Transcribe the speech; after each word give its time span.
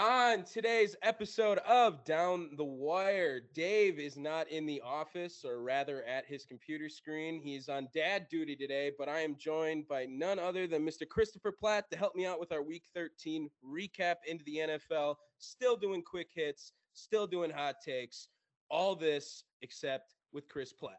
On 0.00 0.42
today's 0.42 0.96
episode 1.02 1.58
of 1.58 2.04
Down 2.04 2.50
the 2.56 2.64
Wire, 2.64 3.42
Dave 3.54 4.00
is 4.00 4.16
not 4.16 4.48
in 4.48 4.66
the 4.66 4.82
office, 4.84 5.44
or 5.44 5.62
rather 5.62 6.02
at 6.02 6.26
his 6.26 6.44
computer 6.44 6.88
screen. 6.88 7.40
He's 7.40 7.68
on 7.68 7.86
dad 7.94 8.26
duty 8.28 8.56
today, 8.56 8.90
but 8.98 9.08
I 9.08 9.20
am 9.20 9.36
joined 9.38 9.86
by 9.86 10.06
none 10.06 10.40
other 10.40 10.66
than 10.66 10.84
Mr. 10.84 11.08
Christopher 11.08 11.52
Platt 11.52 11.88
to 11.92 11.96
help 11.96 12.16
me 12.16 12.26
out 12.26 12.40
with 12.40 12.50
our 12.50 12.60
Week 12.60 12.82
13 12.92 13.48
recap 13.64 14.16
into 14.26 14.42
the 14.46 14.56
NFL. 14.56 15.14
Still 15.38 15.76
doing 15.76 16.02
quick 16.02 16.30
hits, 16.34 16.72
still 16.94 17.28
doing 17.28 17.52
hot 17.52 17.76
takes. 17.84 18.26
All 18.70 18.96
this 18.96 19.44
except 19.62 20.16
with 20.32 20.48
Chris 20.48 20.72
Platt. 20.72 20.98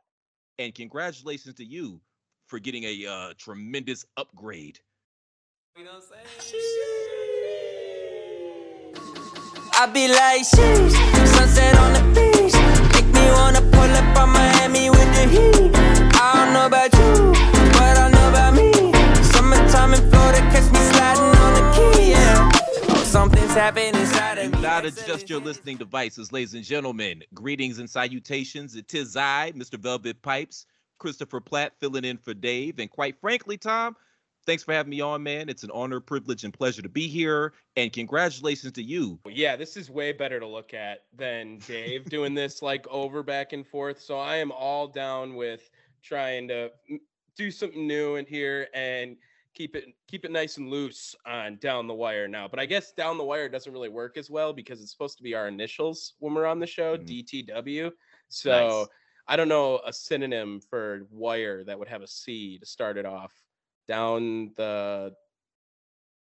And 0.57 0.73
congratulations 0.73 1.55
to 1.55 1.65
you 1.65 1.99
for 2.47 2.59
getting 2.59 2.85
a 2.85 3.05
uh, 3.05 3.33
tremendous 3.37 4.05
upgrade. 4.15 4.79
You 5.75 5.83
know 5.83 5.95
what 5.95 6.03
I'm 6.17 6.39
saying? 6.39 7.24
I 9.77 9.87
be 9.87 10.07
like, 10.07 10.43
sheesh, 10.43 10.95
sunset 11.27 11.77
on 11.77 11.91
the 11.91 12.01
beach. 12.15 12.53
Make 12.93 13.13
me 13.13 13.29
wanna 13.31 13.59
pull 13.59 13.91
up 13.91 14.17
on 14.17 14.29
Miami 14.29 14.89
with 14.89 15.11
the 15.15 15.27
heat. 15.27 15.71
I 16.15 16.31
don't 16.33 16.53
know 16.53 16.67
about 16.67 16.93
you, 16.93 17.33
but 17.73 17.97
I 17.97 18.09
know 18.09 18.29
about 18.29 18.53
me. 18.53 18.71
Summertime 19.33 19.93
in 19.93 20.09
Florida, 20.09 20.39
catch 20.49 20.71
me 20.71 20.79
sliding 20.79 21.37
on 21.41 21.53
the 21.55 21.65
key, 21.75 22.11
yeah. 22.11 22.49
Something's 23.03 23.53
happening 23.53 23.95
inside 23.95 24.37
of 24.37 24.53
me. 24.53 24.61
Not 24.61 24.85
adjust 24.85 25.29
your 25.29 25.41
listening 25.41 25.75
devices, 25.75 26.31
ladies 26.31 26.53
and 26.53 26.63
gentlemen. 26.63 27.23
Greetings 27.33 27.77
and 27.77 27.89
salutations. 27.89 28.77
It 28.77 28.93
is 28.93 29.17
I, 29.17 29.51
Mr. 29.57 29.77
Velvet 29.77 30.21
Pipes, 30.21 30.67
Christopher 30.99 31.41
Platt, 31.41 31.73
filling 31.81 32.05
in 32.05 32.17
for 32.17 32.33
Dave. 32.33 32.79
And 32.79 32.89
quite 32.89 33.19
frankly, 33.19 33.57
Tom, 33.57 33.97
thanks 34.45 34.63
for 34.63 34.73
having 34.73 34.89
me 34.89 35.01
on, 35.01 35.23
man. 35.23 35.49
It's 35.49 35.63
an 35.63 35.71
honor, 35.73 35.99
privilege, 35.99 36.43
and 36.43 36.53
pleasure 36.53 36.81
to 36.81 36.89
be 36.89 37.07
here. 37.07 37.53
And 37.75 37.91
congratulations 37.91 38.73
to 38.73 38.83
you. 38.83 39.19
Yeah, 39.27 39.55
this 39.55 39.77
is 39.77 39.89
way 39.89 40.11
better 40.11 40.39
to 40.39 40.47
look 40.47 40.73
at 40.73 41.03
than 41.15 41.59
Dave 41.59 42.05
doing 42.09 42.33
this 42.33 42.61
like 42.61 42.87
over 42.87 43.23
back 43.23 43.53
and 43.53 43.65
forth. 43.65 44.01
So 44.01 44.17
I 44.17 44.37
am 44.37 44.51
all 44.51 44.87
down 44.87 45.35
with 45.35 45.69
trying 46.03 46.47
to 46.49 46.71
do 47.35 47.51
something 47.51 47.87
new 47.87 48.15
in 48.15 48.25
here 48.25 48.67
and 48.73 49.17
keep 49.53 49.75
it 49.75 49.85
keep 50.07 50.25
it 50.25 50.31
nice 50.31 50.57
and 50.57 50.69
loose 50.69 51.15
on 51.25 51.57
down 51.57 51.87
the 51.87 51.93
wire 51.93 52.27
now. 52.27 52.47
But 52.47 52.59
I 52.59 52.65
guess 52.65 52.91
down 52.91 53.17
the 53.17 53.23
wire 53.23 53.49
doesn't 53.49 53.71
really 53.71 53.89
work 53.89 54.17
as 54.17 54.29
well 54.29 54.53
because 54.53 54.81
it's 54.81 54.91
supposed 54.91 55.17
to 55.17 55.23
be 55.23 55.33
our 55.33 55.47
initials 55.47 56.13
when 56.19 56.33
we're 56.33 56.45
on 56.45 56.59
the 56.59 56.67
show, 56.67 56.97
mm-hmm. 56.97 57.51
DTW. 57.51 57.91
So 58.27 58.51
nice. 58.79 58.87
I 59.27 59.35
don't 59.35 59.49
know 59.49 59.79
a 59.85 59.91
synonym 59.91 60.61
for 60.61 61.07
wire 61.09 61.63
that 61.63 61.79
would 61.79 61.87
have 61.87 62.03
a 62.03 62.07
C 62.07 62.59
to 62.59 62.65
start 62.65 62.97
it 62.97 63.05
off 63.05 63.33
down 63.87 64.51
the 64.55 65.13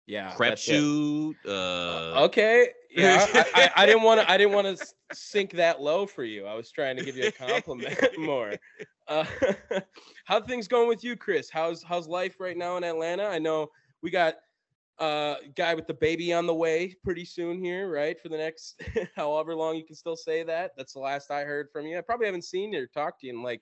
yeah 0.08 0.34
crap 0.34 0.58
shoot 0.58 1.36
uh... 1.46 1.50
uh... 1.50 2.24
okay. 2.24 2.70
Yeah 2.90 3.26
I, 3.34 3.46
I, 3.56 3.72
I, 3.78 3.86
didn't 3.86 4.04
want 4.04 4.20
to 4.20 4.30
i 4.30 4.36
didn't 4.36 4.54
want 4.54 4.78
to 4.78 4.86
sink 5.14 5.52
that 5.52 5.82
low 5.82 6.06
for 6.06 6.24
you. 6.24 6.46
I 6.46 6.56
was 6.56 6.72
trying 6.72 6.98
to 6.98 7.06
give 7.06 7.16
you 7.16 7.28
a 7.28 7.32
compliment 7.32 7.98
more. 8.18 8.54
Uh, 9.08 9.26
how 10.26 10.42
things 10.42 10.68
going 10.68 10.88
with 10.88 11.04
you 11.04 11.16
chris? 11.16 11.50
How's 11.50 11.84
how's 11.84 12.08
life 12.08 12.40
right 12.40 12.58
now 12.58 12.78
in 12.78 12.84
atlanta? 12.84 13.26
I 13.26 13.40
know 13.40 13.70
we 14.02 14.10
got 14.12 14.36
uh 15.00 15.36
guy 15.56 15.74
with 15.74 15.88
the 15.88 15.94
baby 15.94 16.34
on 16.34 16.46
the 16.46 16.54
way 16.54 16.96
pretty 17.04 17.26
soon 17.26 17.58
here 17.58 17.90
right 17.90 18.22
for 18.22 18.30
the 18.30 18.38
next 18.38 18.84
however 19.16 19.56
long 19.56 19.76
you 19.76 19.86
can 19.86 19.96
still 19.96 20.18
say 20.18 20.44
that. 20.44 20.72
That's 20.76 20.94
the 20.94 21.00
last 21.00 21.32
i 21.32 21.44
heard 21.44 21.70
from 21.72 21.86
you. 21.86 21.98
I 21.98 22.02
probably 22.02 22.26
haven't 22.26 22.44
seen 22.44 22.74
you 22.74 22.84
or 22.84 22.88
talked 22.88 23.22
to 23.22 23.28
you 23.28 23.34
in 23.34 23.42
like 23.42 23.62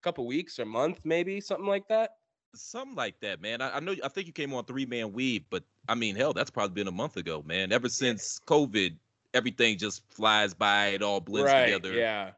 a 0.00 0.02
couple 0.04 0.24
weeks 0.26 0.60
or 0.60 0.66
month 0.66 1.00
maybe 1.04 1.40
something 1.40 1.66
like 1.66 1.88
that 1.88 2.10
Something 2.54 2.96
like 2.96 3.18
that, 3.20 3.40
man. 3.40 3.60
I, 3.60 3.76
I, 3.76 3.80
know. 3.80 3.94
I 4.04 4.08
think 4.08 4.26
you 4.26 4.32
came 4.32 4.52
on 4.52 4.64
three 4.64 4.86
man 4.86 5.12
weave, 5.12 5.44
but 5.50 5.64
I 5.88 5.94
mean, 5.94 6.14
hell, 6.16 6.32
that's 6.32 6.50
probably 6.50 6.74
been 6.74 6.88
a 6.88 6.92
month 6.92 7.16
ago, 7.16 7.42
man. 7.46 7.72
Ever 7.72 7.88
since 7.88 8.40
COVID, 8.46 8.94
everything 9.34 9.78
just 9.78 10.02
flies 10.10 10.54
by. 10.54 10.88
It 10.88 11.02
all 11.02 11.20
blends 11.20 11.50
right, 11.50 11.66
together. 11.66 11.94
Yeah. 11.94 12.30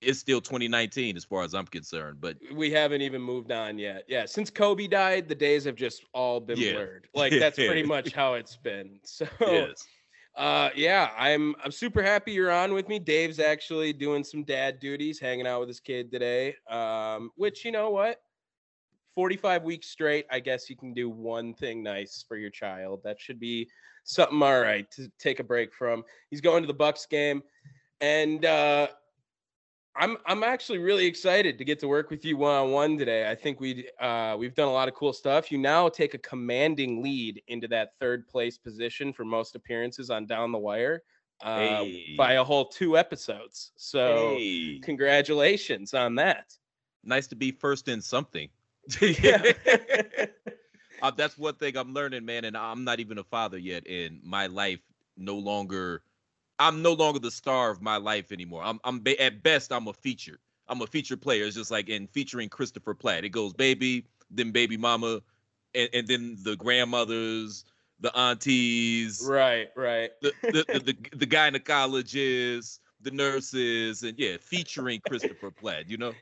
It's 0.00 0.18
still 0.18 0.40
2019 0.40 1.16
as 1.16 1.24
far 1.24 1.42
as 1.42 1.54
I'm 1.54 1.66
concerned, 1.66 2.18
but 2.20 2.36
we 2.54 2.70
haven't 2.70 3.02
even 3.02 3.20
moved 3.20 3.50
on 3.50 3.78
yet. 3.78 4.04
Yeah, 4.08 4.26
since 4.26 4.50
Kobe 4.50 4.86
died, 4.86 5.28
the 5.28 5.34
days 5.34 5.64
have 5.64 5.74
just 5.74 6.04
all 6.12 6.40
been 6.40 6.58
yeah. 6.58 6.72
blurred. 6.72 7.08
Like 7.14 7.32
that's 7.32 7.56
pretty 7.56 7.82
much 7.82 8.12
how 8.14 8.34
it's 8.34 8.56
been. 8.56 9.00
So, 9.04 9.26
yes. 9.40 9.86
uh, 10.36 10.70
yeah, 10.74 11.10
I'm 11.16 11.54
I'm 11.64 11.70
super 11.70 12.02
happy 12.02 12.32
you're 12.32 12.50
on 12.50 12.74
with 12.74 12.88
me. 12.88 12.98
Dave's 12.98 13.40
actually 13.40 13.92
doing 13.92 14.22
some 14.22 14.44
dad 14.44 14.80
duties, 14.80 15.18
hanging 15.18 15.46
out 15.46 15.60
with 15.60 15.68
his 15.68 15.80
kid 15.80 16.10
today. 16.10 16.56
Um, 16.68 17.30
which 17.36 17.64
you 17.64 17.72
know 17.72 17.90
what, 17.90 18.20
45 19.20 19.64
weeks 19.64 19.86
straight, 19.86 20.24
I 20.30 20.40
guess 20.40 20.70
you 20.70 20.76
can 20.76 20.94
do 20.94 21.10
one 21.10 21.52
thing 21.52 21.82
nice 21.82 22.24
for 22.26 22.38
your 22.38 22.48
child. 22.48 23.02
That 23.04 23.20
should 23.20 23.38
be 23.38 23.68
something 24.04 24.42
all 24.42 24.62
right 24.62 24.90
to 24.92 25.12
take 25.18 25.40
a 25.40 25.44
break 25.44 25.74
from. 25.74 26.04
He's 26.30 26.40
going 26.40 26.62
to 26.62 26.66
the 26.66 26.72
Bucks 26.72 27.04
game, 27.04 27.42
and 28.00 28.42
uh, 28.46 28.86
I'm 29.94 30.16
I'm 30.24 30.42
actually 30.42 30.78
really 30.78 31.04
excited 31.04 31.58
to 31.58 31.66
get 31.66 31.78
to 31.80 31.86
work 31.86 32.08
with 32.08 32.24
you 32.24 32.38
one 32.38 32.54
on 32.54 32.70
one 32.70 32.96
today. 32.96 33.30
I 33.30 33.34
think 33.34 33.60
we 33.60 33.90
uh, 34.00 34.36
we've 34.38 34.54
done 34.54 34.68
a 34.68 34.72
lot 34.72 34.88
of 34.88 34.94
cool 34.94 35.12
stuff. 35.12 35.52
You 35.52 35.58
now 35.58 35.90
take 35.90 36.14
a 36.14 36.18
commanding 36.18 37.02
lead 37.02 37.42
into 37.48 37.68
that 37.68 37.90
third 38.00 38.26
place 38.26 38.56
position 38.56 39.12
for 39.12 39.26
most 39.26 39.54
appearances 39.54 40.08
on 40.08 40.24
Down 40.24 40.50
the 40.50 40.58
Wire. 40.58 41.02
Uh, 41.42 41.58
hey. 41.58 42.14
by 42.16 42.34
a 42.34 42.44
whole 42.44 42.64
two 42.64 42.96
episodes. 42.96 43.72
So, 43.76 44.36
hey. 44.38 44.78
congratulations 44.82 45.92
on 45.92 46.14
that. 46.14 46.54
Nice 47.04 47.26
to 47.26 47.36
be 47.36 47.52
first 47.52 47.86
in 47.88 48.00
something. 48.00 48.48
yeah. 49.00 49.42
uh, 51.02 51.10
that's 51.10 51.38
one 51.38 51.54
thing 51.54 51.76
I'm 51.76 51.92
learning, 51.92 52.24
man. 52.24 52.44
And 52.44 52.56
I'm 52.56 52.84
not 52.84 53.00
even 53.00 53.18
a 53.18 53.24
father 53.24 53.58
yet, 53.58 53.86
and 53.86 54.20
my 54.22 54.46
life 54.46 54.80
no 55.16 55.36
longer. 55.36 56.02
I'm 56.58 56.82
no 56.82 56.92
longer 56.92 57.18
the 57.18 57.30
star 57.30 57.70
of 57.70 57.80
my 57.80 57.96
life 57.96 58.32
anymore. 58.32 58.62
I'm, 58.62 58.80
I'm 58.84 59.02
at 59.18 59.42
best, 59.42 59.72
I'm 59.72 59.88
a 59.88 59.94
feature. 59.94 60.38
I'm 60.68 60.82
a 60.82 60.86
feature 60.86 61.16
player. 61.16 61.44
It's 61.44 61.56
just 61.56 61.70
like 61.70 61.88
in 61.88 62.06
featuring 62.06 62.50
Christopher 62.50 62.94
Platt. 62.94 63.24
It 63.24 63.30
goes 63.30 63.54
baby, 63.54 64.04
then 64.30 64.52
baby 64.52 64.76
mama, 64.76 65.22
and, 65.74 65.88
and 65.94 66.06
then 66.06 66.36
the 66.42 66.56
grandmothers, 66.56 67.64
the 67.98 68.14
aunties, 68.16 69.26
right, 69.26 69.68
right, 69.74 70.10
the 70.20 70.32
the, 70.42 70.64
the, 70.68 70.80
the, 70.80 70.96
the 71.16 71.26
gynecologists, 71.26 72.78
the 73.00 73.10
nurses, 73.10 74.02
and 74.02 74.18
yeah, 74.18 74.36
featuring 74.38 75.00
Christopher 75.08 75.50
Platt. 75.50 75.88
You 75.88 75.96
know 75.96 76.12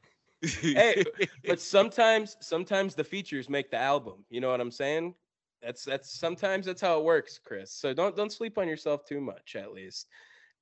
hey, 0.42 1.04
but 1.46 1.60
sometimes 1.60 2.36
sometimes 2.40 2.94
the 2.94 3.04
features 3.04 3.48
make 3.48 3.70
the 3.70 3.78
album. 3.78 4.24
You 4.30 4.40
know 4.40 4.50
what 4.50 4.60
I'm 4.60 4.70
saying? 4.70 5.14
That's 5.62 5.84
that's 5.84 6.18
sometimes 6.18 6.66
that's 6.66 6.80
how 6.80 6.98
it 6.98 7.04
works, 7.04 7.38
Chris. 7.42 7.72
So 7.72 7.92
don't 7.92 8.16
don't 8.16 8.32
sleep 8.32 8.58
on 8.58 8.68
yourself 8.68 9.04
too 9.04 9.20
much, 9.20 9.56
at 9.56 9.72
least. 9.72 10.08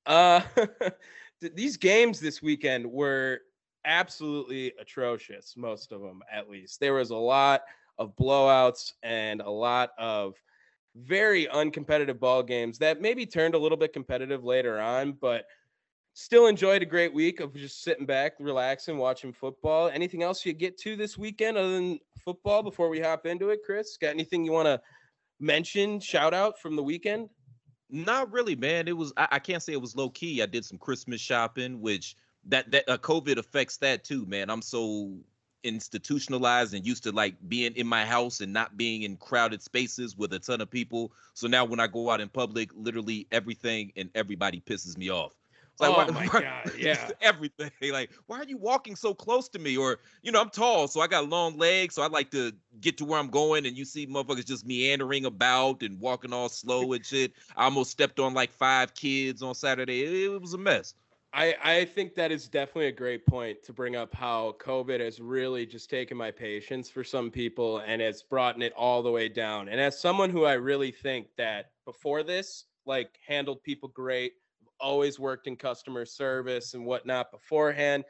Uh, 0.07 0.41
these 1.55 1.77
games 1.77 2.21
this 2.21 2.41
weekend 2.41 2.87
were 2.87 3.41
absolutely 3.85 4.73
atrocious. 4.81 5.55
Most 5.57 5.93
of 5.93 6.01
them, 6.01 6.23
at 6.33 6.49
least. 6.49 6.81
There 6.81 6.95
was 6.95 7.11
a 7.11 7.17
lot 7.17 7.63
of 7.99 8.17
blowouts 8.17 8.93
and 9.03 9.41
a 9.41 9.51
lot 9.51 9.91
of 9.99 10.35
very 10.97 11.47
uncompetitive 11.47 12.19
ball 12.19 12.43
games 12.43 12.79
that 12.79 13.01
maybe 13.01 13.27
turned 13.27 13.55
a 13.55 13.59
little 13.59 13.77
bit 13.77 13.93
competitive 13.93 14.45
later 14.45 14.81
on, 14.81 15.13
but 15.13 15.47
still 16.17 16.47
enjoyed 16.47 16.81
a 16.81 16.87
great 16.87 17.13
week 17.13 17.41
of 17.41 17.55
just 17.55 17.85
sitting 17.85 18.07
back, 18.07 18.33
relaxing, 18.41 18.97
watching 18.97 19.35
football. 19.35 19.91
Anything 19.93 20.23
else 20.23 20.47
you 20.47 20.55
get 20.55 20.79
to 20.79 20.97
this 20.97 21.19
weekend 21.19 21.59
other 21.59 21.73
than 21.73 22.01
football 22.25 22.63
before 22.63 22.89
we 22.89 22.99
hop 22.99 23.27
into 23.27 23.51
it, 23.51 23.61
Chris? 23.63 23.99
Got 23.99 24.15
anything 24.15 24.43
you 24.43 24.51
want 24.51 24.65
to 24.65 24.81
mention, 25.41 26.01
shout 26.01 26.33
out 26.33 26.59
from 26.59 26.75
the 26.75 26.83
weekend? 26.83 27.29
Not 27.91 28.33
really, 28.33 28.57
man. 28.57 28.89
It 28.89 28.97
was 28.97 29.13
I, 29.19 29.29
I, 29.33 29.39
can't 29.39 29.63
say 29.63 29.75
it 29.75 29.81
was 29.81 29.95
low 29.95 30.09
key. 30.09 30.43
I 30.43 30.47
did 30.47 30.65
some 30.65 30.79
Christmas 30.79 31.21
shopping, 31.21 31.83
which 31.83 32.17
that 32.47 32.71
that 32.71 32.89
uh, 32.89 32.97
COVID 32.97 33.37
affects 33.37 33.77
that 33.79 34.03
too, 34.03 34.25
man. 34.25 34.49
I'm 34.49 34.63
so 34.63 35.19
institutionalized 35.65 36.73
and 36.73 36.87
used 36.87 37.03
to 37.03 37.13
like 37.13 37.35
being 37.47 37.77
in 37.77 37.87
my 37.87 38.07
house 38.07 38.41
and 38.41 38.55
not 38.55 38.79
being 38.79 39.03
in 39.03 39.19
crowded 39.19 39.61
spaces 39.61 40.17
with 40.17 40.33
a 40.33 40.39
ton 40.39 40.63
of 40.63 40.71
people. 40.71 41.13
So 41.35 41.47
now 41.47 41.67
when 41.67 41.79
I 41.79 41.89
go 41.89 42.09
out 42.09 42.23
in 42.23 42.31
public, 42.31 42.71
literally 42.75 43.27
everything 43.31 43.93
and 43.97 44.09
everybody 44.15 44.63
pisses 44.67 44.97
me 44.97 45.11
off. 45.11 45.35
Like, 45.79 45.91
oh 45.91 45.97
why, 45.97 46.07
my 46.07 46.27
why, 46.27 46.41
god, 46.41 46.73
yeah, 46.79 47.11
everything. 47.21 47.71
Like, 47.93 48.11
why 48.27 48.39
are 48.39 48.45
you 48.45 48.59
walking 48.59 48.97
so 48.97 49.15
close 49.15 49.49
to 49.51 49.59
me? 49.59 49.77
Or, 49.77 50.01
you 50.23 50.33
know, 50.33 50.41
I'm 50.41 50.51
tall, 50.51 50.89
so 50.89 51.01
I 51.01 51.07
got 51.07 51.29
long 51.29 51.57
legs, 51.57 51.95
so 51.95 52.03
I 52.03 52.09
like 52.09 52.31
to 52.33 52.53
get 52.81 52.99
to 52.99 53.05
where 53.05 53.19
I'm 53.19 53.29
going. 53.29 53.67
And 53.67 53.77
you 53.77 53.85
see 53.85 54.07
motherfuckers 54.07 54.47
just 54.47 54.67
meandering 54.67 55.25
about 55.25 55.83
and 55.83 56.01
walking 56.01 56.33
all 56.33 56.49
slow 56.49 56.93
and 56.93 57.05
shit. 57.05 57.33
I 57.57 57.65
almost 57.65 57.91
stepped 57.91 58.19
on 58.19 58.35
like 58.35 58.53
five 58.53 58.95
kids 58.95 59.43
on 59.43 59.55
Saturday. 59.55 60.03
It, 60.03 60.33
it 60.33 60.41
was 60.41 60.55
a 60.55 60.59
mess. 60.59 60.95
I, 61.37 61.55
I 61.63 61.85
think 61.85 62.15
that 62.15 62.33
is 62.33 62.49
definitely 62.49 62.87
a 62.87 62.93
great 62.93 63.27
point 63.27 63.63
to 63.65 63.73
bring 63.75 63.95
up 63.95 64.15
how 64.15 64.57
COVID 64.59 65.01
has 65.01 65.21
really 65.21 65.67
just 65.67 65.91
taken 65.91 66.17
my 66.17 66.31
patience 66.31 66.89
for 66.89 67.05
some 67.05 67.31
people 67.31 67.79
and 67.87 68.01
it's 68.01 68.23
brought 68.23 68.61
it 68.63 68.73
all 68.73 69.03
the 69.03 69.11
way 69.11 69.29
down. 69.29 69.69
And 69.69 69.79
as 69.79 70.01
someone 70.01 70.31
who 70.31 70.47
I 70.47 70.55
really 70.55 70.91
think 70.91 71.27
that 71.37 71.73
before 71.85 72.23
this, 72.23 72.65
like 72.87 73.19
handled 73.27 73.63
people 73.63 73.91
great, 73.91 74.33
always 74.81 75.19
worked 75.19 75.47
in 75.47 75.57
customer 75.57 76.05
service 76.05 76.75
and 76.75 76.85
whatnot 76.85 77.31
beforehand. 77.31 78.05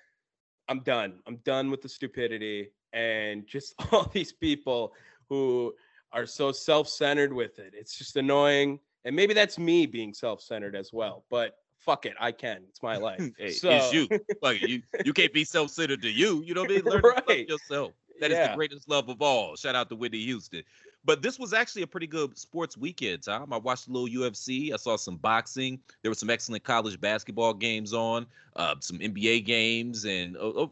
I'm 0.69 0.81
done. 0.81 1.21
I'm 1.27 1.37
done 1.45 1.71
with 1.71 1.83
the 1.83 1.89
stupidity 1.89 2.71
and 2.93 3.47
just 3.47 3.75
all 3.93 4.11
these 4.13 4.33
people 4.33 4.93
who 5.29 5.73
are 6.13 6.27
so 6.27 6.53
self-centered 6.53 7.33
with 7.33 7.59
it. 7.59 7.75
It's 7.77 7.97
just 7.97 8.17
annoying 8.17 8.81
And 9.05 9.15
maybe 9.15 9.35
that's 9.35 9.59
me 9.59 9.87
being 9.87 10.13
self-centered 10.13 10.75
as 10.75 10.93
well, 10.93 11.25
but 11.31 11.57
fuck 11.79 12.07
it, 12.07 12.15
I 12.19 12.33
can. 12.33 12.63
It's 12.69 12.83
my 12.83 12.97
life. 13.09 13.31
hey, 13.39 13.51
so. 13.51 13.71
It's 13.71 13.93
you. 13.93 14.09
Fuck 14.43 14.63
it. 14.63 14.69
You 14.69 14.83
you 15.05 15.13
can't 15.13 15.33
be 15.33 15.45
self-centered 15.45 16.03
to 16.03 16.11
you. 16.11 16.43
You 16.43 16.55
know 16.55 16.63
what 16.63 16.71
I 16.71 16.75
mean? 16.75 16.85
Learn 16.85 17.03
right. 17.29 17.49
yourself. 17.49 17.93
That 18.21 18.31
yeah. 18.31 18.43
is 18.43 18.49
the 18.51 18.57
greatest 18.57 18.89
love 18.89 19.09
of 19.09 19.23
all. 19.23 19.57
Shout 19.57 19.75
out 19.75 19.89
to 19.91 19.97
Whitney 19.97 20.25
Houston. 20.25 20.63
But 21.05 21.23
this 21.23 21.39
was 21.39 21.53
actually 21.53 21.83
a 21.83 21.87
pretty 21.87 22.09
good 22.09 22.37
sports 22.37 22.77
weekend, 22.77 23.23
Tom. 23.23 23.53
I 23.53 23.59
watched 23.59 23.87
a 23.87 23.93
little 23.93 24.09
UFC. 24.09 24.73
I 24.73 24.77
saw 24.77 24.97
some 24.97 25.17
boxing. 25.17 25.79
There 26.03 26.11
were 26.11 26.17
some 26.17 26.31
excellent 26.31 26.65
college 26.65 27.01
basketball 27.01 27.55
games 27.55 27.93
on, 27.93 28.27
uh, 28.57 28.75
some 28.81 28.99
NBA 28.99 29.45
games, 29.45 30.05
and 30.05 30.37
uh, 30.37 30.67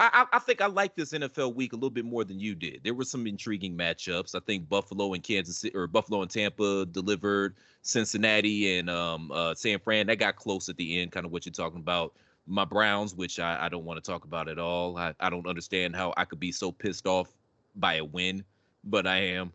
I, 0.00 0.26
I, 0.32 0.38
think 0.38 0.60
I 0.60 0.66
like 0.66 0.94
this 0.94 1.12
NFL 1.12 1.54
week 1.54 1.72
a 1.72 1.76
little 1.76 1.90
bit 1.90 2.04
more 2.04 2.24
than 2.24 2.38
you 2.38 2.54
did. 2.54 2.82
There 2.84 2.94
were 2.94 3.04
some 3.04 3.26
intriguing 3.26 3.76
matchups. 3.76 4.36
I 4.36 4.40
think 4.40 4.68
Buffalo 4.68 5.12
and 5.14 5.22
Kansas 5.22 5.58
City, 5.58 5.76
or 5.76 5.88
Buffalo 5.88 6.22
and 6.22 6.30
Tampa 6.30 6.86
delivered. 6.86 7.56
Cincinnati 7.82 8.78
and 8.78 8.90
um, 8.90 9.30
uh, 9.32 9.54
San 9.54 9.78
Fran 9.78 10.06
that 10.08 10.18
got 10.18 10.36
close 10.36 10.68
at 10.68 10.76
the 10.76 11.00
end. 11.00 11.10
Kind 11.10 11.26
of 11.26 11.32
what 11.32 11.46
you're 11.46 11.52
talking 11.52 11.80
about. 11.80 12.14
My 12.48 12.64
Browns, 12.64 13.14
which 13.14 13.38
I, 13.38 13.66
I 13.66 13.68
don't 13.68 13.84
want 13.84 14.02
to 14.02 14.10
talk 14.10 14.24
about 14.24 14.48
at 14.48 14.58
all. 14.58 14.96
I, 14.96 15.14
I 15.20 15.30
don't 15.30 15.46
understand 15.46 15.94
how 15.94 16.14
I 16.16 16.24
could 16.24 16.40
be 16.40 16.50
so 16.50 16.72
pissed 16.72 17.06
off 17.06 17.36
by 17.76 17.94
a 17.94 18.04
win, 18.04 18.44
but 18.84 19.06
I 19.06 19.18
am. 19.18 19.52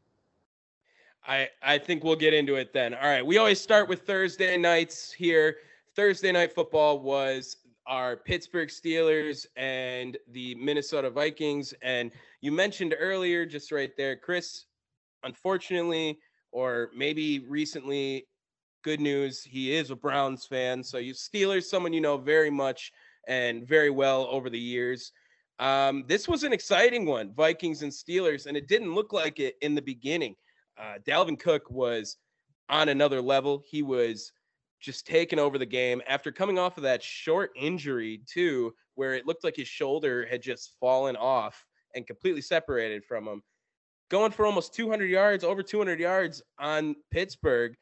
I 1.26 1.50
I 1.62 1.78
think 1.78 2.04
we'll 2.04 2.16
get 2.16 2.34
into 2.34 2.56
it 2.56 2.74
then. 2.74 2.94
All 2.94 3.08
right, 3.10 3.26
we 3.26 3.38
always 3.38 3.60
start 3.60 3.90
with 3.90 4.02
Thursday 4.02 4.58
nights 4.58 5.12
here. 5.12 5.58
Thursday 5.96 6.32
night 6.32 6.54
football 6.54 7.00
was 7.00 7.58
our 7.86 8.16
Pittsburgh 8.16 8.70
Steelers 8.70 9.46
and 9.56 10.18
the 10.32 10.56
Minnesota 10.56 11.10
Vikings. 11.10 11.74
And 11.82 12.12
you 12.42 12.52
mentioned 12.52 12.96
earlier, 12.98 13.46
just 13.46 13.72
right 13.72 13.92
there, 13.98 14.16
Chris, 14.16 14.66
unfortunately, 15.24 16.20
or 16.52 16.90
maybe 16.96 17.40
recently, 17.40 18.28
good 18.84 19.00
news, 19.00 19.44
he 19.44 19.74
is 19.74 19.90
a 19.90 19.96
Browns 19.96 20.46
fan. 20.46 20.84
So 20.84 20.98
you 20.98 21.14
Steelers, 21.14 21.64
someone 21.64 21.94
you 21.94 22.02
know 22.02 22.18
very 22.18 22.50
much 22.50 22.92
and 23.28 23.68
very 23.68 23.90
well 23.90 24.28
over 24.30 24.50
the 24.50 24.60
years. 24.60 25.12
Um, 25.60 26.04
this 26.08 26.28
was 26.28 26.44
an 26.44 26.54
exciting 26.54 27.06
one, 27.06 27.34
Vikings 27.34 27.84
and 27.84 27.92
Steelers, 27.92 28.46
and 28.46 28.58
it 28.58 28.68
didn't 28.68 28.94
look 28.94 29.14
like 29.14 29.40
it 29.40 29.56
in 29.62 29.76
the 29.76 29.82
beginning. 29.82 30.36
Uh, 30.78 30.96
Dalvin 31.08 31.40
Cook 31.40 31.70
was 31.70 32.18
on 32.70 32.90
another 32.90 33.22
level. 33.22 33.64
He 33.66 33.82
was 33.82 34.32
just 34.82 35.08
taking 35.08 35.40
over 35.40 35.58
the 35.58 35.66
game 35.66 36.02
after 36.08 36.32
coming 36.32 36.60
off 36.60 36.78
of 36.78 36.84
that 36.84 37.02
short 37.02 37.52
injury 37.56 38.22
too, 38.28 38.74
where 38.96 39.14
it 39.14 39.26
looked 39.26 39.44
like 39.44 39.56
his 39.56 39.68
shoulder 39.68 40.26
had 40.30 40.42
just 40.42 40.74
fallen 40.80 41.16
off 41.16 41.66
and 41.96 42.06
completely 42.06 42.42
separated 42.42 43.06
from 43.06 43.28
him. 43.28 43.42
Going 44.10 44.32
for 44.32 44.46
almost 44.46 44.74
200 44.74 45.10
yards, 45.10 45.44
over 45.44 45.64
200 45.64 46.00
yards 46.00 46.42
on 46.60 46.96
Pittsburgh. 47.12 47.76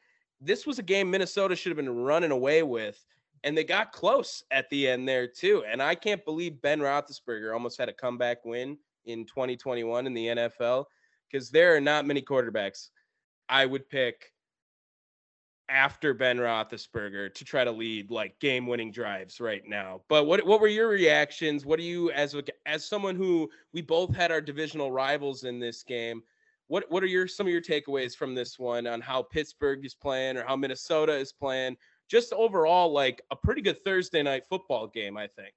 This 0.44 0.66
was 0.66 0.78
a 0.78 0.82
game 0.82 1.10
Minnesota 1.10 1.54
should 1.54 1.70
have 1.70 1.76
been 1.76 2.02
running 2.02 2.32
away 2.32 2.62
with, 2.62 3.04
and 3.44 3.56
they 3.56 3.64
got 3.64 3.92
close 3.92 4.42
at 4.50 4.68
the 4.70 4.88
end 4.88 5.08
there 5.08 5.26
too. 5.26 5.64
And 5.70 5.82
I 5.82 5.94
can't 5.94 6.24
believe 6.24 6.60
Ben 6.60 6.80
Roethlisberger 6.80 7.54
almost 7.54 7.78
had 7.78 7.88
a 7.88 7.92
comeback 7.92 8.44
win 8.44 8.76
in 9.06 9.24
2021 9.26 10.06
in 10.06 10.14
the 10.14 10.26
NFL 10.26 10.86
because 11.30 11.50
there 11.50 11.74
are 11.76 11.80
not 11.80 12.06
many 12.06 12.22
quarterbacks 12.22 12.88
I 13.48 13.66
would 13.66 13.88
pick 13.88 14.32
after 15.68 16.12
Ben 16.12 16.36
Roethlisberger 16.38 17.32
to 17.32 17.44
try 17.44 17.64
to 17.64 17.70
lead 17.72 18.10
like 18.10 18.38
game-winning 18.40 18.92
drives 18.92 19.40
right 19.40 19.62
now. 19.66 20.02
But 20.08 20.24
what 20.26 20.44
what 20.44 20.60
were 20.60 20.68
your 20.68 20.88
reactions? 20.88 21.64
What 21.64 21.78
do 21.78 21.84
you 21.84 22.10
as 22.12 22.34
a, 22.34 22.42
as 22.66 22.84
someone 22.84 23.16
who 23.16 23.48
we 23.72 23.80
both 23.80 24.14
had 24.14 24.30
our 24.30 24.40
divisional 24.40 24.92
rivals 24.92 25.44
in 25.44 25.58
this 25.58 25.82
game? 25.82 26.22
What 26.72 26.90
what 26.90 27.02
are 27.02 27.06
your 27.06 27.28
some 27.28 27.46
of 27.46 27.52
your 27.52 27.60
takeaways 27.60 28.16
from 28.16 28.34
this 28.34 28.58
one 28.58 28.86
on 28.86 29.02
how 29.02 29.20
Pittsburgh 29.20 29.84
is 29.84 29.92
playing 29.92 30.38
or 30.38 30.44
how 30.46 30.56
Minnesota 30.56 31.14
is 31.14 31.30
playing? 31.30 31.76
Just 32.08 32.32
overall, 32.32 32.90
like 32.90 33.20
a 33.30 33.36
pretty 33.36 33.60
good 33.60 33.84
Thursday 33.84 34.22
night 34.22 34.46
football 34.48 34.86
game, 34.86 35.18
I 35.18 35.26
think. 35.26 35.52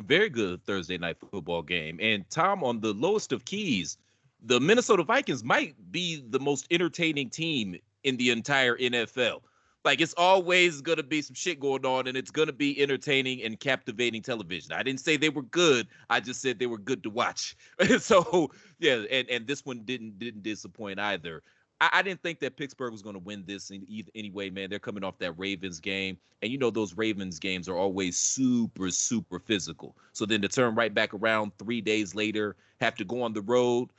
Very 0.00 0.28
good 0.28 0.62
Thursday 0.66 0.98
night 0.98 1.16
football 1.18 1.62
game. 1.62 1.98
And 1.98 2.28
Tom, 2.28 2.62
on 2.62 2.78
the 2.78 2.92
lowest 2.92 3.32
of 3.32 3.46
keys, 3.46 3.96
the 4.42 4.60
Minnesota 4.60 5.02
Vikings 5.02 5.42
might 5.42 5.76
be 5.90 6.22
the 6.28 6.40
most 6.40 6.66
entertaining 6.70 7.30
team 7.30 7.76
in 8.02 8.18
the 8.18 8.28
entire 8.28 8.76
NFL. 8.76 9.40
Like 9.84 10.00
it's 10.00 10.14
always 10.16 10.80
going 10.80 10.96
to 10.96 11.02
be 11.02 11.20
some 11.20 11.34
shit 11.34 11.60
going 11.60 11.84
on, 11.84 12.06
and 12.06 12.16
it's 12.16 12.30
going 12.30 12.46
to 12.46 12.54
be 12.54 12.80
entertaining 12.82 13.42
and 13.42 13.60
captivating 13.60 14.22
television. 14.22 14.72
I 14.72 14.82
didn't 14.82 15.00
say 15.00 15.16
they 15.16 15.28
were 15.28 15.42
good. 15.42 15.88
I 16.08 16.20
just 16.20 16.40
said 16.40 16.58
they 16.58 16.66
were 16.66 16.78
good 16.78 17.02
to 17.02 17.10
watch. 17.10 17.56
so 17.98 18.50
yeah, 18.78 19.02
and 19.10 19.28
and 19.28 19.46
this 19.46 19.64
one 19.64 19.80
didn't 19.84 20.18
didn't 20.18 20.42
disappoint 20.42 20.98
either. 20.98 21.42
I, 21.80 21.90
I 21.92 22.02
didn't 22.02 22.22
think 22.22 22.40
that 22.40 22.56
Pittsburgh 22.56 22.92
was 22.92 23.02
going 23.02 23.14
to 23.14 23.20
win 23.20 23.44
this 23.46 23.70
in 23.70 23.84
either, 23.88 24.10
anyway, 24.14 24.48
man. 24.48 24.70
They're 24.70 24.78
coming 24.78 25.04
off 25.04 25.18
that 25.18 25.32
Ravens 25.38 25.80
game, 25.80 26.16
and 26.40 26.50
you 26.50 26.56
know 26.56 26.70
those 26.70 26.96
Ravens 26.96 27.38
games 27.38 27.68
are 27.68 27.76
always 27.76 28.16
super 28.16 28.90
super 28.90 29.38
physical. 29.38 29.96
So 30.12 30.24
then 30.24 30.40
to 30.42 30.48
turn 30.48 30.74
right 30.74 30.94
back 30.94 31.12
around 31.12 31.52
three 31.58 31.82
days 31.82 32.14
later, 32.14 32.56
have 32.80 32.94
to 32.96 33.04
go 33.04 33.22
on 33.22 33.34
the 33.34 33.42
road 33.42 33.90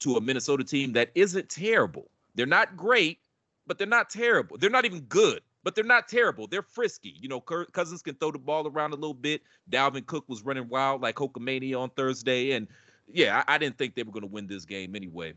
to 0.00 0.16
a 0.16 0.20
Minnesota 0.20 0.64
team 0.64 0.92
that 0.92 1.10
isn't 1.14 1.48
terrible. 1.48 2.10
They're 2.34 2.46
not 2.46 2.76
great, 2.76 3.18
but 3.66 3.78
they're 3.78 3.86
not 3.86 4.10
terrible. 4.10 4.58
They're 4.58 4.70
not 4.70 4.84
even 4.84 5.00
good, 5.02 5.40
but 5.62 5.74
they're 5.74 5.84
not 5.84 6.08
terrible. 6.08 6.46
They're 6.46 6.62
frisky. 6.62 7.14
You 7.20 7.28
know, 7.28 7.40
Kirk 7.40 7.72
Cousins 7.72 8.02
can 8.02 8.14
throw 8.16 8.32
the 8.32 8.38
ball 8.38 8.66
around 8.66 8.92
a 8.92 8.96
little 8.96 9.14
bit. 9.14 9.42
Dalvin 9.70 10.06
Cook 10.06 10.28
was 10.28 10.42
running 10.42 10.68
wild 10.68 11.02
like 11.02 11.16
Hulkamania 11.16 11.78
on 11.78 11.90
Thursday, 11.90 12.52
and 12.52 12.68
yeah, 13.06 13.42
I, 13.46 13.54
I 13.54 13.58
didn't 13.58 13.78
think 13.78 13.94
they 13.94 14.02
were 14.02 14.12
going 14.12 14.22
to 14.22 14.32
win 14.32 14.46
this 14.46 14.64
game 14.64 14.96
anyway. 14.96 15.34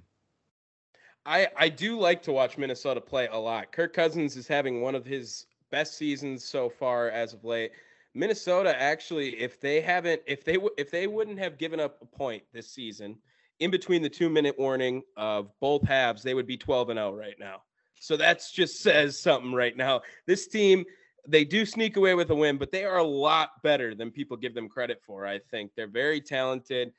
I 1.26 1.48
I 1.58 1.70
do 1.70 2.00
like 2.00 2.22
to 2.24 2.32
watch 2.32 2.58
Minnesota 2.58 3.02
play 3.02 3.28
a 3.32 3.38
lot. 3.38 3.72
Kirk 3.72 3.94
Cousins 3.94 4.36
is 4.36 4.48
having 4.48 4.82
one 4.82 4.96
of 4.96 5.06
his 5.06 5.48
best 5.72 5.98
seasons 5.98 6.44
so 6.44 6.70
far 6.70 7.10
as 7.10 7.34
of 7.34 7.44
late. 7.44 7.72
Minnesota 8.14 8.80
actually, 8.82 9.36
if 9.42 9.60
they 9.60 9.82
haven't, 9.82 10.22
if 10.26 10.46
they 10.46 10.58
if 10.78 10.92
they 10.92 11.08
wouldn't 11.08 11.40
have 11.40 11.58
given 11.58 11.80
up 11.80 11.98
a 12.02 12.06
point 12.06 12.44
this 12.54 12.70
season, 12.70 13.18
in 13.60 13.72
between 13.72 14.02
the 14.02 14.10
two 14.10 14.30
minute 14.30 14.58
warning 14.58 15.02
of 15.18 15.52
both 15.60 15.84
halves, 15.84 16.24
they 16.24 16.34
would 16.34 16.48
be 16.48 16.58
12 16.58 16.90
and 16.90 16.98
0 16.98 17.14
right 17.14 17.36
now. 17.40 17.62
So 18.00 18.18
that's 18.18 18.52
just 18.52 18.82
says 18.82 19.20
something 19.20 19.54
right 19.54 19.76
now. 19.76 20.02
This 20.28 20.48
team, 20.48 20.86
they 21.28 21.44
do 21.44 21.66
sneak 21.66 21.98
away 21.98 22.14
with 22.14 22.30
a 22.30 22.36
win, 22.36 22.58
but 22.58 22.72
they 22.72 22.86
are 22.86 22.98
a 22.98 23.04
lot 23.04 23.62
better 23.64 23.96
than 23.96 24.12
people 24.12 24.38
give 24.38 24.54
them 24.54 24.70
credit 24.70 25.02
for. 25.06 25.26
I 25.26 25.40
think 25.52 25.72
they're 25.76 25.88
very 25.88 26.22
talented. 26.22 26.92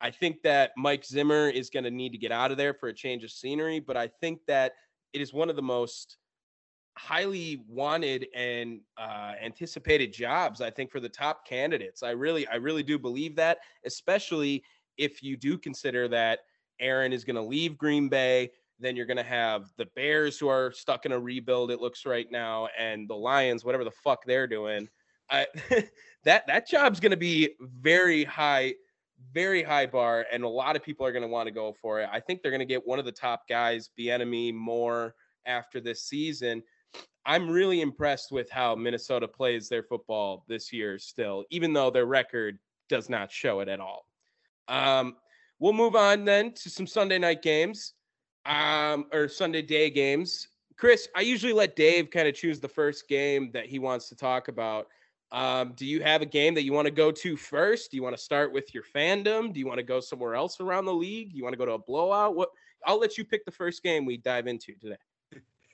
I 0.00 0.10
think 0.10 0.42
that 0.42 0.72
Mike 0.76 1.04
Zimmer 1.04 1.48
is 1.48 1.70
going 1.70 1.84
to 1.84 1.90
need 1.90 2.10
to 2.10 2.18
get 2.18 2.32
out 2.32 2.50
of 2.50 2.56
there 2.56 2.74
for 2.74 2.88
a 2.88 2.94
change 2.94 3.24
of 3.24 3.30
scenery, 3.30 3.80
but 3.80 3.96
I 3.96 4.08
think 4.08 4.40
that 4.46 4.72
it 5.12 5.20
is 5.20 5.32
one 5.32 5.50
of 5.50 5.56
the 5.56 5.62
most 5.62 6.18
highly 6.96 7.64
wanted 7.68 8.26
and 8.34 8.80
uh, 8.98 9.32
anticipated 9.42 10.12
jobs 10.12 10.60
i 10.60 10.68
think 10.68 10.90
for 10.90 11.00
the 11.00 11.08
top 11.08 11.46
candidates 11.46 12.02
i 12.02 12.10
really 12.10 12.46
i 12.48 12.56
really 12.56 12.82
do 12.82 12.98
believe 12.98 13.34
that 13.34 13.58
especially 13.86 14.62
if 14.98 15.22
you 15.22 15.36
do 15.36 15.56
consider 15.56 16.06
that 16.06 16.40
aaron 16.80 17.12
is 17.12 17.24
going 17.24 17.36
to 17.36 17.42
leave 17.42 17.78
green 17.78 18.08
bay 18.08 18.50
then 18.82 18.96
you're 18.96 19.06
going 19.06 19.16
to 19.16 19.22
have 19.22 19.70
the 19.76 19.86
Bears 19.94 20.38
who 20.38 20.48
are 20.48 20.72
stuck 20.72 21.06
in 21.06 21.12
a 21.12 21.18
rebuild. 21.18 21.70
It 21.70 21.80
looks 21.80 22.04
right 22.04 22.26
now, 22.30 22.68
and 22.78 23.08
the 23.08 23.14
Lions, 23.14 23.64
whatever 23.64 23.84
the 23.84 23.90
fuck 23.90 24.24
they're 24.26 24.46
doing. 24.46 24.88
I, 25.30 25.46
that 26.24 26.46
that 26.46 26.68
job's 26.68 27.00
going 27.00 27.10
to 27.10 27.16
be 27.16 27.50
very 27.60 28.24
high, 28.24 28.74
very 29.32 29.62
high 29.62 29.86
bar, 29.86 30.26
and 30.32 30.44
a 30.44 30.48
lot 30.48 30.76
of 30.76 30.82
people 30.82 31.06
are 31.06 31.12
going 31.12 31.22
to 31.22 31.28
want 31.28 31.46
to 31.46 31.52
go 31.52 31.74
for 31.80 32.00
it. 32.00 32.08
I 32.12 32.20
think 32.20 32.42
they're 32.42 32.50
going 32.50 32.60
to 32.60 32.66
get 32.66 32.86
one 32.86 32.98
of 32.98 33.04
the 33.04 33.12
top 33.12 33.48
guys, 33.48 33.90
Bieniemy, 33.98 34.52
more 34.52 35.14
after 35.46 35.80
this 35.80 36.02
season. 36.02 36.62
I'm 37.24 37.48
really 37.48 37.80
impressed 37.80 38.32
with 38.32 38.50
how 38.50 38.74
Minnesota 38.74 39.28
plays 39.28 39.68
their 39.68 39.84
football 39.84 40.44
this 40.48 40.72
year. 40.72 40.98
Still, 40.98 41.44
even 41.50 41.72
though 41.72 41.90
their 41.90 42.06
record 42.06 42.58
does 42.88 43.08
not 43.08 43.30
show 43.30 43.60
it 43.60 43.68
at 43.68 43.80
all. 43.80 44.06
Um, 44.68 45.16
we'll 45.58 45.72
move 45.72 45.94
on 45.96 46.24
then 46.24 46.52
to 46.54 46.68
some 46.68 46.86
Sunday 46.86 47.18
night 47.18 47.42
games 47.42 47.94
um, 48.46 49.06
or 49.12 49.28
Sunday 49.28 49.62
day 49.62 49.90
games. 49.90 50.48
Chris, 50.76 51.08
I 51.14 51.20
usually 51.20 51.52
let 51.52 51.76
Dave 51.76 52.10
kind 52.10 52.26
of 52.26 52.34
choose 52.34 52.60
the 52.60 52.68
first 52.68 53.08
game 53.08 53.50
that 53.52 53.66
he 53.66 53.78
wants 53.78 54.08
to 54.08 54.16
talk 54.16 54.48
about. 54.48 54.88
Um, 55.30 55.72
do 55.76 55.86
you 55.86 56.02
have 56.02 56.20
a 56.20 56.26
game 56.26 56.54
that 56.54 56.64
you 56.64 56.72
want 56.72 56.86
to 56.86 56.90
go 56.90 57.10
to 57.10 57.36
first? 57.36 57.90
Do 57.90 57.96
you 57.96 58.02
want 58.02 58.16
to 58.16 58.22
start 58.22 58.52
with 58.52 58.74
your 58.74 58.82
fandom? 58.94 59.52
Do 59.52 59.60
you 59.60 59.66
want 59.66 59.78
to 59.78 59.84
go 59.84 60.00
somewhere 60.00 60.34
else 60.34 60.60
around 60.60 60.84
the 60.84 60.92
league? 60.92 61.32
You 61.32 61.42
want 61.42 61.54
to 61.54 61.56
go 61.56 61.64
to 61.64 61.72
a 61.72 61.78
blowout? 61.78 62.34
What? 62.34 62.50
I'll 62.84 62.98
let 62.98 63.16
you 63.16 63.24
pick 63.24 63.44
the 63.44 63.50
first 63.50 63.82
game 63.82 64.04
we 64.04 64.18
dive 64.18 64.46
into 64.46 64.74
today. 64.74 64.96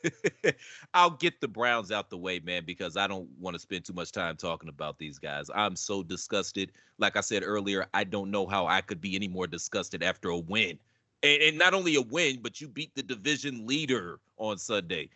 I'll 0.95 1.11
get 1.11 1.41
the 1.41 1.49
Browns 1.49 1.91
out 1.91 2.09
the 2.09 2.19
way, 2.19 2.39
man, 2.39 2.65
because 2.65 2.97
I 2.97 3.09
don't 3.09 3.29
want 3.41 3.55
to 3.55 3.59
spend 3.59 3.85
too 3.85 3.95
much 3.95 4.13
time 4.13 4.37
talking 4.37 4.69
about 4.69 4.99
these 4.99 5.19
guys. 5.19 5.51
I'm 5.55 5.75
so 5.75 6.03
disgusted. 6.03 6.71
Like 6.99 7.17
I 7.17 7.21
said 7.21 7.43
earlier, 7.43 7.87
I 7.95 8.05
don't 8.05 8.31
know 8.31 8.47
how 8.47 8.67
I 8.67 8.81
could 8.81 9.01
be 9.01 9.17
any 9.17 9.27
more 9.27 9.47
disgusted 9.47 10.03
after 10.03 10.29
a 10.29 10.39
win 10.39 10.79
and, 11.23 11.43
and 11.43 11.59
not 11.59 11.75
only 11.75 11.97
a 11.97 12.03
win, 12.03 12.41
but 12.43 12.61
you 12.61 12.69
beat 12.69 12.95
the 12.95 13.03
division 13.03 13.67
leader 13.67 14.21
on 14.37 14.59
Sunday. 14.59 15.09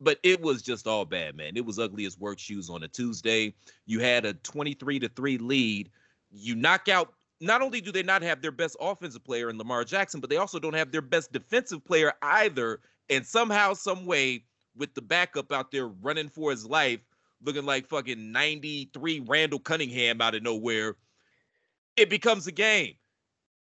But 0.00 0.18
it 0.22 0.40
was 0.40 0.62
just 0.62 0.86
all 0.86 1.04
bad, 1.04 1.36
man. 1.36 1.56
It 1.56 1.64
was 1.64 1.78
ugly 1.78 2.06
as 2.06 2.18
work 2.18 2.38
shoes 2.38 2.70
on 2.70 2.82
a 2.82 2.88
Tuesday. 2.88 3.54
You 3.84 4.00
had 4.00 4.24
a 4.24 4.34
23 4.34 4.98
to 5.00 5.08
3 5.08 5.38
lead. 5.38 5.90
You 6.30 6.54
knock 6.54 6.88
out 6.88 7.12
not 7.40 7.62
only 7.62 7.80
do 7.80 7.92
they 7.92 8.02
not 8.02 8.22
have 8.22 8.40
their 8.40 8.52
best 8.52 8.76
offensive 8.80 9.24
player 9.24 9.50
in 9.50 9.58
Lamar 9.58 9.84
Jackson, 9.84 10.20
but 10.20 10.30
they 10.30 10.36
also 10.36 10.58
don't 10.58 10.74
have 10.74 10.92
their 10.92 11.02
best 11.02 11.32
defensive 11.32 11.84
player 11.84 12.12
either. 12.22 12.80
And 13.10 13.26
somehow, 13.26 13.74
some 13.74 14.06
way, 14.06 14.44
with 14.76 14.94
the 14.94 15.02
backup 15.02 15.52
out 15.52 15.70
there 15.70 15.88
running 15.88 16.28
for 16.28 16.50
his 16.50 16.64
life, 16.64 17.00
looking 17.42 17.64
like 17.64 17.88
fucking 17.88 18.32
93 18.32 19.20
Randall 19.26 19.58
Cunningham 19.58 20.20
out 20.20 20.34
of 20.34 20.42
nowhere, 20.42 20.96
it 21.96 22.08
becomes 22.08 22.46
a 22.46 22.52
game. 22.52 22.94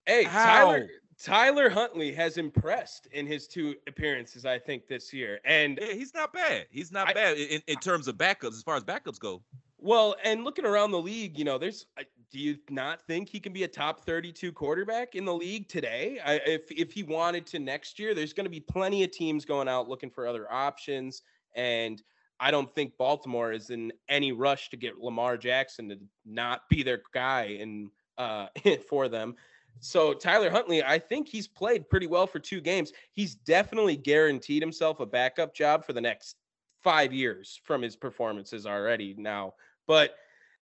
Hey, 0.06 0.24
How? 0.24 0.44
Tyler 0.44 0.88
Tyler 1.22 1.68
Huntley 1.70 2.12
has 2.12 2.38
impressed 2.38 3.06
in 3.12 3.26
his 3.26 3.46
two 3.46 3.74
appearances, 3.86 4.44
I 4.44 4.58
think, 4.58 4.86
this 4.86 5.12
year. 5.12 5.40
And 5.44 5.78
yeah, 5.80 5.92
he's 5.92 6.14
not 6.14 6.32
bad. 6.32 6.66
He's 6.70 6.92
not 6.92 7.08
I, 7.08 7.12
bad 7.12 7.36
in, 7.36 7.62
in 7.66 7.76
terms 7.76 8.08
of 8.08 8.16
backups, 8.16 8.52
as 8.52 8.62
far 8.62 8.76
as 8.76 8.84
backups 8.84 9.18
go. 9.18 9.42
Well, 9.78 10.16
and 10.24 10.44
looking 10.44 10.64
around 10.64 10.92
the 10.92 11.00
league, 11.00 11.38
you 11.38 11.44
know, 11.44 11.58
there's. 11.58 11.86
Do 12.30 12.40
you 12.40 12.56
not 12.68 13.06
think 13.06 13.28
he 13.28 13.38
can 13.38 13.52
be 13.52 13.62
a 13.62 13.68
top 13.68 14.00
32 14.00 14.50
quarterback 14.50 15.14
in 15.14 15.24
the 15.24 15.34
league 15.34 15.68
today? 15.68 16.18
I, 16.24 16.40
if 16.46 16.62
if 16.72 16.92
he 16.92 17.04
wanted 17.04 17.46
to 17.48 17.60
next 17.60 17.98
year, 18.00 18.12
there's 18.12 18.32
going 18.32 18.46
to 18.46 18.50
be 18.50 18.60
plenty 18.60 19.04
of 19.04 19.12
teams 19.12 19.44
going 19.44 19.68
out 19.68 19.88
looking 19.88 20.10
for 20.10 20.26
other 20.26 20.52
options, 20.52 21.22
and 21.54 22.02
I 22.40 22.50
don't 22.50 22.74
think 22.74 22.96
Baltimore 22.96 23.52
is 23.52 23.70
in 23.70 23.92
any 24.08 24.32
rush 24.32 24.70
to 24.70 24.76
get 24.76 24.98
Lamar 24.98 25.36
Jackson 25.36 25.88
to 25.90 25.98
not 26.24 26.68
be 26.68 26.82
their 26.82 27.02
guy 27.12 27.58
and 27.60 27.90
uh, 28.18 28.46
for 28.88 29.08
them. 29.08 29.36
So 29.80 30.14
Tyler 30.14 30.50
Huntley, 30.50 30.82
I 30.82 30.98
think 30.98 31.28
he's 31.28 31.46
played 31.46 31.88
pretty 31.88 32.06
well 32.06 32.26
for 32.26 32.38
two 32.38 32.60
games. 32.60 32.92
He's 33.12 33.34
definitely 33.34 33.96
guaranteed 33.96 34.62
himself 34.62 35.00
a 35.00 35.06
backup 35.06 35.54
job 35.54 35.84
for 35.84 35.92
the 35.92 36.00
next 36.00 36.36
five 36.82 37.12
years 37.12 37.60
from 37.64 37.82
his 37.82 37.96
performances 37.96 38.66
already 38.66 39.14
now. 39.18 39.54
But 39.86 40.16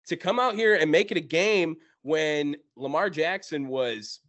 to 0.06 0.16
come 0.16 0.38
out 0.38 0.54
here 0.54 0.76
and 0.76 0.90
make 0.90 1.10
it 1.10 1.16
a 1.16 1.22
game 1.22 1.76
when 2.02 2.56
Lamar 2.76 3.10
Jackson 3.10 3.68
was 3.68 4.20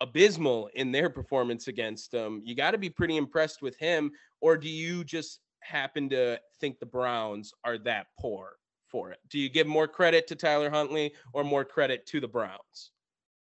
abysmal 0.00 0.68
in 0.74 0.92
their 0.92 1.08
performance 1.08 1.68
against 1.68 2.10
them, 2.10 2.42
you 2.44 2.54
got 2.54 2.72
to 2.72 2.78
be 2.78 2.90
pretty 2.90 3.16
impressed 3.16 3.62
with 3.62 3.76
him. 3.76 4.10
Or 4.40 4.56
do 4.56 4.68
you 4.68 5.04
just 5.04 5.40
happen 5.60 6.08
to 6.10 6.38
think 6.60 6.78
the 6.78 6.86
Browns 6.86 7.52
are 7.64 7.78
that 7.78 8.08
poor 8.18 8.56
for 8.88 9.10
it? 9.12 9.18
Do 9.30 9.38
you 9.38 9.48
give 9.48 9.66
more 9.66 9.88
credit 9.88 10.26
to 10.28 10.34
Tyler 10.34 10.70
Huntley 10.70 11.14
or 11.32 11.44
more 11.44 11.64
credit 11.64 12.06
to 12.06 12.20
the 12.20 12.28
Browns? 12.28 12.90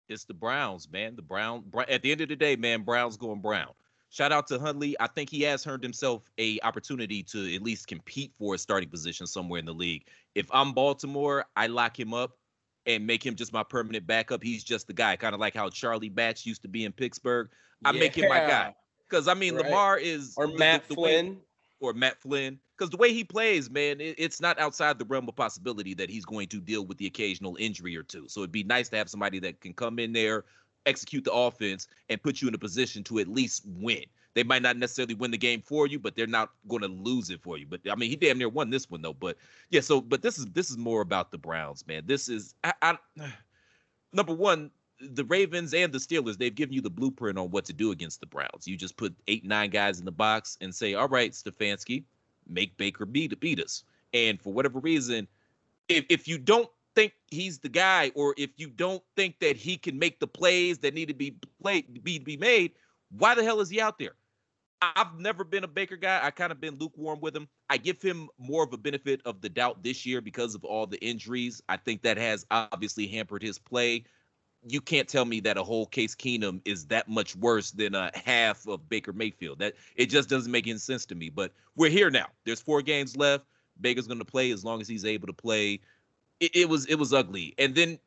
It's 0.09 0.25
the 0.25 0.35
Browns, 0.35 0.91
man. 0.91 1.17
The 1.17 1.23
Brown. 1.23 1.65
At 1.88 2.03
the 2.03 2.12
end 2.12 2.21
of 2.21 2.29
the 2.29 2.37
day, 2.37 2.57
man, 2.57 2.83
Browns 2.83 3.17
going 3.17 3.41
Brown. 3.41 3.73
Shout 4.11 4.33
out 4.33 4.47
to 4.47 4.59
Huntley. 4.59 4.97
I 4.99 5.07
think 5.07 5.29
he 5.29 5.43
has 5.43 5.67
earned 5.67 5.83
himself 5.83 6.23
a 6.38 6.59
opportunity 6.62 7.23
to 7.25 7.55
at 7.55 7.62
least 7.62 7.88
compete 7.88 8.33
for 8.38 8.55
a 8.55 8.59
starting 8.59 8.88
position 8.88 9.27
somewhere 9.27 9.59
in 9.59 9.67
the 9.67 9.75
league. 9.75 10.07
If 10.35 10.47
I'm 10.50 10.73
Baltimore, 10.73 11.45
I 11.57 11.67
lock 11.67 11.99
him 11.99 12.15
up 12.15 12.38
and 12.87 13.07
make 13.07 13.25
him 13.25 13.35
just 13.35 13.53
my 13.53 13.62
permanent 13.62 14.07
backup. 14.07 14.43
He's 14.43 14.65
just 14.65 14.87
the 14.87 14.95
guy, 14.95 15.15
kind 15.17 15.35
of 15.35 15.41
like 15.41 15.55
how 15.55 15.69
Charlie 15.69 16.09
Batch 16.09 16.47
used 16.47 16.62
to 16.62 16.69
be 16.69 16.87
in 16.87 16.93
Pittsburgh. 16.93 17.50
I 17.85 17.91
yeah. 17.93 18.00
make 18.00 18.17
him 18.17 18.31
my 18.31 18.41
guy. 18.41 18.75
Because 19.09 19.29
I 19.29 19.35
mean, 19.35 19.57
right. 19.57 19.67
Lamar 19.67 19.99
is 19.99 20.35
or 20.38 20.47
Matt 20.47 20.88
the, 20.88 20.88
the 20.88 20.95
Flynn. 20.95 21.29
Way, 21.29 21.37
or 21.81 21.93
Matt 21.93 22.21
Flynn. 22.21 22.59
Because 22.77 22.91
the 22.91 22.97
way 22.97 23.13
he 23.13 23.25
plays, 23.25 23.71
man, 23.71 24.01
it, 24.01 24.15
it's 24.19 24.41
not 24.41 24.59
outside 24.59 24.99
the 24.99 25.05
realm 25.05 25.29
of 25.29 25.37
possibility 25.37 25.95
that 25.95 26.11
he's 26.11 26.25
going 26.25 26.49
to 26.49 26.61
deal 26.61 26.85
with 26.85 26.99
the 26.99 27.07
occasional 27.07 27.57
injury 27.59 27.97
or 27.97 28.03
two. 28.03 28.29
So 28.29 28.41
it'd 28.41 28.53
be 28.53 28.65
nice 28.65 28.89
to 28.91 28.97
have 28.97 29.09
somebody 29.09 29.39
that 29.41 29.61
can 29.61 29.73
come 29.73 29.99
in 29.99 30.13
there, 30.13 30.45
execute 30.87 31.25
the 31.25 31.33
offense, 31.33 31.89
and 32.09 32.23
put 32.23 32.41
you 32.41 32.49
in 32.49 32.55
a 32.55 32.59
position 32.59 33.03
to 33.05 33.19
at 33.19 33.29
least 33.29 33.65
win. 33.67 34.05
They 34.35 34.45
might 34.45 34.63
not 34.63 34.77
necessarily 34.77 35.15
win 35.15 35.33
the 35.33 35.39
game 35.39 35.63
for 35.63 35.89
you, 35.89 35.99
but 35.99 36.15
they're 36.15 36.27
not 36.27 36.51
going 36.69 36.83
to 36.83 36.89
lose 36.89 37.31
it 37.31 37.43
for 37.43 37.59
you. 37.59 37.67
But 37.67 37.81
I 37.91 37.97
mean, 37.97 38.11
he 38.11 38.15
damn 38.15 38.39
near 38.39 38.49
won 38.49 38.71
this 38.71 38.89
one 38.89 39.03
though. 39.03 39.15
But 39.15 39.37
yeah, 39.71 39.81
so 39.81 40.01
but 40.01 40.23
this 40.23 40.39
is 40.39 40.47
this 40.47 40.71
is 40.71 40.77
more 40.77 41.01
about 41.01 41.33
the 41.33 41.39
Browns, 41.39 41.85
man. 41.89 42.05
This 42.07 42.29
is 42.29 42.55
I, 42.63 42.73
I 42.83 42.99
number 44.13 44.35
one, 44.35 44.71
the 45.00 45.25
Ravens 45.25 45.75
and 45.75 45.93
the 45.93 45.99
Steelers, 45.99 46.38
they've 46.38 46.55
given 46.55 46.75
you 46.75 46.81
the 46.81 46.90
blueprint 46.90 47.38
on 47.38 47.50
what 47.50 47.64
to 47.67 47.73
do 47.73 47.93
against 47.93 48.21
the 48.21 48.26
Browns. 48.26 48.67
You 48.67 48.76
just 48.76 48.97
put 48.97 49.14
eight, 49.28 49.45
nine 49.45 49.71
guys 49.71 49.99
in 49.99 50.05
the 50.05 50.12
box 50.12 50.59
and 50.61 50.75
say, 50.75 50.95
all 50.95 51.09
right, 51.09 51.33
Stefanski, 51.33 52.05
make 52.49 52.76
Baker 52.76 53.07
beat, 53.07 53.38
beat 53.40 53.62
us. 53.62 53.85
And 54.12 54.40
for 54.40 54.52
whatever 54.52 54.81
reason, 54.81 55.28
if, 55.88 56.05
if 56.09 56.26
you 56.26 56.38
don't 56.38 56.69
think 56.95 57.12
he's 57.31 57.59
the 57.59 57.69
guy, 57.69 58.11
or 58.14 58.35
if 58.37 58.50
you 58.57 58.69
don't 58.69 59.02
think 59.17 59.38
that 59.40 59.57
he 59.57 59.76
can 59.76 59.99
make 59.99 60.19
the 60.19 60.26
plays 60.26 60.78
that 60.78 60.95
need 60.95 61.09
to 61.09 61.14
be 61.14 61.37
played 61.62 62.02
be, 62.02 62.19
be 62.19 62.37
made, 62.37 62.73
why 63.17 63.35
the 63.35 63.45
hell 63.45 63.61
is 63.61 63.69
he 63.69 63.81
out 63.81 63.99
there? 63.99 64.14
I've 64.81 65.19
never 65.19 65.43
been 65.43 65.64
a 65.64 65.69
Baker 65.69 65.97
guy. 65.97 66.21
I 66.23 66.31
kind 66.31 66.52
of 66.52 66.61
been 66.61 66.78
lukewarm 66.78 67.21
with 67.21 67.35
him. 67.35 67.49
I 67.69 67.78
give 67.78 68.00
him 68.00 68.28
more 68.38 68.62
of 68.62 68.73
a 68.73 68.76
benefit 68.76 69.21
of 69.25 69.40
the 69.40 69.49
doubt 69.49 69.83
this 69.83 70.07
year 70.07 70.21
because 70.21 70.55
of 70.55 70.64
all 70.64 70.87
the 70.87 71.05
injuries. 71.05 71.61
I 71.69 71.76
think 71.76 72.02
that 72.02 72.17
has 72.17 72.47
obviously 72.50 73.09
hampered 73.09 73.43
his 73.43 73.59
play. 73.59 74.05
You 74.67 74.81
can't 74.81 75.09
tell 75.09 75.25
me 75.25 75.41
that 75.41 75.57
a 75.57 75.62
whole 75.62 75.87
Case 75.87 76.15
Keenum 76.15 76.61
is 76.65 76.87
that 76.87 77.09
much 77.09 77.37
worse 77.37 77.71
than 77.71 77.95
a 77.95 78.11
half 78.15 78.67
of 78.67 78.88
Baker 78.88 79.12
Mayfield. 79.12 79.59
That 79.61 79.75
it 79.97 80.07
just 80.07 80.29
doesn't 80.29 80.50
make 80.50 80.67
any 80.67 80.79
sense 80.79 81.07
to 81.07 81.15
me. 81.15 81.31
But 81.31 81.53
we're 81.77 81.91
here 81.91 82.11
now. 82.11 82.27
There's 82.45 82.61
four 82.61 82.83
games 82.83 83.17
left. 83.17 83.45
Baker's 83.81 84.07
going 84.07 84.19
to 84.19 84.25
play 84.25 84.50
as 84.50 84.65
long 84.65 84.81
as 84.81 84.88
he's 84.88 85.05
able 85.05 85.29
to 85.29 85.33
play. 85.33 85.81
It, 86.41 86.55
it 86.55 86.69
was 86.69 86.87
it 86.87 86.97
was 86.97 87.15
ugly. 87.15 87.55
And 87.59 87.75
then 87.75 87.99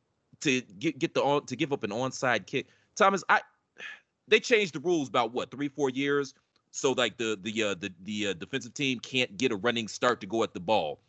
to 0.41 0.62
get 0.62 1.00
get 1.00 1.13
the 1.13 1.24
on 1.24 1.46
to 1.46 1.55
give 1.55 1.72
up 1.72 1.84
an 1.84 1.91
onside 1.91 2.46
kick, 2.46 2.67
Thomas, 2.96 3.24
I 3.29 3.41
they 4.27 4.39
changed 4.39 4.75
the 4.75 4.79
rules 4.79 5.08
about 5.08 5.34
what 5.34 5.51
three 5.51 5.70
four 5.70 5.89
years 5.89 6.34
so 6.72 6.93
like 6.93 7.17
the 7.17 7.38
the 7.41 7.63
uh, 7.63 7.75
the 7.75 7.93
the 8.03 8.27
uh, 8.27 8.34
defensive 8.34 8.74
team 8.74 9.00
can't 9.00 9.38
get 9.38 9.51
a 9.51 9.55
running 9.58 9.88
start 9.88 10.22
to 10.22 10.27
go 10.27 10.41
at 10.43 10.53
the 10.53 10.60
ball. 10.60 11.01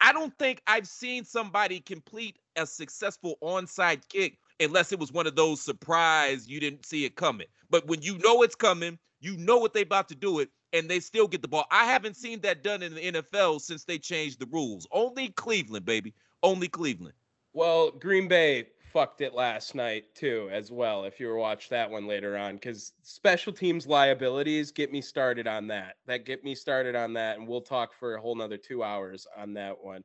I 0.00 0.12
don't 0.12 0.36
think 0.38 0.62
I've 0.66 0.86
seen 0.86 1.24
somebody 1.24 1.80
complete 1.80 2.38
a 2.56 2.66
successful 2.66 3.38
onside 3.42 4.02
kick 4.08 4.38
unless 4.62 4.92
it 4.92 4.98
was 4.98 5.12
one 5.12 5.26
of 5.26 5.36
those 5.36 5.60
surprise 5.60 6.48
you 6.48 6.60
didn't 6.60 6.86
see 6.86 7.04
it 7.04 7.16
coming. 7.16 7.46
But 7.70 7.86
when 7.86 8.02
you 8.02 8.18
know 8.18 8.42
it's 8.42 8.54
coming, 8.54 8.98
you 9.20 9.36
know 9.36 9.58
what 9.58 9.74
they 9.74 9.82
about 9.82 10.08
to 10.08 10.14
do 10.14 10.40
it, 10.40 10.50
and 10.72 10.88
they 10.88 11.00
still 11.00 11.28
get 11.28 11.42
the 11.42 11.48
ball. 11.48 11.66
I 11.70 11.84
haven't 11.84 12.16
seen 12.16 12.40
that 12.40 12.62
done 12.62 12.82
in 12.82 12.94
the 12.94 13.12
NFL 13.12 13.60
since 13.60 13.84
they 13.84 13.98
changed 13.98 14.40
the 14.40 14.46
rules. 14.46 14.86
Only 14.90 15.28
Cleveland, 15.28 15.84
baby. 15.84 16.14
Only 16.42 16.68
Cleveland. 16.68 17.14
Well, 17.52 17.90
Green 17.90 18.28
Bay 18.28 18.66
fucked 18.92 19.20
it 19.20 19.34
last 19.34 19.74
night 19.74 20.14
too, 20.14 20.48
as 20.52 20.70
well. 20.70 21.04
If 21.04 21.18
you 21.18 21.28
were 21.28 21.36
watch 21.36 21.68
that 21.70 21.90
one 21.90 22.06
later 22.06 22.36
on, 22.36 22.54
because 22.54 22.92
special 23.02 23.52
teams 23.52 23.86
liabilities 23.86 24.70
get 24.70 24.92
me 24.92 25.00
started 25.00 25.46
on 25.46 25.66
that. 25.68 25.96
That 26.06 26.26
get 26.26 26.44
me 26.44 26.54
started 26.54 26.94
on 26.94 27.12
that, 27.14 27.38
and 27.38 27.48
we'll 27.48 27.62
talk 27.62 27.94
for 27.94 28.14
a 28.14 28.20
whole 28.20 28.34
another 28.34 28.56
two 28.56 28.82
hours 28.82 29.26
on 29.36 29.54
that 29.54 29.82
one. 29.82 30.04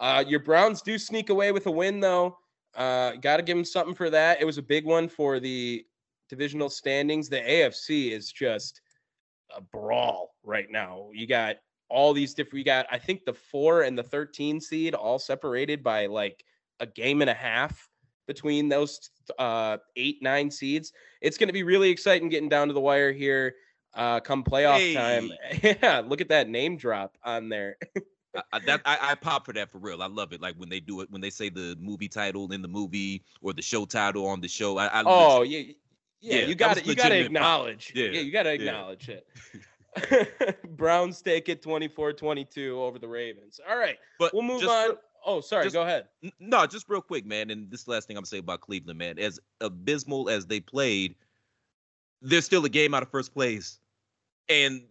Uh, 0.00 0.24
your 0.26 0.40
Browns 0.40 0.82
do 0.82 0.98
sneak 0.98 1.30
away 1.30 1.50
with 1.50 1.66
a 1.66 1.70
win, 1.70 2.00
though. 2.00 2.38
Uh, 2.78 3.16
Got 3.16 3.38
to 3.38 3.42
give 3.42 3.56
them 3.56 3.64
something 3.64 3.94
for 3.94 4.08
that. 4.08 4.40
It 4.40 4.44
was 4.44 4.56
a 4.56 4.62
big 4.62 4.86
one 4.86 5.08
for 5.08 5.40
the 5.40 5.84
divisional 6.28 6.70
standings. 6.70 7.28
The 7.28 7.40
AFC 7.40 8.12
is 8.12 8.32
just 8.32 8.80
a 9.54 9.60
brawl 9.60 10.34
right 10.44 10.70
now. 10.70 11.10
You 11.12 11.26
got 11.26 11.56
all 11.90 12.12
these 12.14 12.34
different. 12.34 12.60
You 12.60 12.64
got, 12.64 12.86
I 12.90 12.98
think, 12.98 13.24
the 13.24 13.34
four 13.34 13.82
and 13.82 13.98
the 13.98 14.02
thirteen 14.02 14.60
seed 14.60 14.94
all 14.94 15.18
separated 15.18 15.82
by 15.82 16.06
like 16.06 16.44
a 16.80 16.86
game 16.86 17.20
and 17.20 17.28
a 17.28 17.34
half 17.34 17.88
between 18.26 18.68
those 18.68 19.10
uh, 19.38 19.78
eight, 19.96 20.22
nine 20.22 20.50
seeds. 20.50 20.92
It's 21.20 21.36
going 21.36 21.48
to 21.48 21.52
be 21.52 21.64
really 21.64 21.90
exciting 21.90 22.28
getting 22.28 22.48
down 22.48 22.68
to 22.68 22.74
the 22.74 22.80
wire 22.80 23.12
here 23.12 23.56
uh, 23.94 24.20
come 24.20 24.44
playoff 24.44 24.78
hey. 24.78 24.94
time. 24.94 25.32
yeah, 25.82 26.02
look 26.06 26.20
at 26.20 26.28
that 26.28 26.48
name 26.48 26.76
drop 26.76 27.16
on 27.24 27.48
there. 27.48 27.76
I, 28.52 28.58
that 28.60 28.82
I, 28.84 28.98
I, 29.00 29.14
pop 29.14 29.46
for 29.46 29.52
that 29.52 29.70
for 29.70 29.78
real. 29.78 30.02
I 30.02 30.06
love 30.06 30.32
it. 30.32 30.40
Like 30.40 30.54
when 30.56 30.68
they 30.68 30.80
do 30.80 31.00
it, 31.00 31.10
when 31.10 31.20
they 31.20 31.30
say 31.30 31.48
the 31.48 31.76
movie 31.80 32.08
title 32.08 32.52
in 32.52 32.62
the 32.62 32.68
movie 32.68 33.24
or 33.40 33.52
the 33.52 33.62
show 33.62 33.84
title 33.84 34.26
on 34.26 34.40
the 34.40 34.48
show. 34.48 34.78
I, 34.78 34.86
I 34.86 35.02
oh 35.04 35.42
yeah, 35.42 35.58
yeah, 36.20 36.40
yeah, 36.40 36.46
you 36.46 36.54
got 36.54 36.76
to 36.76 36.84
you 36.84 36.94
got 36.94 37.08
to 37.08 37.18
acknowledge. 37.18 37.92
Yeah, 37.94 38.06
yeah, 38.06 38.20
you 38.20 38.32
got 38.32 38.44
to 38.44 38.52
acknowledge 38.52 39.08
yeah. 39.08 39.16
it. 39.16 40.76
Browns 40.76 41.22
take 41.22 41.48
it 41.48 41.62
24-22 41.62 42.70
over 42.70 42.98
the 42.98 43.08
Ravens. 43.08 43.60
All 43.68 43.78
right, 43.78 43.96
but 44.18 44.32
we'll 44.34 44.42
move 44.42 44.62
on. 44.62 44.96
Oh, 45.24 45.40
sorry. 45.40 45.64
Just, 45.64 45.74
go 45.74 45.82
ahead. 45.82 46.06
No, 46.38 46.66
just 46.66 46.88
real 46.88 47.00
quick, 47.00 47.26
man. 47.26 47.50
And 47.50 47.70
this 47.70 47.88
last 47.88 48.06
thing 48.06 48.16
I'm 48.16 48.20
gonna 48.20 48.26
say 48.26 48.38
about 48.38 48.60
Cleveland, 48.60 48.98
man. 48.98 49.18
As 49.18 49.40
abysmal 49.60 50.28
as 50.28 50.46
they 50.46 50.60
played, 50.60 51.16
they're 52.22 52.40
still 52.40 52.64
a 52.64 52.68
game 52.68 52.94
out 52.94 53.02
of 53.02 53.10
first 53.10 53.34
place, 53.34 53.80
and 54.48 54.82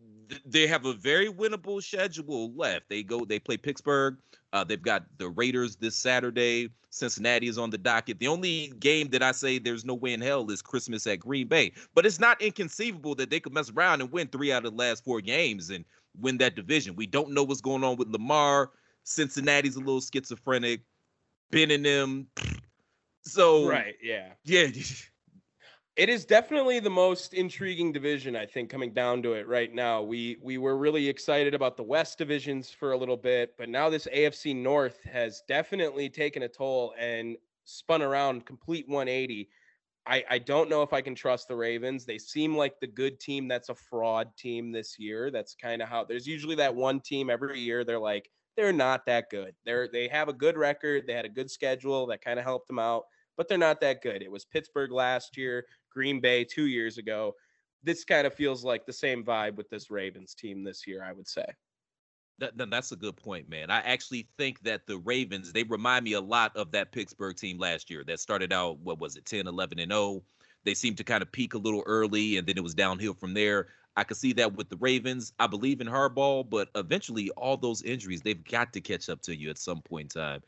they 0.46 0.68
have 0.68 0.86
a 0.86 0.94
very 0.94 1.32
winnable 1.32 1.82
schedule 1.82 2.54
left. 2.56 2.90
They 2.90 3.04
go, 3.04 3.26
they 3.26 3.40
play 3.40 3.58
Pittsburgh. 3.58 4.18
Uh, 4.54 4.64
they've 4.64 4.82
got 4.82 5.06
the 5.18 5.30
Raiders 5.30 5.76
this 5.76 5.96
Saturday. 5.96 6.70
Cincinnati 6.90 7.48
is 7.48 7.58
on 7.58 7.70
the 7.70 7.78
docket. 7.78 8.20
The 8.20 8.28
only 8.28 8.74
game 8.80 9.10
that 9.10 9.22
I 9.22 9.32
say 9.32 9.60
there's 9.60 9.86
no 9.86 9.94
way 9.94 10.14
in 10.14 10.22
hell 10.22 10.50
is 10.50 10.62
Christmas 10.62 11.06
at 11.06 11.20
Green 11.20 11.48
Bay. 11.48 11.74
But 11.94 12.06
it's 12.06 12.20
not 12.20 12.42
inconceivable 12.42 13.16
that 13.16 13.30
they 13.30 13.40
could 13.40 13.54
mess 13.54 13.70
around 13.70 14.02
and 14.02 14.12
win 14.12 14.28
three 14.28 14.52
out 14.52 14.66
of 14.66 14.72
the 14.72 14.78
last 14.78 15.04
four 15.04 15.22
games 15.22 15.70
and 15.70 15.86
win 16.20 16.38
that 16.40 16.56
division. 16.56 16.96
We 16.96 17.06
don't 17.06 17.32
know 17.32 17.44
what's 17.44 17.62
going 17.62 17.84
on 17.84 17.98
with 17.98 18.10
Lamar. 18.10 18.72
Cincinnati's 19.04 19.76
a 19.76 19.80
little 19.80 20.02
schizophrenic. 20.02 20.82
Ben 21.52 21.72
and 21.72 21.86
them. 21.86 22.28
So 23.22 23.68
right, 23.68 23.96
yeah, 24.02 24.34
yeah. 24.44 24.68
It 25.98 26.10
is 26.10 26.26
definitely 26.26 26.80
the 26.80 26.92
most 26.92 27.34
intriguing 27.34 27.92
division, 27.92 28.36
I 28.36 28.46
think, 28.46 28.70
coming 28.70 28.94
down 28.94 29.24
to 29.24 29.34
it 29.34 29.48
right 29.48 29.74
now. 29.74 30.04
We 30.04 30.38
we 30.42 30.60
were 30.60 30.78
really 30.78 31.10
excited 31.10 31.56
about 31.56 31.76
the 31.76 31.84
West 31.84 32.20
divisions 32.20 32.70
for 32.70 32.92
a 32.92 32.98
little 32.98 33.18
bit, 33.18 33.56
but 33.58 33.68
now 33.68 33.90
this 33.90 34.08
AFC 34.14 34.56
North 34.56 35.02
has 35.04 35.42
definitely 35.48 36.10
taken 36.10 36.44
a 36.44 36.48
toll 36.48 36.94
and 37.00 37.36
spun 37.66 38.04
around 38.04 38.46
complete 38.46 38.88
180. 38.88 39.50
I, 40.06 40.24
I 40.30 40.38
don't 40.38 40.70
know 40.70 40.84
if 40.84 40.94
I 40.94 41.02
can 41.02 41.16
trust 41.16 41.48
the 41.50 41.56
Ravens. 41.56 42.06
They 42.06 42.18
seem 42.18 42.56
like 42.56 42.80
the 42.80 42.88
good 42.88 43.20
team 43.20 43.48
that's 43.48 43.70
a 43.70 43.76
fraud 43.76 44.30
team 44.38 44.72
this 44.72 44.98
year. 44.98 45.32
That's 45.32 45.56
kind 45.56 45.82
of 45.82 45.90
how 45.90 46.06
there's 46.06 46.28
usually 46.28 46.56
that 46.56 46.76
one 46.76 47.02
team 47.02 47.30
every 47.30 47.60
year. 47.60 47.84
They're 47.84 48.00
like, 48.00 48.30
they're 48.56 48.72
not 48.72 49.06
that 49.08 49.30
good. 49.30 49.56
They're 49.66 49.88
they 49.92 50.08
have 50.10 50.30
a 50.30 50.34
good 50.34 50.58
record. 50.58 51.06
They 51.08 51.14
had 51.14 51.26
a 51.26 51.30
good 51.30 51.50
schedule 51.52 52.08
that 52.08 52.22
kind 52.24 52.40
of 52.40 52.46
helped 52.46 52.68
them 52.68 52.80
out, 52.80 53.04
but 53.36 53.48
they're 53.48 53.58
not 53.58 53.82
that 53.82 54.02
good. 54.02 54.22
It 54.22 54.32
was 54.32 54.46
Pittsburgh 54.46 54.92
last 54.92 55.38
year, 55.38 55.66
Green 55.92 56.20
Bay 56.20 56.44
two 56.44 56.68
years 56.68 56.98
ago. 56.98 57.34
This 57.84 58.04
kind 58.04 58.28
of 58.28 58.34
feels 58.34 58.64
like 58.64 58.86
the 58.86 58.94
same 58.94 59.24
vibe 59.24 59.56
with 59.56 59.70
this 59.70 59.90
Ravens 59.92 60.34
team 60.34 60.64
this 60.64 60.88
year, 60.88 61.04
I 61.04 61.14
would 61.14 61.28
say. 61.28 61.46
That, 62.40 62.70
that's 62.70 62.92
a 62.92 62.96
good 62.96 63.18
point, 63.18 63.50
man. 63.50 63.72
I 63.72 63.80
actually 63.80 64.28
think 64.38 64.62
that 64.62 64.86
the 64.86 65.00
Ravens, 65.00 65.52
they 65.52 65.64
remind 65.64 66.06
me 66.06 66.14
a 66.14 66.22
lot 66.22 66.56
of 66.56 66.72
that 66.72 66.92
Pittsburgh 66.92 67.36
team 67.36 67.58
last 67.58 67.90
year 67.90 68.04
that 68.06 68.20
started 68.20 68.54
out, 68.54 68.80
what 68.80 69.00
was 69.00 69.16
it, 69.16 69.26
10, 69.26 69.48
11, 69.48 69.80
and 69.80 69.92
0. 69.92 70.24
They 70.64 70.76
seemed 70.76 70.98
to 70.98 71.04
kind 71.04 71.24
of 71.24 71.32
peak 71.32 71.56
a 71.56 71.58
little 71.58 71.84
early 71.88 72.38
and 72.38 72.46
then 72.46 72.58
it 72.58 72.64
was 72.64 72.76
downhill 72.76 73.16
from 73.16 73.34
there. 73.34 73.70
I 73.96 74.04
could 74.04 74.18
see 74.18 74.34
that 74.34 74.54
with 74.54 74.70
the 74.70 74.78
Ravens. 74.78 75.34
I 75.40 75.48
believe 75.48 75.82
in 75.82 75.88
Harbaugh, 75.88 76.48
but 76.48 76.70
eventually 76.76 77.32
all 77.32 77.58
those 77.58 77.82
injuries, 77.82 78.22
they've 78.22 78.44
got 78.44 78.72
to 78.74 78.82
catch 78.82 79.10
up 79.10 79.22
to 79.24 79.36
you 79.36 79.50
at 79.50 79.58
some 79.58 79.82
point 79.82 80.16
in 80.16 80.22
time. 80.22 80.42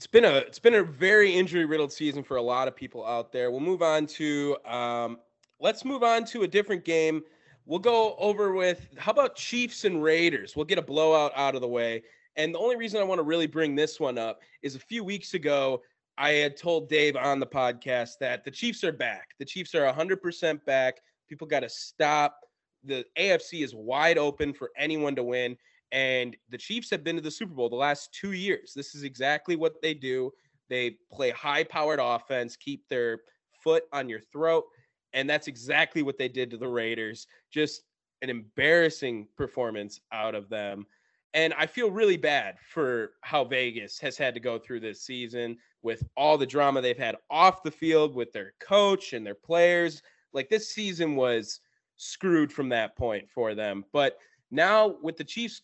It's 0.00 0.06
been 0.06 0.24
a 0.24 0.36
it's 0.38 0.58
been 0.58 0.74
a 0.74 0.82
very 0.82 1.30
injury 1.30 1.66
riddled 1.66 1.92
season 1.92 2.22
for 2.22 2.38
a 2.38 2.42
lot 2.42 2.68
of 2.68 2.74
people 2.74 3.06
out 3.06 3.32
there. 3.32 3.50
We'll 3.50 3.60
move 3.60 3.82
on 3.82 4.06
to 4.06 4.56
um, 4.64 5.18
let's 5.60 5.84
move 5.84 6.02
on 6.02 6.24
to 6.26 6.42
a 6.42 6.48
different 6.48 6.84
game 6.86 7.22
We'll 7.70 7.78
go 7.78 8.16
over 8.16 8.52
with 8.52 8.88
how 8.98 9.12
about 9.12 9.36
Chiefs 9.36 9.84
and 9.84 10.02
Raiders? 10.02 10.56
We'll 10.56 10.64
get 10.64 10.78
a 10.78 10.82
blowout 10.82 11.30
out 11.36 11.54
of 11.54 11.60
the 11.60 11.68
way. 11.68 12.02
And 12.34 12.52
the 12.52 12.58
only 12.58 12.74
reason 12.74 13.00
I 13.00 13.04
want 13.04 13.20
to 13.20 13.22
really 13.22 13.46
bring 13.46 13.76
this 13.76 14.00
one 14.00 14.18
up 14.18 14.40
is 14.62 14.74
a 14.74 14.80
few 14.80 15.04
weeks 15.04 15.34
ago, 15.34 15.80
I 16.18 16.30
had 16.30 16.56
told 16.56 16.88
Dave 16.88 17.14
on 17.14 17.38
the 17.38 17.46
podcast 17.46 18.18
that 18.18 18.44
the 18.44 18.50
Chiefs 18.50 18.82
are 18.82 18.90
back. 18.90 19.28
The 19.38 19.44
Chiefs 19.44 19.76
are 19.76 19.84
100% 19.92 20.64
back. 20.64 20.96
People 21.28 21.46
got 21.46 21.60
to 21.60 21.68
stop. 21.68 22.40
The 22.82 23.04
AFC 23.16 23.62
is 23.62 23.72
wide 23.72 24.18
open 24.18 24.52
for 24.52 24.72
anyone 24.76 25.14
to 25.14 25.22
win. 25.22 25.56
And 25.92 26.36
the 26.50 26.58
Chiefs 26.58 26.90
have 26.90 27.02
been 27.02 27.16
to 27.16 27.22
the 27.22 27.30
Super 27.30 27.54
Bowl 27.54 27.68
the 27.68 27.76
last 27.76 28.12
two 28.12 28.32
years. 28.32 28.72
This 28.74 28.94
is 28.94 29.02
exactly 29.02 29.56
what 29.56 29.82
they 29.82 29.94
do. 29.94 30.32
They 30.68 30.96
play 31.12 31.30
high 31.30 31.64
powered 31.64 31.98
offense, 32.00 32.56
keep 32.56 32.88
their 32.88 33.20
foot 33.62 33.84
on 33.92 34.08
your 34.08 34.20
throat. 34.20 34.64
And 35.12 35.28
that's 35.28 35.48
exactly 35.48 36.02
what 36.02 36.18
they 36.18 36.28
did 36.28 36.50
to 36.50 36.56
the 36.56 36.68
Raiders. 36.68 37.26
Just 37.50 37.82
an 38.22 38.30
embarrassing 38.30 39.26
performance 39.36 40.00
out 40.12 40.34
of 40.34 40.48
them. 40.48 40.86
And 41.34 41.54
I 41.54 41.66
feel 41.66 41.90
really 41.90 42.16
bad 42.16 42.56
for 42.68 43.12
how 43.22 43.44
Vegas 43.44 43.98
has 44.00 44.16
had 44.16 44.34
to 44.34 44.40
go 44.40 44.58
through 44.58 44.80
this 44.80 45.02
season 45.02 45.56
with 45.82 46.04
all 46.16 46.36
the 46.36 46.46
drama 46.46 46.80
they've 46.80 46.98
had 46.98 47.16
off 47.30 47.62
the 47.62 47.70
field 47.70 48.14
with 48.14 48.32
their 48.32 48.52
coach 48.60 49.12
and 49.12 49.24
their 49.26 49.34
players. 49.34 50.02
Like 50.32 50.48
this 50.48 50.72
season 50.72 51.16
was 51.16 51.60
screwed 51.96 52.52
from 52.52 52.68
that 52.70 52.96
point 52.96 53.28
for 53.28 53.54
them. 53.54 53.84
But 53.92 54.18
now 54.50 54.96
with 55.02 55.16
the 55.16 55.24
Chiefs 55.24 55.62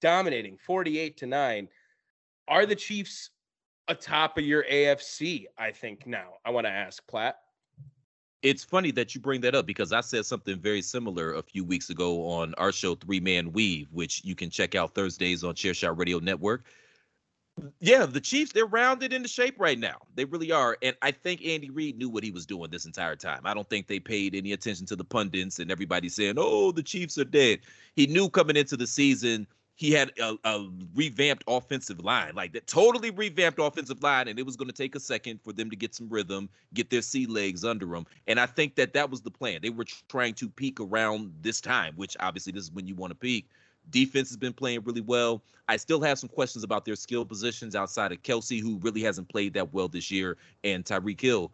dominating 0.00 0.58
48 0.58 1.16
to 1.18 1.26
9, 1.26 1.68
are 2.48 2.66
the 2.66 2.76
Chiefs 2.76 3.30
atop 3.88 4.38
of 4.38 4.44
your 4.44 4.64
AFC? 4.64 5.46
I 5.58 5.70
think 5.70 6.06
now. 6.06 6.34
I 6.44 6.50
want 6.50 6.66
to 6.66 6.72
ask 6.72 7.06
Platt 7.06 7.36
it's 8.42 8.62
funny 8.62 8.92
that 8.92 9.14
you 9.14 9.20
bring 9.20 9.40
that 9.40 9.54
up 9.54 9.66
because 9.66 9.92
I 9.92 10.00
said 10.00 10.24
something 10.24 10.58
very 10.60 10.82
similar 10.82 11.34
a 11.34 11.42
few 11.42 11.64
weeks 11.64 11.90
ago 11.90 12.28
on 12.28 12.54
our 12.54 12.70
show 12.70 12.94
Three 12.94 13.20
Man 13.20 13.52
Weave, 13.52 13.88
which 13.92 14.24
you 14.24 14.36
can 14.36 14.50
check 14.50 14.74
out 14.74 14.94
Thursdays 14.94 15.42
on 15.42 15.54
Chairshot 15.54 15.98
Radio 15.98 16.18
Network. 16.20 16.66
Yeah, 17.80 18.04
the 18.04 18.20
Chiefs, 18.20 18.52
they're 18.52 18.66
rounded 18.66 19.14
into 19.14 19.28
shape 19.28 19.58
right 19.58 19.78
now. 19.78 19.96
They 20.14 20.26
really 20.26 20.52
are. 20.52 20.76
And 20.82 20.94
I 21.00 21.10
think 21.10 21.44
Andy 21.44 21.70
Reid 21.70 21.96
knew 21.96 22.10
what 22.10 22.22
he 22.22 22.30
was 22.30 22.44
doing 22.44 22.70
this 22.70 22.84
entire 22.84 23.16
time. 23.16 23.40
I 23.44 23.54
don't 23.54 23.68
think 23.68 23.86
they 23.86 23.98
paid 23.98 24.34
any 24.34 24.52
attention 24.52 24.84
to 24.86 24.96
the 24.96 25.04
pundits 25.04 25.58
and 25.58 25.70
everybody 25.70 26.10
saying, 26.10 26.34
oh, 26.36 26.70
the 26.70 26.82
Chiefs 26.82 27.16
are 27.16 27.24
dead. 27.24 27.60
He 27.94 28.06
knew 28.06 28.28
coming 28.28 28.56
into 28.56 28.76
the 28.76 28.86
season 28.86 29.46
he 29.76 29.92
had 29.92 30.10
a, 30.18 30.36
a, 30.44 30.66
revamped 30.94 31.44
offensive 31.46 32.02
line, 32.02 32.34
like 32.34 32.54
that 32.54 32.66
totally 32.66 33.10
revamped 33.10 33.58
offensive 33.60 34.02
line, 34.02 34.26
and 34.26 34.38
it 34.38 34.46
was 34.46 34.56
going 34.56 34.68
to 34.68 34.74
take 34.74 34.94
a 34.94 35.00
second 35.00 35.38
for 35.42 35.52
them 35.52 35.68
to 35.68 35.76
get 35.76 35.94
some 35.94 36.08
rhythm, 36.08 36.48
get 36.72 36.88
their 36.88 37.02
sea 37.02 37.26
legs 37.26 37.62
under 37.62 37.84
them. 37.86 38.06
And 38.26 38.40
I 38.40 38.46
think 38.46 38.74
that 38.76 38.94
that 38.94 39.10
was 39.10 39.20
the 39.20 39.30
plan. 39.30 39.60
They 39.62 39.68
were 39.68 39.84
trying 40.08 40.32
to 40.34 40.48
peak 40.48 40.80
around 40.80 41.32
this 41.42 41.60
time, 41.60 41.92
which 41.96 42.16
obviously 42.20 42.52
this 42.52 42.64
is 42.64 42.72
when 42.72 42.86
you 42.86 42.94
want 42.94 43.10
to 43.10 43.14
peak. 43.14 43.50
Defense 43.90 44.30
has 44.30 44.38
been 44.38 44.54
playing 44.54 44.82
really 44.82 45.02
well. 45.02 45.42
I 45.68 45.76
still 45.76 46.00
have 46.00 46.18
some 46.18 46.30
questions 46.30 46.64
about 46.64 46.86
their 46.86 46.96
skill 46.96 47.26
positions 47.26 47.76
outside 47.76 48.12
of 48.12 48.22
Kelce, 48.22 48.60
who 48.60 48.78
really 48.78 49.02
hasn't 49.02 49.28
played 49.28 49.52
that 49.54 49.74
well 49.74 49.88
this 49.88 50.10
year, 50.10 50.38
and 50.64 50.86
Tyreek 50.86 51.20
Hill. 51.20 51.52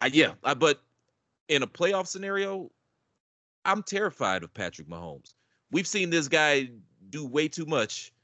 I, 0.00 0.06
yeah, 0.06 0.32
I, 0.42 0.54
but 0.54 0.82
in 1.48 1.62
a 1.62 1.68
playoff 1.68 2.08
scenario, 2.08 2.68
I'm 3.64 3.84
terrified 3.84 4.42
of 4.42 4.52
Patrick 4.52 4.88
Mahomes 4.88 5.34
we've 5.74 5.88
seen 5.88 6.08
this 6.08 6.28
guy 6.28 6.68
do 7.10 7.26
way 7.26 7.48
too 7.48 7.66
much. 7.66 8.12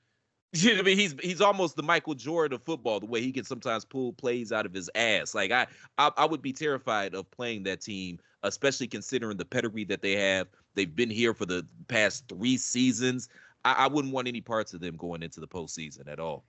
You 0.52 0.74
know 0.74 0.80
I 0.80 0.82
mean? 0.82 0.98
He's 0.98 1.14
he's 1.22 1.40
almost 1.40 1.76
the 1.76 1.82
Michael 1.84 2.14
Jordan 2.14 2.56
of 2.56 2.64
football, 2.64 2.98
the 2.98 3.06
way 3.06 3.20
he 3.20 3.30
can 3.30 3.44
sometimes 3.44 3.84
pull 3.84 4.12
plays 4.12 4.50
out 4.50 4.66
of 4.66 4.74
his 4.74 4.90
ass. 4.96 5.32
Like 5.32 5.52
I, 5.52 5.68
I, 5.96 6.10
I 6.16 6.24
would 6.24 6.42
be 6.42 6.52
terrified 6.52 7.14
of 7.14 7.30
playing 7.30 7.62
that 7.64 7.80
team, 7.80 8.18
especially 8.42 8.88
considering 8.88 9.36
the 9.36 9.44
pedigree 9.44 9.84
that 9.84 10.02
they 10.02 10.16
have. 10.16 10.48
They've 10.74 10.92
been 10.92 11.08
here 11.08 11.34
for 11.34 11.46
the 11.46 11.64
past 11.86 12.24
three 12.28 12.56
seasons. 12.56 13.28
I, 13.64 13.74
I 13.74 13.86
wouldn't 13.86 14.12
want 14.12 14.26
any 14.26 14.40
parts 14.40 14.74
of 14.74 14.80
them 14.80 14.96
going 14.96 15.22
into 15.22 15.38
the 15.38 15.46
postseason 15.46 16.08
at 16.08 16.18
all. 16.18 16.42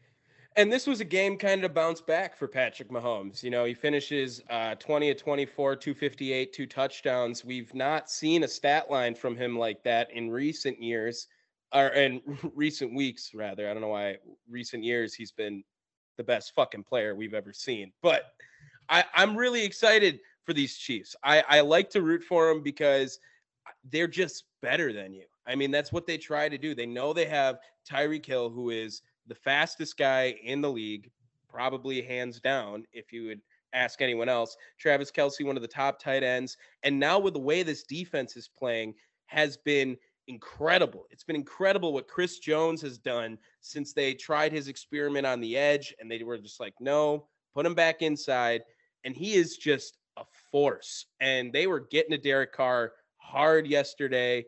And 0.57 0.71
this 0.71 0.85
was 0.85 0.99
a 0.99 1.05
game 1.05 1.37
kind 1.37 1.63
of 1.63 1.73
bounce 1.73 2.01
back 2.01 2.37
for 2.37 2.47
Patrick 2.47 2.89
Mahomes. 2.89 3.41
You 3.41 3.49
know, 3.49 3.63
he 3.63 3.73
finishes 3.73 4.41
uh, 4.49 4.75
20 4.75 5.11
at 5.11 5.17
24, 5.17 5.77
258, 5.77 6.51
two 6.51 6.65
touchdowns. 6.65 7.45
We've 7.45 7.73
not 7.73 8.09
seen 8.09 8.43
a 8.43 8.47
stat 8.47 8.91
line 8.91 9.15
from 9.15 9.37
him 9.37 9.57
like 9.57 9.81
that 9.83 10.11
in 10.11 10.29
recent 10.29 10.81
years, 10.81 11.27
or 11.73 11.87
in 11.89 12.21
recent 12.53 12.93
weeks, 12.93 13.31
rather. 13.33 13.69
I 13.69 13.73
don't 13.73 13.81
know 13.81 13.87
why 13.87 14.17
recent 14.49 14.83
years 14.83 15.13
he's 15.13 15.31
been 15.31 15.63
the 16.17 16.23
best 16.23 16.53
fucking 16.53 16.83
player 16.83 17.15
we've 17.15 17.33
ever 17.33 17.53
seen. 17.53 17.93
But 18.01 18.23
I, 18.89 19.05
I'm 19.13 19.37
really 19.37 19.63
excited 19.63 20.19
for 20.43 20.51
these 20.51 20.75
Chiefs. 20.75 21.15
I, 21.23 21.43
I 21.47 21.61
like 21.61 21.89
to 21.91 22.01
root 22.01 22.23
for 22.23 22.47
them 22.47 22.61
because 22.61 23.19
they're 23.89 24.07
just 24.07 24.43
better 24.61 24.91
than 24.91 25.13
you. 25.13 25.23
I 25.47 25.55
mean, 25.55 25.71
that's 25.71 25.93
what 25.93 26.05
they 26.05 26.17
try 26.17 26.49
to 26.49 26.57
do. 26.57 26.75
They 26.75 26.85
know 26.85 27.13
they 27.13 27.25
have 27.25 27.59
Tyreek 27.89 28.25
Hill, 28.25 28.49
who 28.49 28.69
is– 28.71 29.01
the 29.27 29.35
fastest 29.35 29.97
guy 29.97 30.35
in 30.43 30.61
the 30.61 30.71
league, 30.71 31.09
probably 31.49 32.01
hands 32.01 32.39
down, 32.39 32.85
if 32.93 33.11
you 33.11 33.25
would 33.25 33.41
ask 33.73 34.01
anyone 34.01 34.29
else. 34.29 34.55
Travis 34.79 35.11
Kelce, 35.11 35.45
one 35.45 35.55
of 35.55 35.61
the 35.61 35.67
top 35.67 35.99
tight 35.99 36.23
ends. 36.23 36.57
And 36.83 36.99
now 36.99 37.19
with 37.19 37.33
the 37.33 37.39
way 37.39 37.63
this 37.63 37.83
defense 37.83 38.35
is 38.35 38.47
playing, 38.47 38.93
has 39.27 39.57
been 39.57 39.97
incredible. 40.27 41.05
It's 41.09 41.23
been 41.23 41.35
incredible 41.35 41.93
what 41.93 42.07
Chris 42.07 42.39
Jones 42.39 42.81
has 42.81 42.97
done 42.97 43.37
since 43.61 43.93
they 43.93 44.13
tried 44.13 44.51
his 44.51 44.67
experiment 44.67 45.25
on 45.25 45.39
the 45.39 45.57
edge 45.57 45.93
and 45.99 46.09
they 46.09 46.23
were 46.23 46.37
just 46.37 46.59
like, 46.59 46.73
no, 46.79 47.27
put 47.53 47.65
him 47.65 47.75
back 47.75 48.01
inside. 48.01 48.61
And 49.03 49.15
he 49.15 49.33
is 49.33 49.57
just 49.57 49.97
a 50.17 50.23
force. 50.51 51.05
And 51.19 51.51
they 51.51 51.67
were 51.67 51.87
getting 51.91 52.11
to 52.11 52.17
Derek 52.17 52.53
Carr 52.53 52.93
hard 53.17 53.67
yesterday. 53.67 54.45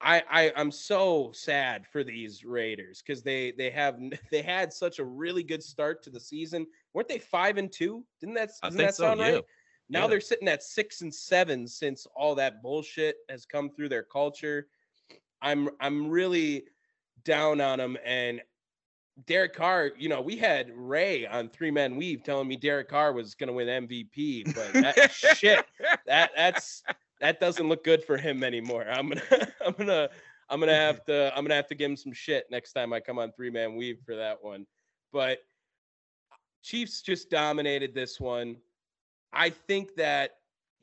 I, 0.00 0.22
I 0.30 0.52
I'm 0.56 0.70
so 0.70 1.32
sad 1.34 1.86
for 1.86 2.04
these 2.04 2.44
Raiders 2.44 3.02
because 3.04 3.22
they 3.22 3.52
they 3.52 3.70
have 3.70 3.98
they 4.30 4.42
had 4.42 4.72
such 4.72 4.98
a 4.98 5.04
really 5.04 5.42
good 5.42 5.62
start 5.62 6.02
to 6.04 6.10
the 6.10 6.20
season. 6.20 6.66
weren't 6.94 7.08
they 7.08 7.18
five 7.18 7.58
and 7.58 7.70
two? 7.70 8.04
Didn't 8.20 8.34
that 8.34 8.50
doesn't 8.62 8.78
that 8.78 8.94
so, 8.94 9.04
sound 9.04 9.20
yeah. 9.20 9.30
right? 9.30 9.44
Now 9.88 10.02
yeah. 10.02 10.06
they're 10.08 10.20
sitting 10.20 10.48
at 10.48 10.62
six 10.62 11.00
and 11.00 11.14
seven 11.14 11.66
since 11.66 12.06
all 12.14 12.34
that 12.36 12.62
bullshit 12.62 13.16
has 13.28 13.46
come 13.46 13.70
through 13.70 13.88
their 13.88 14.04
culture. 14.04 14.68
I'm 15.42 15.70
I'm 15.80 16.08
really 16.08 16.64
down 17.24 17.60
on 17.60 17.78
them 17.78 17.98
and 18.04 18.40
Derek 19.26 19.54
Carr, 19.54 19.90
you 19.98 20.08
know, 20.08 20.20
we 20.20 20.36
had 20.36 20.70
Ray 20.74 21.26
on 21.26 21.48
Three 21.48 21.70
Men 21.70 21.96
Weave 21.96 22.22
telling 22.22 22.46
me 22.46 22.56
Derek 22.56 22.88
Carr 22.88 23.12
was 23.12 23.34
going 23.34 23.48
to 23.48 23.52
win 23.52 23.88
MVP, 23.88 24.54
but 24.54 24.72
that 24.74 25.10
shit, 25.36 25.64
that 26.06 26.30
that's 26.36 26.84
that 27.20 27.40
doesn't 27.40 27.68
look 27.68 27.84
good 27.84 28.04
for 28.04 28.16
him 28.16 28.44
anymore. 28.44 28.86
I'm 28.88 29.08
gonna 29.08 29.22
I'm 29.66 29.72
gonna 29.72 30.08
I'm 30.48 30.60
gonna 30.60 30.74
have 30.74 31.04
to 31.06 31.32
I'm 31.36 31.44
gonna 31.44 31.54
have 31.54 31.68
to 31.68 31.74
give 31.74 31.90
him 31.90 31.96
some 31.96 32.12
shit 32.12 32.46
next 32.50 32.72
time 32.72 32.92
I 32.92 33.00
come 33.00 33.18
on 33.18 33.32
three 33.32 33.50
man 33.50 33.76
weave 33.76 33.98
for 34.04 34.16
that 34.16 34.42
one. 34.42 34.66
But 35.12 35.38
Chiefs 36.62 37.02
just 37.02 37.30
dominated 37.30 37.94
this 37.94 38.20
one. 38.20 38.56
I 39.32 39.50
think 39.50 39.94
that 39.96 40.32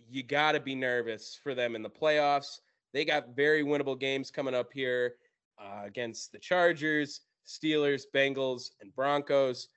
you 0.09 0.23
got 0.23 0.53
to 0.53 0.59
be 0.59 0.75
nervous 0.75 1.39
for 1.41 1.55
them 1.55 1.75
in 1.75 1.81
the 1.81 1.89
playoffs. 1.89 2.59
They 2.93 3.05
got 3.05 3.35
very 3.35 3.63
winnable 3.63 3.99
games 3.99 4.31
coming 4.31 4.53
up 4.53 4.71
here 4.71 5.15
uh, 5.59 5.81
against 5.85 6.31
the 6.31 6.39
Chargers, 6.39 7.21
Steelers, 7.45 8.03
Bengals, 8.13 8.71
and 8.81 8.95
Broncos 8.95 9.67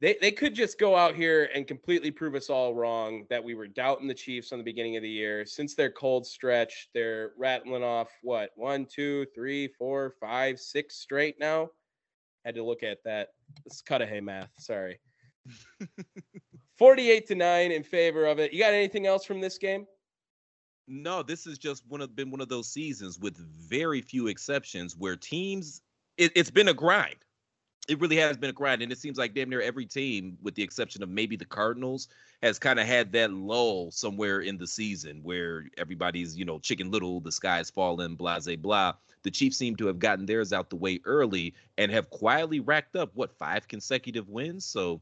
they 0.00 0.16
they 0.20 0.32
could 0.32 0.54
just 0.54 0.78
go 0.78 0.96
out 0.96 1.14
here 1.14 1.50
and 1.54 1.66
completely 1.66 2.10
prove 2.10 2.34
us 2.34 2.48
all 2.48 2.74
wrong 2.74 3.26
that 3.28 3.42
we 3.42 3.54
were 3.54 3.68
doubting 3.68 4.08
the 4.08 4.14
Chiefs 4.14 4.52
on 4.52 4.58
the 4.58 4.64
beginning 4.64 4.96
of 4.96 5.02
the 5.02 5.10
year. 5.10 5.44
Since 5.44 5.74
their 5.74 5.90
cold 5.90 6.26
stretch, 6.26 6.88
they're 6.94 7.32
rattling 7.36 7.84
off 7.84 8.08
what 8.22 8.50
one, 8.56 8.86
two, 8.86 9.26
three, 9.34 9.68
four, 9.68 10.14
five, 10.20 10.58
six 10.58 10.96
straight 10.96 11.36
now. 11.38 11.68
Had 12.44 12.54
to 12.54 12.64
look 12.64 12.82
at 12.82 12.98
that. 13.04 13.28
Let's 13.66 13.82
cut 13.82 14.00
a 14.00 14.06
hay 14.06 14.20
math. 14.20 14.50
Sorry. 14.58 14.98
48 16.78 17.26
to 17.26 17.34
9 17.34 17.72
in 17.72 17.82
favor 17.82 18.24
of 18.24 18.38
it. 18.38 18.54
You 18.54 18.58
got 18.58 18.72
anything 18.72 19.06
else 19.06 19.26
from 19.26 19.40
this 19.40 19.58
game? 19.58 19.86
No, 20.88 21.22
this 21.22 21.44
has 21.44 21.58
just 21.58 21.84
one 21.88 22.00
of 22.00 22.16
been 22.16 22.30
one 22.30 22.40
of 22.40 22.48
those 22.48 22.72
seasons 22.72 23.18
with 23.18 23.36
very 23.36 24.00
few 24.00 24.28
exceptions 24.28 24.96
where 24.96 25.14
teams 25.14 25.82
it, 26.16 26.32
it's 26.34 26.50
been 26.50 26.68
a 26.68 26.74
grind. 26.74 27.16
It 27.90 28.00
really 28.00 28.16
has 28.18 28.36
been 28.36 28.50
a 28.50 28.52
grind, 28.52 28.82
and 28.82 28.92
it 28.92 28.98
seems 28.98 29.18
like 29.18 29.34
damn 29.34 29.50
near 29.50 29.60
every 29.60 29.84
team, 29.84 30.38
with 30.42 30.54
the 30.54 30.62
exception 30.62 31.02
of 31.02 31.08
maybe 31.08 31.34
the 31.34 31.44
Cardinals, 31.44 32.06
has 32.40 32.56
kind 32.56 32.78
of 32.78 32.86
had 32.86 33.10
that 33.10 33.32
lull 33.32 33.90
somewhere 33.90 34.42
in 34.42 34.56
the 34.56 34.66
season 34.66 35.24
where 35.24 35.64
everybody's 35.76 36.38
you 36.38 36.44
know 36.44 36.60
chicken 36.60 36.92
little, 36.92 37.18
the 37.18 37.32
sky's 37.32 37.68
falling, 37.68 38.14
blah 38.14 38.38
blah 38.38 38.54
blah. 38.54 38.92
The 39.24 39.30
Chiefs 39.32 39.56
seem 39.56 39.74
to 39.74 39.88
have 39.88 39.98
gotten 39.98 40.24
theirs 40.24 40.52
out 40.52 40.70
the 40.70 40.76
way 40.76 41.00
early 41.04 41.52
and 41.78 41.90
have 41.90 42.10
quietly 42.10 42.60
racked 42.60 42.94
up 42.94 43.10
what 43.14 43.36
five 43.36 43.66
consecutive 43.66 44.28
wins. 44.28 44.64
So 44.64 45.00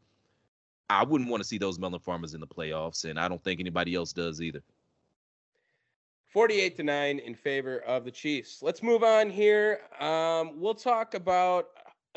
I 0.89 1.05
wouldn't 1.05 1.29
want 1.29 1.43
to 1.43 1.47
see 1.47 1.59
those 1.59 1.79
melon 1.79 2.01
farmers 2.01 2.33
in 2.33 2.41
the 2.41 2.47
playoffs, 2.47 3.05
and 3.05 3.21
I 3.21 3.29
don't 3.29 3.45
think 3.45 3.61
anybody 3.61 3.97
else 3.97 4.15
does 4.15 4.41
either. 4.41 4.63
48 6.33 6.77
to 6.77 6.83
9 6.83 7.19
in 7.19 7.35
favor 7.35 7.81
of 7.81 8.07
the 8.07 8.11
Chiefs. 8.11 8.63
Let's 8.63 8.83
move 8.83 9.03
on 9.03 9.29
here. 9.29 9.81
Um, 10.01 10.59
we'll 10.59 10.75
talk 10.75 11.13
about 11.15 11.69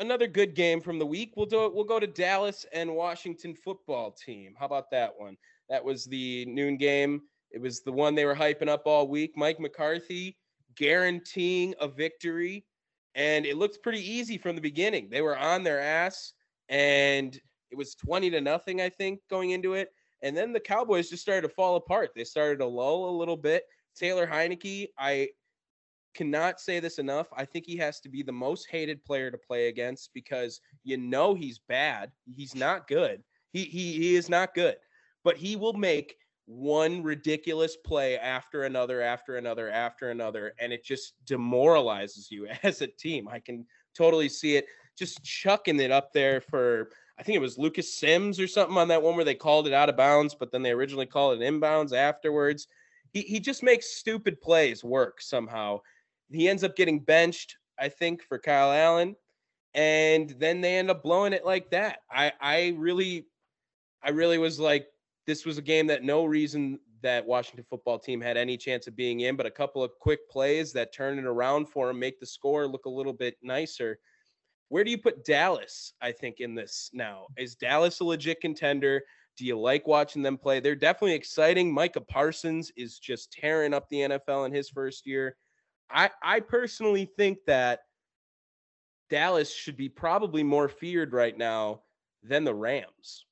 another 0.02 0.26
good 0.26 0.54
game 0.54 0.80
from 0.80 0.98
the 0.98 1.06
week. 1.06 1.32
We'll 1.36 1.46
do 1.46 1.64
it. 1.64 1.72
We'll 1.72 1.84
go 1.84 2.00
to 2.00 2.06
Dallas 2.06 2.66
and 2.72 2.94
Washington 2.94 3.54
football 3.54 4.10
team. 4.10 4.54
How 4.58 4.66
about 4.66 4.90
that 4.90 5.12
one? 5.16 5.36
That 5.70 5.82
was 5.82 6.04
the 6.04 6.44
noon 6.46 6.76
game. 6.76 7.22
It 7.52 7.60
was 7.60 7.80
the 7.80 7.92
one 7.92 8.14
they 8.14 8.24
were 8.24 8.34
hyping 8.34 8.68
up 8.68 8.82
all 8.84 9.08
week. 9.08 9.32
Mike 9.36 9.60
McCarthy 9.60 10.36
guaranteeing 10.76 11.74
a 11.80 11.88
victory. 11.88 12.66
And 13.14 13.46
it 13.46 13.56
looked 13.56 13.82
pretty 13.82 14.00
easy 14.00 14.38
from 14.38 14.56
the 14.56 14.62
beginning. 14.62 15.08
They 15.08 15.22
were 15.22 15.38
on 15.38 15.62
their 15.62 15.80
ass 15.80 16.32
and 16.68 17.38
it 17.70 17.76
was 17.76 17.94
20 17.94 18.30
to 18.30 18.40
nothing, 18.40 18.80
I 18.80 18.88
think, 18.88 19.20
going 19.30 19.50
into 19.50 19.74
it. 19.74 19.90
And 20.22 20.36
then 20.36 20.52
the 20.52 20.60
Cowboys 20.60 21.10
just 21.10 21.22
started 21.22 21.42
to 21.42 21.54
fall 21.54 21.76
apart. 21.76 22.10
They 22.14 22.24
started 22.24 22.58
to 22.58 22.66
lull 22.66 23.08
a 23.08 23.16
little 23.16 23.36
bit. 23.36 23.64
Taylor 23.94 24.26
Heinicke, 24.26 24.88
I 24.98 25.28
cannot 26.14 26.60
say 26.60 26.80
this 26.80 26.98
enough. 26.98 27.28
I 27.36 27.44
think 27.44 27.66
he 27.66 27.76
has 27.78 28.00
to 28.00 28.08
be 28.08 28.22
the 28.22 28.32
most 28.32 28.68
hated 28.70 29.04
player 29.04 29.30
to 29.30 29.38
play 29.38 29.68
against 29.68 30.10
because 30.14 30.60
you 30.84 30.96
know 30.96 31.34
he's 31.34 31.58
bad. 31.58 32.10
He's 32.34 32.54
not 32.54 32.88
good. 32.88 33.22
He 33.52 33.64
he 33.64 33.92
he 33.92 34.14
is 34.16 34.28
not 34.28 34.54
good. 34.54 34.76
But 35.24 35.36
he 35.36 35.56
will 35.56 35.74
make 35.74 36.16
one 36.46 37.02
ridiculous 37.02 37.76
play 37.76 38.18
after 38.18 38.64
another 38.64 39.00
after 39.00 39.36
another 39.36 39.70
after 39.70 40.10
another 40.10 40.54
and 40.58 40.72
it 40.72 40.84
just 40.84 41.14
demoralizes 41.24 42.30
you 42.30 42.48
as 42.62 42.82
a 42.82 42.86
team. 42.86 43.28
I 43.28 43.38
can 43.38 43.66
totally 43.96 44.28
see 44.28 44.56
it 44.56 44.66
just 44.98 45.22
chucking 45.22 45.80
it 45.80 45.90
up 45.90 46.12
there 46.12 46.40
for 46.40 46.90
I 47.18 47.22
think 47.22 47.36
it 47.36 47.40
was 47.40 47.58
Lucas 47.58 47.98
Sims 47.98 48.40
or 48.40 48.48
something 48.48 48.76
on 48.76 48.88
that 48.88 49.02
one 49.02 49.14
where 49.16 49.24
they 49.24 49.34
called 49.34 49.66
it 49.66 49.72
out 49.72 49.88
of 49.88 49.96
bounds, 49.96 50.34
but 50.34 50.50
then 50.50 50.62
they 50.62 50.72
originally 50.72 51.06
called 51.06 51.40
it 51.40 51.44
inbounds 51.44 51.92
afterwards. 51.92 52.66
He 53.12 53.20
he 53.22 53.38
just 53.38 53.62
makes 53.62 53.96
stupid 53.96 54.40
plays 54.40 54.82
work 54.82 55.20
somehow. 55.20 55.80
He 56.34 56.48
ends 56.48 56.64
up 56.64 56.76
getting 56.76 57.00
benched, 57.00 57.56
I 57.78 57.88
think, 57.88 58.22
for 58.22 58.38
Kyle 58.38 58.72
Allen, 58.72 59.16
and 59.74 60.30
then 60.38 60.60
they 60.60 60.76
end 60.76 60.90
up 60.90 61.02
blowing 61.02 61.32
it 61.32 61.44
like 61.44 61.70
that. 61.70 62.00
I 62.10 62.32
I 62.40 62.74
really 62.76 63.26
I 64.02 64.10
really 64.10 64.38
was 64.38 64.58
like 64.60 64.86
this 65.26 65.44
was 65.46 65.58
a 65.58 65.62
game 65.62 65.86
that 65.86 66.02
no 66.02 66.24
reason 66.24 66.78
that 67.02 67.26
Washington 67.26 67.64
football 67.68 67.98
team 67.98 68.20
had 68.20 68.36
any 68.36 68.56
chance 68.56 68.86
of 68.86 68.96
being 68.96 69.20
in, 69.20 69.36
but 69.36 69.46
a 69.46 69.50
couple 69.50 69.82
of 69.82 69.90
quick 70.00 70.28
plays 70.30 70.72
that 70.72 70.94
turn 70.94 71.18
it 71.18 71.24
around 71.24 71.68
for 71.68 71.90
him, 71.90 71.98
make 71.98 72.20
the 72.20 72.26
score 72.26 72.66
look 72.66 72.86
a 72.86 72.90
little 72.90 73.12
bit 73.12 73.36
nicer. 73.42 73.98
Where 74.68 74.84
do 74.84 74.90
you 74.90 74.98
put 74.98 75.24
Dallas? 75.24 75.92
I 76.00 76.12
think 76.12 76.40
in 76.40 76.54
this 76.54 76.90
now 76.92 77.26
is 77.36 77.56
Dallas 77.56 78.00
a 78.00 78.04
legit 78.04 78.40
contender? 78.40 79.02
Do 79.36 79.44
you 79.46 79.58
like 79.58 79.86
watching 79.86 80.22
them 80.22 80.38
play? 80.38 80.60
They're 80.60 80.74
definitely 80.74 81.14
exciting. 81.14 81.72
Micah 81.72 82.00
Parsons 82.00 82.70
is 82.76 82.98
just 82.98 83.32
tearing 83.32 83.74
up 83.74 83.88
the 83.88 84.00
NFL 84.00 84.46
in 84.46 84.52
his 84.52 84.68
first 84.68 85.06
year. 85.06 85.36
I 85.92 86.10
I 86.22 86.40
personally 86.40 87.04
think 87.16 87.38
that 87.46 87.80
Dallas 89.10 89.52
should 89.52 89.76
be 89.76 89.88
probably 89.88 90.42
more 90.42 90.68
feared 90.68 91.12
right 91.12 91.36
now 91.36 91.82
than 92.22 92.44
the 92.44 92.54
Rams. 92.54 93.26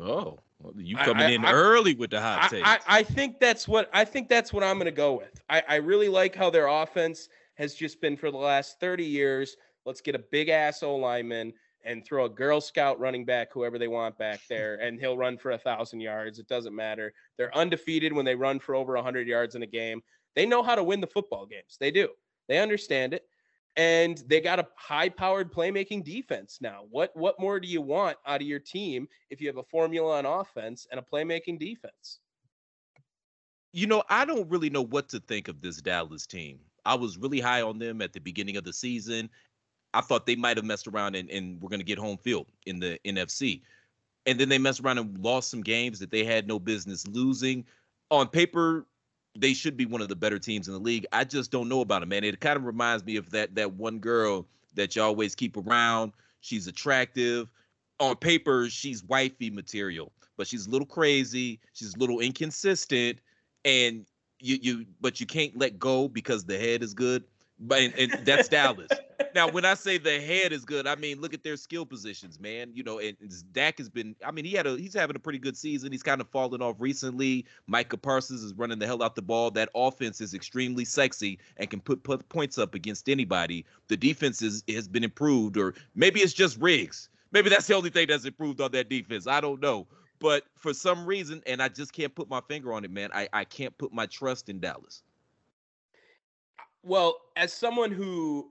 Oh, 0.00 0.38
well, 0.60 0.72
you 0.76 0.96
coming 0.96 1.24
I, 1.24 1.30
in 1.30 1.44
I, 1.44 1.52
early 1.52 1.94
with 1.94 2.10
the 2.10 2.20
hot 2.20 2.50
take. 2.50 2.64
I, 2.64 2.78
I, 2.86 3.02
think 3.02 3.40
that's 3.40 3.66
what 3.66 3.90
I 3.92 4.04
think 4.04 4.28
that's 4.28 4.52
what 4.52 4.62
I'm 4.62 4.76
going 4.76 4.86
to 4.86 4.92
go 4.92 5.14
with. 5.14 5.42
I, 5.50 5.62
I 5.68 5.76
really 5.76 6.08
like 6.08 6.34
how 6.34 6.50
their 6.50 6.66
offense 6.66 7.28
has 7.54 7.74
just 7.74 8.00
been 8.00 8.16
for 8.16 8.30
the 8.30 8.36
last 8.36 8.78
30 8.80 9.04
years. 9.04 9.56
Let's 9.84 10.00
get 10.00 10.14
a 10.14 10.22
big 10.30 10.48
ass 10.48 10.82
O 10.82 10.96
lineman 10.96 11.52
and 11.84 12.04
throw 12.04 12.24
a 12.26 12.28
Girl 12.28 12.60
Scout 12.60 12.98
running 12.98 13.24
back, 13.24 13.52
whoever 13.52 13.78
they 13.78 13.88
want 13.88 14.18
back 14.18 14.40
there, 14.48 14.76
and 14.76 14.98
he'll 14.98 15.16
run 15.16 15.38
for 15.38 15.52
a 15.52 15.58
thousand 15.58 16.00
yards. 16.00 16.38
It 16.38 16.48
doesn't 16.48 16.74
matter. 16.74 17.12
They're 17.36 17.56
undefeated 17.56 18.12
when 18.12 18.24
they 18.24 18.34
run 18.34 18.58
for 18.58 18.74
over 18.74 18.94
100 18.94 19.26
yards 19.26 19.54
in 19.54 19.62
a 19.62 19.66
game. 19.66 20.02
They 20.34 20.46
know 20.46 20.62
how 20.62 20.74
to 20.74 20.82
win 20.82 21.00
the 21.00 21.06
football 21.06 21.46
games. 21.46 21.76
They 21.80 21.90
do. 21.90 22.08
They 22.48 22.58
understand 22.58 23.14
it 23.14 23.28
and 23.78 24.24
they 24.26 24.40
got 24.40 24.58
a 24.58 24.66
high-powered 24.74 25.52
playmaking 25.52 26.04
defense 26.04 26.58
now. 26.60 26.80
What 26.90 27.16
what 27.16 27.38
more 27.38 27.60
do 27.60 27.68
you 27.68 27.80
want 27.80 28.18
out 28.26 28.42
of 28.42 28.46
your 28.46 28.58
team 28.58 29.08
if 29.30 29.40
you 29.40 29.46
have 29.46 29.56
a 29.56 29.62
formula 29.62 30.18
on 30.18 30.26
offense 30.26 30.86
and 30.90 30.98
a 30.98 31.02
playmaking 31.02 31.60
defense? 31.60 32.18
You 33.72 33.86
know, 33.86 34.02
I 34.08 34.24
don't 34.24 34.50
really 34.50 34.68
know 34.68 34.82
what 34.82 35.08
to 35.10 35.20
think 35.20 35.46
of 35.46 35.60
this 35.60 35.80
Dallas 35.80 36.26
team. 36.26 36.58
I 36.84 36.96
was 36.96 37.18
really 37.18 37.38
high 37.38 37.62
on 37.62 37.78
them 37.78 38.02
at 38.02 38.12
the 38.12 38.18
beginning 38.18 38.56
of 38.56 38.64
the 38.64 38.72
season. 38.72 39.30
I 39.94 40.00
thought 40.00 40.26
they 40.26 40.36
might 40.36 40.56
have 40.56 40.66
messed 40.66 40.88
around 40.88 41.14
and, 41.14 41.30
and 41.30 41.60
we're 41.62 41.68
going 41.68 41.80
to 41.80 41.84
get 41.84 41.98
home 41.98 42.18
field 42.18 42.46
in 42.66 42.80
the 42.80 42.98
NFC. 43.04 43.62
And 44.26 44.40
then 44.40 44.48
they 44.48 44.58
messed 44.58 44.80
around 44.80 44.98
and 44.98 45.16
lost 45.18 45.50
some 45.50 45.62
games 45.62 45.98
that 46.00 46.10
they 46.10 46.24
had 46.24 46.48
no 46.48 46.58
business 46.58 47.06
losing. 47.06 47.64
On 48.10 48.26
paper, 48.26 48.86
they 49.40 49.54
should 49.54 49.76
be 49.76 49.86
one 49.86 50.00
of 50.00 50.08
the 50.08 50.16
better 50.16 50.38
teams 50.38 50.68
in 50.68 50.74
the 50.74 50.80
league. 50.80 51.06
I 51.12 51.24
just 51.24 51.50
don't 51.50 51.68
know 51.68 51.80
about 51.80 52.00
them, 52.00 52.08
man. 52.08 52.24
It 52.24 52.40
kind 52.40 52.56
of 52.56 52.64
reminds 52.64 53.04
me 53.04 53.16
of 53.16 53.30
that 53.30 53.54
that 53.54 53.74
one 53.74 53.98
girl 53.98 54.46
that 54.74 54.96
you 54.96 55.02
always 55.02 55.34
keep 55.34 55.56
around. 55.56 56.12
She's 56.40 56.66
attractive. 56.66 57.50
On 58.00 58.14
paper, 58.14 58.68
she's 58.68 59.02
wifey 59.04 59.50
material, 59.50 60.12
but 60.36 60.46
she's 60.46 60.66
a 60.66 60.70
little 60.70 60.86
crazy. 60.86 61.58
She's 61.72 61.94
a 61.94 61.98
little 61.98 62.20
inconsistent, 62.20 63.18
and 63.64 64.06
you 64.40 64.58
you 64.60 64.86
but 65.00 65.20
you 65.20 65.26
can't 65.26 65.56
let 65.56 65.78
go 65.78 66.08
because 66.08 66.44
the 66.44 66.58
head 66.58 66.82
is 66.82 66.94
good. 66.94 67.24
But 67.58 67.80
and, 67.80 67.94
and 67.94 68.26
that's 68.26 68.48
Dallas 68.48 68.88
now, 69.34 69.48
when 69.48 69.64
I 69.64 69.74
say 69.74 69.98
the 69.98 70.20
head 70.20 70.52
is 70.52 70.64
good, 70.64 70.86
I 70.86 70.94
mean 70.94 71.20
look 71.20 71.34
at 71.34 71.42
their 71.42 71.56
skill 71.56 71.86
positions, 71.86 72.38
man. 72.40 72.70
You 72.74 72.82
know, 72.82 72.98
and, 72.98 73.16
Dak 73.52 73.78
has 73.78 73.88
been. 73.88 74.14
I 74.24 74.30
mean, 74.30 74.44
he 74.44 74.52
had 74.52 74.66
a 74.66 74.76
he's 74.76 74.94
having 74.94 75.16
a 75.16 75.18
pretty 75.18 75.38
good 75.38 75.56
season. 75.56 75.92
He's 75.92 76.02
kind 76.02 76.20
of 76.20 76.28
fallen 76.28 76.62
off 76.62 76.76
recently. 76.78 77.44
Micah 77.66 77.96
Parsons 77.96 78.42
is 78.42 78.54
running 78.54 78.78
the 78.78 78.86
hell 78.86 79.02
out 79.02 79.14
the 79.14 79.22
ball. 79.22 79.50
That 79.50 79.68
offense 79.74 80.20
is 80.20 80.34
extremely 80.34 80.84
sexy 80.84 81.38
and 81.56 81.68
can 81.70 81.80
put, 81.80 82.02
put 82.02 82.28
points 82.28 82.58
up 82.58 82.74
against 82.74 83.08
anybody. 83.08 83.64
The 83.88 83.96
defense 83.96 84.42
is, 84.42 84.62
has 84.68 84.88
been 84.88 85.04
improved, 85.04 85.56
or 85.56 85.74
maybe 85.94 86.20
it's 86.20 86.32
just 86.32 86.58
Riggs. 86.58 87.08
Maybe 87.32 87.50
that's 87.50 87.66
the 87.66 87.74
only 87.74 87.90
thing 87.90 88.06
that's 88.08 88.24
improved 88.24 88.60
on 88.60 88.72
that 88.72 88.88
defense. 88.88 89.26
I 89.26 89.40
don't 89.40 89.60
know. 89.60 89.86
But 90.20 90.44
for 90.56 90.74
some 90.74 91.06
reason, 91.06 91.42
and 91.46 91.62
I 91.62 91.68
just 91.68 91.92
can't 91.92 92.14
put 92.14 92.28
my 92.28 92.40
finger 92.40 92.72
on 92.72 92.84
it, 92.84 92.90
man, 92.90 93.10
I, 93.12 93.28
I 93.32 93.44
can't 93.44 93.76
put 93.78 93.92
my 93.92 94.06
trust 94.06 94.48
in 94.48 94.60
Dallas. 94.60 95.02
Well, 96.82 97.16
as 97.36 97.52
someone 97.52 97.90
who 97.90 98.50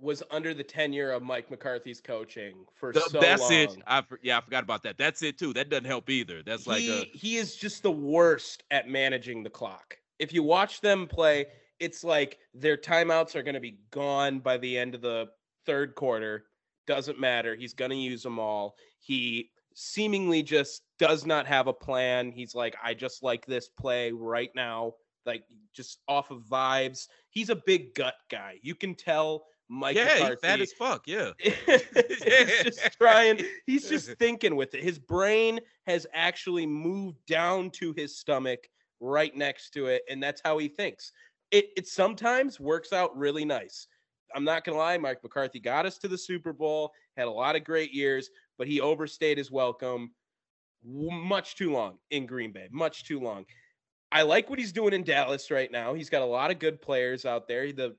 was 0.00 0.22
under 0.30 0.54
the 0.54 0.62
tenure 0.62 1.10
of 1.10 1.22
Mike 1.22 1.50
McCarthy's 1.50 2.00
coaching 2.00 2.64
for 2.74 2.92
the, 2.92 3.00
so 3.00 3.20
that's 3.20 3.42
long. 3.42 3.52
it. 3.52 3.76
I 3.86 4.02
yeah, 4.22 4.38
I 4.38 4.40
forgot 4.40 4.62
about 4.62 4.82
that. 4.84 4.96
That's 4.96 5.22
it 5.22 5.38
too. 5.38 5.52
That 5.52 5.68
doesn't 5.68 5.86
help 5.86 6.08
either. 6.08 6.42
That's 6.42 6.64
he, 6.64 6.70
like 6.70 6.82
a... 6.82 7.10
he 7.12 7.36
is 7.36 7.56
just 7.56 7.82
the 7.82 7.90
worst 7.90 8.62
at 8.70 8.88
managing 8.88 9.42
the 9.42 9.50
clock. 9.50 9.98
If 10.18 10.32
you 10.32 10.42
watch 10.42 10.80
them 10.80 11.06
play, 11.06 11.46
it's 11.80 12.04
like 12.04 12.38
their 12.54 12.76
timeouts 12.76 13.34
are 13.34 13.42
going 13.42 13.54
to 13.54 13.60
be 13.60 13.78
gone 13.90 14.40
by 14.40 14.58
the 14.58 14.78
end 14.78 14.94
of 14.94 15.00
the 15.00 15.26
third 15.66 15.94
quarter. 15.94 16.44
Doesn't 16.86 17.20
matter. 17.20 17.54
He's 17.54 17.74
going 17.74 17.90
to 17.90 17.96
use 17.96 18.22
them 18.22 18.38
all. 18.38 18.76
He 19.00 19.50
seemingly 19.74 20.42
just 20.42 20.82
does 20.98 21.26
not 21.26 21.46
have 21.46 21.66
a 21.66 21.72
plan. 21.72 22.32
He's 22.32 22.54
like, 22.54 22.76
I 22.82 22.94
just 22.94 23.22
like 23.22 23.46
this 23.46 23.68
play 23.68 24.10
right 24.10 24.50
now, 24.54 24.94
like 25.24 25.44
just 25.74 26.00
off 26.08 26.30
of 26.30 26.42
vibes. 26.50 27.06
He's 27.30 27.50
a 27.50 27.62
big 27.66 27.94
gut 27.94 28.14
guy. 28.30 28.58
You 28.62 28.74
can 28.74 28.94
tell 28.94 29.44
Mike 29.68 29.96
yeah, 29.96 30.04
McCarthy. 30.04 30.30
he's 30.30 30.40
fat 30.40 30.60
as 30.60 30.72
fuck. 30.72 31.06
Yeah, 31.06 31.30
he's 31.38 32.62
just 32.62 32.80
trying. 32.98 33.44
He's 33.66 33.88
just 33.88 34.10
thinking 34.18 34.56
with 34.56 34.74
it. 34.74 34.82
His 34.82 34.98
brain 34.98 35.60
has 35.86 36.06
actually 36.14 36.66
moved 36.66 37.18
down 37.26 37.70
to 37.72 37.92
his 37.92 38.16
stomach, 38.16 38.68
right 39.00 39.34
next 39.36 39.70
to 39.70 39.86
it, 39.86 40.02
and 40.10 40.22
that's 40.22 40.40
how 40.44 40.58
he 40.58 40.68
thinks. 40.68 41.12
It 41.50 41.66
it 41.76 41.86
sometimes 41.86 42.58
works 42.58 42.92
out 42.92 43.16
really 43.16 43.44
nice. 43.44 43.86
I'm 44.34 44.44
not 44.44 44.64
gonna 44.64 44.78
lie, 44.78 44.96
Mike 44.98 45.22
McCarthy 45.22 45.60
got 45.60 45.86
us 45.86 45.98
to 45.98 46.08
the 46.08 46.18
Super 46.18 46.52
Bowl, 46.52 46.92
had 47.16 47.26
a 47.26 47.30
lot 47.30 47.56
of 47.56 47.64
great 47.64 47.92
years, 47.92 48.30
but 48.56 48.66
he 48.66 48.80
overstayed 48.80 49.38
his 49.38 49.50
welcome 49.50 50.12
much 50.84 51.56
too 51.56 51.72
long 51.72 51.98
in 52.10 52.24
Green 52.24 52.52
Bay, 52.52 52.68
much 52.70 53.04
too 53.04 53.20
long. 53.20 53.44
I 54.10 54.22
like 54.22 54.48
what 54.48 54.58
he's 54.58 54.72
doing 54.72 54.94
in 54.94 55.04
Dallas 55.04 55.50
right 55.50 55.70
now. 55.70 55.92
He's 55.92 56.08
got 56.08 56.22
a 56.22 56.26
lot 56.26 56.50
of 56.50 56.58
good 56.58 56.80
players 56.80 57.26
out 57.26 57.46
there. 57.46 57.72
The 57.72 57.94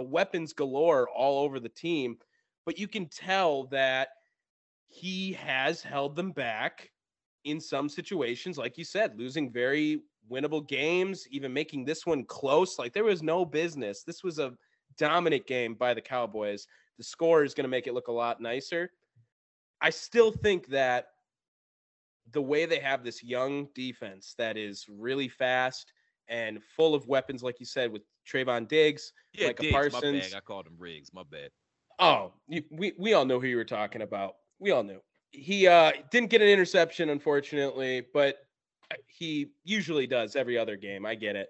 the 0.00 0.04
weapons 0.04 0.54
galore 0.54 1.10
all 1.10 1.44
over 1.44 1.60
the 1.60 1.68
team, 1.68 2.16
but 2.64 2.78
you 2.78 2.88
can 2.88 3.06
tell 3.06 3.64
that 3.64 4.08
he 4.88 5.34
has 5.34 5.82
held 5.82 6.16
them 6.16 6.32
back 6.32 6.90
in 7.44 7.60
some 7.60 7.86
situations, 7.86 8.56
like 8.56 8.78
you 8.78 8.84
said, 8.84 9.18
losing 9.18 9.52
very 9.52 10.00
winnable 10.32 10.66
games, 10.66 11.26
even 11.30 11.52
making 11.52 11.84
this 11.84 12.06
one 12.06 12.24
close. 12.24 12.78
Like 12.78 12.94
there 12.94 13.04
was 13.04 13.22
no 13.22 13.44
business. 13.44 14.02
This 14.02 14.24
was 14.24 14.38
a 14.38 14.54
dominant 14.96 15.46
game 15.46 15.74
by 15.74 15.92
the 15.92 16.00
Cowboys. 16.00 16.66
The 16.96 17.04
score 17.04 17.44
is 17.44 17.52
going 17.52 17.64
to 17.64 17.68
make 17.68 17.86
it 17.86 17.92
look 17.92 18.08
a 18.08 18.12
lot 18.12 18.40
nicer. 18.40 18.90
I 19.82 19.90
still 19.90 20.32
think 20.32 20.68
that 20.68 21.08
the 22.32 22.40
way 22.40 22.64
they 22.64 22.80
have 22.80 23.04
this 23.04 23.22
young 23.22 23.68
defense 23.74 24.34
that 24.38 24.56
is 24.56 24.86
really 24.88 25.28
fast 25.28 25.92
and 26.26 26.64
full 26.74 26.94
of 26.94 27.06
weapons, 27.06 27.42
like 27.42 27.60
you 27.60 27.66
said, 27.66 27.92
with 27.92 28.00
Trevon 28.26 28.68
Diggs, 28.68 29.12
yeah, 29.32 29.48
Micah 29.48 29.62
Diggs, 29.62 29.72
Parsons. 29.72 30.02
My 30.02 30.20
bad. 30.20 30.34
I 30.34 30.40
called 30.40 30.66
him 30.66 30.74
Riggs. 30.78 31.12
My 31.12 31.22
bad. 31.30 31.50
Oh, 31.98 32.32
we 32.48 32.92
we 32.98 33.14
all 33.14 33.24
know 33.24 33.38
who 33.38 33.46
you 33.46 33.56
were 33.56 33.64
talking 33.64 34.02
about. 34.02 34.36
We 34.58 34.70
all 34.70 34.82
knew. 34.82 35.00
He 35.32 35.66
uh, 35.66 35.92
didn't 36.10 36.30
get 36.30 36.42
an 36.42 36.48
interception, 36.48 37.10
unfortunately, 37.10 38.06
but 38.12 38.38
uh, 38.90 38.96
he 39.06 39.52
usually 39.64 40.06
does 40.06 40.34
every 40.34 40.58
other 40.58 40.76
game. 40.76 41.06
I 41.06 41.14
get 41.14 41.36
it. 41.36 41.48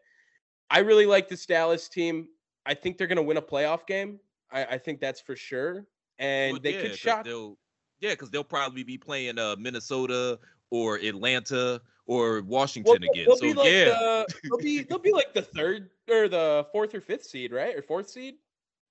I 0.70 0.80
really 0.80 1.06
like 1.06 1.28
this 1.28 1.46
Dallas 1.46 1.88
team. 1.88 2.28
I 2.66 2.74
think 2.74 2.98
they're 2.98 3.06
going 3.06 3.16
to 3.16 3.22
win 3.22 3.38
a 3.38 3.42
playoff 3.42 3.87
game. 3.87 4.20
I, 4.52 4.64
I, 4.64 4.78
think 4.78 5.00
that's 5.00 5.20
for 5.20 5.35
sure. 5.35 5.87
And 6.18 6.52
well, 6.52 6.61
they 6.61 6.74
yeah, 6.74 6.83
could 6.83 6.96
shock. 6.96 7.26
Yeah, 7.26 8.11
because 8.11 8.30
they'll 8.30 8.44
probably 8.44 8.83
be 8.83 8.98
playing 8.98 9.38
uh, 9.38 9.56
Minnesota 9.59 10.38
or 10.70 10.96
Atlanta 10.96 11.80
or 12.06 12.42
Washington 12.42 12.98
well, 13.00 13.11
again. 13.12 13.37
So 13.37 13.46
like 13.46 13.70
yeah, 13.70 13.85
the, 13.85 14.26
they'll 14.44 14.59
be 14.59 14.83
they'll 14.88 14.98
be 14.98 15.12
like 15.12 15.33
the 15.35 15.42
third 15.42 15.90
or 16.11 16.28
the 16.28 16.66
fourth 16.72 16.94
or 16.94 17.00
fifth 17.00 17.24
seed, 17.24 17.52
right? 17.52 17.76
Or 17.76 17.83
fourth 17.83 18.09
seed. 18.09 18.35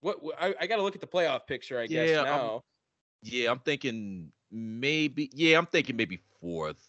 What 0.01 0.19
I, 0.39 0.55
I 0.59 0.67
got 0.67 0.77
to 0.77 0.81
look 0.81 0.95
at 0.95 1.01
the 1.01 1.07
playoff 1.07 1.45
picture. 1.47 1.79
I 1.79 1.83
yeah, 1.83 2.05
guess 2.05 2.25
now. 2.25 2.55
I'm, 2.55 2.61
yeah, 3.23 3.51
I'm 3.51 3.59
thinking 3.59 4.31
maybe. 4.51 5.29
Yeah, 5.33 5.57
I'm 5.57 5.65
thinking 5.65 5.95
maybe 5.95 6.19
fourth. 6.39 6.87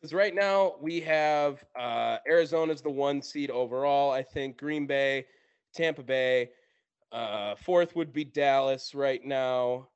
Because 0.00 0.14
right 0.14 0.34
now 0.34 0.74
we 0.80 1.00
have 1.00 1.64
uh, 1.76 2.18
Arizona's 2.28 2.80
the 2.80 2.90
one 2.90 3.20
seed 3.20 3.50
overall. 3.50 4.12
I 4.12 4.22
think 4.22 4.56
Green 4.56 4.86
Bay, 4.86 5.26
Tampa 5.74 6.04
Bay. 6.04 6.50
Uh, 7.10 7.56
fourth 7.56 7.96
would 7.96 8.12
be 8.12 8.22
Dallas 8.22 8.94
right 8.94 9.24
now. 9.24 9.88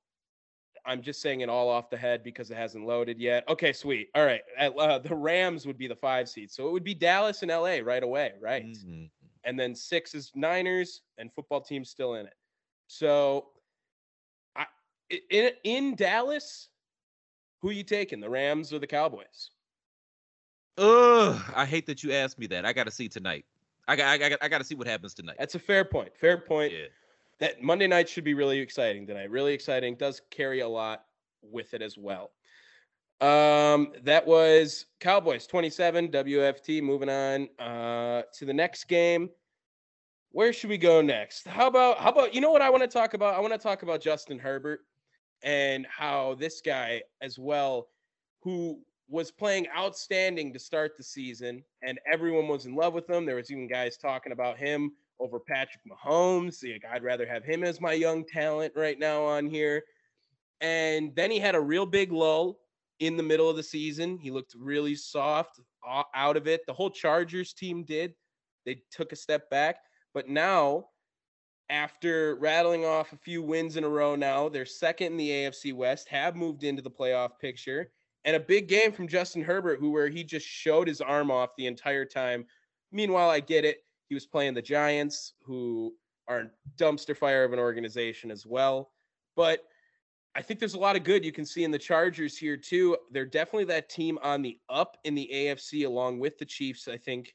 I'm 0.85 1.03
just 1.03 1.23
saying 1.23 1.41
it 1.41 1.49
all 1.49 1.69
off 1.69 1.91
the 1.91 1.97
head 1.97 2.25
because 2.25 2.51
it 2.51 2.57
hasn't 2.57 2.87
loaded 2.87 3.21
yet. 3.21 3.45
Okay, 3.49 3.73
sweet. 3.73 4.09
All 4.15 4.25
right. 4.25 4.43
Uh, 4.59 4.99
the 4.99 5.15
Rams 5.15 5.67
would 5.67 5.79
be 5.79 5.87
the 5.87 5.95
five 5.95 6.29
seed. 6.29 6.51
So 6.51 6.67
it 6.67 6.73
would 6.73 6.85
be 6.85 6.95
Dallas 6.95 7.43
and 7.43 7.51
LA 7.51 7.79
right 7.83 8.03
away, 8.03 8.33
right? 8.41 8.67
Mm-hmm. 8.67 9.05
And 9.45 9.59
then 9.59 9.75
six 9.75 10.15
is 10.15 10.33
Niners 10.35 11.03
and 11.19 11.33
football 11.33 11.61
team 11.61 11.85
still 11.85 12.15
in 12.15 12.27
it. 12.27 12.35
So 12.89 13.49
I, 14.57 14.67
in, 15.31 15.51
in 15.65 15.95
Dallas, 15.95 16.69
who 17.61 17.71
you 17.71 17.85
taking, 17.85 18.21
the 18.21 18.31
Rams 18.31 18.73
or 18.73 18.79
the 18.79 18.87
Cowboys? 18.87 19.51
Ugh, 20.79 21.41
I 21.55 21.65
hate 21.65 21.87
that 21.87 22.03
you 22.03 22.13
asked 22.13 22.39
me 22.39 22.47
that. 22.49 22.65
I 22.65 22.73
got 22.73 22.85
to 22.85 22.91
see 22.91 23.09
tonight. 23.09 23.45
I 23.87 23.97
got, 23.97 24.09
I 24.09 24.29
got, 24.29 24.39
I 24.43 24.49
got 24.49 24.59
to 24.59 24.65
see 24.65 24.75
what 24.75 24.87
happens 24.87 25.15
tonight. 25.15 25.37
That's 25.39 25.55
a 25.55 25.59
fair 25.59 25.85
point. 25.85 26.11
Fair 26.17 26.39
point. 26.39 26.73
Yeah 26.73 26.87
that 27.43 27.61
Monday 27.61 27.89
night 27.89 28.09
should 28.09 28.23
be 28.23 28.35
really 28.35 28.61
exciting 28.61 29.05
tonight. 29.05 29.29
Really 29.29 29.53
exciting. 29.53 29.97
Does 29.97 30.23
carry 30.31 30.61
a 30.61 30.69
lot 30.69 31.03
with 31.43 31.75
it 31.75 31.83
as 31.83 31.99
well. 31.99 32.31
Um, 33.21 33.93
that 34.05 34.25
was 34.25 34.87
Cowboys 35.01 35.49
27, 35.49 36.09
WFT. 36.11 36.81
Moving 36.81 37.09
on 37.09 37.49
uh, 37.59 38.23
to 38.39 38.45
the 38.45 38.53
next 38.53 38.85
game. 38.85 39.29
Where 40.31 40.53
should 40.53 40.71
we 40.71 40.79
go 40.79 41.03
next? 41.03 41.49
How 41.49 41.67
about 41.67 41.99
how 41.99 42.11
about 42.11 42.33
you 42.33 42.41
know 42.41 42.53
what 42.53 42.63
I 42.63 42.71
want 42.71 42.85
to 42.85 42.89
talk 42.89 43.15
about? 43.15 43.35
I 43.35 43.41
want 43.41 43.53
to 43.53 43.59
talk 43.59 43.83
about 43.83 44.01
Justin 44.01 44.39
Herbert 44.39 44.79
and 45.43 45.85
how 45.91 46.37
this 46.39 46.61
guy 46.61 47.03
as 47.23 47.41
well, 47.41 47.89
who 48.43 48.79
was 49.09 49.33
playing 49.33 49.67
outstanding 49.77 50.53
to 50.53 50.61
start 50.61 50.93
the 50.97 51.03
season, 51.03 51.65
and 51.83 51.99
everyone 52.11 52.47
was 52.47 52.67
in 52.67 52.77
love 52.77 52.95
with 52.95 53.11
him. 53.11 53.27
There 53.27 53.35
was 53.35 53.51
even 53.51 53.67
guys 53.67 53.97
talking 53.97 54.31
about 54.31 54.59
him 54.59 54.93
over 55.23 55.39
Patrick 55.39 55.83
Mahomes. 55.87 56.63
Like, 56.63 56.85
I'd 56.91 57.05
rather 57.05 57.27
have 57.27 57.45
him 57.45 57.63
as 57.63 57.81
my 57.81 57.93
young 57.93 58.25
talent 58.25 58.73
right 58.77 58.99
now 58.99 59.25
on 59.25 59.47
here. 59.47 59.85
And 60.61 61.15
then 61.15 61.31
he 61.31 61.39
had 61.39 61.55
a 61.55 61.61
real 61.61 61.87
big 61.87 62.13
lull 62.13 62.59
in 62.99 63.17
the 63.17 63.23
middle 63.23 63.49
of 63.49 63.57
the 63.57 63.63
season. 63.63 64.19
He 64.19 64.31
looked 64.31 64.55
really 64.57 64.95
soft 64.95 65.61
out 66.15 66.37
of 66.37 66.47
it. 66.47 66.63
The 66.67 66.73
whole 66.73 66.91
Chargers 66.91 67.53
team 67.53 67.85
did. 67.85 68.15
They 68.65 68.83
took 68.91 69.13
a 69.13 69.17
step 69.17 69.51
back. 69.51 69.77
But 70.15 70.29
now, 70.29 70.87
after 71.71 72.37
rattling 72.37 72.85
off 72.85 73.13
a 73.13 73.17
few 73.17 73.43
wins 73.43 73.77
in 73.77 73.85
a 73.85 73.89
row 73.89 74.15
now, 74.15 74.49
they're 74.49 74.67
second 74.67 75.13
in 75.13 75.17
the 75.17 75.31
AFC 75.31 75.73
West, 75.73 76.09
have 76.09 76.37
moved 76.37 76.65
into 76.65 76.83
the 76.83 76.91
playoff 76.91 77.39
picture. 77.41 77.91
And 78.25 78.37
a 78.37 78.41
big 78.41 78.69
game 78.69 78.93
from 78.93 79.09
Justin 79.09 79.43
Herbert, 79.43 79.81
who 79.81 79.91
where 79.91 80.09
he 80.09 80.23
just 80.23 80.47
showed 80.47 80.87
his 80.87 81.01
arm 81.01 81.31
off 81.31 81.57
the 81.57 81.67
entire 81.67 82.05
time. 82.05 82.45
Meanwhile, 82.93 83.31
I 83.31 83.41
get 83.41 83.65
it. 83.65 83.79
He 84.13 84.15
was 84.15 84.27
playing 84.27 84.53
the 84.53 84.61
Giants, 84.61 85.33
who 85.43 85.95
are 86.29 86.53
dumpster 86.77 87.17
fire 87.17 87.45
of 87.45 87.55
an 87.55 87.59
organization 87.59 88.31
as 88.31 88.45
well. 88.45 88.91
But 89.37 89.61
I 90.35 90.43
think 90.43 90.61
there's 90.61 90.75
a 90.75 90.79
lot 90.79 90.97
of 90.97 91.03
good 91.03 91.25
you 91.25 91.33
can 91.33 91.47
see 91.47 91.65
in 91.65 91.71
the 91.71 91.79
Chargers 91.79 92.37
here 92.37 92.59
too. 92.59 92.99
They're 93.11 93.25
definitely 93.25 93.65
that 93.73 93.89
team 93.89 94.19
on 94.23 94.43
the 94.43 94.59
up 94.69 94.99
in 95.05 95.15
the 95.15 95.31
AFC 95.33 95.87
along 95.87 96.19
with 96.19 96.37
the 96.37 96.45
Chiefs. 96.45 96.89
I 96.89 96.99
think 96.99 97.35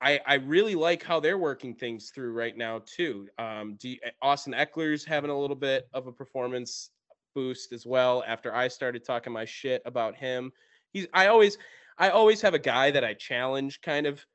I 0.00 0.18
I 0.26 0.34
really 0.34 0.74
like 0.74 1.04
how 1.04 1.20
they're 1.20 1.38
working 1.38 1.76
things 1.76 2.10
through 2.12 2.32
right 2.32 2.56
now 2.56 2.80
too. 2.84 3.28
Um, 3.38 3.78
you, 3.80 3.98
Austin 4.20 4.54
Ekeler's 4.54 5.04
having 5.04 5.30
a 5.30 5.38
little 5.38 5.54
bit 5.54 5.86
of 5.94 6.08
a 6.08 6.12
performance 6.12 6.90
boost 7.36 7.72
as 7.72 7.86
well 7.86 8.24
after 8.26 8.52
I 8.52 8.66
started 8.66 9.04
talking 9.04 9.32
my 9.32 9.44
shit 9.44 9.80
about 9.84 10.16
him. 10.16 10.50
He's 10.90 11.06
I 11.14 11.28
always 11.28 11.56
I 11.98 12.08
always 12.10 12.40
have 12.40 12.54
a 12.54 12.58
guy 12.58 12.90
that 12.90 13.04
I 13.04 13.14
challenge 13.14 13.80
kind 13.80 14.04
of 14.04 14.26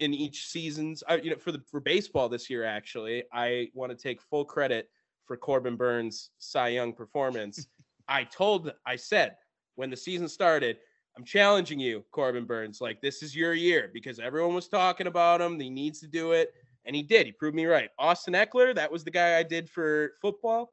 in 0.00 0.14
each 0.14 0.46
seasons. 0.46 1.02
I, 1.08 1.16
you 1.16 1.30
know, 1.30 1.36
for 1.36 1.52
the 1.52 1.60
for 1.70 1.80
baseball 1.80 2.28
this 2.28 2.48
year, 2.48 2.64
actually, 2.64 3.24
I 3.32 3.70
want 3.74 3.90
to 3.90 3.96
take 3.96 4.20
full 4.22 4.44
credit 4.44 4.88
for 5.26 5.36
Corbin 5.36 5.76
Burnes' 5.76 6.30
Cy 6.38 6.68
Young 6.68 6.92
performance. 6.92 7.66
I 8.08 8.24
told, 8.24 8.72
I 8.86 8.96
said 8.96 9.36
when 9.74 9.90
the 9.90 9.96
season 9.96 10.28
started, 10.28 10.78
I'm 11.16 11.24
challenging 11.24 11.78
you, 11.78 12.04
Corbin 12.10 12.44
Burnes. 12.44 12.80
Like 12.80 13.00
this 13.00 13.22
is 13.22 13.36
your 13.36 13.52
year 13.54 13.90
because 13.92 14.18
everyone 14.18 14.54
was 14.54 14.68
talking 14.68 15.06
about 15.06 15.40
him. 15.40 15.58
He 15.58 15.68
needs 15.68 16.00
to 16.00 16.06
do 16.06 16.32
it, 16.32 16.52
and 16.84 16.96
he 16.96 17.02
did. 17.02 17.26
He 17.26 17.32
proved 17.32 17.56
me 17.56 17.66
right. 17.66 17.90
Austin 17.98 18.34
Ekeler 18.34 18.74
that 18.74 18.90
was 18.90 19.04
the 19.04 19.10
guy 19.10 19.38
I 19.38 19.42
did 19.42 19.68
for 19.68 20.12
football, 20.22 20.72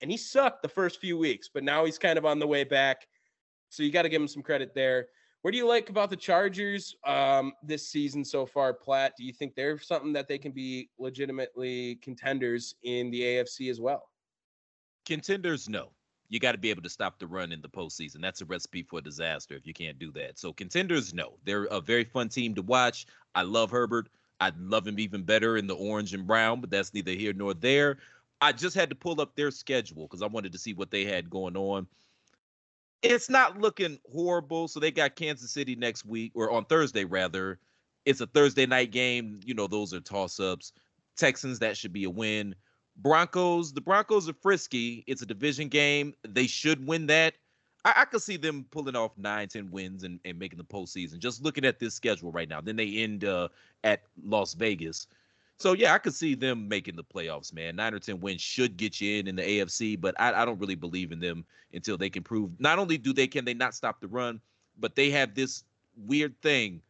and 0.00 0.10
he 0.10 0.16
sucked 0.16 0.62
the 0.62 0.68
first 0.68 1.00
few 1.00 1.18
weeks, 1.18 1.50
but 1.52 1.64
now 1.64 1.84
he's 1.84 1.98
kind 1.98 2.18
of 2.18 2.24
on 2.24 2.38
the 2.38 2.46
way 2.46 2.64
back. 2.64 3.06
So 3.68 3.82
you 3.82 3.90
got 3.92 4.02
to 4.02 4.08
give 4.08 4.22
him 4.22 4.28
some 4.28 4.42
credit 4.42 4.74
there. 4.74 5.06
What 5.42 5.52
do 5.52 5.56
you 5.56 5.66
like 5.66 5.88
about 5.88 6.10
the 6.10 6.16
Chargers 6.16 6.94
um, 7.06 7.54
this 7.62 7.88
season 7.88 8.24
so 8.24 8.44
far, 8.44 8.74
Platt? 8.74 9.14
Do 9.16 9.24
you 9.24 9.32
think 9.32 9.54
they're 9.54 9.78
something 9.78 10.12
that 10.12 10.28
they 10.28 10.36
can 10.36 10.52
be 10.52 10.90
legitimately 10.98 11.96
contenders 12.02 12.74
in 12.82 13.10
the 13.10 13.22
AFC 13.22 13.70
as 13.70 13.80
well? 13.80 14.10
Contenders, 15.06 15.68
no. 15.68 15.92
You 16.28 16.40
got 16.40 16.52
to 16.52 16.58
be 16.58 16.68
able 16.68 16.82
to 16.82 16.90
stop 16.90 17.18
the 17.18 17.26
run 17.26 17.52
in 17.52 17.62
the 17.62 17.68
postseason. 17.68 18.20
That's 18.20 18.42
a 18.42 18.44
recipe 18.44 18.82
for 18.82 19.00
disaster 19.00 19.54
if 19.54 19.66
you 19.66 19.72
can't 19.72 19.98
do 19.98 20.12
that. 20.12 20.38
So 20.38 20.52
contenders, 20.52 21.14
no. 21.14 21.38
They're 21.44 21.64
a 21.64 21.80
very 21.80 22.04
fun 22.04 22.28
team 22.28 22.54
to 22.56 22.62
watch. 22.62 23.06
I 23.34 23.42
love 23.42 23.70
Herbert. 23.70 24.10
I'd 24.40 24.58
love 24.58 24.86
him 24.86 24.98
even 24.98 25.22
better 25.22 25.56
in 25.56 25.66
the 25.66 25.74
orange 25.74 26.12
and 26.12 26.26
brown, 26.26 26.60
but 26.60 26.70
that's 26.70 26.92
neither 26.92 27.12
here 27.12 27.32
nor 27.32 27.54
there. 27.54 27.96
I 28.42 28.52
just 28.52 28.76
had 28.76 28.90
to 28.90 28.94
pull 28.94 29.20
up 29.20 29.34
their 29.36 29.50
schedule 29.50 30.02
because 30.02 30.22
I 30.22 30.26
wanted 30.26 30.52
to 30.52 30.58
see 30.58 30.74
what 30.74 30.90
they 30.90 31.04
had 31.04 31.30
going 31.30 31.56
on 31.56 31.86
it's 33.02 33.30
not 33.30 33.58
looking 33.58 33.98
horrible. 34.12 34.68
So 34.68 34.80
they 34.80 34.90
got 34.90 35.16
Kansas 35.16 35.50
City 35.50 35.74
next 35.76 36.04
week, 36.04 36.32
or 36.34 36.50
on 36.50 36.64
Thursday 36.64 37.04
rather. 37.04 37.58
It's 38.06 38.20
a 38.20 38.26
Thursday 38.26 38.66
night 38.66 38.92
game. 38.92 39.40
You 39.44 39.54
know, 39.54 39.66
those 39.66 39.92
are 39.92 40.00
toss 40.00 40.40
ups. 40.40 40.72
Texans, 41.16 41.58
that 41.58 41.76
should 41.76 41.92
be 41.92 42.04
a 42.04 42.10
win. 42.10 42.54
Broncos, 42.96 43.72
the 43.72 43.80
Broncos 43.80 44.28
are 44.28 44.34
frisky. 44.40 45.04
It's 45.06 45.22
a 45.22 45.26
division 45.26 45.68
game. 45.68 46.14
They 46.26 46.46
should 46.46 46.86
win 46.86 47.06
that. 47.06 47.34
I, 47.84 47.94
I 47.96 48.04
could 48.04 48.22
see 48.22 48.36
them 48.36 48.66
pulling 48.70 48.96
off 48.96 49.12
nine, 49.16 49.48
ten 49.48 49.70
wins 49.70 50.02
and, 50.04 50.18
and 50.24 50.38
making 50.38 50.58
the 50.58 50.64
postseason. 50.64 51.18
Just 51.18 51.42
looking 51.42 51.64
at 51.64 51.78
this 51.78 51.94
schedule 51.94 52.32
right 52.32 52.48
now. 52.48 52.60
Then 52.60 52.76
they 52.76 52.96
end 52.96 53.24
uh, 53.24 53.48
at 53.84 54.02
Las 54.22 54.54
Vegas. 54.54 55.06
So 55.60 55.74
yeah, 55.74 55.92
I 55.92 55.98
could 55.98 56.14
see 56.14 56.34
them 56.34 56.68
making 56.68 56.96
the 56.96 57.04
playoffs, 57.04 57.52
man. 57.52 57.76
Nine 57.76 57.92
or 57.92 57.98
ten 57.98 58.18
wins 58.18 58.40
should 58.40 58.78
get 58.78 58.98
you 58.98 59.18
in 59.18 59.28
in 59.28 59.36
the 59.36 59.42
AFC, 59.42 60.00
but 60.00 60.18
I, 60.18 60.32
I 60.40 60.46
don't 60.46 60.58
really 60.58 60.74
believe 60.74 61.12
in 61.12 61.20
them 61.20 61.44
until 61.74 61.98
they 61.98 62.08
can 62.08 62.22
prove. 62.22 62.50
Not 62.58 62.78
only 62.78 62.96
do 62.96 63.12
they 63.12 63.26
can 63.26 63.44
they 63.44 63.52
not 63.52 63.74
stop 63.74 64.00
the 64.00 64.08
run, 64.08 64.40
but 64.78 64.96
they 64.96 65.10
have 65.10 65.34
this 65.34 65.64
weird 66.06 66.40
thing 66.40 66.80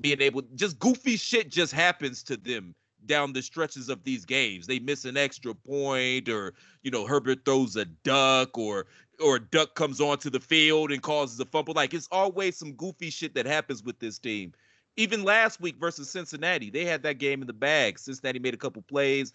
being 0.00 0.20
able 0.20 0.42
just 0.56 0.80
goofy 0.80 1.16
shit 1.16 1.48
just 1.48 1.72
happens 1.72 2.24
to 2.24 2.36
them 2.36 2.74
down 3.06 3.32
the 3.32 3.40
stretches 3.40 3.88
of 3.88 4.02
these 4.02 4.24
games. 4.24 4.66
They 4.66 4.80
miss 4.80 5.04
an 5.04 5.16
extra 5.16 5.54
point 5.54 6.28
or 6.28 6.54
you 6.82 6.90
know 6.90 7.06
Herbert 7.06 7.44
throws 7.44 7.76
a 7.76 7.84
duck 7.84 8.58
or 8.58 8.86
or 9.20 9.36
a 9.36 9.40
duck 9.40 9.76
comes 9.76 10.00
onto 10.00 10.28
the 10.28 10.40
field 10.40 10.90
and 10.90 11.00
causes 11.00 11.38
a 11.38 11.44
fumble. 11.44 11.74
Like 11.74 11.94
it's 11.94 12.08
always 12.10 12.56
some 12.56 12.72
goofy 12.72 13.10
shit 13.10 13.32
that 13.34 13.46
happens 13.46 13.84
with 13.84 14.00
this 14.00 14.18
team 14.18 14.54
even 15.00 15.24
last 15.24 15.62
week 15.62 15.76
versus 15.80 16.10
Cincinnati, 16.10 16.68
they 16.68 16.84
had 16.84 17.02
that 17.04 17.14
game 17.14 17.40
in 17.40 17.46
the 17.46 17.54
bag. 17.54 17.98
Cincinnati 17.98 18.38
made 18.38 18.52
a 18.52 18.58
couple 18.58 18.82
plays. 18.82 19.32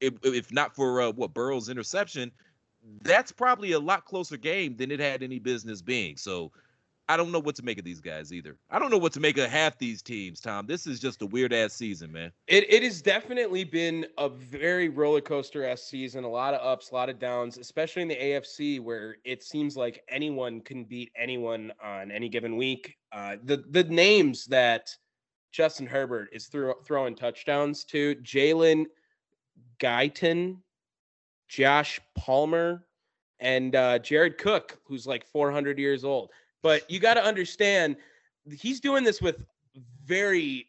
If, 0.00 0.14
if 0.22 0.50
not 0.50 0.74
for 0.74 1.02
uh, 1.02 1.12
what 1.12 1.34
Burrow's 1.34 1.68
interception, 1.68 2.32
that's 3.02 3.30
probably 3.30 3.72
a 3.72 3.78
lot 3.78 4.06
closer 4.06 4.38
game 4.38 4.76
than 4.76 4.90
it 4.90 5.00
had 5.00 5.22
any 5.22 5.38
business 5.38 5.82
being. 5.82 6.16
So 6.16 6.52
I 7.08 7.16
don't 7.18 7.30
know 7.30 7.38
what 7.38 7.54
to 7.56 7.62
make 7.62 7.78
of 7.78 7.84
these 7.84 8.00
guys 8.00 8.32
either. 8.32 8.56
I 8.70 8.78
don't 8.78 8.90
know 8.90 8.98
what 8.98 9.12
to 9.12 9.20
make 9.20 9.36
of 9.36 9.50
half 9.50 9.78
these 9.78 10.00
teams, 10.00 10.40
Tom. 10.40 10.66
This 10.66 10.86
is 10.86 10.98
just 10.98 11.20
a 11.20 11.26
weird 11.26 11.52
ass 11.52 11.74
season, 11.74 12.10
man. 12.10 12.32
It 12.46 12.64
it 12.72 12.82
has 12.82 13.02
definitely 13.02 13.64
been 13.64 14.06
a 14.16 14.28
very 14.28 14.88
roller 14.88 15.20
coaster 15.20 15.66
ass 15.66 15.82
season. 15.82 16.24
A 16.24 16.28
lot 16.28 16.54
of 16.54 16.66
ups, 16.66 16.90
a 16.90 16.94
lot 16.94 17.10
of 17.10 17.18
downs, 17.18 17.58
especially 17.58 18.02
in 18.02 18.08
the 18.08 18.16
AFC 18.16 18.80
where 18.80 19.16
it 19.24 19.42
seems 19.42 19.76
like 19.76 20.02
anyone 20.08 20.60
can 20.60 20.84
beat 20.84 21.12
anyone 21.16 21.72
on 21.82 22.10
any 22.10 22.28
given 22.28 22.56
week. 22.56 22.96
Uh, 23.12 23.36
the 23.44 23.64
the 23.70 23.84
names 23.84 24.46
that 24.46 24.88
Justin 25.52 25.86
Herbert 25.86 26.30
is 26.32 26.46
throw, 26.46 26.74
throwing 26.84 27.14
touchdowns 27.14 27.84
to 27.84 28.14
Jalen 28.16 28.86
Guyton, 29.78 30.56
Josh 31.48 32.00
Palmer, 32.16 32.86
and 33.40 33.76
uh, 33.76 33.98
Jared 33.98 34.38
Cook, 34.38 34.78
who's 34.84 35.06
like 35.06 35.26
400 35.26 35.78
years 35.78 36.04
old. 36.04 36.30
But 36.64 36.90
you 36.90 36.98
got 36.98 37.14
to 37.14 37.22
understand, 37.22 37.96
he's 38.50 38.80
doing 38.80 39.04
this 39.04 39.20
with 39.20 39.44
very 40.06 40.66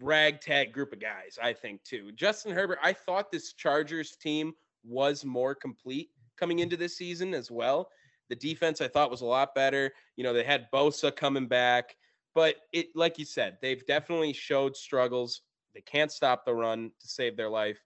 ragtag 0.00 0.72
group 0.72 0.94
of 0.94 0.98
guys, 0.98 1.38
I 1.40 1.52
think, 1.52 1.84
too. 1.84 2.10
Justin 2.12 2.52
Herbert, 2.54 2.78
I 2.82 2.94
thought 2.94 3.30
this 3.30 3.52
Chargers 3.52 4.16
team 4.16 4.54
was 4.82 5.22
more 5.22 5.54
complete 5.54 6.08
coming 6.38 6.60
into 6.60 6.74
this 6.74 6.96
season 6.96 7.34
as 7.34 7.50
well. 7.50 7.90
The 8.30 8.34
defense 8.34 8.80
I 8.80 8.88
thought 8.88 9.10
was 9.10 9.20
a 9.20 9.26
lot 9.26 9.54
better. 9.54 9.92
You 10.16 10.24
know, 10.24 10.32
they 10.32 10.42
had 10.42 10.70
Bosa 10.72 11.14
coming 11.14 11.46
back, 11.46 11.96
but 12.34 12.56
it, 12.72 12.86
like 12.94 13.18
you 13.18 13.26
said, 13.26 13.58
they've 13.60 13.84
definitely 13.84 14.32
showed 14.32 14.74
struggles. 14.74 15.42
They 15.74 15.82
can't 15.82 16.10
stop 16.10 16.46
the 16.46 16.54
run 16.54 16.92
to 16.98 17.08
save 17.08 17.36
their 17.36 17.50
life. 17.50 17.84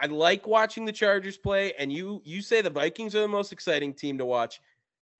I 0.00 0.06
like 0.06 0.46
watching 0.46 0.84
the 0.84 0.92
Chargers 0.92 1.36
play, 1.36 1.72
and 1.80 1.92
you 1.92 2.22
you 2.24 2.42
say 2.42 2.60
the 2.62 2.70
Vikings 2.70 3.16
are 3.16 3.20
the 3.22 3.26
most 3.26 3.52
exciting 3.52 3.92
team 3.92 4.18
to 4.18 4.24
watch. 4.24 4.60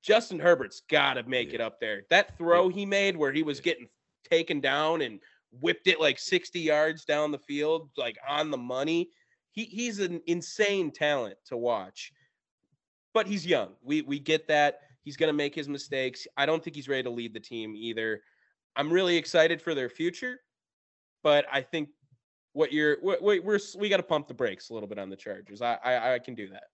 Justin 0.03 0.39
Herbert's 0.39 0.83
got 0.89 1.15
to 1.15 1.23
make 1.25 1.49
yeah. 1.49 1.57
it 1.57 1.61
up 1.61 1.81
there. 1.81 2.03
That 2.11 2.37
throw 2.39 2.69
yeah. 2.69 2.75
he 2.75 2.87
made 2.87 3.17
where 3.17 3.33
he 3.33 3.43
was 3.43 3.61
getting 3.61 3.89
taken 4.29 4.61
down 4.61 5.03
and 5.03 5.21
whipped 5.61 5.87
it 5.87 6.01
like 6.01 6.19
60 6.19 6.61
yards 6.61 7.05
down 7.05 7.33
the 7.33 7.39
field, 7.39 7.91
like 7.97 8.19
on 8.29 8.51
the 8.51 8.59
money. 8.59 9.11
He 9.53 9.65
he's 9.65 9.99
an 9.99 10.21
insane 10.27 10.91
talent 10.91 11.37
to 11.47 11.57
watch. 11.57 12.13
But 13.15 13.27
he's 13.27 13.47
young. 13.47 13.71
We 13.83 14.03
we 14.03 14.19
get 14.19 14.47
that. 14.49 14.81
He's 15.03 15.17
going 15.17 15.29
to 15.29 15.37
make 15.37 15.55
his 15.55 15.69
mistakes. 15.69 16.27
I 16.37 16.47
don't 16.47 16.63
think 16.63 16.77
he's 16.77 16.89
ready 16.89 17.05
to 17.05 17.11
lead 17.11 17.33
the 17.33 17.41
team 17.41 17.75
either. 17.75 18.21
I'm 18.77 18.93
really 18.93 19.17
excited 19.17 19.61
for 19.63 19.75
their 19.75 19.89
future, 19.89 20.41
but 21.23 21.47
I 21.51 21.63
think 21.63 21.89
what 22.53 22.73
you're 22.73 22.99
wait, 23.03 23.43
we're 23.45 23.59
we 23.79 23.89
got 23.89 23.97
to 23.97 24.03
pump 24.03 24.29
the 24.29 24.35
brakes 24.35 24.71
a 24.71 24.75
little 24.75 24.89
bit 24.89 24.99
on 24.99 25.09
the 25.09 25.17
Chargers. 25.17 25.63
I 25.63 25.79
I, 25.83 26.15
I 26.15 26.19
can 26.19 26.35
do 26.35 26.49
that. 26.51 26.65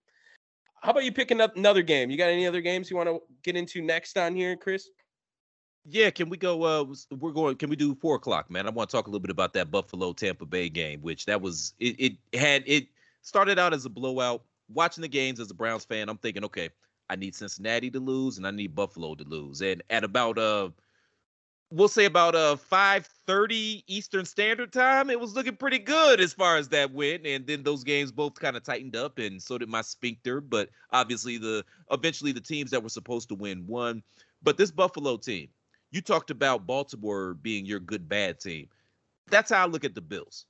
How 0.84 0.90
about 0.90 1.04
you 1.04 1.12
pick 1.12 1.30
another 1.30 1.82
game? 1.82 2.10
You 2.10 2.18
got 2.18 2.28
any 2.28 2.46
other 2.46 2.60
games 2.60 2.90
you 2.90 2.96
want 2.96 3.08
to 3.08 3.22
get 3.42 3.56
into 3.56 3.80
next 3.80 4.18
on 4.18 4.36
here, 4.36 4.54
Chris? 4.54 4.90
Yeah, 5.86 6.10
can 6.10 6.28
we 6.28 6.36
go? 6.36 6.62
Uh, 6.62 6.94
we're 7.18 7.32
going. 7.32 7.56
Can 7.56 7.70
we 7.70 7.76
do 7.76 7.94
four 7.94 8.16
o'clock, 8.16 8.50
man? 8.50 8.66
I 8.66 8.70
want 8.70 8.90
to 8.90 8.96
talk 8.96 9.06
a 9.06 9.10
little 9.10 9.20
bit 9.20 9.30
about 9.30 9.54
that 9.54 9.70
Buffalo 9.70 10.12
Tampa 10.12 10.44
Bay 10.44 10.68
game, 10.68 11.00
which 11.00 11.24
that 11.24 11.40
was 11.40 11.72
it. 11.78 12.18
It 12.32 12.38
had 12.38 12.64
it 12.66 12.88
started 13.22 13.58
out 13.58 13.72
as 13.72 13.86
a 13.86 13.90
blowout. 13.90 14.42
Watching 14.68 15.00
the 15.00 15.08
games 15.08 15.40
as 15.40 15.50
a 15.50 15.54
Browns 15.54 15.86
fan, 15.86 16.10
I'm 16.10 16.18
thinking, 16.18 16.44
okay, 16.44 16.68
I 17.08 17.16
need 17.16 17.34
Cincinnati 17.34 17.90
to 17.90 18.00
lose 18.00 18.36
and 18.36 18.46
I 18.46 18.50
need 18.50 18.74
Buffalo 18.74 19.14
to 19.14 19.24
lose. 19.24 19.62
And 19.62 19.82
at 19.88 20.04
about 20.04 20.38
uh 20.38 20.68
we'll 21.74 21.88
say 21.88 22.04
about 22.04 22.34
uh 22.34 22.56
5:30 22.56 23.84
Eastern 23.86 24.24
Standard 24.24 24.72
Time, 24.72 25.10
it 25.10 25.18
was 25.18 25.34
looking 25.34 25.56
pretty 25.56 25.78
good 25.78 26.20
as 26.20 26.32
far 26.32 26.56
as 26.56 26.68
that 26.68 26.92
went. 26.92 27.26
And 27.26 27.46
then 27.46 27.62
those 27.62 27.84
games 27.84 28.12
both 28.12 28.34
kind 28.34 28.56
of 28.56 28.62
tightened 28.62 28.96
up, 28.96 29.18
and 29.18 29.42
so 29.42 29.58
did 29.58 29.68
my 29.68 29.82
sphincter. 29.82 30.40
But 30.40 30.70
obviously, 30.92 31.36
the 31.36 31.64
eventually 31.90 32.32
the 32.32 32.40
teams 32.40 32.70
that 32.70 32.82
were 32.82 32.88
supposed 32.88 33.28
to 33.30 33.34
win 33.34 33.66
won. 33.66 34.02
But 34.42 34.56
this 34.56 34.70
Buffalo 34.70 35.16
team, 35.16 35.48
you 35.90 36.00
talked 36.00 36.30
about 36.30 36.66
Baltimore 36.66 37.34
being 37.34 37.66
your 37.66 37.80
good 37.80 38.08
bad 38.08 38.40
team. 38.40 38.68
That's 39.28 39.50
how 39.50 39.62
I 39.62 39.66
look 39.66 39.84
at 39.84 39.94
the 39.94 40.00
Bills. 40.00 40.46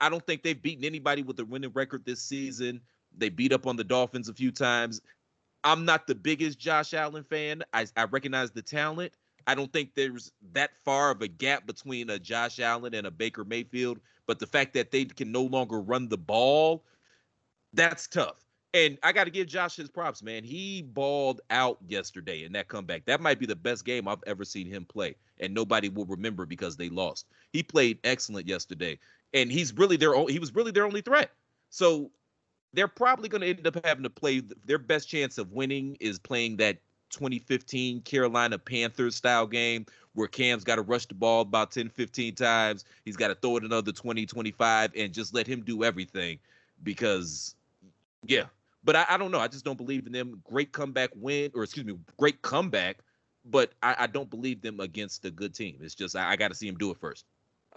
I, 0.00 0.08
don't 0.10 0.26
think 0.26 0.42
they've 0.42 0.60
beaten 0.60 0.84
anybody 0.84 1.22
with 1.22 1.38
a 1.38 1.44
winning 1.44 1.70
record 1.72 2.04
this 2.04 2.20
season. 2.20 2.80
They 3.16 3.30
beat 3.30 3.52
up 3.52 3.66
on 3.66 3.76
the 3.76 3.84
Dolphins 3.84 4.28
a 4.28 4.34
few 4.34 4.50
times. 4.50 5.00
I'm 5.64 5.84
not 5.84 6.06
the 6.06 6.14
biggest 6.14 6.58
Josh 6.58 6.92
Allen 6.94 7.24
fan. 7.24 7.62
I, 7.72 7.86
I 7.96 8.04
recognize 8.04 8.50
the 8.50 8.60
talent. 8.60 9.12
I 9.48 9.54
don't 9.54 9.72
think 9.72 9.94
there's 9.94 10.30
that 10.52 10.72
far 10.84 11.10
of 11.10 11.22
a 11.22 11.26
gap 11.26 11.66
between 11.66 12.10
a 12.10 12.18
Josh 12.18 12.60
Allen 12.60 12.92
and 12.92 13.06
a 13.06 13.10
Baker 13.10 13.46
Mayfield, 13.46 13.98
but 14.26 14.38
the 14.38 14.46
fact 14.46 14.74
that 14.74 14.90
they 14.90 15.06
can 15.06 15.32
no 15.32 15.42
longer 15.42 15.80
run 15.80 16.10
the 16.10 16.18
ball, 16.18 16.84
that's 17.72 18.06
tough. 18.06 18.44
And 18.74 18.98
I 19.02 19.12
got 19.12 19.24
to 19.24 19.30
give 19.30 19.46
Josh 19.46 19.74
his 19.74 19.88
props, 19.88 20.22
man. 20.22 20.44
He 20.44 20.82
balled 20.82 21.40
out 21.48 21.78
yesterday 21.88 22.44
in 22.44 22.52
that 22.52 22.68
comeback. 22.68 23.06
That 23.06 23.22
might 23.22 23.38
be 23.38 23.46
the 23.46 23.56
best 23.56 23.86
game 23.86 24.06
I've 24.06 24.22
ever 24.26 24.44
seen 24.44 24.66
him 24.66 24.84
play, 24.84 25.14
and 25.40 25.54
nobody 25.54 25.88
will 25.88 26.04
remember 26.04 26.44
because 26.44 26.76
they 26.76 26.90
lost. 26.90 27.26
He 27.54 27.62
played 27.62 27.98
excellent 28.04 28.46
yesterday, 28.46 28.98
and 29.32 29.50
he's 29.50 29.72
really 29.72 29.96
their 29.96 30.12
he 30.28 30.38
was 30.38 30.54
really 30.54 30.72
their 30.72 30.84
only 30.84 31.00
threat. 31.00 31.30
So 31.70 32.10
they're 32.74 32.86
probably 32.86 33.30
going 33.30 33.40
to 33.40 33.48
end 33.48 33.66
up 33.66 33.82
having 33.82 34.02
to 34.02 34.10
play 34.10 34.42
their 34.66 34.76
best 34.76 35.08
chance 35.08 35.38
of 35.38 35.52
winning 35.52 35.96
is 36.00 36.18
playing 36.18 36.58
that 36.58 36.76
2015 37.10 38.02
Carolina 38.02 38.58
Panthers 38.58 39.16
style 39.16 39.46
game 39.46 39.86
where 40.14 40.28
Cam's 40.28 40.64
got 40.64 40.76
to 40.76 40.82
rush 40.82 41.06
the 41.06 41.14
ball 41.14 41.42
about 41.42 41.70
10, 41.70 41.88
15 41.90 42.34
times. 42.34 42.84
He's 43.04 43.16
got 43.16 43.28
to 43.28 43.34
throw 43.36 43.56
it 43.56 43.64
another 43.64 43.92
20, 43.92 44.26
25 44.26 44.92
and 44.96 45.12
just 45.12 45.32
let 45.32 45.46
him 45.46 45.62
do 45.62 45.84
everything 45.84 46.38
because, 46.82 47.54
yeah. 48.24 48.44
But 48.84 48.96
I, 48.96 49.06
I 49.10 49.16
don't 49.16 49.30
know. 49.30 49.40
I 49.40 49.48
just 49.48 49.64
don't 49.64 49.76
believe 49.76 50.06
in 50.06 50.12
them. 50.12 50.40
Great 50.44 50.72
comeback 50.72 51.10
win, 51.14 51.50
or 51.54 51.62
excuse 51.62 51.86
me, 51.86 51.94
great 52.16 52.42
comeback. 52.42 52.98
But 53.44 53.72
I, 53.82 53.94
I 54.00 54.06
don't 54.06 54.28
believe 54.28 54.60
them 54.60 54.80
against 54.80 55.24
a 55.24 55.30
good 55.30 55.54
team. 55.54 55.78
It's 55.80 55.94
just 55.94 56.16
I, 56.16 56.32
I 56.32 56.36
got 56.36 56.48
to 56.48 56.54
see 56.54 56.68
him 56.68 56.76
do 56.76 56.90
it 56.90 56.98
first. 56.98 57.24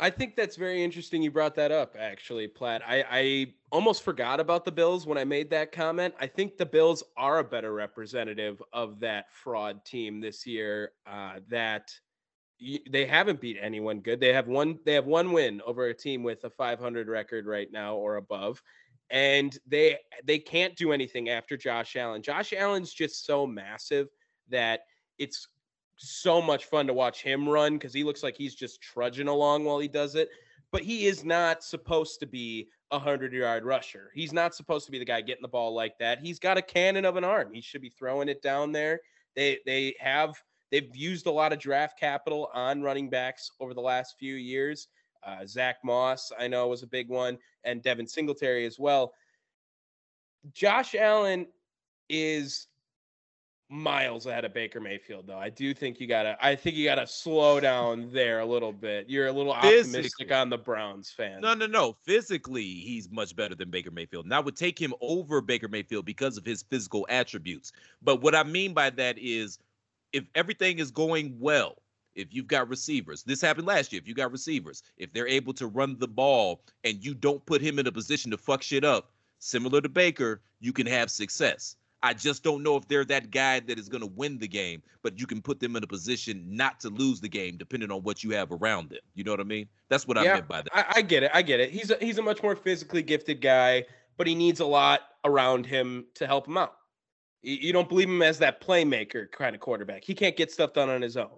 I 0.02 0.10
think 0.10 0.36
that's 0.36 0.56
very 0.56 0.84
interesting. 0.84 1.22
You 1.22 1.30
brought 1.30 1.54
that 1.56 1.72
up, 1.72 1.96
actually, 1.98 2.48
Platt. 2.48 2.82
I, 2.88 3.06
I 3.08 3.54
almost 3.72 4.02
forgot 4.02 4.40
about 4.40 4.66
the 4.66 4.72
Bills 4.72 5.06
when 5.06 5.20
I 5.20 5.24
made 5.24 5.52
that 5.52 5.72
comment. 5.72 6.16
I 6.20 6.26
think 6.26 6.58
the 6.58 6.66
Bills 6.66 7.04
are 7.16 7.38
a 7.38 7.44
better 7.44 7.72
representative 7.72 8.64
of 8.74 9.00
that 9.02 9.32
fraud 9.32 9.86
team 9.86 10.20
this 10.20 10.48
year. 10.48 10.94
Uh, 11.06 11.34
that 11.50 11.92
they 12.90 13.06
haven't 13.06 13.42
beat 13.42 13.60
anyone 13.62 14.00
good. 14.00 14.20
They 14.20 14.34
have 14.34 14.48
one. 14.48 14.80
They 14.86 14.94
have 14.96 15.06
one 15.06 15.34
win 15.34 15.62
over 15.68 15.86
a 15.86 15.94
team 15.94 16.24
with 16.24 16.44
a 16.46 16.50
500 16.50 17.08
record 17.08 17.46
right 17.46 17.72
now 17.72 17.96
or 17.96 18.16
above, 18.16 18.60
and 19.12 19.56
they 19.68 20.00
they 20.26 20.40
can't 20.40 20.76
do 20.76 20.94
anything 20.94 21.30
after 21.30 21.58
Josh 21.58 21.96
Allen. 21.96 22.24
Josh 22.24 22.54
Allen's 22.54 22.92
just 22.92 23.24
so 23.24 23.46
massive 23.46 24.08
that 24.50 24.82
it's 25.20 25.48
so 26.02 26.42
much 26.42 26.66
fun 26.66 26.88
to 26.88 26.94
watch 26.94 27.22
him 27.22 27.48
run 27.48 27.74
because 27.74 27.94
he 27.94 28.04
looks 28.04 28.24
like 28.24 28.36
he's 28.36 28.56
just 28.56 28.82
trudging 28.82 29.28
along 29.28 29.66
while 29.66 29.80
he 29.80 29.88
does 29.88 30.16
it. 30.16 30.30
But 30.72 30.82
he 30.82 31.06
is 31.06 31.24
not 31.24 31.64
supposed 31.64 32.20
to 32.22 32.26
be 32.26 32.70
a 32.92 33.00
hundred 33.00 33.34
yard 33.34 33.64
rusher. 33.64 34.12
He's 34.16 34.34
not 34.34 34.56
supposed 34.56 34.86
to 34.86 34.92
be 34.92 35.00
the 35.00 35.06
guy 35.06 35.22
getting 35.22 35.42
the 35.42 35.48
ball 35.48 35.74
like 35.74 35.98
that. 36.00 36.20
He's 36.20 36.40
got 36.40 36.58
a 36.58 36.62
cannon 36.62 37.06
of 37.06 37.18
an 37.18 37.24
arm. 37.24 37.54
He 37.54 37.62
should 37.62 37.82
be 37.82 37.90
throwing 37.90 38.30
it 38.30 38.42
down 38.42 38.72
there. 38.72 39.02
They 39.36 39.60
they 39.66 39.96
have 40.00 40.36
they've 40.72 40.96
used 40.96 41.28
a 41.28 41.32
lot 41.32 41.54
of 41.54 41.60
draft 41.60 42.00
capital 42.00 42.50
on 42.54 42.82
running 42.82 43.10
backs 43.10 43.52
over 43.60 43.74
the 43.74 43.82
last 43.82 44.16
few 44.18 44.36
years. 44.36 44.88
Uh, 45.24 45.46
Zach 45.46 45.78
Moss, 45.84 46.32
I 46.40 46.48
know, 46.48 46.68
was 46.68 46.84
a 46.84 46.88
big 46.88 47.10
one, 47.10 47.38
and 47.64 47.84
Devin 47.84 48.08
Singletary 48.08 48.66
as 48.66 48.80
well. 48.80 49.14
Josh 50.52 50.96
Allen 50.96 51.46
is 52.10 52.68
miles 53.72 54.26
ahead 54.26 54.44
of 54.44 54.54
Baker 54.54 54.82
Mayfield, 54.82 55.26
though. 55.26 55.38
I 55.38 55.50
do 55.50 55.74
think 55.74 56.00
you 56.00 56.08
gotta. 56.08 56.38
I 56.46 56.56
think 56.56 56.76
you 56.76 56.86
gotta 56.86 57.08
slow 57.08 57.60
down 57.60 58.10
there 58.12 58.42
a 58.42 58.46
little 58.46 58.74
bit. 58.74 59.10
You're 59.10 59.28
a 59.28 59.32
little 59.32 59.56
Physically. 59.56 59.80
optimistic 59.80 60.32
on 60.32 60.50
the 60.50 60.58
Browns 60.58 61.10
fan. 61.10 61.42
No, 61.42 61.54
no, 61.54 61.66
no. 61.66 61.96
Physically, 62.04 62.64
he's 62.64 63.10
much 63.10 63.36
better 63.36 63.56
than 63.56 63.70
Baker 63.70 63.90
Mayfield, 63.90 64.26
and 64.26 64.34
I 64.34 64.40
would 64.40 64.58
take 64.58 64.80
him 64.80 64.94
over 65.00 65.42
Baker 65.42 65.70
Mayfield 65.70 66.06
because 66.06 66.38
of 66.38 66.46
his 66.46 66.64
physical 66.64 67.08
attributes. 67.10 67.72
But 68.02 68.22
what 68.22 68.36
I 68.36 68.44
mean 68.44 68.74
by 68.74 68.90
that 68.92 69.18
is, 69.18 69.58
if 70.12 70.26
everything 70.36 70.80
is 70.80 70.92
going 70.92 71.38
well. 71.40 71.78
If 72.14 72.34
you've 72.34 72.48
got 72.48 72.67
receivers, 72.67 73.24
this 73.24 73.40
happened 73.40 73.67
last 73.67 73.94
year. 73.94 74.02
If 74.02 74.06
you 74.06 74.13
got 74.13 74.34
receivers, 74.34 74.84
if 74.98 75.13
they're 75.13 75.30
able 75.30 75.54
to 75.54 75.67
run 75.67 75.98
the 75.98 76.10
ball 76.10 76.62
and 76.84 77.02
you 77.02 77.13
don't 77.13 77.44
put 77.46 77.62
him 77.62 77.80
in 77.80 77.88
a 77.88 77.92
position 77.92 78.32
to 78.32 78.38
fuck 78.38 78.62
shit 78.62 78.84
up, 78.84 79.12
similar 79.40 79.80
to 79.80 79.88
Baker, 79.88 80.42
you 80.60 80.74
can 80.74 80.86
have 80.88 81.10
success 81.10 81.78
I 82.04 82.13
just 82.13 82.43
don't 82.43 82.63
know 82.63 82.75
if 82.77 82.87
they're 82.87 83.06
that 83.06 83.29
guy 83.29 83.60
that 83.60 83.77
is 83.77 83.87
going 83.87 84.02
to 84.02 84.08
win 84.08 84.39
the 84.39 84.47
game, 84.47 84.81
but 85.04 85.19
you 85.19 85.27
can 85.27 85.41
put 85.41 85.60
them 85.60 85.75
in 85.75 85.83
a 85.83 85.87
position 85.87 86.43
not 86.49 86.79
to 86.79 86.89
lose 86.89 87.21
the 87.21 87.29
game 87.29 87.58
depending 87.58 87.91
on 87.91 88.02
what 88.02 88.23
you 88.23 88.31
have 88.31 88.52
around 88.52 88.89
them. 88.89 88.99
You 89.13 89.23
know 89.23 89.31
what 89.31 89.39
I 89.39 89.43
mean? 89.43 89.67
That's 89.89 90.08
what 90.08 90.17
yeah, 90.17 90.31
I 90.31 90.33
meant 90.35 90.47
by 90.47 90.62
that. 90.63 90.71
I, 90.73 90.85
I, 90.95 91.02
get 91.02 91.23
it. 91.23 91.31
I 91.33 91.41
get 91.41 91.60
it. 91.60 91.69
He's 91.69 91.91
a, 91.91 91.97
he's 92.02 92.17
a 92.17 92.23
much 92.23 92.41
more 92.41 92.56
physically 92.56 93.04
gifted 93.04 93.39
guy, 93.39 93.85
but 94.17 94.25
he 94.25 94.33
needs 94.33 94.60
a 94.60 94.65
lot 94.65 95.02
around 95.25 95.65
him 95.65 96.06
to 96.15 96.25
help 96.25 96.47
him 96.47 96.58
out. 96.58 96.73
You, 97.43 97.56
you 97.56 97.73
don't 97.73 97.87
believe 97.87 98.10
him 98.10 98.23
as 98.23 98.39
that 98.39 98.62
playmaker 98.62 99.31
kind 99.31 99.54
of 99.56 99.62
quarterback. 99.62 100.04
He 100.04 100.15
can't 100.15 100.35
get 100.35 100.52
stuff 100.52 100.73
done 100.73 100.89
on 100.89 101.02
his 101.02 101.17
own. 101.17 101.37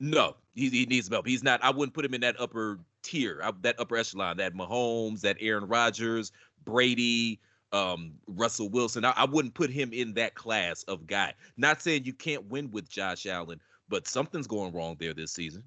No, 0.00 0.36
he, 0.54 0.68
he 0.68 0.86
needs 0.86 1.08
help. 1.08 1.26
He's 1.26 1.42
not. 1.42 1.62
I 1.62 1.70
wouldn't 1.70 1.94
put 1.94 2.04
him 2.04 2.14
in 2.14 2.20
that 2.22 2.38
upper 2.38 2.80
tier, 3.02 3.42
that 3.62 3.78
upper 3.78 3.96
echelon, 3.96 4.36
that 4.38 4.54
Mahomes, 4.54 5.20
that 5.20 5.36
Aaron 5.40 5.68
Rodgers, 5.68 6.32
Brady, 6.64 7.40
um, 7.76 8.12
Russell 8.26 8.68
Wilson. 8.68 9.04
I, 9.04 9.12
I, 9.16 9.24
wouldn't 9.24 9.54
put 9.54 9.70
him 9.70 9.92
in 9.92 10.14
that 10.14 10.34
class 10.34 10.82
of 10.84 11.06
guy. 11.06 11.34
Not 11.56 11.82
saying 11.82 12.04
you 12.04 12.12
can't 12.12 12.46
win 12.46 12.70
with 12.70 12.88
Josh 12.88 13.26
Allen, 13.26 13.60
but 13.88 14.08
something's 14.08 14.46
going 14.46 14.72
wrong 14.72 14.96
there 14.98 15.14
this 15.14 15.32
season. 15.32 15.62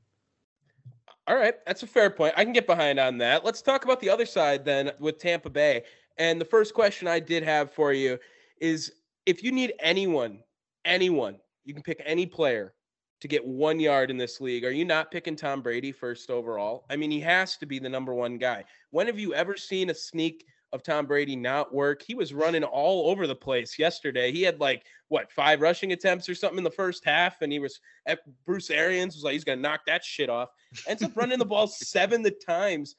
All 1.27 1.35
right, 1.35 1.53
that's 1.67 1.83
a 1.83 1.87
fair 1.87 2.09
point. 2.09 2.33
I 2.35 2.43
can 2.43 2.53
get 2.53 2.65
behind 2.65 2.99
on 2.99 3.19
that. 3.19 3.45
Let's 3.45 3.61
talk 3.61 3.85
about 3.85 3.99
the 3.99 4.09
other 4.09 4.25
side 4.25 4.65
then 4.65 4.91
with 4.99 5.19
Tampa 5.19 5.49
Bay. 5.49 5.83
And 6.17 6.41
the 6.41 6.45
first 6.45 6.73
question 6.73 7.07
I 7.07 7.19
did 7.19 7.43
have 7.43 7.71
for 7.71 7.93
you 7.93 8.17
is 8.59 8.91
if 9.27 9.43
you 9.43 9.51
need 9.51 9.73
anyone, 9.79 10.39
anyone, 10.85 11.37
you 11.65 11.73
can 11.73 11.83
pick 11.83 12.01
any 12.03 12.25
player 12.25 12.73
to 13.21 13.27
get 13.27 13.45
one 13.45 13.79
yard 13.79 14.09
in 14.09 14.17
this 14.17 14.41
league. 14.41 14.65
Are 14.65 14.71
you 14.71 14.85
not 14.85 15.11
picking 15.11 15.35
Tom 15.35 15.61
Brady 15.61 15.91
first 15.91 16.31
overall? 16.31 16.85
I 16.89 16.95
mean, 16.95 17.11
he 17.11 17.19
has 17.19 17.57
to 17.57 17.65
be 17.67 17.77
the 17.77 17.89
number 17.89 18.13
one 18.13 18.37
guy. 18.37 18.63
When 18.89 19.05
have 19.05 19.19
you 19.19 19.33
ever 19.35 19.55
seen 19.55 19.91
a 19.91 19.93
sneak 19.95 20.45
of 20.71 20.83
Tom 20.83 21.05
Brady 21.05 21.35
not 21.35 21.73
work. 21.73 22.01
He 22.01 22.15
was 22.15 22.33
running 22.33 22.63
all 22.63 23.09
over 23.09 23.25
the 23.25 23.35
place 23.35 23.79
yesterday. 23.79 24.31
He 24.31 24.43
had 24.43 24.59
like 24.59 24.85
what 25.07 25.31
five 25.31 25.61
rushing 25.61 25.91
attempts 25.91 26.29
or 26.29 26.35
something 26.35 26.59
in 26.59 26.63
the 26.63 26.71
first 26.71 27.03
half, 27.03 27.41
and 27.41 27.51
he 27.51 27.59
was 27.59 27.79
at 28.05 28.19
Bruce 28.45 28.69
Arians 28.69 29.15
was 29.15 29.23
like 29.23 29.33
he's 29.33 29.43
gonna 29.43 29.61
knock 29.61 29.81
that 29.87 30.03
shit 30.03 30.29
off. 30.29 30.49
Ends 30.87 31.03
up 31.03 31.15
running 31.15 31.39
the 31.39 31.45
ball 31.45 31.67
seven 31.67 32.21
the 32.21 32.31
times 32.31 32.95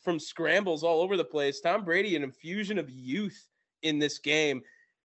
from 0.00 0.18
scrambles 0.18 0.84
all 0.84 1.00
over 1.00 1.16
the 1.16 1.24
place. 1.24 1.60
Tom 1.60 1.84
Brady, 1.84 2.16
an 2.16 2.22
infusion 2.22 2.78
of 2.78 2.90
youth 2.90 3.48
in 3.82 3.98
this 3.98 4.18
game. 4.18 4.62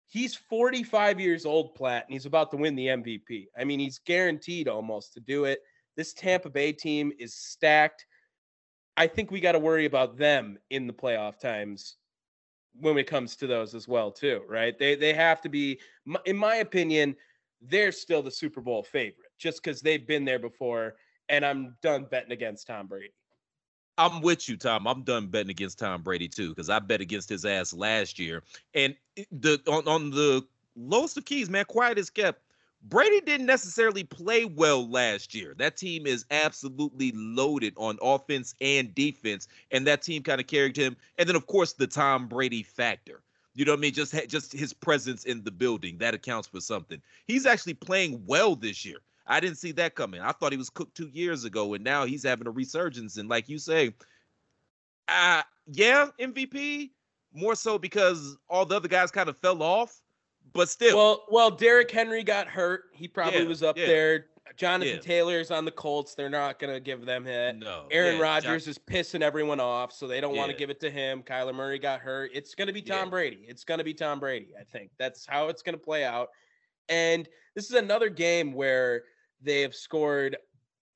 He's 0.10 0.36
45 0.36 1.20
years 1.20 1.46
old, 1.46 1.76
Platt, 1.76 2.06
and 2.08 2.14
he's 2.14 2.26
about 2.26 2.50
to 2.52 2.58
win 2.58 2.76
the 2.76 2.88
MVP. 2.88 3.48
I 3.58 3.66
mean, 3.66 3.80
he's 3.80 4.00
guaranteed 4.00 4.70
almost 4.70 5.14
to 5.14 5.20
do 5.20 5.44
it. 5.44 5.60
This 5.98 6.14
Tampa 6.14 6.50
Bay 6.50 6.72
team 6.72 7.12
is 7.20 7.36
stacked. 7.36 8.06
I 8.98 9.08
think 9.08 9.32
we 9.32 9.40
got 9.40 9.52
to 9.54 9.60
worry 9.60 9.86
about 9.86 10.18
them 10.18 10.58
in 10.72 10.88
the 10.88 10.94
playoff 10.94 11.40
times 11.40 11.96
when 12.80 12.98
it 12.98 13.06
comes 13.06 13.36
to 13.38 13.48
those 13.48 13.74
as 13.76 13.88
well 13.88 14.12
too, 14.12 14.42
right? 14.48 14.78
They 14.78 14.96
they 14.96 15.14
have 15.14 15.42
to 15.42 15.50
be 15.50 15.80
in 16.26 16.36
my 16.36 16.58
opinion, 16.58 17.16
they're 17.62 17.92
still 17.92 18.22
the 18.22 18.32
Super 18.32 18.62
Bowl 18.62 18.84
favorite 18.84 19.32
just 19.38 19.64
cuz 19.64 19.82
they've 19.82 20.06
been 20.06 20.26
there 20.26 20.40
before 20.40 20.96
and 21.30 21.46
I'm 21.46 21.76
done 21.82 22.06
betting 22.10 22.32
against 22.32 22.68
Tom 22.68 22.88
Brady. 22.88 23.14
I'm 23.98 24.22
with 24.22 24.48
you, 24.48 24.58
Tom. 24.58 24.88
I'm 24.88 25.04
done 25.04 25.28
betting 25.28 25.50
against 25.50 25.80
Tom 25.80 26.04
Brady 26.04 26.28
too 26.28 26.50
because 26.50 26.70
I 26.70 26.80
bet 26.80 27.02
against 27.02 27.30
his 27.30 27.46
ass 27.46 27.74
last 27.74 28.20
year. 28.20 28.44
And 28.74 28.96
eh, 29.18 29.24
the 29.32 29.60
on, 29.68 29.88
on 29.88 30.12
the 30.12 30.46
lowest 30.76 31.18
of 31.18 31.26
keys, 31.26 31.50
man, 31.50 31.66
quiet 31.66 31.98
is 31.98 32.10
kept. 32.10 32.42
Brady 32.84 33.22
didn't 33.22 33.48
necessarily 33.48 34.04
play 34.04 34.46
well 34.46 34.90
last 34.90 35.34
year. 35.34 35.56
That 35.58 35.78
team 35.78 36.08
is 36.08 36.26
absolutely 36.32 37.12
loaded 37.16 37.74
on 37.78 37.98
offense 38.02 38.56
and 38.62 38.94
defense, 38.96 39.48
and 39.72 39.86
that 39.88 40.02
team 40.02 40.24
kind 40.24 40.40
of 40.40 40.48
carried 40.48 40.78
him. 40.78 40.96
And 41.18 41.28
then, 41.28 41.36
of 41.36 41.48
course, 41.48 41.74
the 41.74 41.88
Tom 41.88 42.28
Brady 42.28 42.64
factor. 42.64 43.24
You 43.56 43.66
know 43.66 43.72
what 43.72 43.80
I 43.80 43.82
mean? 43.82 43.94
Just 43.94 44.14
just 44.28 44.54
his 44.54 44.72
presence 44.72 45.26
in 45.26 45.44
the 45.44 45.52
building 45.52 45.98
that 45.98 46.14
accounts 46.14 46.48
for 46.48 46.62
something. 46.62 47.02
He's 47.26 47.48
actually 47.48 47.74
playing 47.74 48.24
well 48.28 48.56
this 48.56 48.86
year. 48.86 49.00
I 49.26 49.40
didn't 49.40 49.58
see 49.58 49.72
that 49.74 49.96
coming. 49.96 50.22
I 50.22 50.32
thought 50.32 50.52
he 50.52 50.58
was 50.58 50.70
cooked 50.70 50.96
two 50.96 51.10
years 51.10 51.44
ago, 51.44 51.74
and 51.74 51.84
now 51.84 52.06
he's 52.06 52.24
having 52.24 52.48
a 52.48 52.52
resurgence. 52.52 53.18
And 53.18 53.28
like 53.28 53.50
you 53.50 53.58
say, 53.58 53.94
uh 55.08 55.42
yeah, 55.66 56.08
MVP 56.20 56.92
more 57.34 57.56
so 57.56 57.78
because 57.78 58.38
all 58.50 58.66
the 58.66 58.76
other 58.76 58.88
guys 58.88 59.12
kind 59.12 59.28
of 59.28 59.38
fell 59.38 59.62
off 59.64 60.02
but 60.58 60.68
still. 60.68 60.98
Well, 60.98 61.26
well, 61.30 61.52
Derrick 61.52 61.90
Henry 61.90 62.24
got 62.24 62.48
hurt. 62.48 62.86
He 62.92 63.08
probably 63.08 63.44
yeah, 63.44 63.48
was 63.48 63.64
up 63.64 63.78
yeah. 63.78 63.86
there. 63.86 64.26
Jonathan 64.58 64.96
yeah. 64.96 65.02
Taylor's 65.02 65.52
on 65.52 65.66
the 65.66 65.72
Colts. 65.72 66.16
They're 66.16 66.32
not 66.32 66.58
going 66.58 66.74
to 66.74 66.80
give 66.80 67.06
them 67.06 67.24
hit. 67.24 67.58
No. 67.58 67.86
Aaron 67.92 68.16
yeah, 68.16 68.24
Rodgers 68.24 68.66
John- 68.66 68.72
is 68.72 68.80
pissing 68.80 69.22
everyone 69.22 69.60
off, 69.60 69.94
so 69.94 70.08
they 70.08 70.20
don't 70.20 70.34
yeah. 70.34 70.40
want 70.40 70.52
to 70.52 70.58
give 70.58 70.72
it 70.72 70.80
to 70.80 70.90
him. 70.90 71.22
Kyler 71.22 71.54
Murray 71.54 71.78
got 71.78 72.00
hurt. 72.00 72.32
It's 72.34 72.56
going 72.56 72.68
to 72.68 72.74
be 72.74 72.82
Tom 72.82 73.12
Brady. 73.12 73.46
It's 73.48 73.64
going 73.64 73.78
to 73.78 73.84
be 73.84 73.94
Tom 73.94 74.20
Brady, 74.20 74.54
I 74.60 74.64
think. 74.64 74.90
That's 74.98 75.28
how 75.28 75.48
it's 75.48 75.62
going 75.62 75.76
to 75.76 75.82
play 75.82 76.04
out. 76.04 76.30
And 76.90 77.30
this 77.56 77.66
is 77.66 77.76
another 77.76 78.10
game 78.10 78.52
where 78.54 79.04
they 79.42 79.62
have 79.62 79.76
scored 79.76 80.38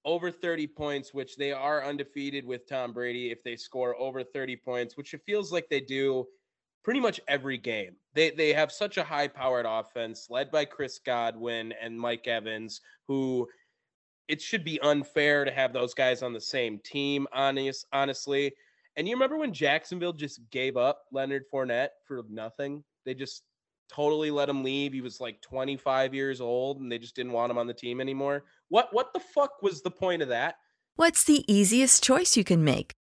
over 0.05 0.31
30 0.31 0.65
points, 0.65 1.13
which 1.13 1.35
they 1.35 1.51
are 1.51 1.85
undefeated 1.85 2.45
with 2.45 2.67
Tom 2.67 2.93
Brady 2.93 3.29
if 3.29 3.43
they 3.43 3.55
score 3.55 3.95
over 3.99 4.23
30 4.23 4.55
points, 4.55 4.97
which 4.97 5.13
it 5.13 5.21
feels 5.27 5.51
like 5.51 5.69
they 5.69 5.81
do 5.81 6.25
pretty 6.83 6.99
much 6.99 7.19
every 7.27 7.59
game. 7.59 7.95
They 8.13 8.31
they 8.31 8.53
have 8.53 8.71
such 8.71 8.97
a 8.97 9.03
high 9.03 9.27
powered 9.27 9.65
offense 9.67 10.27
led 10.29 10.51
by 10.51 10.65
Chris 10.65 10.99
Godwin 11.05 11.73
and 11.81 11.99
Mike 11.99 12.27
Evans, 12.27 12.81
who 13.07 13.47
it 14.27 14.41
should 14.41 14.63
be 14.63 14.79
unfair 14.81 15.45
to 15.45 15.51
have 15.51 15.73
those 15.73 15.93
guys 15.93 16.23
on 16.23 16.33
the 16.33 16.41
same 16.41 16.79
team, 16.83 17.27
honest, 17.33 17.85
honestly. 17.91 18.53
And 18.95 19.07
you 19.07 19.15
remember 19.15 19.37
when 19.37 19.53
Jacksonville 19.53 20.13
just 20.13 20.41
gave 20.51 20.77
up 20.77 21.03
Leonard 21.11 21.43
Fournette 21.53 21.89
for 22.07 22.23
nothing? 22.29 22.83
They 23.05 23.13
just 23.13 23.43
totally 23.89 24.31
let 24.31 24.49
him 24.49 24.63
leave. 24.63 24.93
He 24.93 25.01
was 25.01 25.19
like 25.19 25.41
25 25.41 26.13
years 26.13 26.41
old 26.41 26.79
and 26.79 26.91
they 26.91 26.97
just 26.97 27.15
didn't 27.15 27.31
want 27.31 27.51
him 27.51 27.57
on 27.57 27.67
the 27.67 27.73
team 27.73 28.01
anymore. 28.01 28.45
What 28.69 28.89
what 28.91 29.13
the 29.13 29.19
fuck 29.19 29.61
was 29.61 29.81
the 29.81 29.91
point 29.91 30.21
of 30.21 30.29
that? 30.29 30.55
What's 30.95 31.23
the 31.23 31.43
easiest 31.51 32.03
choice 32.03 32.37
you 32.37 32.43
can 32.43 32.63
make? 32.63 32.93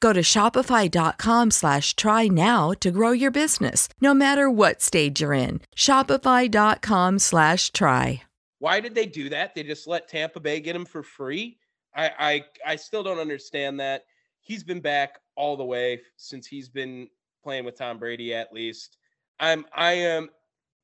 Go 0.00 0.12
to 0.12 0.20
shopify.com 0.20 1.50
slash 1.50 1.96
try 1.96 2.28
now 2.28 2.72
to 2.80 2.90
grow 2.90 3.12
your 3.12 3.30
business, 3.30 3.88
no 4.00 4.12
matter 4.12 4.50
what 4.50 4.82
stage 4.82 5.20
you're 5.20 5.32
in. 5.32 5.60
Shopify.com 5.74 7.18
slash 7.18 7.72
try. 7.72 8.22
Why 8.58 8.80
did 8.80 8.94
they 8.94 9.06
do 9.06 9.28
that? 9.28 9.54
They 9.54 9.62
just 9.62 9.86
let 9.86 10.08
Tampa 10.08 10.40
Bay 10.40 10.60
get 10.60 10.76
him 10.76 10.84
for 10.86 11.02
free? 11.02 11.58
I, 11.94 12.10
I 12.18 12.44
I 12.72 12.76
still 12.76 13.02
don't 13.02 13.18
understand 13.18 13.80
that. 13.80 14.04
He's 14.40 14.62
been 14.62 14.80
back 14.80 15.18
all 15.34 15.56
the 15.56 15.64
way 15.64 16.00
since 16.16 16.46
he's 16.46 16.68
been 16.68 17.08
playing 17.42 17.64
with 17.64 17.76
Tom 17.76 17.98
Brady 17.98 18.34
at 18.34 18.52
least. 18.52 18.98
I'm 19.40 19.64
I 19.74 19.92
am 19.92 20.30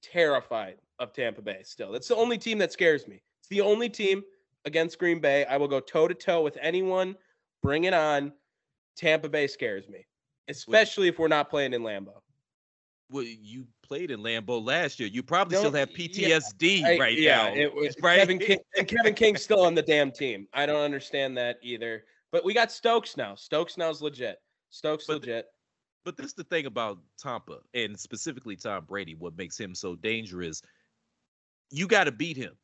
terrified 0.03 0.77
of 0.99 1.13
Tampa 1.13 1.43
Bay 1.43 1.61
still. 1.65 1.93
That's 1.93 2.09
the 2.09 2.17
only 2.17 2.39
team 2.39 2.59
that 2.59 2.73
scares 2.73 3.07
me. 3.07 3.23
It's 3.41 3.49
the 3.49 3.61
only 3.61 3.89
team 3.89 4.23
against 4.65 4.99
Green 4.99 5.21
Bay. 5.21 5.45
I 5.47 5.57
will 5.57 5.69
go 5.69 5.81
toe 5.81 6.09
to 6.09 6.15
toe 6.15 6.43
with 6.43 6.57
anyone. 6.61 7.17
Bring 7.63 7.85
it 7.85 7.95
on. 7.95 8.33
Tampa 8.97 9.29
Bay 9.29 9.47
scares 9.47 9.89
me, 9.89 10.07
especially 10.49 11.09
if 11.09 11.19
we're 11.19 11.29
not 11.29 11.51
playing 11.51 11.73
in 11.73 11.83
Lambeau. 11.83 12.21
Well, 13.11 13.25
you 13.25 13.67
played 13.83 14.11
in 14.11 14.21
Lambeau 14.21 14.65
last 14.65 14.99
year. 14.99 15.09
You 15.09 15.23
probably 15.23 15.57
don't, 15.57 15.67
still 15.67 15.79
have 15.79 15.91
PTSD 15.91 16.81
yeah, 16.81 16.89
I, 16.89 16.99
right 16.99 17.19
yeah, 17.19 17.37
now. 17.37 17.55
It 17.55 17.75
was 17.75 17.95
right? 18.01 18.19
Kevin 18.19 18.39
King 18.39 18.59
and 18.77 18.89
Kevin 18.89 19.15
King's 19.15 19.43
still 19.43 19.61
on 19.61 19.75
the 19.75 19.83
damn 19.83 20.11
team. 20.11 20.49
I 20.55 20.65
don't 20.65 20.81
understand 20.81 21.37
that 21.37 21.59
either. 21.63 22.05
But 22.33 22.45
we 22.45 22.55
got 22.55 22.73
Stokes 22.73 23.19
now. 23.19 23.35
Stokes 23.35 23.77
now's 23.77 24.01
legit. 24.01 24.39
Stokes 24.71 25.05
but, 25.07 25.21
legit. 25.21 25.47
But 26.05 26.17
this 26.17 26.27
is 26.27 26.35
the 26.35 26.45
thing 26.45 26.67
about 26.67 26.99
Tampa 27.19 27.59
and 27.75 27.99
specifically 27.99 28.57
Tom 28.57 28.87
Brady. 28.87 29.15
What 29.15 29.37
makes 29.37 29.61
him 29.61 29.75
so 29.75 29.95
dangerous? 29.95 30.63
You 31.71 31.87
got 31.87 32.05
to 32.05 32.13
beat 32.13 32.39
him. 32.39 32.55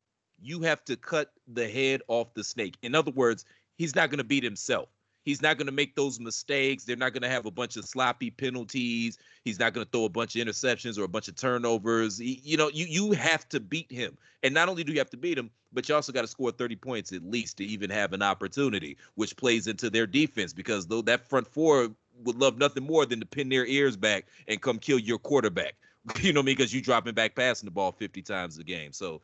You 0.40 0.62
have 0.62 0.82
to 0.86 0.96
cut 0.96 1.30
the 1.46 1.68
head 1.68 2.00
off 2.08 2.32
the 2.32 2.42
snake. 2.44 2.76
In 2.82 2.94
other 2.94 3.10
words, 3.10 3.44
he's 3.76 3.94
not 3.94 4.08
going 4.08 4.18
to 4.18 4.24
beat 4.24 4.44
himself. 4.44 4.88
He's 5.28 5.42
not 5.42 5.58
going 5.58 5.66
to 5.66 5.72
make 5.72 5.94
those 5.94 6.18
mistakes. 6.18 6.84
They're 6.84 6.96
not 6.96 7.12
going 7.12 7.20
to 7.20 7.28
have 7.28 7.44
a 7.44 7.50
bunch 7.50 7.76
of 7.76 7.84
sloppy 7.84 8.30
penalties. 8.30 9.18
He's 9.44 9.58
not 9.58 9.74
going 9.74 9.84
to 9.84 9.90
throw 9.90 10.06
a 10.06 10.08
bunch 10.08 10.34
of 10.34 10.46
interceptions 10.46 10.98
or 10.98 11.02
a 11.02 11.08
bunch 11.08 11.28
of 11.28 11.36
turnovers. 11.36 12.16
He, 12.16 12.40
you 12.42 12.56
know, 12.56 12.70
you 12.72 12.86
you 12.86 13.12
have 13.12 13.46
to 13.50 13.60
beat 13.60 13.92
him. 13.92 14.16
And 14.42 14.54
not 14.54 14.70
only 14.70 14.84
do 14.84 14.92
you 14.92 14.96
have 15.00 15.10
to 15.10 15.18
beat 15.18 15.36
him, 15.36 15.50
but 15.70 15.86
you 15.86 15.94
also 15.94 16.12
got 16.12 16.22
to 16.22 16.28
score 16.28 16.50
30 16.50 16.76
points 16.76 17.12
at 17.12 17.22
least 17.22 17.58
to 17.58 17.64
even 17.66 17.90
have 17.90 18.14
an 18.14 18.22
opportunity, 18.22 18.96
which 19.16 19.36
plays 19.36 19.66
into 19.66 19.90
their 19.90 20.06
defense 20.06 20.54
because 20.54 20.86
though 20.86 21.02
that 21.02 21.28
front 21.28 21.46
four 21.46 21.90
would 22.24 22.36
love 22.36 22.56
nothing 22.56 22.84
more 22.84 23.04
than 23.04 23.20
to 23.20 23.26
pin 23.26 23.50
their 23.50 23.66
ears 23.66 23.98
back 23.98 24.28
and 24.46 24.62
come 24.62 24.78
kill 24.78 24.98
your 24.98 25.18
quarterback. 25.18 25.74
You 26.22 26.32
know 26.32 26.42
me, 26.42 26.52
Because 26.52 26.72
you 26.72 26.80
dropping 26.80 27.12
back 27.12 27.34
passing 27.34 27.66
the 27.66 27.70
ball 27.70 27.92
50 27.92 28.22
times 28.22 28.56
a 28.56 28.64
game. 28.64 28.94
So 28.94 29.20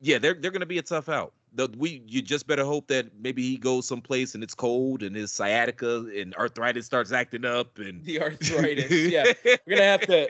yeah, 0.00 0.16
they're 0.16 0.32
they're 0.32 0.52
going 0.52 0.60
to 0.60 0.66
be 0.66 0.78
a 0.78 0.82
tough 0.82 1.10
out. 1.10 1.34
The 1.54 1.68
we 1.76 2.02
you 2.06 2.22
just 2.22 2.46
better 2.46 2.64
hope 2.64 2.86
that 2.88 3.06
maybe 3.18 3.42
he 3.42 3.56
goes 3.56 3.86
someplace 3.86 4.34
and 4.34 4.42
it's 4.42 4.54
cold 4.54 5.02
and 5.02 5.14
his 5.16 5.32
sciatica 5.32 6.06
and 6.16 6.34
arthritis 6.34 6.86
starts 6.86 7.12
acting 7.12 7.44
up 7.44 7.78
and 7.78 8.04
the 8.04 8.20
arthritis. 8.20 8.90
yeah, 8.90 9.24
we're 9.44 9.58
gonna 9.76 9.82
have 9.82 10.00
to 10.02 10.28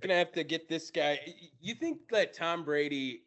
gonna 0.00 0.14
have 0.14 0.32
to 0.32 0.44
get 0.44 0.68
this 0.68 0.90
guy. 0.90 1.20
You 1.60 1.74
think 1.74 2.08
that 2.10 2.34
Tom 2.34 2.64
Brady? 2.64 3.22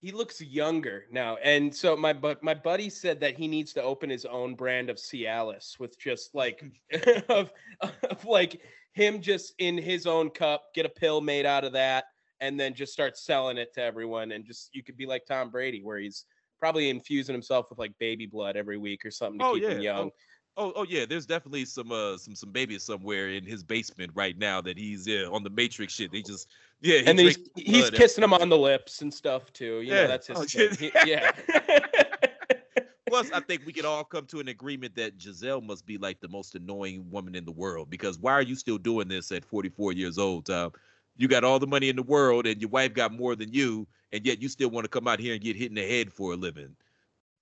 He 0.00 0.12
looks 0.12 0.40
younger 0.40 1.06
now, 1.10 1.38
and 1.42 1.74
so 1.74 1.96
my 1.96 2.12
but 2.12 2.40
my 2.42 2.54
buddy 2.54 2.88
said 2.88 3.18
that 3.20 3.36
he 3.36 3.48
needs 3.48 3.72
to 3.72 3.82
open 3.82 4.08
his 4.08 4.24
own 4.24 4.54
brand 4.54 4.90
of 4.90 4.96
Cialis 4.96 5.80
with 5.80 5.98
just 5.98 6.34
like 6.36 6.62
of, 7.28 7.50
of 7.80 8.24
like 8.24 8.60
him 8.92 9.20
just 9.20 9.54
in 9.58 9.76
his 9.76 10.06
own 10.06 10.30
cup, 10.30 10.66
get 10.74 10.86
a 10.86 10.88
pill 10.88 11.20
made 11.20 11.46
out 11.46 11.64
of 11.64 11.72
that, 11.72 12.04
and 12.40 12.58
then 12.60 12.74
just 12.74 12.92
start 12.92 13.18
selling 13.18 13.58
it 13.58 13.74
to 13.74 13.82
everyone, 13.82 14.30
and 14.30 14.44
just 14.44 14.70
you 14.72 14.84
could 14.84 14.96
be 14.96 15.06
like 15.06 15.26
Tom 15.26 15.50
Brady, 15.50 15.82
where 15.82 15.98
he's 15.98 16.26
probably 16.58 16.90
infusing 16.90 17.34
himself 17.34 17.70
with 17.70 17.78
like 17.78 17.92
baby 17.98 18.26
blood 18.26 18.56
every 18.56 18.78
week 18.78 19.04
or 19.04 19.10
something 19.10 19.38
to 19.38 19.44
oh, 19.44 19.54
keep 19.54 19.62
yeah. 19.62 19.70
him 19.70 19.80
young. 19.80 20.10
Oh, 20.56 20.66
oh, 20.66 20.72
oh 20.76 20.86
yeah, 20.88 21.06
there's 21.06 21.26
definitely 21.26 21.64
some 21.64 21.92
uh 21.92 22.16
some 22.16 22.34
some 22.34 22.50
babies 22.50 22.82
somewhere 22.82 23.30
in 23.30 23.44
his 23.44 23.62
basement 23.62 24.12
right 24.14 24.36
now 24.36 24.60
that 24.60 24.76
he's 24.76 25.06
yeah, 25.06 25.24
on 25.24 25.42
the 25.42 25.50
Matrix 25.50 25.94
shit. 25.94 26.12
They 26.12 26.22
just 26.22 26.48
yeah, 26.80 27.00
and 27.06 27.18
then 27.18 27.26
he's 27.26 27.38
he's 27.56 27.90
kissing 27.90 28.24
him 28.24 28.32
on 28.32 28.48
the 28.48 28.58
lips 28.58 29.02
and 29.02 29.12
stuff 29.12 29.52
too. 29.52 29.80
You 29.80 29.94
yeah, 29.94 30.02
know, 30.02 30.08
that's 30.08 30.26
his 30.26 30.38
oh, 30.38 30.76
he, 30.78 30.90
yeah. 31.06 31.32
Plus, 33.08 33.30
I 33.32 33.40
think 33.40 33.62
we 33.64 33.72
could 33.72 33.84
all 33.84 34.04
come 34.04 34.26
to 34.26 34.40
an 34.40 34.48
agreement 34.48 34.94
that 34.96 35.18
Gisele 35.18 35.60
must 35.60 35.86
be 35.86 35.98
like 35.98 36.20
the 36.20 36.28
most 36.28 36.54
annoying 36.54 37.10
woman 37.10 37.34
in 37.34 37.44
the 37.44 37.52
world 37.52 37.90
because 37.90 38.18
why 38.18 38.32
are 38.32 38.42
you 38.42 38.54
still 38.54 38.78
doing 38.78 39.08
this 39.08 39.32
at 39.32 39.44
44 39.44 39.92
years 39.92 40.18
old? 40.18 40.50
Uh, 40.50 40.70
you 41.18 41.28
got 41.28 41.44
all 41.44 41.58
the 41.58 41.66
money 41.66 41.88
in 41.88 41.96
the 41.96 42.02
world 42.02 42.46
and 42.46 42.60
your 42.60 42.70
wife 42.70 42.94
got 42.94 43.12
more 43.12 43.36
than 43.36 43.52
you, 43.52 43.86
and 44.12 44.24
yet 44.24 44.40
you 44.40 44.48
still 44.48 44.70
want 44.70 44.84
to 44.84 44.88
come 44.88 45.06
out 45.06 45.20
here 45.20 45.34
and 45.34 45.42
get 45.42 45.56
hit 45.56 45.68
in 45.68 45.74
the 45.74 45.86
head 45.86 46.10
for 46.10 46.32
a 46.32 46.36
living. 46.36 46.74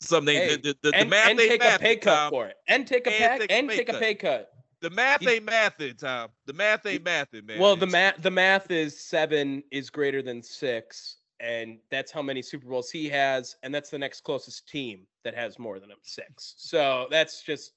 Something 0.01 0.37
hey, 0.37 0.57
the, 0.57 0.77
the, 0.83 0.91
and, 0.95 1.07
the 1.07 1.11
math 1.11 1.31
and 1.31 1.41
ain't 1.41 1.51
take 1.51 1.61
math, 1.61 1.77
a 1.77 1.83
pay 1.83 1.97
cut 1.97 2.15
Tom. 2.15 2.31
for 2.31 2.47
it, 2.47 2.57
and 2.69 2.87
take 2.87 3.07
a 3.07 3.11
and, 3.11 3.41
take 3.41 3.53
and 3.53 3.71
take 3.71 3.89
a 3.89 3.99
pay 3.99 4.15
cut. 4.15 4.51
The 4.81 4.91
math 4.91 5.27
ain't 5.27 5.47
mathing, 5.47 5.99
Tom. 5.99 6.29
The 6.45 6.53
math 6.53 6.85
ain't 6.87 7.05
mathing, 7.05 7.47
man. 7.47 7.59
Well, 7.59 7.77
the 7.77 7.87
math 7.87 8.21
the 8.21 8.31
math 8.31 8.71
is 8.71 8.99
seven 8.99 9.63
is 9.71 9.89
greater 9.89 10.21
than 10.21 10.43
six, 10.43 11.17
and 11.41 11.79
that's 11.91 12.13
how 12.13 12.21
many 12.21 12.43
Super 12.43 12.67
Bowls 12.67 12.91
he 12.91 13.09
has, 13.09 13.57
and 13.63 13.75
that's 13.75 13.89
the 13.89 13.99
next 13.99 14.23
closest 14.23 14.69
team 14.69 15.07
that 15.25 15.35
has 15.35 15.59
more 15.59 15.79
than 15.81 15.91
him, 15.91 15.99
six. 16.03 16.55
So 16.59 17.07
that's 17.11 17.43
just 17.43 17.73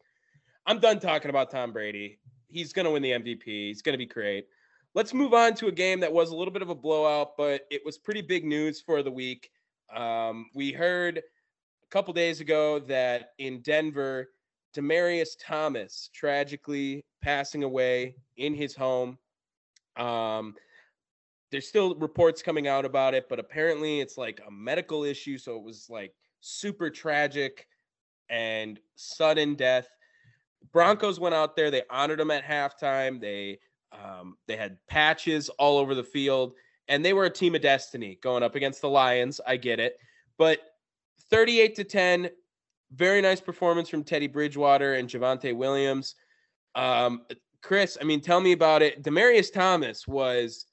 I'm 0.65 0.79
done 0.79 0.99
talking 0.99 1.29
about 1.29 1.49
Tom 1.51 1.71
Brady. 1.71 2.19
He's 2.49 2.73
gonna 2.73 2.91
win 2.91 3.01
the 3.01 3.11
MVP. 3.11 3.43
He's 3.45 3.81
gonna 3.81 3.97
be 3.97 4.05
great. 4.05 4.47
Let's 4.95 5.13
move 5.13 5.33
on 5.33 5.53
to 5.55 5.67
a 5.67 5.71
game 5.71 5.99
that 5.99 6.11
was 6.11 6.31
a 6.31 6.35
little 6.35 6.51
bit 6.51 6.63
of 6.63 6.69
a 6.69 6.75
blowout, 6.75 7.37
but 7.37 7.61
it 7.69 7.81
was 7.85 7.97
pretty 7.97 8.21
big 8.21 8.43
news 8.43 8.81
for 8.81 9.03
the 9.03 9.11
week. 9.11 9.51
Um, 9.95 10.47
we 10.55 10.71
heard 10.71 11.17
a 11.19 11.87
couple 11.89 12.13
days 12.13 12.41
ago 12.41 12.79
that 12.79 13.31
in 13.37 13.61
Denver, 13.61 14.29
Demaryius 14.75 15.35
Thomas 15.39 16.09
tragically 16.13 17.03
passing 17.21 17.63
away 17.63 18.15
in 18.37 18.55
his 18.55 18.75
home. 18.75 19.17
Um, 19.95 20.55
there's 21.51 21.67
still 21.67 21.95
reports 21.95 22.41
coming 22.41 22.67
out 22.67 22.85
about 22.85 23.13
it, 23.13 23.27
but 23.29 23.39
apparently 23.39 23.99
it's 23.99 24.17
like 24.17 24.41
a 24.47 24.51
medical 24.51 25.03
issue. 25.03 25.37
So 25.37 25.55
it 25.55 25.63
was 25.63 25.87
like 25.89 26.13
super 26.41 26.89
tragic 26.89 27.67
and 28.29 28.79
sudden 28.95 29.55
death. 29.55 29.87
Broncos 30.71 31.19
went 31.19 31.35
out 31.35 31.55
there, 31.55 31.71
they 31.71 31.83
honored 31.89 32.19
him 32.19 32.31
at 32.31 32.43
halftime. 32.43 33.19
They 33.19 33.59
um, 33.91 34.37
they 34.47 34.55
had 34.55 34.77
patches 34.87 35.49
all 35.49 35.77
over 35.77 35.95
the 35.95 36.03
field, 36.03 36.53
and 36.87 37.03
they 37.03 37.13
were 37.13 37.25
a 37.25 37.29
team 37.29 37.55
of 37.55 37.61
destiny 37.61 38.19
going 38.21 38.43
up 38.43 38.55
against 38.55 38.81
the 38.81 38.89
Lions. 38.89 39.39
I 39.45 39.57
get 39.57 39.79
it, 39.79 39.97
but 40.37 40.59
38 41.29 41.75
to 41.75 41.83
10, 41.83 42.29
very 42.93 43.21
nice 43.21 43.39
performance 43.39 43.89
from 43.89 44.03
Teddy 44.03 44.27
Bridgewater 44.27 44.95
and 44.95 45.07
Javonte 45.07 45.55
Williams. 45.55 46.15
Um, 46.75 47.21
Chris, 47.61 47.97
I 47.99 48.03
mean, 48.03 48.21
tell 48.21 48.39
me 48.39 48.53
about 48.53 48.81
it. 48.81 49.03
Demaryius 49.03 49.51
Thomas 49.51 50.07
was 50.07 50.65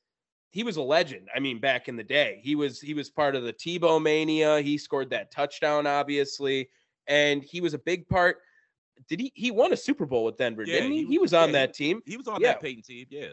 he 0.51 0.63
was 0.63 0.77
a 0.77 0.83
legend. 0.83 1.29
I 1.35 1.41
mean, 1.41 1.61
back 1.61 1.89
in 1.89 1.97
the 1.97 2.05
day, 2.05 2.41
he 2.43 2.55
was 2.55 2.81
he 2.81 2.95
was 2.95 3.11
part 3.11 3.35
of 3.35 3.43
the 3.43 3.53
Tebow 3.53 4.01
mania. 4.01 4.61
He 4.61 4.79
scored 4.79 5.11
that 5.11 5.31
touchdown, 5.31 5.87
obviously, 5.87 6.71
and 7.07 7.43
he 7.43 7.61
was 7.61 7.75
a 7.75 7.79
big 7.79 8.09
part 8.09 8.39
did 9.09 9.21
he 9.21 9.33
he 9.35 9.51
won 9.51 9.73
a 9.73 9.77
Super 9.77 10.07
Bowl 10.07 10.25
with 10.25 10.37
Denver, 10.37 10.65
yeah, 10.65 10.75
didn't 10.75 10.93
he? 10.93 10.99
He, 10.99 11.07
he 11.07 11.19
was 11.19 11.35
on 11.35 11.49
yeah, 11.49 11.53
that 11.53 11.75
team. 11.75 12.03
He 12.07 12.17
was 12.17 12.29
on 12.29 12.41
yeah. 12.41 12.53
that 12.53 12.63
Peyton 12.63 12.83
team, 12.83 13.07
yeah. 13.11 13.29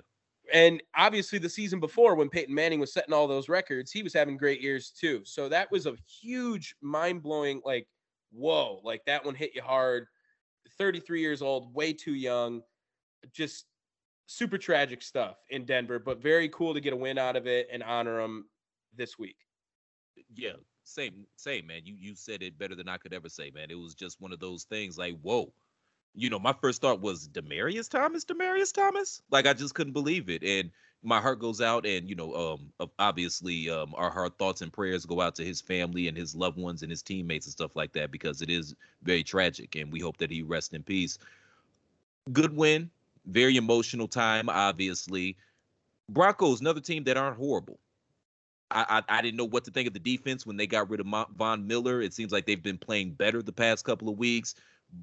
And 0.52 0.84
obviously 0.96 1.40
the 1.40 1.50
season 1.50 1.80
before 1.80 2.16
when 2.16 2.30
Peyton 2.30 2.54
Manning 2.54 2.80
was 2.82 2.92
setting 2.92 3.14
all 3.14 3.28
those 3.28 3.48
records, 3.48 3.92
he 3.92 4.04
was 4.04 4.14
having 4.14 4.36
great 4.36 4.62
years 4.62 4.90
too. 4.92 5.22
So 5.24 5.48
that 5.48 5.72
was 5.72 5.86
a 5.86 5.96
huge 6.22 6.76
mind-blowing 6.82 7.62
like 7.64 7.88
whoa, 8.34 8.82
like 8.84 9.06
that 9.06 9.24
one 9.24 9.36
hit 9.36 9.52
you 9.56 9.62
hard. 9.62 10.08
33 10.78 11.22
years 11.22 11.42
old, 11.42 11.74
way 11.74 11.94
too 11.94 12.16
young. 12.16 12.62
Just 13.32 13.66
super 14.26 14.58
tragic 14.58 15.02
stuff 15.02 15.38
in 15.50 15.66
Denver, 15.66 16.00
but 16.00 16.22
very 16.22 16.50
cool 16.50 16.74
to 16.74 16.82
get 16.82 16.94
a 16.94 16.98
win 16.98 17.18
out 17.18 17.36
of 17.36 17.48
it 17.48 17.68
and 17.72 17.84
honor 17.84 18.20
him 18.20 18.46
this 18.96 19.18
week. 19.18 19.38
Yeah, 20.36 20.54
same, 20.84 21.26
same, 21.36 21.68
man. 21.68 21.82
You 21.86 21.96
you 22.00 22.16
said 22.16 22.42
it 22.42 22.58
better 22.58 22.76
than 22.76 22.90
I 22.90 22.98
could 22.98 23.14
ever 23.14 23.30
say, 23.30 23.52
man. 23.52 23.72
It 23.72 23.80
was 23.80 23.96
just 23.96 24.22
one 24.22 24.34
of 24.34 24.40
those 24.40 24.64
things 24.64 24.98
like, 24.98 25.20
whoa. 25.22 25.54
You 26.16 26.30
know, 26.30 26.40
my 26.40 26.54
first 26.54 26.82
thought 26.82 27.02
was 27.02 27.28
Demaryius 27.28 27.90
Thomas, 27.90 28.26
Demaryius 28.26 28.74
Thomas. 28.74 29.22
Like 29.32 29.48
I 29.48 29.54
just 29.54 29.74
couldn't 29.74 29.94
believe 29.94 30.30
it. 30.30 30.44
And 30.44 30.72
my 31.02 31.20
heart 31.20 31.40
goes 31.40 31.60
out 31.60 31.86
and 31.86 32.08
you 32.08 32.16
know, 32.16 32.34
um 32.36 32.90
obviously 33.00 33.70
um 33.70 33.94
our 33.96 34.12
heart 34.12 34.38
thoughts 34.38 34.62
and 34.62 34.72
prayers 34.72 35.06
go 35.06 35.22
out 35.22 35.36
to 35.36 35.46
his 35.46 35.62
family 35.62 36.08
and 36.08 36.18
his 36.18 36.36
loved 36.36 36.58
ones 36.60 36.84
and 36.84 36.92
his 36.92 37.02
teammates 37.02 37.48
and 37.48 37.52
stuff 37.54 37.76
like 37.76 37.94
that 37.94 38.12
because 38.12 38.42
it 38.42 38.50
is 38.50 38.76
very 39.02 39.24
tragic 39.24 39.76
and 39.76 39.92
we 39.92 40.00
hope 40.00 40.18
that 40.18 40.32
he 40.32 40.44
rests 40.44 40.74
in 40.74 40.84
peace. 40.84 41.18
Good 42.32 42.56
win, 42.56 42.90
very 43.26 43.58
emotional 43.58 44.08
time, 44.08 44.50
obviously. 44.50 45.36
Broncos, 46.10 46.62
another 46.62 46.82
team 46.82 47.04
that 47.06 47.18
aren't 47.18 47.38
horrible. 47.38 47.80
I, 48.74 49.04
I, 49.08 49.22
didn't 49.22 49.38
know 49.38 49.46
what 49.46 49.64
to 49.66 49.72
think 49.72 49.88
of 49.88 49.94
the 49.94 50.00
defense 50.00 50.46
when 50.46 50.58
they 50.58 50.66
got 50.66 50.90
rid 50.90 51.00
of 51.00 51.08
Von 51.36 51.68
Miller. 51.68 52.02
It 52.02 52.14
seems 52.14 52.32
like 52.32 52.46
they've 52.46 52.62
been 52.62 52.78
playing 52.78 53.12
better 53.12 53.42
the 53.42 53.52
past 53.52 53.86
couple 53.86 54.10
of 54.10 54.18
weeks. 54.18 54.56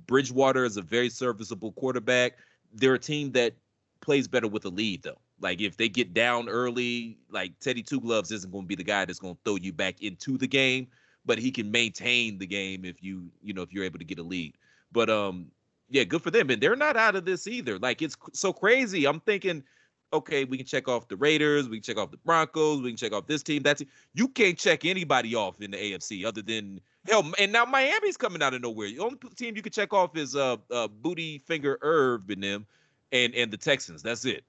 Bridgewater 0.07 0.64
is 0.64 0.77
a 0.77 0.83
very 0.83 1.09
serviceable 1.09 1.73
quarterback. 1.73 2.39
They're 2.75 2.95
a 2.95 2.99
team 2.99 3.33
that 3.33 3.55
plays 4.01 4.29
better 4.29 4.49
with 4.49 4.64
a 4.64 4.68
lead, 4.68 5.03
though. 5.03 5.18
Like 5.41 5.61
if 5.61 5.77
they 5.77 5.89
get 5.89 6.12
down 6.12 6.49
early, 6.49 7.18
like 7.31 7.59
Teddy 7.61 7.83
Two 7.83 8.01
Gloves 8.01 8.31
isn't 8.31 8.51
going 8.51 8.64
to 8.64 8.68
be 8.68 8.75
the 8.75 8.85
guy 8.85 9.05
that's 9.05 9.18
going 9.18 9.35
to 9.35 9.41
throw 9.45 9.57
you 9.57 9.73
back 9.73 10.03
into 10.03 10.37
the 10.37 10.47
game, 10.47 10.87
but 11.25 11.39
he 11.39 11.51
can 11.51 11.71
maintain 11.71 12.39
the 12.39 12.47
game 12.47 12.85
if 12.85 13.03
you 13.03 13.31
you 13.43 13.55
know 13.55 13.62
if 13.62 13.73
you're 13.73 13.85
able 13.85 13.99
to 13.99 14.05
get 14.05 14.18
a 14.18 14.23
lead. 14.23 14.55
But 14.93 15.09
um, 15.09 15.47
yeah, 15.89 16.05
good 16.05 16.23
for 16.23 16.31
them. 16.31 16.51
And 16.51 16.62
they're 16.62 16.77
not 16.77 16.97
out 16.97 17.16
of 17.16 17.25
this 17.25 17.47
either. 17.47 17.79
Like 17.79 18.03
it's 18.03 18.16
so 18.33 18.53
crazy. 18.53 19.07
I'm 19.07 19.21
thinking 19.21 19.64
okay, 20.12 20.44
we 20.44 20.56
can 20.56 20.66
check 20.66 20.88
off 20.88 21.08
the 21.08 21.16
Raiders, 21.16 21.68
we 21.68 21.78
can 21.78 21.82
check 21.82 21.98
off 21.98 22.11
the 22.11 22.16
Broncos, 22.18 22.82
we 22.82 22.90
can 22.90 22.96
check 22.96 23.12
off 23.12 23.26
this 23.26 23.42
team. 23.42 23.62
That's 23.62 23.80
it. 23.80 23.88
You 24.14 24.28
can't 24.28 24.58
check 24.58 24.84
anybody 24.84 25.34
off 25.34 25.61
in 25.61 25.70
the 25.70 25.76
AFC 25.76 26.24
other 26.24 26.42
than 26.42 26.80
hell. 27.06 27.30
And 27.38 27.52
now 27.52 27.64
Miami's 27.64 28.16
coming 28.16 28.42
out 28.42 28.54
of 28.54 28.62
nowhere. 28.62 28.88
The 28.88 28.98
only 28.98 29.18
team 29.36 29.56
you 29.56 29.62
can 29.62 29.72
check 29.72 29.92
off 29.92 30.16
is 30.16 30.36
uh, 30.36 30.56
uh 30.70 30.88
Booty 30.88 31.38
Finger 31.38 31.78
Irv 31.82 32.28
and 32.30 32.42
them, 32.42 32.66
and 33.12 33.34
and 33.34 33.50
the 33.50 33.56
Texans. 33.56 34.02
That's 34.02 34.24
it. 34.24 34.44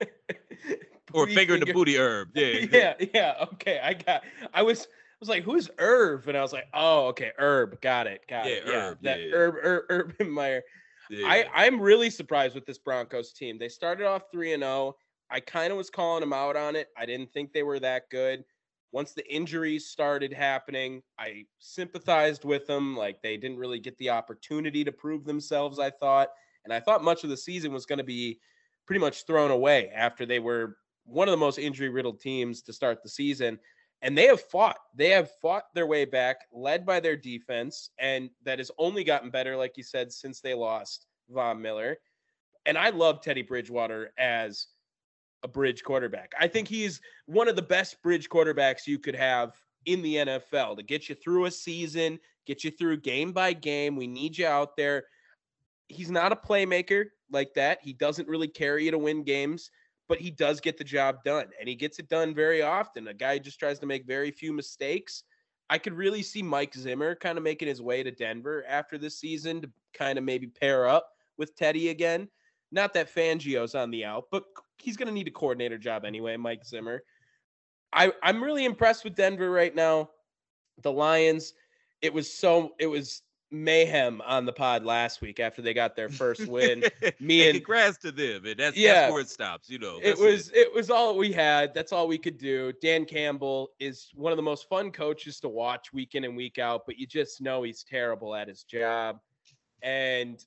or 1.14 1.26
finger 1.28 1.54
in 1.54 1.60
the 1.60 1.72
booty 1.72 1.96
herb. 1.96 2.30
Yeah, 2.34 2.66
yeah, 2.70 2.94
yeah. 3.14 3.34
Okay, 3.52 3.80
I 3.82 3.94
got. 3.94 4.24
I 4.52 4.62
was 4.62 4.82
I 4.82 5.16
was 5.20 5.28
like, 5.28 5.44
who's 5.44 5.70
Irv? 5.78 6.28
And 6.28 6.36
I 6.36 6.42
was 6.42 6.52
like, 6.52 6.66
oh, 6.74 7.06
okay, 7.08 7.30
Herb. 7.38 7.80
Got 7.80 8.06
it. 8.06 8.22
Got 8.28 8.46
yeah, 8.46 8.52
it. 8.52 8.64
Herb, 8.66 8.98
yeah, 9.00 9.12
that 9.12 9.20
yeah, 9.20 9.34
Herb, 9.34 9.54
Herb, 9.62 9.84
Urban 9.88 10.30
Meyer. 10.30 10.62
Yeah. 11.08 11.28
I 11.28 11.46
I'm 11.54 11.80
really 11.80 12.10
surprised 12.10 12.54
with 12.54 12.66
this 12.66 12.78
Broncos 12.78 13.32
team. 13.32 13.58
They 13.58 13.68
started 13.68 14.06
off 14.06 14.24
3 14.32 14.52
and 14.54 14.62
0. 14.62 14.96
I 15.30 15.40
kind 15.40 15.70
of 15.70 15.76
was 15.76 15.90
calling 15.90 16.20
them 16.20 16.32
out 16.32 16.56
on 16.56 16.76
it. 16.76 16.88
I 16.96 17.06
didn't 17.06 17.32
think 17.32 17.52
they 17.52 17.62
were 17.62 17.80
that 17.80 18.10
good. 18.10 18.44
Once 18.92 19.12
the 19.12 19.26
injuries 19.32 19.88
started 19.88 20.32
happening, 20.32 21.02
I 21.18 21.46
sympathized 21.58 22.44
with 22.44 22.66
them. 22.66 22.96
Like 22.96 23.22
they 23.22 23.36
didn't 23.36 23.58
really 23.58 23.80
get 23.80 23.96
the 23.98 24.10
opportunity 24.10 24.84
to 24.84 24.92
prove 24.92 25.24
themselves, 25.24 25.78
I 25.78 25.90
thought. 25.90 26.28
And 26.64 26.72
I 26.72 26.80
thought 26.80 27.02
much 27.02 27.24
of 27.24 27.30
the 27.30 27.36
season 27.36 27.72
was 27.72 27.86
going 27.86 27.98
to 27.98 28.04
be 28.04 28.40
pretty 28.86 29.00
much 29.00 29.26
thrown 29.26 29.50
away 29.50 29.88
after 29.90 30.24
they 30.26 30.38
were 30.38 30.76
one 31.04 31.28
of 31.28 31.32
the 31.32 31.36
most 31.38 31.58
injury 31.58 31.88
riddled 31.88 32.20
teams 32.20 32.62
to 32.62 32.72
start 32.72 33.02
the 33.02 33.08
season. 33.08 33.58
And 34.04 34.16
they 34.16 34.26
have 34.26 34.42
fought. 34.42 34.76
They 34.94 35.08
have 35.08 35.30
fought 35.40 35.64
their 35.74 35.86
way 35.86 36.04
back, 36.04 36.36
led 36.52 36.84
by 36.84 37.00
their 37.00 37.16
defense, 37.16 37.90
and 37.98 38.28
that 38.44 38.58
has 38.58 38.70
only 38.78 39.02
gotten 39.02 39.30
better, 39.30 39.56
like 39.56 39.78
you 39.78 39.82
said, 39.82 40.12
since 40.12 40.40
they 40.40 40.52
lost 40.52 41.06
Von 41.30 41.60
Miller. 41.60 41.96
And 42.66 42.76
I 42.76 42.90
love 42.90 43.22
Teddy 43.22 43.40
Bridgewater 43.40 44.12
as 44.18 44.66
a 45.42 45.48
bridge 45.48 45.82
quarterback. 45.82 46.32
I 46.38 46.48
think 46.48 46.68
he's 46.68 47.00
one 47.24 47.48
of 47.48 47.56
the 47.56 47.62
best 47.62 48.02
bridge 48.02 48.28
quarterbacks 48.28 48.86
you 48.86 48.98
could 48.98 49.16
have 49.16 49.54
in 49.86 50.02
the 50.02 50.16
NFL 50.16 50.76
to 50.76 50.82
get 50.82 51.08
you 51.08 51.14
through 51.14 51.46
a 51.46 51.50
season, 51.50 52.18
get 52.46 52.62
you 52.62 52.70
through 52.70 53.00
game 53.00 53.32
by 53.32 53.54
game. 53.54 53.96
We 53.96 54.06
need 54.06 54.36
you 54.36 54.46
out 54.46 54.76
there. 54.76 55.04
He's 55.88 56.10
not 56.10 56.32
a 56.32 56.36
playmaker 56.36 57.06
like 57.30 57.54
that. 57.54 57.78
He 57.82 57.94
doesn't 57.94 58.28
really 58.28 58.48
carry 58.48 58.84
you 58.84 58.90
to 58.90 58.98
win 58.98 59.24
games 59.24 59.70
but 60.08 60.18
he 60.18 60.30
does 60.30 60.60
get 60.60 60.76
the 60.76 60.84
job 60.84 61.24
done 61.24 61.46
and 61.58 61.68
he 61.68 61.74
gets 61.74 61.98
it 61.98 62.08
done 62.08 62.34
very 62.34 62.62
often. 62.62 63.08
A 63.08 63.14
guy 63.14 63.38
just 63.38 63.58
tries 63.58 63.78
to 63.80 63.86
make 63.86 64.06
very 64.06 64.30
few 64.30 64.52
mistakes 64.52 65.24
I 65.70 65.78
could 65.78 65.94
really 65.94 66.22
see 66.22 66.42
Mike 66.42 66.74
Zimmer 66.74 67.14
kind 67.14 67.38
of 67.38 67.44
making 67.44 67.68
his 67.68 67.80
way 67.80 68.02
to 68.02 68.10
Denver 68.10 68.64
after 68.68 68.98
this 68.98 69.18
season 69.18 69.62
to 69.62 69.70
kind 69.94 70.18
of 70.18 70.24
maybe 70.24 70.46
pair 70.46 70.86
up 70.86 71.08
with 71.38 71.56
Teddy 71.56 71.88
again. 71.88 72.28
Not 72.70 72.92
that 72.94 73.12
Fangio's 73.12 73.74
on 73.74 73.90
the 73.90 74.04
out, 74.04 74.24
but 74.30 74.44
he's 74.78 74.96
going 74.96 75.08
to 75.08 75.14
need 75.14 75.28
a 75.28 75.32
coordinator 75.32 75.78
job 75.78 76.04
anyway, 76.04 76.36
Mike 76.36 76.64
Zimmer. 76.64 77.02
I, 77.92 78.12
I'm 78.22 78.42
really 78.42 78.64
impressed 78.64 79.04
with 79.04 79.14
Denver 79.14 79.50
right 79.50 79.74
now. 79.74 80.10
The 80.82 80.92
Lions, 80.92 81.54
it 82.02 82.12
was 82.12 82.32
so 82.32 82.72
it 82.80 82.88
was 82.88 83.22
mayhem 83.50 84.20
on 84.26 84.44
the 84.44 84.52
pod 84.52 84.84
last 84.84 85.20
week 85.20 85.40
after 85.40 85.62
they 85.62 85.72
got 85.72 85.96
their 85.96 86.08
first 86.08 86.46
win. 86.46 86.84
Me 87.20 87.48
and 87.48 87.56
congrats 87.56 87.98
to 87.98 88.12
them, 88.12 88.44
and 88.46 88.58
that's 88.58 88.76
yeah, 88.76 88.94
that's 88.94 89.12
where 89.12 89.20
it 89.20 89.28
stops. 89.28 89.70
You 89.70 89.78
know, 89.78 89.98
it 90.02 90.18
was 90.18 90.48
it. 90.50 90.58
it. 90.58 90.74
was 90.74 90.90
all 90.90 91.16
we 91.16 91.32
had. 91.32 91.72
That's 91.74 91.92
all 91.92 92.08
we 92.08 92.18
could 92.18 92.38
do. 92.38 92.72
Dan 92.82 93.04
Campbell 93.04 93.70
is 93.78 94.10
one 94.14 94.32
of 94.32 94.36
the 94.36 94.42
most 94.42 94.68
fun 94.68 94.90
coaches 94.90 95.40
to 95.40 95.48
watch 95.48 95.92
week 95.92 96.14
in 96.14 96.24
and 96.24 96.36
week 96.36 96.58
out, 96.58 96.82
but 96.86 96.98
you 96.98 97.06
just 97.06 97.40
know 97.40 97.62
he's 97.62 97.84
terrible 97.84 98.34
at 98.34 98.48
his 98.48 98.64
job. 98.64 99.18
And 99.82 100.42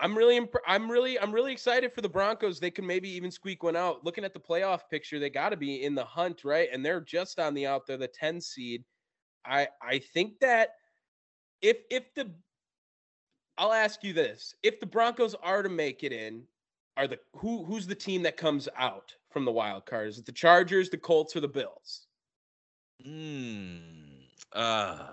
I'm 0.00 0.16
really, 0.18 0.36
imp- 0.36 0.56
I'm 0.66 0.90
really, 0.90 1.18
I'm 1.20 1.32
really 1.32 1.52
excited 1.52 1.92
for 1.92 2.00
the 2.00 2.08
Broncos. 2.08 2.58
They 2.58 2.72
can 2.72 2.86
maybe 2.86 3.08
even 3.10 3.30
squeak 3.30 3.62
one 3.62 3.76
out. 3.76 4.04
Looking 4.04 4.24
at 4.24 4.34
the 4.34 4.40
playoff 4.40 4.80
picture, 4.90 5.20
they 5.20 5.30
got 5.30 5.50
to 5.50 5.56
be 5.56 5.84
in 5.84 5.94
the 5.94 6.04
hunt, 6.04 6.44
right? 6.44 6.68
And 6.72 6.84
they're 6.84 7.00
just 7.00 7.38
on 7.38 7.54
the 7.54 7.66
out 7.66 7.86
there, 7.86 7.96
the 7.96 8.08
10 8.08 8.40
seed. 8.40 8.82
I, 9.44 9.68
I 9.80 9.98
think 9.98 10.40
that 10.40 10.70
if, 11.62 11.78
if 11.90 12.14
the, 12.14 12.30
I'll 13.56 13.72
ask 13.72 14.02
you 14.04 14.12
this: 14.12 14.54
if 14.62 14.80
the 14.80 14.86
Broncos 14.86 15.34
are 15.42 15.62
to 15.62 15.68
make 15.68 16.04
it 16.04 16.12
in, 16.12 16.42
are 16.96 17.06
the 17.06 17.18
who, 17.36 17.64
who's 17.64 17.86
the 17.86 17.94
team 17.94 18.22
that 18.22 18.36
comes 18.36 18.68
out 18.76 19.14
from 19.30 19.44
the 19.44 19.52
wild 19.52 19.86
card? 19.86 20.08
Is 20.08 20.18
it 20.18 20.26
the 20.26 20.32
Chargers, 20.32 20.90
the 20.90 20.98
Colts, 20.98 21.34
or 21.34 21.40
the 21.40 21.48
Bills? 21.48 22.06
Hmm. 23.04 23.78
Uh, 24.52 25.08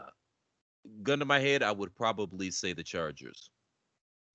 gun 1.04 1.20
to 1.20 1.26
my 1.26 1.39
head, 1.39 1.64
I 1.64 1.72
would 1.72 1.95
probably 1.95 2.52
say 2.52 2.74
the 2.74 2.84
Chargers. 2.84 3.50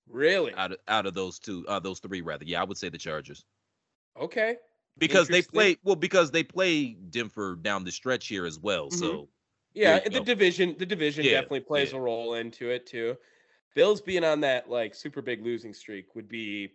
Really? 0.09 0.53
Out 0.53 0.71
of 0.71 0.77
out 0.87 1.05
of 1.05 1.13
those 1.13 1.39
two, 1.39 1.65
uh, 1.67 1.79
those 1.79 1.99
three 1.99 2.21
rather. 2.21 2.45
Yeah, 2.45 2.61
I 2.61 2.63
would 2.63 2.77
say 2.77 2.89
the 2.89 2.97
Chargers. 2.97 3.45
Okay. 4.19 4.55
Because 4.97 5.27
they 5.27 5.41
play 5.41 5.77
well, 5.83 5.95
because 5.95 6.31
they 6.31 6.43
play 6.43 6.93
Denver 7.09 7.55
down 7.55 7.83
the 7.83 7.91
stretch 7.91 8.27
here 8.27 8.45
as 8.45 8.59
well. 8.59 8.87
Mm-hmm. 8.87 8.99
So 8.99 9.29
yeah, 9.75 9.99
the 9.99 10.21
division, 10.21 10.75
the 10.79 10.85
division 10.85 11.25
yeah, 11.25 11.31
definitely 11.31 11.61
plays 11.61 11.91
yeah. 11.91 11.97
a 11.97 12.01
role 12.01 12.35
into 12.35 12.69
it 12.69 12.85
too. 12.85 13.15
Bills 13.75 14.01
being 14.01 14.23
on 14.23 14.39
that 14.41 14.69
like 14.69 14.95
super 14.95 15.21
big 15.21 15.43
losing 15.43 15.73
streak 15.73 16.15
would 16.15 16.27
be 16.27 16.71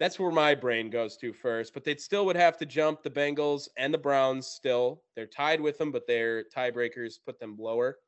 that's 0.00 0.18
where 0.18 0.32
my 0.32 0.54
brain 0.54 0.90
goes 0.90 1.16
to 1.18 1.32
first. 1.32 1.74
But 1.74 1.84
they 1.84 1.94
still 1.96 2.26
would 2.26 2.36
have 2.36 2.56
to 2.58 2.66
jump 2.66 3.02
the 3.02 3.10
Bengals 3.10 3.68
and 3.76 3.94
the 3.94 3.98
Browns. 3.98 4.46
Still, 4.46 5.02
they're 5.14 5.26
tied 5.26 5.60
with 5.60 5.78
them, 5.78 5.92
but 5.92 6.06
their 6.06 6.44
tiebreakers 6.44 7.18
put 7.24 7.38
them 7.38 7.56
lower. 7.58 7.98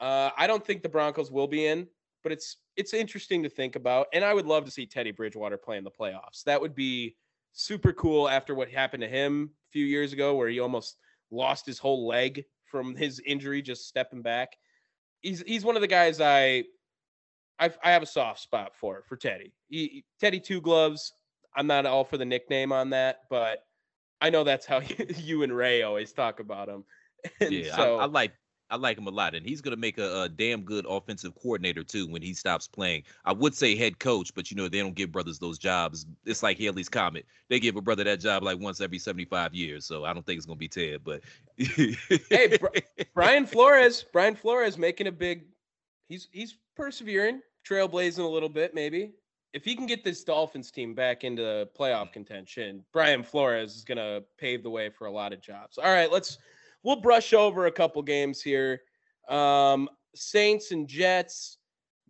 Uh, 0.00 0.30
I 0.36 0.46
don't 0.46 0.66
think 0.66 0.82
the 0.82 0.88
Broncos 0.88 1.30
will 1.30 1.46
be 1.46 1.66
in 1.66 1.86
but 2.22 2.32
it's 2.32 2.56
it's 2.76 2.94
interesting 2.94 3.42
to 3.42 3.48
think 3.48 3.76
about. 3.76 4.06
And 4.12 4.24
I 4.24 4.32
would 4.34 4.46
love 4.46 4.64
to 4.64 4.70
see 4.70 4.86
Teddy 4.86 5.10
Bridgewater 5.10 5.56
play 5.56 5.76
in 5.76 5.84
the 5.84 5.90
playoffs. 5.90 6.42
That 6.44 6.60
would 6.60 6.74
be 6.74 7.16
super 7.52 7.92
cool 7.92 8.28
after 8.28 8.54
what 8.54 8.70
happened 8.70 9.02
to 9.02 9.08
him 9.08 9.50
a 9.68 9.70
few 9.72 9.84
years 9.84 10.12
ago, 10.12 10.34
where 10.34 10.48
he 10.48 10.60
almost 10.60 10.96
lost 11.30 11.66
his 11.66 11.78
whole 11.78 12.06
leg 12.06 12.44
from 12.72 12.96
his 12.96 13.20
injury 13.24 13.62
just 13.62 13.86
stepping 13.86 14.22
back. 14.22 14.56
He's 15.20 15.42
he's 15.46 15.64
one 15.64 15.76
of 15.76 15.82
the 15.82 15.88
guys 15.88 16.20
I 16.20 16.64
I, 17.60 17.70
I 17.84 17.92
have 17.92 18.02
a 18.02 18.06
soft 18.06 18.40
spot 18.40 18.72
for 18.74 19.04
for 19.08 19.16
Teddy. 19.16 19.52
He, 19.68 20.04
Teddy 20.20 20.40
Two 20.40 20.60
Gloves. 20.60 21.12
I'm 21.54 21.68
not 21.68 21.86
all 21.86 22.02
for 22.02 22.16
the 22.16 22.24
nickname 22.24 22.72
on 22.72 22.90
that, 22.90 23.20
but 23.30 23.64
I 24.22 24.30
know 24.30 24.42
that's 24.42 24.64
how 24.64 24.80
you, 24.80 25.06
you 25.16 25.42
and 25.44 25.54
Ray 25.54 25.82
always 25.82 26.12
talk 26.12 26.40
about 26.40 26.68
him. 26.68 26.84
And 27.40 27.52
yeah, 27.52 27.76
so, 27.76 27.98
I, 27.98 28.02
I 28.02 28.06
like 28.06 28.32
I 28.72 28.76
like 28.76 28.96
him 28.96 29.06
a 29.06 29.10
lot, 29.10 29.34
and 29.34 29.44
he's 29.44 29.60
going 29.60 29.74
to 29.74 29.80
make 29.80 29.98
a, 29.98 30.22
a, 30.22 30.28
damn 30.30 30.62
good 30.62 30.86
offensive 30.88 31.34
coordinator 31.34 31.84
too 31.84 32.08
when 32.08 32.22
he 32.22 32.32
stops 32.32 32.66
playing. 32.66 33.02
I 33.26 33.32
would 33.34 33.54
say 33.54 33.76
head 33.76 33.98
coach, 33.98 34.34
but 34.34 34.50
you 34.50 34.56
know 34.56 34.66
they 34.66 34.78
don't 34.78 34.94
give 34.94 35.12
brothers 35.12 35.38
those 35.38 35.58
jobs. 35.58 36.06
It's 36.24 36.42
like 36.42 36.58
Halley's 36.58 36.88
Comet; 36.88 37.26
they 37.50 37.60
give 37.60 37.76
a 37.76 37.82
brother 37.82 38.02
that 38.04 38.20
job 38.20 38.42
like 38.42 38.58
once 38.58 38.80
every 38.80 38.98
seventy-five 38.98 39.54
years. 39.54 39.84
So 39.84 40.06
I 40.06 40.14
don't 40.14 40.24
think 40.24 40.38
it's 40.38 40.46
going 40.46 40.56
to 40.56 40.58
be 40.58 40.68
Ted. 40.68 41.02
But 41.04 41.20
hey, 41.58 42.56
Brian 43.14 43.44
Flores, 43.44 44.06
Brian 44.10 44.34
Flores 44.34 44.78
making 44.78 45.06
a 45.06 45.12
big. 45.12 45.44
He's 46.08 46.28
he's 46.32 46.56
persevering, 46.74 47.42
trailblazing 47.68 48.24
a 48.24 48.26
little 48.26 48.48
bit, 48.48 48.74
maybe. 48.74 49.12
If 49.52 49.66
he 49.66 49.76
can 49.76 49.86
get 49.86 50.02
this 50.02 50.24
Dolphins 50.24 50.70
team 50.70 50.94
back 50.94 51.24
into 51.24 51.68
playoff 51.78 52.08
mm. 52.08 52.14
contention, 52.14 52.82
Brian 52.90 53.22
Flores 53.22 53.76
is 53.76 53.84
going 53.84 53.98
to 53.98 54.24
pave 54.38 54.62
the 54.62 54.70
way 54.70 54.88
for 54.88 55.06
a 55.06 55.10
lot 55.10 55.34
of 55.34 55.42
jobs. 55.42 55.76
All 55.76 55.92
right, 55.92 56.10
let's 56.10 56.38
we'll 56.82 57.00
brush 57.00 57.32
over 57.32 57.66
a 57.66 57.72
couple 57.72 58.02
games 58.02 58.42
here. 58.42 58.80
Um, 59.28 59.88
Saints 60.14 60.72
and 60.72 60.86
Jets. 60.88 61.58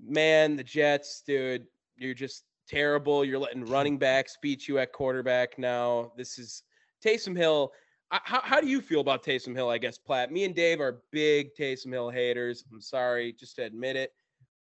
Man, 0.05 0.57
the 0.57 0.65
Jets, 0.65 1.23
dude, 1.27 1.67
you're 1.97 2.15
just 2.15 2.45
terrible. 2.69 3.25
You're 3.25 3.39
letting 3.39 3.65
running 3.67 3.99
backs 3.99 4.37
beat 4.43 4.67
you 4.67 4.79
at 4.79 4.93
quarterback 4.93 5.59
now. 5.59 6.13
This 6.17 6.39
is 6.39 6.63
Taysom 7.05 7.37
Hill. 7.37 7.73
how, 8.11 8.41
how 8.43 8.61
do 8.61 8.67
you 8.67 8.81
feel 8.81 9.01
about 9.01 9.25
Taysom 9.25 9.55
Hill? 9.55 9.69
I 9.69 9.79
guess 9.79 9.99
Platt. 9.99 10.33
Me 10.33 10.45
and 10.45 10.55
Dave 10.55 10.81
are 10.81 11.03
big 11.13 11.51
Taysom 11.59 11.93
Hill 11.93 12.11
haters. 12.11 12.65
I'm 12.73 12.81
sorry, 12.81 13.35
just 13.39 13.57
to 13.57 13.65
admit 13.65 13.97
it. 13.97 14.13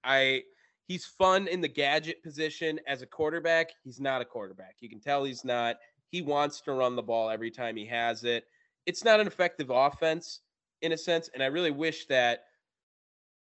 I 0.04 0.44
he's 0.88 1.06
fun 1.06 1.48
in 1.48 1.62
the 1.62 1.68
gadget 1.68 2.22
position 2.24 2.80
as 2.88 3.02
a 3.02 3.08
quarterback. 3.08 3.70
He's 3.84 4.00
not 4.00 4.22
a 4.22 4.26
quarterback. 4.26 4.76
You 4.80 4.90
can 4.90 5.00
tell 5.00 5.24
he's 5.24 5.46
not. 5.46 5.78
He 6.10 6.22
wants 6.22 6.60
to 6.62 6.74
run 6.74 6.96
the 6.96 7.04
ball 7.04 7.30
every 7.30 7.52
time 7.52 7.78
he 7.78 7.86
has 7.86 8.24
it 8.24 8.44
it's 8.86 9.04
not 9.04 9.20
an 9.20 9.28
effective 9.28 9.70
offense 9.70 10.42
in 10.82 10.92
a 10.92 10.98
sense. 10.98 11.30
And 11.34 11.44
I 11.44 11.48
really 11.48 11.72
wish 11.72 12.06
that 12.08 12.46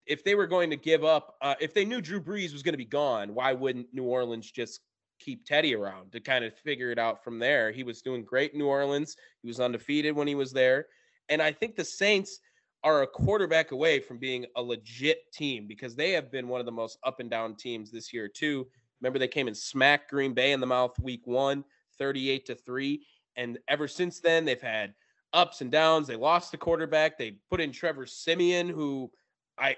if 0.07 0.23
they 0.23 0.35
were 0.35 0.47
going 0.47 0.71
to 0.71 0.77
give 0.77 1.05
up, 1.05 1.35
uh, 1.43 1.55
if 1.61 1.75
they 1.75 1.85
knew 1.85 2.01
Drew 2.01 2.21
Brees 2.21 2.53
was 2.53 2.63
going 2.63 2.75
to 2.75 2.79
be 2.79 2.85
gone, 2.85 3.35
why 3.35 3.53
wouldn't 3.53 3.93
New 3.93 4.05
Orleans 4.05 4.51
just 4.51 4.81
keep 5.19 5.45
Teddy 5.45 5.75
around 5.75 6.13
to 6.13 6.21
kind 6.21 6.45
of 6.45 6.55
figure 6.55 6.93
it 6.93 6.99
out 6.99 7.25
from 7.25 7.39
there? 7.39 7.73
He 7.73 7.83
was 7.83 8.03
doing 8.03 8.25
great 8.25 8.53
in 8.53 8.59
New 8.59 8.67
Orleans. 8.67 9.17
He 9.43 9.49
was 9.49 9.59
undefeated 9.59 10.15
when 10.15 10.29
he 10.29 10.37
was 10.37 10.53
there. 10.53 10.87
And 11.29 11.43
I 11.43 11.51
think 11.51 11.75
the 11.75 11.85
Saints 11.85 12.39
are 12.85 13.03
a 13.03 13.07
quarterback 13.07 13.73
away 13.73 13.99
from 13.99 14.19
being 14.19 14.47
a 14.55 14.63
legit 14.63 15.33
team 15.33 15.67
because 15.67 15.97
they 15.97 16.13
have 16.13 16.31
been 16.31 16.47
one 16.47 16.61
of 16.61 16.67
the 16.67 16.73
most 16.73 16.99
up 17.03 17.19
and 17.19 17.29
down 17.29 17.57
teams 17.57 17.91
this 17.91 18.13
year, 18.13 18.29
too. 18.29 18.67
Remember, 19.01 19.19
they 19.19 19.27
came 19.27 19.49
and 19.49 19.57
smacked 19.57 20.11
Green 20.11 20.35
Bay 20.35 20.53
in 20.53 20.61
the 20.61 20.67
mouth 20.67 20.97
week 21.01 21.27
one, 21.27 21.65
38 21.99 22.47
to 22.47 22.55
3. 22.55 23.05
And 23.35 23.59
ever 23.67 23.89
since 23.89 24.21
then, 24.21 24.45
they've 24.45 24.61
had 24.61 24.95
ups 25.37 25.61
and 25.61 25.71
downs. 25.71 26.09
They 26.09 26.17
lost 26.17 26.51
the 26.51 26.59
quarterback. 26.59 27.19
They 27.19 27.37
put 27.51 27.61
in 27.61 27.71
Trevor 27.71 28.07
Siemian, 28.07 28.69
who 28.69 29.11
I 29.59 29.77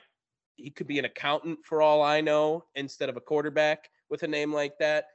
he 0.54 0.70
could 0.70 0.86
be 0.86 0.98
an 0.98 1.04
accountant 1.04 1.59
for 1.64 1.82
all 1.82 2.02
I 2.02 2.20
know, 2.20 2.64
instead 2.74 3.09
of 3.09 3.16
a 3.16 3.20
quarterback 3.20 3.90
with 4.11 4.22
a 4.22 4.28
name 4.28 4.52
like 4.52 4.78
that. 4.78 5.06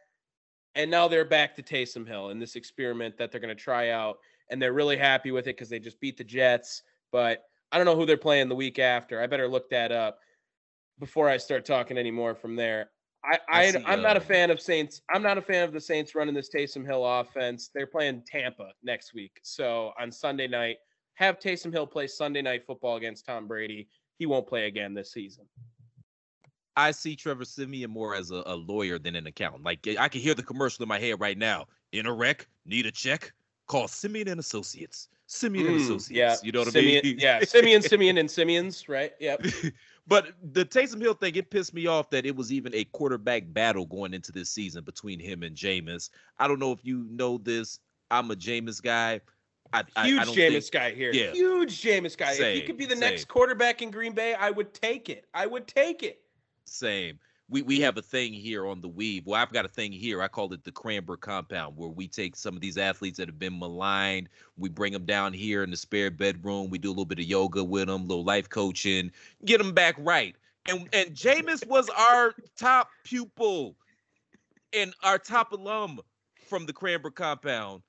And 0.76 0.89
now 0.89 1.08
they're 1.08 1.26
back 1.26 1.56
to 1.56 1.64
Taysom 1.64 2.08
Hill 2.08 2.30
in 2.30 2.39
this 2.39 2.56
experiment 2.56 3.18
that 3.18 3.32
they're 3.32 3.41
going 3.41 3.56
to 3.56 3.64
try 3.64 3.89
out. 3.89 4.18
And 4.50 4.62
they're 4.62 4.74
really 4.74 4.98
happy 4.98 5.32
with 5.32 5.46
it 5.46 5.56
because 5.56 5.70
they 5.70 5.80
just 5.80 6.00
beat 6.00 6.18
the 6.18 6.24
Jets. 6.24 6.84
But 7.12 7.44
I 7.72 7.78
don't 7.78 7.86
know 7.86 7.96
who 7.96 8.06
they're 8.06 8.18
playing 8.18 8.50
the 8.50 8.56
week 8.56 8.80
after. 8.80 9.22
I 9.22 9.28
better 9.28 9.48
look 9.48 9.70
that 9.70 9.91
up 9.91 10.20
before 11.00 11.28
I 11.30 11.38
start 11.38 11.66
talking 11.66 11.98
anymore 11.98 12.36
from 12.36 12.56
there. 12.56 12.89
I, 13.26 13.40
I, 13.50 13.64
am 13.86 14.02
not 14.02 14.18
a 14.18 14.22
fan 14.22 14.52
of 14.52 14.60
Saints. 14.60 15.02
I'm 15.10 15.24
not 15.24 15.38
a 15.38 15.42
fan 15.42 15.64
of 15.64 15.72
the 15.72 15.80
Saints 15.80 16.14
running 16.14 16.34
this 16.34 16.50
Taysom 16.50 16.86
Hill 16.86 17.06
offense. 17.06 17.70
They're 17.74 17.88
playing 17.88 18.24
Tampa 18.28 18.72
next 18.84 19.14
week. 19.14 19.40
So 19.44 19.94
on 20.00 20.12
Sunday 20.12 20.48
night, 20.48 20.78
have 21.16 21.40
Taysom 21.40 21.72
Hill 21.72 21.88
play 21.88 22.08
Sunday 22.08 22.42
night 22.42 22.66
football 22.66 22.98
against 22.98 23.26
Tom 23.26 23.48
Brady. 23.48 23.88
He 24.18 24.26
won't 24.26 24.48
play 24.48 24.68
again 24.68 24.94
this 24.94 25.12
season. 25.12 25.46
I 26.76 26.92
see 26.92 27.16
Trevor 27.16 27.46
Siemian 27.46 27.92
more 27.92 28.16
as 28.16 28.32
a, 28.32 28.44
a 28.46 28.56
lawyer 28.56 28.98
than 28.98 29.16
an 29.16 29.28
accountant. 29.28 29.64
Like 29.64 29.88
I 30.00 30.08
can 30.08 30.22
hear 30.22 30.34
the 30.34 30.44
commercial 30.44 30.84
in 30.84 30.90
my 30.90 31.00
head 31.00 31.20
right 31.20 31.38
now. 31.38 31.68
In 31.92 32.08
a 32.08 32.14
wreck, 32.14 32.48
need 32.66 32.88
a 32.88 32.92
check? 32.92 33.32
Call 33.68 33.88
Siemian 33.88 34.28
and 34.28 34.40
Associates. 34.40 35.08
Siemian 35.28 35.68
mm, 35.68 35.72
and 35.72 35.82
Associates. 35.82 36.12
Yeah, 36.12 36.36
you 36.44 36.52
know 36.52 36.60
what 36.60 36.74
Siemian, 36.74 37.02
I 37.04 37.08
mean? 37.08 37.20
yeah, 37.20 37.40
Siemian, 37.44 37.82
Siemian, 37.84 38.18
and 38.18 38.30
Siemians, 38.30 38.90
right? 38.90 39.14
Yep. 39.20 39.46
But 40.06 40.34
the 40.41 40.66
Taysom 40.66 41.01
Hill 41.01 41.14
thing, 41.14 41.36
it 41.36 41.49
pissed 41.49 41.74
me 41.74 41.88
off 41.88 42.10
that 42.10 42.26
it 42.26 42.36
was 42.36 42.51
even 42.51 42.74
a 42.76 42.84
quarterback 42.86 43.43
battle 43.47 43.86
going 43.86 44.14
into 44.14 44.32
this 44.32 44.49
season 44.49 44.84
between 44.84 45.20
him 45.20 45.43
and 45.43 45.56
Jameis. 45.56 46.10
I 46.39 46.47
don't 46.47 46.60
know 46.60 46.72
if 46.72 46.80
you 46.84 47.06
know 47.10 47.38
this. 47.38 47.80
I'm 48.12 48.30
a 48.30 48.36
Jameis 48.36 48.82
guy. 48.82 49.22
I, 49.72 49.84
Huge 50.04 50.20
I, 50.20 50.24
I 50.24 50.26
Jameis 50.26 50.51
think, 50.51 50.72
guy 50.72 50.91
here. 50.91 51.12
Yeah. 51.14 51.32
Huge 51.32 51.82
Jameis 51.82 52.18
guy. 52.18 52.34
Same, 52.34 52.47
if 52.47 52.56
he 52.56 52.62
could 52.62 52.78
be 52.78 52.86
the 52.86 52.91
same. 52.91 52.99
next 52.99 53.28
quarterback 53.28 53.82
in 53.82 53.91
Green 53.91 54.14
Bay, 54.14 54.36
I 54.36 54.51
would 54.51 54.74
take 54.74 55.10
it. 55.10 55.26
I 55.34 55.47
would 55.47 55.68
take 55.68 56.04
it. 56.04 56.22
Same 56.66 57.18
we 57.54 57.62
we 57.62 57.80
have 57.80 57.97
a 57.97 58.01
thing 58.01 58.34
here 58.34 58.66
on 58.66 58.82
the 58.82 58.88
weave. 58.88 59.28
Well, 59.28 59.39
I've 59.39 59.54
got 59.54 59.64
a 59.64 59.70
thing 59.70 59.91
here. 59.91 60.24
I 60.24 60.28
call 60.28 60.51
it 60.54 60.64
the 60.64 60.72
Cranberry 60.72 61.20
Compound, 61.20 61.78
where 61.78 61.88
we 61.88 62.08
take 62.08 62.36
some 62.36 62.56
of 62.56 62.62
these 62.62 62.80
athletes 62.80 63.18
that 63.20 63.28
have 63.28 63.38
been 63.38 63.60
maligned, 63.60 64.28
we 64.58 64.70
bring 64.70 64.91
them 64.91 65.06
down 65.06 65.34
here 65.34 65.62
in 65.62 65.70
the 65.70 65.78
spare 65.78 66.10
bedroom. 66.10 66.72
We 66.72 66.80
do 66.80 66.89
a 66.89 66.91
little 66.91 67.06
bit 67.06 67.20
of 67.20 67.26
yoga 67.26 67.64
with 67.64 67.88
them, 67.88 68.01
a 68.01 68.06
little 68.06 68.24
life 68.24 68.49
coaching, 68.49 69.12
get 69.45 69.60
them 69.60 69.72
back 69.72 69.95
right. 69.99 70.36
And 70.68 70.89
and 70.93 71.12
Jameis 71.12 71.66
was 71.68 71.89
our 71.89 72.34
top 72.58 72.89
pupil 73.04 73.76
and 74.74 74.95
our 75.04 75.20
top 75.20 75.51
alum 75.51 75.99
from 76.47 76.66
the 76.66 76.74
Cranberry 76.74 77.14
Compound. 77.14 77.84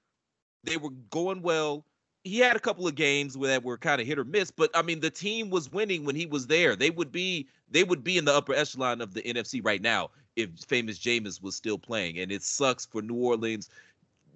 They 0.64 0.76
were 0.76 0.90
going 1.08 1.40
well. 1.40 1.86
He 2.24 2.38
had 2.38 2.56
a 2.56 2.60
couple 2.60 2.88
of 2.88 2.94
games 2.94 3.36
where 3.36 3.50
that 3.50 3.62
were 3.62 3.76
kind 3.76 4.00
of 4.00 4.06
hit 4.06 4.18
or 4.18 4.24
miss, 4.24 4.50
but 4.50 4.70
I 4.74 4.80
mean 4.80 5.00
the 5.00 5.10
team 5.10 5.50
was 5.50 5.70
winning 5.70 6.04
when 6.04 6.16
he 6.16 6.24
was 6.24 6.46
there. 6.46 6.74
They 6.74 6.90
would 6.90 7.12
be 7.12 7.46
they 7.70 7.84
would 7.84 8.02
be 8.02 8.16
in 8.16 8.24
the 8.24 8.34
upper 8.34 8.54
echelon 8.54 9.02
of 9.02 9.12
the 9.12 9.22
NFC 9.22 9.62
right 9.62 9.82
now 9.82 10.10
if 10.34 10.48
famous 10.66 10.98
Jameis 10.98 11.42
was 11.42 11.54
still 11.54 11.78
playing. 11.78 12.18
And 12.18 12.32
it 12.32 12.42
sucks 12.42 12.86
for 12.86 13.02
New 13.02 13.14
Orleans. 13.14 13.68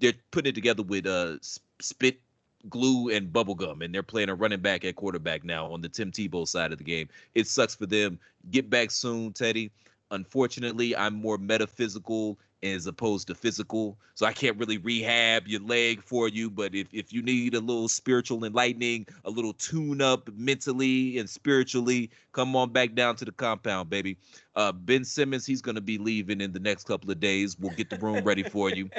They're 0.01 0.13
putting 0.31 0.51
it 0.51 0.55
together 0.55 0.83
with 0.83 1.07
uh 1.07 1.39
spit 1.81 2.21
glue 2.69 3.09
and 3.09 3.33
bubblegum 3.33 3.83
and 3.83 3.95
they're 3.95 4.03
playing 4.03 4.29
a 4.29 4.35
running 4.35 4.61
back 4.61 4.85
at 4.85 4.97
quarterback 4.97 5.43
now 5.45 5.73
on 5.73 5.81
the 5.81 5.89
Tim 5.89 6.13
Tebow 6.13 6.47
side 6.47 6.73
of 6.73 6.79
the 6.79 6.85
game. 6.85 7.09
It 7.35 7.47
sucks 7.47 7.75
for 7.75 7.87
them. 7.87 8.19
Get 8.51 8.69
back 8.69 8.91
soon, 8.91 9.33
Teddy. 9.33 9.71
Unfortunately, 10.11 10.95
I'm 10.95 11.15
more 11.15 11.39
metaphysical 11.39 12.39
as 12.63 12.87
opposed 12.87 13.29
to 13.29 13.35
physical. 13.35 13.99
So 14.15 14.27
I 14.27 14.33
can't 14.33 14.59
really 14.59 14.79
rehab 14.79 15.47
your 15.47 15.61
leg 15.61 16.03
for 16.03 16.29
you. 16.29 16.51
But 16.51 16.75
if, 16.75 16.89
if 16.93 17.13
you 17.13 17.23
need 17.23 17.55
a 17.55 17.61
little 17.61 17.89
spiritual 17.89 18.45
enlightening, 18.45 19.07
a 19.25 19.31
little 19.31 19.53
tune 19.53 20.01
up 20.01 20.29
mentally 20.35 21.19
and 21.19 21.29
spiritually, 21.29 22.11
come 22.33 22.57
on 22.57 22.71
back 22.71 22.95
down 22.95 23.17
to 23.17 23.25
the 23.25 23.33
compound, 23.33 23.91
baby. 23.91 24.17
Uh, 24.57 24.73
ben 24.73 25.05
Simmons, 25.05 25.47
he's 25.47 25.63
going 25.63 25.77
to 25.77 25.81
be 25.81 25.99
leaving 25.99 26.41
in 26.41 26.53
the 26.53 26.61
next 26.61 26.85
couple 26.85 27.11
of 27.11 27.21
days. 27.21 27.59
We'll 27.59 27.75
get 27.75 27.91
the 27.91 27.97
room 27.99 28.25
ready 28.25 28.43
for 28.43 28.71
you. 28.71 28.91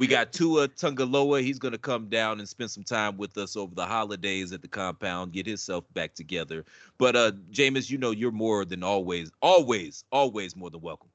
We 0.00 0.06
got 0.06 0.32
Tua 0.32 0.68
Tagovailoa. 0.68 1.42
He's 1.42 1.58
going 1.58 1.72
to 1.72 1.78
come 1.78 2.08
down 2.08 2.38
and 2.38 2.48
spend 2.48 2.70
some 2.70 2.84
time 2.84 3.18
with 3.18 3.36
us 3.36 3.54
over 3.54 3.74
the 3.74 3.84
holidays 3.84 4.50
at 4.50 4.62
the 4.62 4.68
compound, 4.68 5.32
get 5.32 5.46
himself 5.46 5.84
back 5.92 6.14
together. 6.14 6.64
But 6.96 7.16
uh, 7.16 7.32
Jameis, 7.52 7.90
you 7.90 7.98
know 7.98 8.10
you're 8.10 8.30
more 8.30 8.64
than 8.64 8.82
always, 8.82 9.30
always, 9.42 10.04
always 10.10 10.56
more 10.56 10.70
than 10.70 10.80
welcome. 10.80 11.10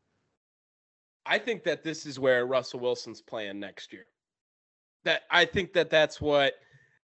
I 1.26 1.40
think 1.40 1.64
that 1.64 1.84
this 1.84 2.06
is 2.06 2.20
where 2.20 2.46
Russell 2.46 2.80
Wilson's 2.80 3.22
playing 3.22 3.60
next 3.60 3.92
year. 3.92 4.06
That 5.04 5.24
I 5.30 5.46
think 5.46 5.74
that 5.74 5.90
that's 5.90 6.20
what 6.20 6.54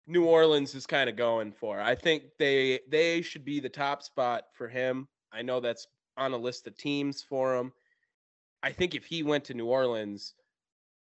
New 0.06 0.24
Orleans 0.24 0.74
is 0.74 0.86
kind 0.86 1.08
of 1.08 1.16
going 1.16 1.52
for. 1.52 1.80
I 1.80 1.94
think 1.94 2.24
they 2.38 2.80
they 2.90 3.22
should 3.22 3.44
be 3.44 3.60
the 3.60 3.68
top 3.68 4.02
spot 4.02 4.44
for 4.52 4.68
him. 4.68 5.08
I 5.32 5.42
know 5.42 5.60
that's 5.60 5.86
on 6.16 6.32
a 6.32 6.36
list 6.36 6.66
of 6.66 6.76
teams 6.76 7.22
for 7.22 7.56
him. 7.56 7.72
I 8.62 8.72
think 8.72 8.94
if 8.94 9.04
he 9.04 9.22
went 9.22 9.44
to 9.44 9.54
New 9.54 9.66
Orleans, 9.66 10.34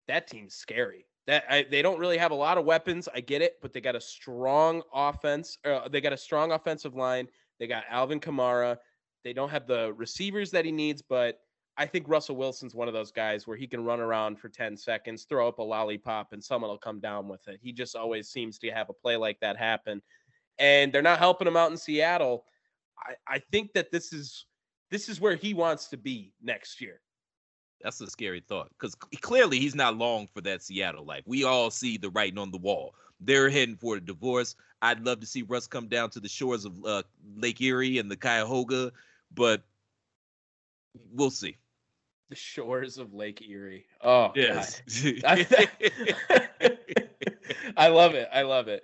that 0.08 0.28
team's 0.28 0.56
scary. 0.56 1.06
That 1.28 1.46
I, 1.50 1.66
they 1.70 1.82
don't 1.82 2.00
really 2.00 2.18
have 2.18 2.32
a 2.32 2.36
lot 2.36 2.58
of 2.58 2.66
weapons. 2.66 3.08
I 3.14 3.22
get 3.22 3.42
it, 3.42 3.58
but 3.62 3.74
they 3.74 3.82
got 3.82 3.96
a 3.96 4.02
strong 4.02 4.82
offense. 4.94 5.58
Uh, 5.64 5.88
they 5.88 6.02
got 6.02 6.14
a 6.14 6.18
strong 6.18 6.52
offensive 6.52 6.96
line. 6.96 7.28
They 7.60 7.68
got 7.68 7.84
Alvin 7.90 8.20
Kamara. 8.20 8.78
They 9.24 9.34
don't 9.34 9.50
have 9.50 9.68
the 9.68 9.94
receivers 9.94 10.52
that 10.52 10.66
he 10.66 10.72
needs, 10.72 11.02
but 11.02 11.40
I 11.78 11.88
think 11.88 12.08
Russell 12.08 12.36
Wilson's 12.36 12.76
one 12.76 12.88
of 12.88 12.94
those 12.94 13.12
guys 13.12 13.48
where 13.48 13.58
he 13.58 13.66
can 13.66 13.84
run 13.84 14.00
around 14.00 14.40
for 14.40 14.48
10 14.48 14.78
seconds, 14.78 15.24
throw 15.24 15.48
up 15.48 15.58
a 15.58 15.64
lollipop, 15.64 16.32
and 16.32 16.44
someone 16.44 16.70
will 16.70 16.78
come 16.78 17.00
down 17.00 17.28
with 17.28 17.48
it. 17.48 17.60
He 17.64 17.72
just 17.72 17.96
always 17.96 18.30
seems 18.30 18.60
to 18.60 18.70
have 18.70 18.90
a 18.90 18.94
play 18.94 19.18
like 19.18 19.40
that 19.40 19.58
happen. 19.58 20.02
And 20.60 20.94
they're 20.94 21.02
not 21.02 21.18
helping 21.18 21.48
him 21.48 21.58
out 21.58 21.72
in 21.72 21.78
Seattle. 21.78 22.46
I, 23.00 23.16
I 23.28 23.40
think 23.52 23.74
that 23.74 23.92
this 23.92 24.14
is 24.14 24.46
this 24.92 25.10
is 25.10 25.20
where 25.20 25.36
he 25.36 25.56
wants 25.56 25.88
to 25.88 25.98
be 25.98 26.32
next 26.44 26.80
year. 26.80 27.02
That's 27.82 28.00
a 28.02 28.08
scary 28.08 28.44
thought 28.48 28.70
because 28.70 28.94
clearly 29.22 29.60
he's 29.60 29.74
not 29.74 29.98
long 29.98 30.28
for 30.28 30.42
that 30.42 30.62
Seattle 30.62 31.04
life. 31.04 31.24
We 31.26 31.44
all 31.44 31.72
see 31.72 31.98
the 31.98 32.12
writing 32.12 32.38
on 32.38 32.52
the 32.52 32.60
wall. 32.60 32.94
They're 33.20 33.50
heading 33.50 33.76
for 33.76 33.96
a 33.96 34.00
divorce. 34.00 34.56
I'd 34.84 35.04
love 35.04 35.20
to 35.22 35.26
see 35.26 35.42
Russ 35.42 35.66
come 35.66 35.88
down 35.88 36.12
to 36.12 36.20
the 36.20 36.30
shores 36.30 36.66
of 36.66 36.86
uh, 36.86 37.04
Lake 37.36 37.60
Erie 37.62 37.98
and 37.98 38.12
the 38.12 38.16
Cuyahoga, 38.16 38.92
but 39.34 39.64
we'll 41.12 41.32
see 41.32 41.58
the 42.30 42.36
shores 42.36 42.98
of 42.98 43.14
Lake 43.14 43.42
Erie. 43.48 43.86
Oh, 44.02 44.32
yes. 44.36 44.82
I 47.78 47.88
love 47.88 48.16
it. 48.16 48.30
I 48.32 48.42
love 48.44 48.68
it. 48.68 48.84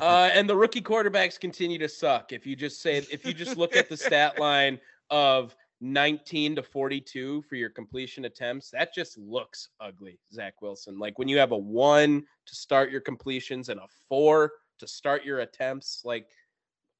Uh, 0.00 0.30
and 0.32 0.48
the 0.48 0.56
rookie 0.56 0.82
quarterbacks 0.82 1.40
continue 1.40 1.78
to 1.78 1.88
suck. 1.88 2.32
If 2.32 2.46
you 2.46 2.54
just 2.56 2.80
say, 2.82 2.98
if 3.10 3.24
you 3.24 3.32
just 3.32 3.56
look 3.56 3.74
at 3.74 3.88
the 3.88 3.96
stat 3.96 4.38
line 4.38 4.78
of 5.10 5.54
19 5.80 6.56
to 6.56 6.62
42 6.62 7.42
for 7.42 7.54
your 7.54 7.70
completion 7.70 8.24
attempts, 8.24 8.70
that 8.70 8.94
just 8.94 9.16
looks 9.16 9.70
ugly, 9.80 10.18
Zach 10.32 10.60
Wilson. 10.60 10.98
Like 10.98 11.18
when 11.18 11.28
you 11.28 11.38
have 11.38 11.52
a 11.52 11.58
one 11.58 12.24
to 12.46 12.54
start 12.54 12.90
your 12.90 13.00
completions 13.00 13.68
and 13.68 13.80
a 13.80 13.86
four 14.08 14.52
to 14.78 14.86
start 14.86 15.24
your 15.24 15.40
attempts, 15.40 16.02
like, 16.04 16.26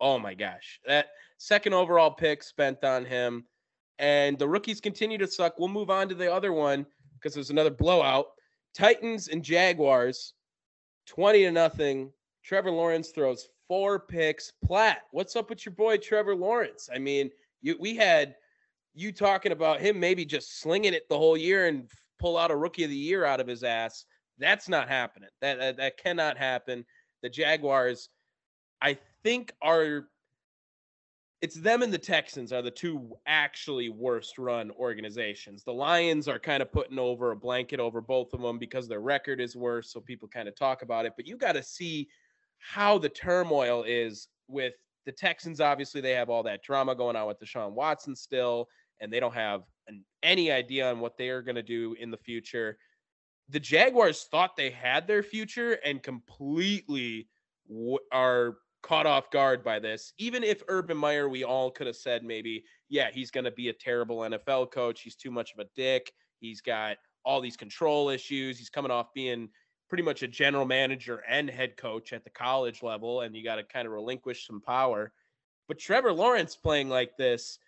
oh 0.01 0.18
my 0.18 0.35
gosh, 0.35 0.81
that 0.87 1.09
second 1.39 1.74
overall 1.74 2.11
pick 2.11 2.43
spent 2.43 2.85
on 2.85 3.05
him 3.05 3.45
and 3.99 4.38
the 4.38 4.49
rookies 4.49 4.80
continue 4.80 5.18
to 5.18 5.26
suck. 5.26 5.59
We'll 5.59 5.68
move 5.68 5.90
on 5.90 6.09
to 6.09 6.14
the 6.14 6.32
other 6.32 6.53
one 6.53 6.86
because 7.14 7.34
there's 7.34 7.51
another 7.51 7.70
blowout. 7.70 8.26
Titans 8.74 9.28
and 9.28 9.42
Jaguars, 9.42 10.34
20 11.07 11.44
to 11.44 11.51
nothing. 11.51 12.12
Trevor 12.44 12.70
Lawrence 12.70 13.11
throws 13.11 13.49
four 13.66 13.99
picks. 13.99 14.53
Platt, 14.64 15.03
what's 15.11 15.36
up 15.36 15.51
with 15.51 15.64
your 15.66 15.74
boy 15.74 15.96
Trevor 15.96 16.34
Lawrence? 16.34 16.88
I 16.94 16.99
mean, 16.99 17.30
you, 17.61 17.76
we 17.78 17.96
had 17.96 18.36
you 18.94 19.12
talking 19.12 19.53
about 19.53 19.80
him 19.80 19.99
maybe 20.01 20.24
just 20.24 20.61
slinging 20.61 20.94
it 20.94 21.09
the 21.09 21.18
whole 21.18 21.36
year 21.36 21.66
and 21.66 21.90
pull 22.18 22.36
out 22.36 22.51
a 22.51 22.57
rookie 22.57 22.84
of 22.84 22.90
the 22.90 22.96
year 22.96 23.24
out 23.24 23.40
of 23.40 23.46
his 23.46 23.62
ass. 23.62 24.05
That's 24.38 24.68
not 24.68 24.88
happening. 24.88 25.28
That 25.40 25.59
that, 25.59 25.76
that 25.76 25.96
cannot 25.99 26.38
happen. 26.38 26.84
The 27.22 27.28
Jaguars, 27.28 28.09
I 28.80 28.99
think, 29.24 29.53
are 29.61 30.09
it's 31.41 31.55
them 31.55 31.82
and 31.82 31.93
the 31.93 31.99
Texans 31.99 32.53
are 32.53 32.62
the 32.62 32.70
two 32.70 33.16
actually 33.26 33.91
worst 33.91 34.39
run 34.39 34.72
organizations. 34.72 35.62
The 35.62 35.72
Lions 35.72 36.26
are 36.26 36.39
kind 36.39 36.62
of 36.62 36.72
putting 36.72 36.99
over 36.99 37.30
a 37.30 37.36
blanket 37.36 37.78
over 37.78 38.01
both 38.01 38.34
of 38.34 38.43
them 38.43 38.59
because 38.59 38.89
their 38.89 39.01
record 39.01 39.41
is 39.41 39.55
worse. 39.55 39.93
So 39.93 40.01
people 40.01 40.28
kind 40.28 40.49
of 40.49 40.57
talk 40.57 40.82
about 40.82 41.07
it. 41.07 41.12
But 41.16 41.26
you 41.26 41.36
got 41.36 41.53
to 41.53 41.62
see 41.62 42.09
how 42.59 42.99
the 42.99 43.09
turmoil 43.09 43.84
is 43.86 44.28
with 44.49 44.74
the 45.07 45.12
Texans. 45.12 45.61
Obviously, 45.61 46.01
they 46.01 46.11
have 46.11 46.28
all 46.28 46.43
that 46.43 46.62
drama 46.62 46.95
going 46.97 47.14
on 47.14 47.28
with 47.28 47.39
Deshaun 47.39 47.72
Watson 47.72 48.16
still, 48.16 48.68
and 49.01 49.12
they 49.12 49.20
don't 49.20 49.34
have 49.34 49.62
an, 49.86 50.05
any 50.24 50.51
idea 50.51 50.91
on 50.91 50.99
what 50.99 51.16
they 51.16 51.28
are 51.28 51.43
going 51.43 51.55
to 51.55 51.62
do 51.62 51.95
in 52.01 52.11
the 52.11 52.16
future. 52.16 52.78
The 53.49 53.61
Jaguars 53.61 54.24
thought 54.24 54.57
they 54.57 54.70
had 54.70 55.07
their 55.07 55.22
future 55.22 55.78
and 55.84 56.03
completely 56.03 57.28
w- 57.68 57.99
are 58.12 58.59
caught 58.89 59.07
off 59.07 59.30
guard 59.30 59.62
by 59.62 59.78
this. 59.78 60.14
Even 60.16 60.43
if 60.43 60.62
Urban 60.68 60.97
Meyer, 60.97 61.28
we 61.28 61.45
all 61.45 61.70
could 61.70 61.86
have 61.86 61.97
said 61.97 62.24
maybe, 62.24 62.64
yeah, 62.89 63.11
he's 63.12 63.30
going 63.30 63.45
to 63.45 63.51
be 63.51 63.68
a 63.68 63.72
terrible 63.72 64.20
NFL 64.20 64.72
coach. 64.72 65.03
He's 65.03 65.14
too 65.14 65.30
much 65.30 65.53
of 65.53 65.59
a 65.59 65.68
dick. 65.76 66.11
He's 66.41 66.62
got 66.62 66.97
all 67.22 67.43
these 67.43 67.57
control 67.57 68.09
issues. 68.09 68.59
He's 68.59 68.70
coming 68.70 68.91
off 68.91 69.12
being 69.14 69.51
pretty 69.91 70.03
much 70.03 70.22
a 70.22 70.28
general 70.28 70.64
manager 70.64 71.22
and 71.28 71.51
head 71.51 71.76
coach 71.76 72.14
at 72.14 72.24
the 72.24 72.30
college 72.30 72.82
level, 72.82 73.20
and 73.20 73.36
you 73.36 73.45
got 73.45 73.57
to 73.57 73.62
kind 73.62 73.86
of 73.86 73.93
relinquish 73.93 74.47
some 74.47 74.62
power. 74.62 75.12
But 75.66 75.78
Trevor 75.78 76.12
Lawrence 76.12 76.57
playing 76.57 76.89
like 76.89 77.16
this, 77.18 77.59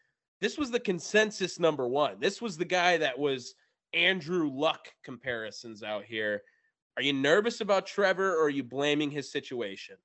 this 0.40 0.56
was 0.56 0.70
the 0.70 0.80
consensus 0.80 1.60
number 1.60 1.86
one. 1.86 2.16
This 2.18 2.40
was 2.40 2.56
the 2.56 2.64
guy 2.64 2.96
that 2.96 3.18
was 3.18 3.54
Andrew 3.92 4.50
Luck 4.50 4.88
comparisons 5.04 5.82
out 5.82 6.04
here. 6.04 6.42
Are 6.96 7.02
you 7.02 7.12
nervous 7.12 7.60
about 7.60 7.86
Trevor 7.86 8.36
or 8.36 8.44
are 8.44 8.50
you 8.50 8.64
blaming 8.64 9.10
his 9.10 9.30
situation? 9.30 9.96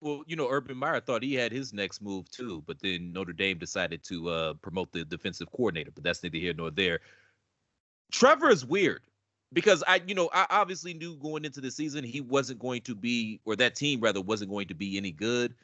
Well, 0.00 0.22
you 0.26 0.36
know, 0.36 0.48
Urban 0.48 0.76
Meyer 0.76 1.00
thought 1.00 1.22
he 1.22 1.34
had 1.34 1.50
his 1.50 1.72
next 1.72 2.00
move 2.00 2.30
too, 2.30 2.62
but 2.66 2.80
then 2.80 3.12
Notre 3.12 3.32
Dame 3.32 3.58
decided 3.58 4.04
to 4.04 4.28
uh, 4.28 4.54
promote 4.54 4.92
the 4.92 5.04
defensive 5.04 5.50
coordinator. 5.50 5.90
But 5.92 6.04
that's 6.04 6.22
neither 6.22 6.38
here 6.38 6.54
nor 6.54 6.70
there. 6.70 7.00
Trevor 8.12 8.50
is 8.50 8.64
weird 8.64 9.02
because 9.52 9.82
I, 9.88 10.00
you 10.06 10.14
know, 10.14 10.30
I 10.32 10.46
obviously 10.50 10.94
knew 10.94 11.16
going 11.16 11.44
into 11.44 11.60
the 11.60 11.70
season 11.70 12.04
he 12.04 12.20
wasn't 12.20 12.60
going 12.60 12.82
to 12.82 12.94
be, 12.94 13.40
or 13.44 13.56
that 13.56 13.74
team 13.74 14.00
rather 14.00 14.20
wasn't 14.20 14.50
going 14.50 14.68
to 14.68 14.74
be 14.74 14.96
any 14.96 15.10
good. 15.10 15.54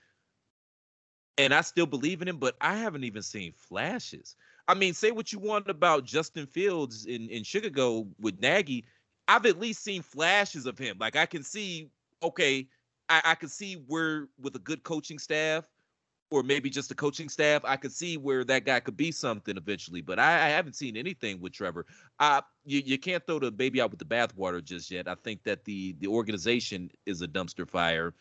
And 1.38 1.52
I 1.52 1.62
still 1.62 1.86
believe 1.86 2.22
in 2.22 2.28
him, 2.28 2.38
but 2.38 2.56
I 2.60 2.76
haven't 2.76 3.04
even 3.04 3.22
seen 3.22 3.52
flashes. 3.52 4.36
I 4.66 4.74
mean, 4.74 4.94
say 4.94 5.10
what 5.10 5.32
you 5.32 5.38
want 5.38 5.68
about 5.68 6.04
Justin 6.04 6.46
Fields 6.46 7.06
in, 7.06 7.28
in 7.28 7.44
Chicago 7.44 8.06
with 8.20 8.40
Nagy. 8.40 8.84
I've 9.26 9.46
at 9.46 9.58
least 9.58 9.82
seen 9.82 10.02
flashes 10.02 10.66
of 10.66 10.78
him. 10.78 10.96
Like 10.98 11.16
I 11.16 11.26
can 11.26 11.42
see, 11.42 11.90
okay, 12.22 12.68
I, 13.08 13.22
I 13.24 13.34
could 13.34 13.50
see 13.50 13.74
where 13.86 14.28
with 14.40 14.56
a 14.56 14.60
good 14.60 14.82
coaching 14.82 15.18
staff 15.18 15.66
or 16.30 16.42
maybe 16.42 16.70
just 16.70 16.90
a 16.90 16.94
coaching 16.94 17.28
staff, 17.28 17.62
I 17.64 17.76
could 17.76 17.92
see 17.92 18.16
where 18.16 18.44
that 18.44 18.64
guy 18.64 18.80
could 18.80 18.96
be 18.96 19.12
something 19.12 19.56
eventually. 19.56 20.00
But 20.00 20.18
I, 20.18 20.46
I 20.46 20.48
haven't 20.48 20.74
seen 20.74 20.96
anything 20.96 21.40
with 21.40 21.52
Trevor. 21.52 21.86
Uh, 22.18 22.40
you, 22.64 22.82
you 22.84 22.98
can't 22.98 23.24
throw 23.26 23.38
the 23.38 23.50
baby 23.50 23.80
out 23.80 23.90
with 23.90 23.98
the 24.00 24.04
bathwater 24.04 24.62
just 24.62 24.90
yet. 24.90 25.06
I 25.06 25.14
think 25.14 25.42
that 25.44 25.64
the 25.64 25.94
the 26.00 26.08
organization 26.08 26.90
is 27.06 27.22
a 27.22 27.28
dumpster 27.28 27.68
fire. 27.68 28.14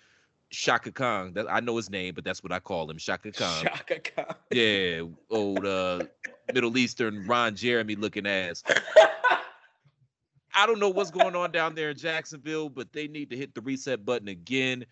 Shaka 0.51 0.91
Khan, 0.91 1.33
that 1.33 1.51
I 1.51 1.61
know 1.61 1.75
his 1.77 1.89
name, 1.89 2.13
but 2.13 2.23
that's 2.23 2.43
what 2.43 2.51
I 2.51 2.59
call 2.59 2.87
him, 2.87 2.99
Shaka 2.99 3.31
Khan. 3.31 3.63
Shaka 3.63 3.99
Khan. 3.99 4.35
Yeah, 4.51 5.01
old 5.31 5.65
uh, 5.65 6.01
Middle 6.53 6.77
Eastern 6.77 7.25
Ron 7.25 7.55
Jeremy 7.55 7.95
looking 7.95 8.27
ass. 8.27 8.63
I 10.53 10.65
don't 10.65 10.79
know 10.79 10.89
what's 10.89 11.11
going 11.11 11.35
on 11.35 11.51
down 11.51 11.75
there 11.75 11.89
in 11.89 11.97
Jacksonville, 11.97 12.69
but 12.69 12.93
they 12.93 13.07
need 13.07 13.29
to 13.31 13.37
hit 13.37 13.55
the 13.55 13.61
reset 13.61 14.05
button 14.05 14.27
again. 14.27 14.85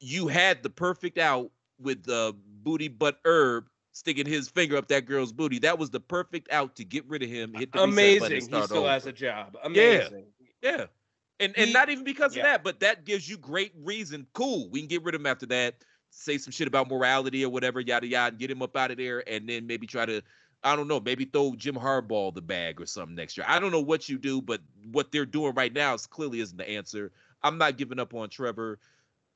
You 0.00 0.28
had 0.28 0.62
the 0.62 0.70
perfect 0.70 1.18
out 1.18 1.50
with 1.78 2.08
uh, 2.08 2.32
booty 2.62 2.88
butt 2.88 3.18
herb 3.24 3.66
sticking 3.92 4.26
his 4.26 4.48
finger 4.48 4.76
up 4.76 4.88
that 4.88 5.06
girl's 5.06 5.32
booty. 5.32 5.58
That 5.58 5.78
was 5.78 5.90
the 5.90 6.00
perfect 6.00 6.50
out 6.50 6.76
to 6.76 6.84
get 6.84 7.06
rid 7.08 7.22
of 7.22 7.28
him. 7.28 7.52
Hit 7.54 7.72
the 7.72 7.82
Amazing. 7.82 8.30
he 8.32 8.40
still 8.40 8.86
has 8.86 9.06
a 9.06 9.12
job. 9.12 9.56
Amazing. 9.62 10.24
Yeah. 10.62 10.70
yeah. 10.78 10.84
And 11.40 11.56
and 11.58 11.72
not 11.72 11.88
even 11.88 12.04
because 12.04 12.36
yeah. 12.36 12.42
of 12.42 12.46
that, 12.46 12.64
but 12.64 12.80
that 12.80 13.04
gives 13.04 13.28
you 13.28 13.36
great 13.36 13.72
reason. 13.82 14.26
Cool, 14.32 14.68
we 14.70 14.80
can 14.80 14.88
get 14.88 15.02
rid 15.02 15.14
of 15.14 15.20
him 15.20 15.26
after 15.26 15.46
that. 15.46 15.74
Say 16.10 16.38
some 16.38 16.52
shit 16.52 16.68
about 16.68 16.88
morality 16.88 17.44
or 17.44 17.50
whatever, 17.50 17.80
yada 17.80 18.06
yada, 18.06 18.28
and 18.28 18.38
get 18.38 18.50
him 18.50 18.62
up 18.62 18.76
out 18.76 18.90
of 18.90 18.96
there, 18.96 19.28
and 19.28 19.48
then 19.48 19.66
maybe 19.66 19.86
try 19.86 20.06
to, 20.06 20.22
I 20.64 20.76
don't 20.76 20.88
know, 20.88 21.00
maybe 21.00 21.24
throw 21.24 21.54
Jim 21.56 21.74
Harbaugh 21.74 22.32
the 22.34 22.40
bag 22.40 22.80
or 22.80 22.86
something 22.86 23.16
next 23.16 23.36
year. 23.36 23.46
I 23.48 23.58
don't 23.58 23.72
know 23.72 23.80
what 23.80 24.08
you 24.08 24.18
do, 24.18 24.40
but 24.40 24.60
what 24.92 25.10
they're 25.10 25.26
doing 25.26 25.54
right 25.54 25.72
now 25.72 25.94
is 25.94 26.06
clearly 26.06 26.40
isn't 26.40 26.56
the 26.56 26.68
answer. 26.68 27.10
I'm 27.42 27.58
not 27.58 27.76
giving 27.76 27.98
up 27.98 28.14
on 28.14 28.28
Trevor. 28.28 28.78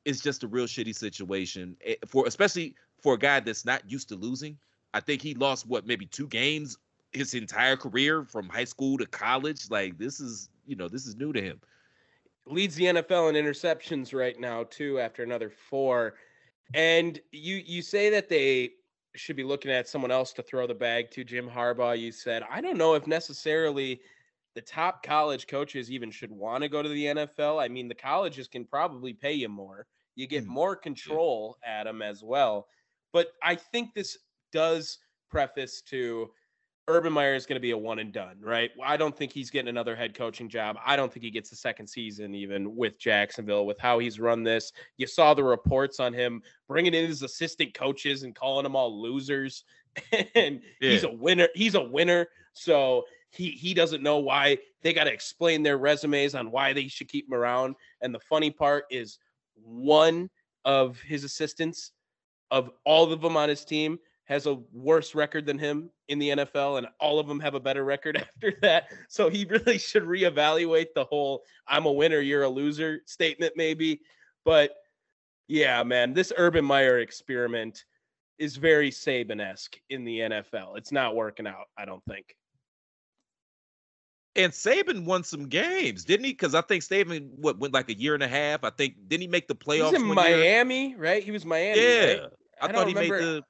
It's 0.05 0.21
just 0.21 0.45
a 0.45 0.49
real 0.49 0.67
shitty 0.67 0.95
situation 0.95 1.77
eh, 1.85 1.97
for, 2.07 2.27
especially 2.27 2.77
for 3.01 3.15
a 3.15 3.19
guy 3.19 3.41
that's 3.41 3.65
not 3.65 3.91
used 3.91 4.09
to 4.11 4.15
losing. 4.15 4.57
I 4.95 5.01
think 5.01 5.21
he 5.21 5.35
lost 5.35 5.67
what 5.67 5.87
maybe 5.87 6.07
two 6.07 6.29
games 6.29 6.79
his 7.13 7.35
entire 7.35 7.77
career 7.77 8.25
from 8.25 8.49
high 8.49 8.65
school 8.65 8.99
to 8.99 9.07
college. 9.07 9.71
Like 9.71 9.99
this 9.99 10.21
is, 10.21 10.49
you 10.67 10.77
know, 10.77 10.89
this 10.89 11.07
is 11.07 11.17
new 11.17 11.33
to 11.33 11.43
him. 11.43 11.61
Leads 12.47 12.77
the 12.77 12.85
NFL 12.85 13.35
in 13.35 13.45
interceptions 13.45 14.15
right 14.15 14.39
now 14.39 14.65
too 14.65 15.01
after 15.01 15.23
another 15.23 15.51
four. 15.51 16.15
And 16.75 17.21
you 17.33 17.63
you 17.65 17.83
say 17.83 18.11
that 18.11 18.29
they 18.29 18.71
should 19.19 19.37
be 19.37 19.45
looking 19.45 19.71
at 19.71 19.89
someone 19.89 20.11
else 20.11 20.33
to 20.35 20.43
throw 20.43 20.67
the 20.67 20.75
bag 20.75 21.11
to 21.13 21.25
Jim 21.25 21.49
Harbaugh. 21.49 21.99
You 21.99 22.13
said 22.13 22.43
I 22.51 22.61
don't 22.61 22.79
know 22.79 22.95
if 22.95 23.07
necessarily 23.07 24.01
the 24.55 24.63
top 24.63 25.03
college 25.03 25.47
coaches 25.47 25.91
even 25.91 26.11
should 26.11 26.33
want 26.33 26.63
to 26.63 26.69
go 26.69 26.83
to 26.83 26.89
the 26.89 27.05
NFL. 27.05 27.63
I 27.63 27.69
mean, 27.69 27.89
the 27.89 27.95
colleges 27.95 28.49
can 28.49 28.65
probably 28.65 29.13
pay 29.13 29.35
you 29.35 29.49
more. 29.49 29.87
You 30.15 30.27
get 30.27 30.45
mm. 30.45 30.49
more 30.49 30.75
control 30.75 31.59
yeah. 31.63 31.81
at 31.81 31.85
them 31.85 32.01
as 32.01 32.23
well. 32.25 32.67
But 33.13 33.29
I 33.43 33.55
think 33.55 33.93
this 33.95 34.17
does 34.53 34.99
preface 35.31 35.83
to 35.83 36.31
Urban 36.89 37.13
Meyer 37.13 37.35
is 37.35 37.47
going 37.47 37.57
to 37.57 37.61
be 37.61 37.73
a 37.73 37.79
one 37.79 37.99
and 37.99 38.13
done, 38.13 38.37
right? 38.41 38.71
I 38.83 38.97
don't 38.97 39.17
think 39.17 39.33
he's 39.33 39.51
getting 39.51 39.69
another 39.69 39.97
head 39.97 40.15
coaching 40.15 40.49
job. 40.49 40.79
I 40.85 40.95
don't 40.95 41.13
think 41.13 41.25
he 41.25 41.33
gets 41.33 41.51
a 41.51 41.57
second 41.57 41.89
season 41.89 42.33
even 42.35 42.77
with 42.77 42.99
Jacksonville 42.99 43.67
with 43.67 43.79
how 43.81 43.99
he's 43.99 44.21
run 44.21 44.45
this. 44.45 44.73
You 44.97 45.09
saw 45.09 45.35
the 45.35 45.43
reports 45.43 45.99
on 45.99 46.13
him 46.13 46.43
bringing 46.69 46.95
in 46.95 47.07
his 47.07 47.23
assistant 47.23 47.75
coaches 47.75 48.23
and 48.23 48.37
calling 48.37 48.63
them 48.63 48.77
all 48.77 49.03
losers. 49.03 49.65
and 50.35 50.61
yeah. 50.81 50.91
he's 50.91 51.03
a 51.05 51.11
winner. 51.11 51.49
He's 51.55 51.75
a 51.75 51.83
winner. 51.83 52.29
So 52.53 53.05
he 53.31 53.51
he 53.51 53.75
doesn't 53.75 54.03
know 54.03 54.19
why 54.19 54.59
they 54.83 54.93
got 54.93 55.05
to 55.05 55.13
explain 55.13 55.65
their 55.65 55.79
resumes 55.79 56.37
on 56.37 56.53
why 56.53 56.73
they 56.73 56.87
should 56.87 57.09
keep 57.09 57.27
him 57.27 57.35
around. 57.35 57.75
And 58.01 58.15
the 58.15 58.21
funny 58.21 58.51
part 58.51 58.85
is 58.91 59.19
one 59.55 60.31
of 60.65 61.01
his 61.01 61.25
assistants 61.25 61.91
of 62.53 62.71
all 62.85 63.13
of 63.13 63.21
them 63.21 63.37
on 63.37 63.49
his 63.49 63.65
team 63.65 63.99
has 64.27 64.47
a 64.47 64.59
worse 64.73 65.15
record 65.15 65.47
than 65.47 65.59
him 65.59 65.91
in 66.09 66.19
the 66.19 66.31
NFL, 66.31 66.79
and 66.79 66.87
all 67.01 67.19
of 67.19 67.27
them 67.27 67.41
have 67.41 67.55
a 67.55 67.61
better 67.61 67.85
record 67.85 68.17
after 68.37 68.53
that. 68.63 68.89
So 69.09 69.31
he 69.31 69.45
really 69.45 69.79
should 69.79 70.05
reevaluate 70.05 70.89
the 70.95 71.05
whole 71.05 71.43
"I'm 71.67 71.87
a 71.87 71.93
winner, 71.93 72.21
you're 72.21 72.43
a 72.43 72.49
loser" 72.49 73.01
statement, 73.07 73.55
maybe. 73.57 74.01
But 74.45 74.73
yeah, 75.49 75.83
man, 75.83 76.13
this 76.13 76.33
Urban 76.37 76.65
Meyer 76.65 76.99
experiment 76.99 77.85
is 78.39 78.57
very 78.57 78.91
Saban 78.91 79.41
esque 79.41 79.79
in 79.91 80.05
the 80.05 80.21
NFL. 80.21 80.77
It's 80.77 80.93
not 80.93 81.17
working 81.17 81.47
out, 81.47 81.67
I 81.79 81.85
don't 81.85 82.05
think. 82.05 82.37
And 84.35 84.53
Saban 84.53 85.07
won 85.07 85.25
some 85.25 85.49
games, 85.49 86.05
didn't 86.05 86.27
he? 86.27 86.33
Because 86.33 86.55
I 86.55 86.61
think 86.61 86.83
Saban 86.83 87.31
what 87.37 87.59
went 87.59 87.73
like 87.73 87.89
a 87.89 87.99
year 87.99 88.13
and 88.13 88.23
a 88.23 88.29
half. 88.29 88.65
I 88.65 88.71
think 88.71 88.95
didn't 89.09 89.23
he 89.23 89.29
make 89.29 89.49
the 89.49 89.55
playoffs? 89.55 89.97
He 89.97 90.03
was 90.03 90.03
in 90.03 90.15
Miami, 90.15 90.89
year? 90.89 90.99
right? 90.99 91.23
He 91.23 91.31
was 91.31 91.47
Miami. 91.47 91.81
Yeah, 91.81 92.05
right? 92.05 92.21
I, 92.61 92.67
I, 92.67 92.73
thought 92.73 92.89
he 92.89 92.95
remember. 92.95 93.19
made 93.19 93.25
the. 93.25 93.43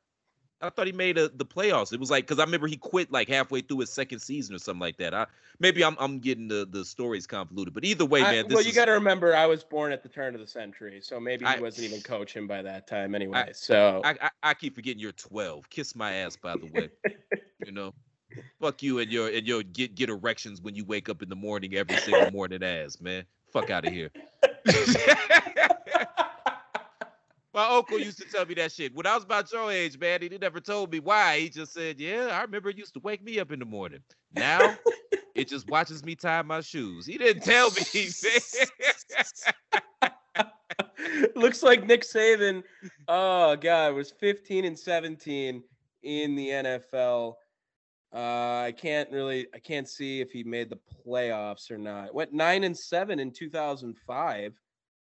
I 0.62 0.70
thought 0.70 0.86
he 0.86 0.92
made 0.92 1.18
a, 1.18 1.28
the 1.28 1.44
playoffs. 1.44 1.92
It 1.92 2.00
was 2.00 2.10
like 2.10 2.24
because 2.24 2.38
I 2.38 2.44
remember 2.44 2.66
he 2.66 2.76
quit 2.76 3.12
like 3.12 3.28
halfway 3.28 3.60
through 3.60 3.80
his 3.80 3.90
second 3.90 4.20
season 4.20 4.54
or 4.54 4.58
something 4.58 4.80
like 4.80 4.96
that. 4.98 5.12
I 5.12 5.26
maybe 5.58 5.84
I'm 5.84 5.96
I'm 5.98 6.18
getting 6.18 6.48
the 6.48 6.66
the 6.68 6.84
stories 6.84 7.26
convoluted, 7.26 7.74
but 7.74 7.84
either 7.84 8.06
way, 8.06 8.22
man. 8.22 8.46
I, 8.50 8.54
well, 8.54 8.64
you 8.64 8.72
got 8.72 8.86
to 8.86 8.92
remember, 8.92 9.36
I 9.36 9.46
was 9.46 9.62
born 9.62 9.92
at 9.92 10.02
the 10.02 10.08
turn 10.08 10.34
of 10.34 10.40
the 10.40 10.46
century, 10.46 11.00
so 11.02 11.20
maybe 11.20 11.44
he 11.44 11.50
I, 11.50 11.60
wasn't 11.60 11.88
even 11.88 12.00
coaching 12.00 12.46
by 12.46 12.62
that 12.62 12.86
time 12.86 13.14
anyway. 13.14 13.50
so 13.52 14.00
I, 14.04 14.30
I 14.42 14.54
keep 14.54 14.74
forgetting 14.74 14.98
you're 14.98 15.12
12. 15.12 15.68
Kiss 15.68 15.94
my 15.94 16.12
ass, 16.12 16.36
by 16.36 16.54
the 16.56 16.66
way. 16.72 16.88
you 17.66 17.72
know, 17.72 17.92
fuck 18.60 18.82
you 18.82 18.98
and 18.98 19.12
your 19.12 19.28
and 19.28 19.46
your 19.46 19.62
get 19.62 19.94
get 19.94 20.08
erections 20.08 20.62
when 20.62 20.74
you 20.74 20.84
wake 20.84 21.10
up 21.10 21.22
in 21.22 21.28
the 21.28 21.36
morning 21.36 21.74
every 21.74 21.96
single 21.98 22.30
morning, 22.30 22.62
ass 22.62 22.98
man. 23.00 23.24
Fuck 23.52 23.70
out 23.70 23.86
of 23.86 23.92
here. 23.92 24.10
My 27.56 27.66
uncle 27.70 27.98
used 27.98 28.18
to 28.18 28.26
tell 28.26 28.44
me 28.44 28.52
that 28.56 28.70
shit. 28.70 28.94
When 28.94 29.06
I 29.06 29.14
was 29.14 29.24
about 29.24 29.50
your 29.50 29.72
age, 29.72 29.98
man, 29.98 30.20
he 30.20 30.28
never 30.28 30.60
told 30.60 30.92
me 30.92 31.00
why. 31.00 31.38
He 31.38 31.48
just 31.48 31.72
said, 31.72 31.98
Yeah, 31.98 32.28
I 32.30 32.42
remember 32.42 32.68
it 32.68 32.76
used 32.76 32.92
to 32.94 33.00
wake 33.00 33.24
me 33.24 33.40
up 33.40 33.50
in 33.50 33.58
the 33.58 33.64
morning. 33.64 34.00
Now 34.34 34.76
it 35.34 35.48
just 35.48 35.66
watches 35.70 36.04
me 36.04 36.16
tie 36.16 36.42
my 36.42 36.60
shoes. 36.60 37.06
He 37.06 37.16
didn't 37.16 37.44
tell 37.44 37.70
me. 37.70 38.08
Looks 41.34 41.62
like 41.62 41.86
Nick 41.86 42.02
Saban, 42.02 42.62
oh 43.08 43.56
God, 43.56 43.94
was 43.94 44.10
15 44.20 44.66
and 44.66 44.78
17 44.78 45.62
in 46.02 46.36
the 46.36 46.48
NFL. 46.48 47.36
Uh, 48.14 48.64
I 48.66 48.74
can't 48.76 49.10
really, 49.10 49.46
I 49.54 49.60
can't 49.60 49.88
see 49.88 50.20
if 50.20 50.30
he 50.30 50.44
made 50.44 50.68
the 50.68 50.78
playoffs 51.06 51.70
or 51.70 51.78
not. 51.78 52.14
Went 52.14 52.34
nine 52.34 52.64
and 52.64 52.76
seven 52.76 53.18
in 53.18 53.30
2005. 53.30 54.52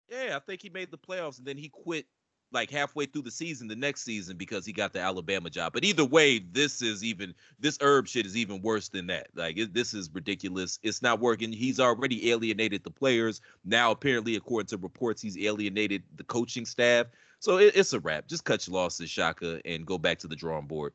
Yeah, 0.09 0.35
I 0.35 0.39
think 0.39 0.61
he 0.61 0.69
made 0.69 0.91
the 0.91 0.97
playoffs 0.97 1.37
and 1.37 1.47
then 1.47 1.57
he 1.57 1.69
quit 1.69 2.05
like 2.51 2.69
halfway 2.69 3.05
through 3.05 3.21
the 3.23 3.31
season 3.31 3.67
the 3.67 3.75
next 3.75 4.03
season 4.03 4.37
because 4.37 4.65
he 4.65 4.73
got 4.73 4.93
the 4.93 4.99
Alabama 4.99 5.49
job. 5.49 5.73
But 5.73 5.83
either 5.83 6.05
way, 6.05 6.39
this 6.39 6.81
is 6.81 7.03
even 7.03 7.33
this 7.59 7.77
herb 7.81 8.07
shit 8.07 8.25
is 8.25 8.35
even 8.35 8.61
worse 8.61 8.89
than 8.89 9.07
that. 9.07 9.27
Like 9.35 9.57
it, 9.57 9.73
this 9.73 9.93
is 9.93 10.09
ridiculous. 10.13 10.79
It's 10.83 11.01
not 11.01 11.19
working. 11.19 11.51
He's 11.51 11.79
already 11.79 12.29
alienated 12.31 12.83
the 12.83 12.91
players. 12.91 13.41
Now 13.65 13.91
apparently, 13.91 14.35
according 14.35 14.67
to 14.67 14.77
reports, 14.77 15.21
he's 15.21 15.37
alienated 15.37 16.03
the 16.15 16.23
coaching 16.23 16.65
staff. 16.65 17.07
So 17.39 17.57
it, 17.57 17.75
it's 17.75 17.93
a 17.93 17.99
wrap. 17.99 18.27
Just 18.27 18.45
cut 18.45 18.67
your 18.67 18.75
losses, 18.75 19.09
Shaka, 19.09 19.61
and 19.65 19.85
go 19.85 19.97
back 19.97 20.19
to 20.19 20.27
the 20.27 20.35
drawing 20.35 20.67
board. 20.67 20.93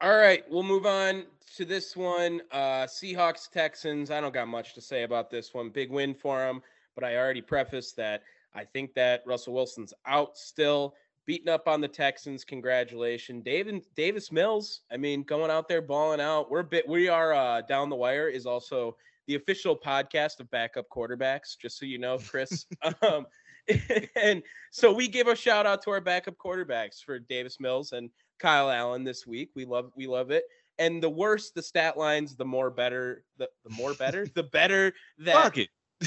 All 0.00 0.16
right, 0.16 0.42
we'll 0.48 0.62
move 0.62 0.86
on 0.86 1.24
to 1.56 1.66
this 1.66 1.94
one. 1.94 2.40
Uh, 2.50 2.86
Seahawks 2.86 3.50
Texans. 3.50 4.10
I 4.10 4.22
don't 4.22 4.32
got 4.32 4.48
much 4.48 4.72
to 4.74 4.80
say 4.80 5.02
about 5.02 5.30
this 5.30 5.52
one. 5.52 5.68
Big 5.68 5.90
win 5.90 6.14
for 6.14 6.38
them, 6.38 6.62
but 6.94 7.04
I 7.04 7.16
already 7.16 7.42
prefaced 7.42 7.96
that 7.96 8.22
I 8.54 8.64
think 8.64 8.94
that 8.94 9.22
Russell 9.26 9.54
Wilson's 9.54 9.94
out 10.06 10.36
still, 10.36 10.94
beating 11.26 11.48
up 11.48 11.68
on 11.68 11.80
the 11.80 11.88
Texans. 11.88 12.44
Congratulations, 12.44 13.44
David 13.44 13.84
Davis 13.96 14.32
Mills. 14.32 14.80
I 14.90 14.96
mean, 14.96 15.22
going 15.22 15.50
out 15.50 15.68
there 15.68 15.82
balling 15.82 16.20
out. 16.20 16.50
We're 16.50 16.60
a 16.60 16.64
bit. 16.64 16.88
We 16.88 17.08
are 17.08 17.32
uh, 17.32 17.62
down 17.62 17.88
the 17.88 17.96
wire. 17.96 18.28
Is 18.28 18.46
also 18.46 18.96
the 19.26 19.36
official 19.36 19.76
podcast 19.76 20.40
of 20.40 20.50
backup 20.50 20.86
quarterbacks. 20.88 21.56
Just 21.60 21.78
so 21.78 21.86
you 21.86 21.98
know, 21.98 22.18
Chris. 22.18 22.66
um, 23.02 23.26
and 24.16 24.42
so 24.70 24.92
we 24.92 25.08
give 25.08 25.28
a 25.28 25.36
shout 25.36 25.66
out 25.66 25.82
to 25.82 25.90
our 25.90 26.00
backup 26.00 26.36
quarterbacks 26.36 27.04
for 27.04 27.18
Davis 27.18 27.60
Mills 27.60 27.92
and 27.92 28.10
Kyle 28.38 28.70
Allen 28.70 29.04
this 29.04 29.26
week. 29.26 29.50
We 29.54 29.64
love 29.64 29.92
we 29.96 30.06
love 30.06 30.30
it. 30.30 30.44
And 30.78 31.02
the 31.02 31.10
worse 31.10 31.50
the 31.50 31.62
stat 31.62 31.98
lines, 31.98 32.36
the 32.36 32.44
more 32.44 32.70
better 32.70 33.24
the, 33.38 33.48
the 33.64 33.70
more 33.70 33.94
better 33.94 34.26
the 34.34 34.42
better 34.42 34.92
that 35.18 35.34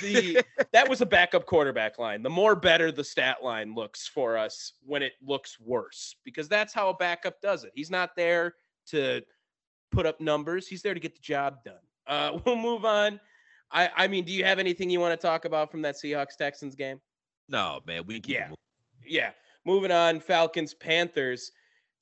the 0.02 0.44
that 0.74 0.90
was 0.90 1.02
a 1.02 1.06
backup 1.06 1.46
quarterback 1.46 2.00
line. 2.00 2.24
The 2.24 2.30
more 2.30 2.56
better 2.56 2.92
the 2.92 3.04
stat 3.04 3.44
line 3.44 3.76
looks 3.76 4.08
for 4.08 4.38
us 4.38 4.74
when 4.86 5.04
it 5.04 5.14
looks 5.26 5.60
worse, 5.60 6.16
because 6.24 6.48
that's 6.48 6.74
how 6.74 6.90
a 6.90 6.96
backup 6.96 7.42
does 7.42 7.64
it. 7.64 7.72
He's 7.76 7.92
not 7.92 8.16
there 8.16 8.56
to 8.88 9.22
put 9.92 10.06
up 10.06 10.20
numbers. 10.20 10.68
He's 10.68 10.82
there 10.82 10.94
to 10.94 11.00
get 11.00 11.16
the 11.16 11.22
job 11.22 11.64
done. 11.64 11.76
Uh, 12.08 12.40
we'll 12.46 12.56
move 12.56 12.86
on. 12.86 13.20
I, 13.72 13.90
I 13.96 14.08
mean, 14.08 14.24
do 14.24 14.32
you 14.32 14.44
have 14.44 14.60
anything 14.60 14.90
you 14.90 15.00
want 15.00 15.20
to 15.20 15.28
talk 15.28 15.46
about 15.46 15.72
from 15.72 15.82
that 15.84 15.96
Seahawks 15.96 16.36
Texans 16.38 16.76
game? 16.76 17.00
No, 17.50 17.82
man. 17.86 18.04
We 18.06 18.22
yeah, 18.26 18.50
yeah. 19.06 19.32
Moving 19.66 19.92
on. 19.92 20.20
Falcons 20.20 20.74
Panthers. 20.74 21.52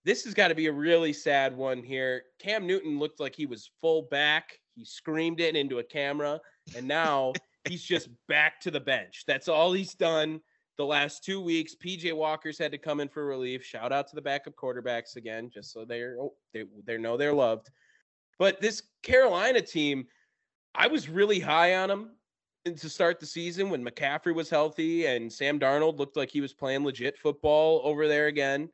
This 0.03 0.23
has 0.25 0.33
got 0.33 0.47
to 0.47 0.55
be 0.55 0.67
a 0.67 0.71
really 0.71 1.13
sad 1.13 1.55
one 1.55 1.83
here. 1.83 2.23
Cam 2.39 2.65
Newton 2.65 2.99
looked 2.99 3.19
like 3.19 3.35
he 3.35 3.45
was 3.45 3.69
full 3.79 4.03
back. 4.03 4.57
He 4.75 4.83
screamed 4.83 5.39
it 5.39 5.55
into 5.55 5.79
a 5.79 5.83
camera, 5.83 6.39
and 6.75 6.87
now 6.87 7.33
he's 7.65 7.83
just 7.83 8.09
back 8.27 8.59
to 8.61 8.71
the 8.71 8.79
bench. 8.79 9.23
That's 9.27 9.47
all 9.47 9.73
he's 9.73 9.93
done 9.93 10.41
the 10.77 10.85
last 10.85 11.23
two 11.23 11.41
weeks. 11.41 11.75
PJ 11.75 12.13
Walker's 12.13 12.57
had 12.57 12.71
to 12.71 12.77
come 12.77 12.99
in 12.99 13.09
for 13.09 13.25
relief. 13.25 13.63
Shout 13.63 13.91
out 13.91 14.07
to 14.07 14.15
the 14.15 14.21
backup 14.21 14.55
quarterbacks 14.55 15.15
again, 15.15 15.49
just 15.53 15.71
so 15.71 15.85
they're 15.85 16.17
oh, 16.19 16.33
they 16.53 16.63
they 16.85 16.97
know 16.97 17.17
they're 17.17 17.33
loved. 17.33 17.69
But 18.39 18.59
this 18.61 18.83
Carolina 19.03 19.61
team, 19.61 20.07
I 20.73 20.87
was 20.87 21.09
really 21.09 21.39
high 21.39 21.75
on 21.75 21.89
them 21.89 22.11
to 22.65 22.89
start 22.89 23.19
the 23.19 23.25
season 23.25 23.69
when 23.69 23.85
McCaffrey 23.85 24.33
was 24.33 24.49
healthy 24.49 25.05
and 25.07 25.31
Sam 25.31 25.59
Darnold 25.59 25.97
looked 25.97 26.17
like 26.17 26.29
he 26.29 26.41
was 26.41 26.53
playing 26.53 26.83
legit 26.83 27.17
football 27.17 27.81
over 27.83 28.07
there 28.07 28.27
again. 28.27 28.69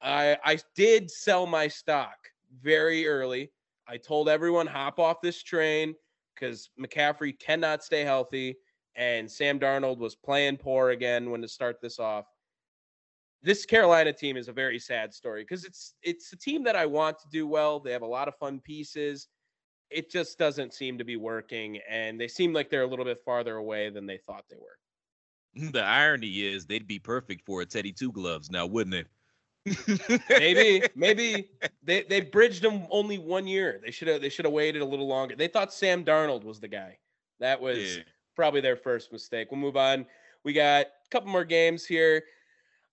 I 0.00 0.38
I 0.44 0.58
did 0.74 1.10
sell 1.10 1.46
my 1.46 1.68
stock 1.68 2.16
very 2.62 3.06
early. 3.06 3.50
I 3.86 3.96
told 3.96 4.28
everyone 4.28 4.66
hop 4.66 4.98
off 4.98 5.20
this 5.20 5.42
train 5.42 5.94
because 6.40 6.70
McCaffrey 6.80 7.38
cannot 7.38 7.84
stay 7.84 8.02
healthy, 8.02 8.56
and 8.96 9.30
Sam 9.30 9.60
Darnold 9.60 9.98
was 9.98 10.16
playing 10.16 10.56
poor 10.58 10.90
again 10.90 11.30
when 11.30 11.42
to 11.42 11.48
start 11.48 11.80
this 11.80 11.98
off. 11.98 12.26
This 13.42 13.64
Carolina 13.66 14.12
team 14.12 14.36
is 14.36 14.48
a 14.48 14.52
very 14.52 14.78
sad 14.78 15.14
story 15.14 15.42
because 15.42 15.64
it's 15.64 15.94
it's 16.02 16.32
a 16.32 16.36
team 16.36 16.62
that 16.64 16.76
I 16.76 16.86
want 16.86 17.18
to 17.20 17.28
do 17.30 17.46
well. 17.46 17.80
They 17.80 17.92
have 17.92 18.02
a 18.02 18.06
lot 18.06 18.28
of 18.28 18.36
fun 18.36 18.60
pieces. 18.60 19.28
it 19.90 20.10
just 20.10 20.38
doesn't 20.38 20.74
seem 20.74 20.98
to 20.98 21.04
be 21.04 21.16
working, 21.16 21.78
and 21.88 22.20
they 22.20 22.28
seem 22.28 22.52
like 22.52 22.70
they're 22.70 22.82
a 22.82 22.86
little 22.86 23.04
bit 23.04 23.20
farther 23.24 23.56
away 23.56 23.90
than 23.90 24.06
they 24.06 24.18
thought 24.18 24.44
they 24.50 24.56
were. 24.56 24.78
The 25.72 25.82
irony 25.82 26.42
is 26.46 26.66
they'd 26.66 26.86
be 26.86 26.98
perfect 27.00 27.44
for 27.44 27.60
a 27.62 27.66
Teddy 27.66 27.92
Two 27.92 28.12
Gloves 28.12 28.50
now, 28.50 28.66
wouldn't 28.66 28.94
it? 28.94 29.08
Maybe, 30.30 30.82
maybe 30.94 31.50
they 31.82 32.02
they 32.04 32.20
bridged 32.20 32.62
them 32.62 32.86
only 32.90 33.18
one 33.18 33.46
year. 33.46 33.80
They 33.84 33.90
should 33.90 34.08
have 34.08 34.22
they 34.22 34.28
should 34.28 34.44
have 34.44 34.54
waited 34.54 34.82
a 34.82 34.84
little 34.84 35.06
longer. 35.06 35.36
They 35.36 35.48
thought 35.48 35.72
Sam 35.72 36.04
Darnold 36.04 36.44
was 36.44 36.60
the 36.60 36.68
guy. 36.68 36.98
That 37.40 37.60
was 37.60 37.96
yeah. 37.96 38.02
probably 38.36 38.60
their 38.60 38.76
first 38.76 39.12
mistake. 39.12 39.48
We'll 39.50 39.60
move 39.60 39.76
on. 39.76 40.06
We 40.44 40.52
got 40.52 40.86
a 40.86 41.08
couple 41.10 41.30
more 41.30 41.44
games 41.44 41.84
here. 41.84 42.22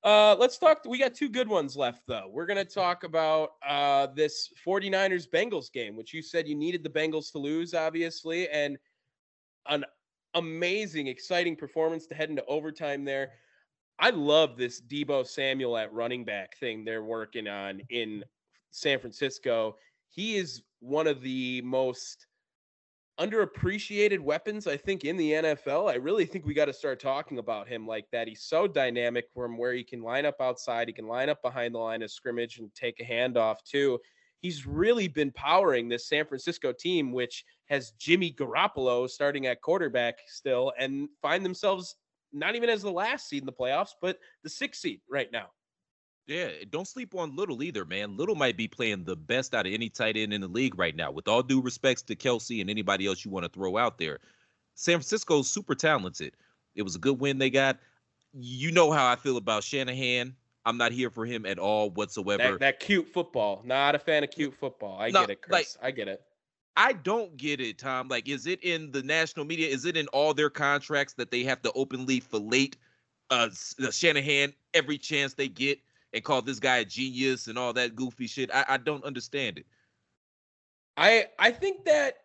Uh, 0.03 0.35
let's 0.39 0.57
talk. 0.57 0.83
We 0.85 0.99
got 0.99 1.13
two 1.15 1.29
good 1.29 1.49
ones 1.49 1.75
left, 1.75 2.03
though. 2.07 2.29
We're 2.31 2.45
going 2.45 2.63
to 2.63 2.65
talk 2.65 3.03
about 3.03 3.51
uh, 3.67 4.07
this 4.15 4.49
49ers 4.65 5.27
Bengals 5.29 5.71
game, 5.71 5.95
which 5.95 6.13
you 6.13 6.21
said 6.21 6.47
you 6.47 6.55
needed 6.55 6.83
the 6.83 6.89
Bengals 6.89 7.31
to 7.31 7.39
lose, 7.39 7.73
obviously, 7.73 8.47
and 8.49 8.77
an 9.67 9.83
amazing, 10.35 11.07
exciting 11.07 11.55
performance 11.55 12.05
to 12.07 12.15
head 12.15 12.29
into 12.29 12.45
overtime 12.45 13.03
there. 13.03 13.31
I 13.99 14.11
love 14.11 14.57
this 14.57 14.81
Deebo 14.81 15.25
Samuel 15.25 15.77
at 15.77 15.91
running 15.93 16.23
back 16.23 16.57
thing 16.57 16.85
they're 16.85 17.03
working 17.03 17.47
on 17.47 17.81
in 17.89 18.23
San 18.71 18.99
Francisco. 18.99 19.75
He 20.09 20.35
is 20.35 20.61
one 20.79 21.07
of 21.07 21.21
the 21.21 21.61
most 21.63 22.27
underappreciated 23.19 24.19
weapons, 24.19 24.67
I 24.67 24.77
think, 24.77 25.03
in 25.03 25.17
the 25.17 25.31
NFL. 25.31 25.91
I 25.91 25.95
really 25.95 26.25
think 26.25 26.45
we 26.45 26.53
got 26.53 26.65
to 26.65 26.73
start 26.73 26.99
talking 26.99 27.39
about 27.39 27.67
him 27.67 27.87
like 27.87 28.05
that. 28.11 28.27
He's 28.27 28.43
so 28.43 28.67
dynamic 28.67 29.25
from 29.33 29.57
where 29.57 29.73
he 29.73 29.83
can 29.83 30.01
line 30.01 30.25
up 30.25 30.39
outside, 30.39 30.87
he 30.87 30.93
can 30.93 31.07
line 31.07 31.29
up 31.29 31.41
behind 31.41 31.73
the 31.73 31.79
line 31.79 32.03
of 32.03 32.11
scrimmage 32.11 32.59
and 32.59 32.73
take 32.75 32.99
a 32.99 33.03
handoff 33.03 33.57
too. 33.63 33.99
He's 34.39 34.67
really 34.67 35.07
been 35.07 35.31
powering 35.31 35.89
this 35.89 36.07
San 36.07 36.27
Francisco 36.27 36.71
team, 36.71 37.11
which 37.11 37.43
has 37.69 37.91
Jimmy 37.97 38.31
Garoppolo 38.31 39.09
starting 39.09 39.47
at 39.47 39.61
quarterback 39.61 40.19
still, 40.27 40.71
and 40.77 41.09
find 41.23 41.43
themselves 41.43 41.95
not 42.31 42.55
even 42.55 42.69
as 42.69 42.81
the 42.81 42.91
last 42.91 43.29
seed 43.29 43.41
in 43.41 43.45
the 43.45 43.53
playoffs, 43.53 43.91
but 44.01 44.19
the 44.43 44.49
sixth 44.49 44.81
seed 44.81 45.01
right 45.09 45.31
now. 45.31 45.47
Yeah, 46.27 46.49
don't 46.69 46.87
sleep 46.87 47.15
on 47.15 47.35
Kittle 47.37 47.63
either, 47.63 47.85
man. 47.85 48.17
Kittle 48.17 48.35
might 48.35 48.57
be 48.57 48.67
playing 48.67 49.05
the 49.05 49.15
best 49.15 49.55
out 49.55 49.65
of 49.65 49.71
any 49.71 49.89
tight 49.89 50.17
end 50.17 50.33
in 50.33 50.41
the 50.41 50.47
league 50.47 50.77
right 50.77 50.95
now. 50.95 51.09
With 51.09 51.27
all 51.27 51.41
due 51.41 51.61
respects 51.61 52.01
to 52.03 52.15
Kelce 52.15 52.59
and 52.59 52.69
anybody 52.69 53.07
else 53.07 53.23
you 53.23 53.31
want 53.31 53.45
to 53.45 53.49
throw 53.49 53.77
out 53.77 53.97
there, 53.97 54.19
San 54.75 54.97
Francisco's 54.97 55.49
super 55.49 55.73
talented. 55.73 56.33
It 56.75 56.81
was 56.81 56.95
a 56.95 56.99
good 56.99 57.19
win 57.19 57.37
they 57.37 57.49
got. 57.49 57.77
You 58.33 58.71
know 58.71 58.91
how 58.91 59.07
I 59.09 59.15
feel 59.15 59.37
about 59.37 59.63
Shanahan. 59.63 60.35
I'm 60.65 60.77
not 60.77 60.91
here 60.91 61.09
for 61.09 61.25
him 61.25 61.45
at 61.45 61.59
all 61.59 61.91
whatsoever. 61.91 62.43
That, 62.43 62.59
that 62.59 62.79
cute 62.81 63.07
football. 63.07 63.61
Not 63.63 63.95
a 63.95 63.99
fan 63.99 64.25
of 64.25 64.31
cute 64.31 64.53
football. 64.53 64.99
I 64.99 65.09
no, 65.09 65.21
get 65.21 65.29
it, 65.29 65.41
Chris. 65.41 65.77
Like, 65.81 65.87
I 65.87 65.91
get 65.91 66.09
it. 66.09 66.21
I 66.77 66.93
don't 66.93 67.35
get 67.35 67.59
it, 67.59 67.79
Tom. 67.79 68.07
Like, 68.07 68.29
is 68.29 68.47
it 68.47 68.63
in 68.63 68.91
the 68.91 69.03
national 69.03 69.45
media? 69.45 69.67
Is 69.67 69.83
it 69.83 69.97
in 69.97 70.07
all 70.09 70.33
their 70.33 70.49
contracts 70.49 71.13
that 71.15 71.31
they 71.31 71.43
have 71.43 71.61
to 71.63 71.71
openly 71.73 72.21
fillet 72.21 72.71
uh, 73.29 73.49
Shanahan 73.91 74.53
every 74.73 74.97
chance 74.97 75.33
they 75.33 75.49
get? 75.49 75.79
and 76.13 76.23
call 76.23 76.41
this 76.41 76.59
guy 76.59 76.77
a 76.77 76.85
genius 76.85 77.47
and 77.47 77.57
all 77.57 77.73
that 77.73 77.95
goofy 77.95 78.27
shit. 78.27 78.49
I, 78.53 78.65
I 78.69 78.77
don't 78.77 79.03
understand 79.03 79.57
it. 79.57 79.65
I 80.95 81.27
I 81.37 81.51
think 81.51 81.85
that 81.85 82.17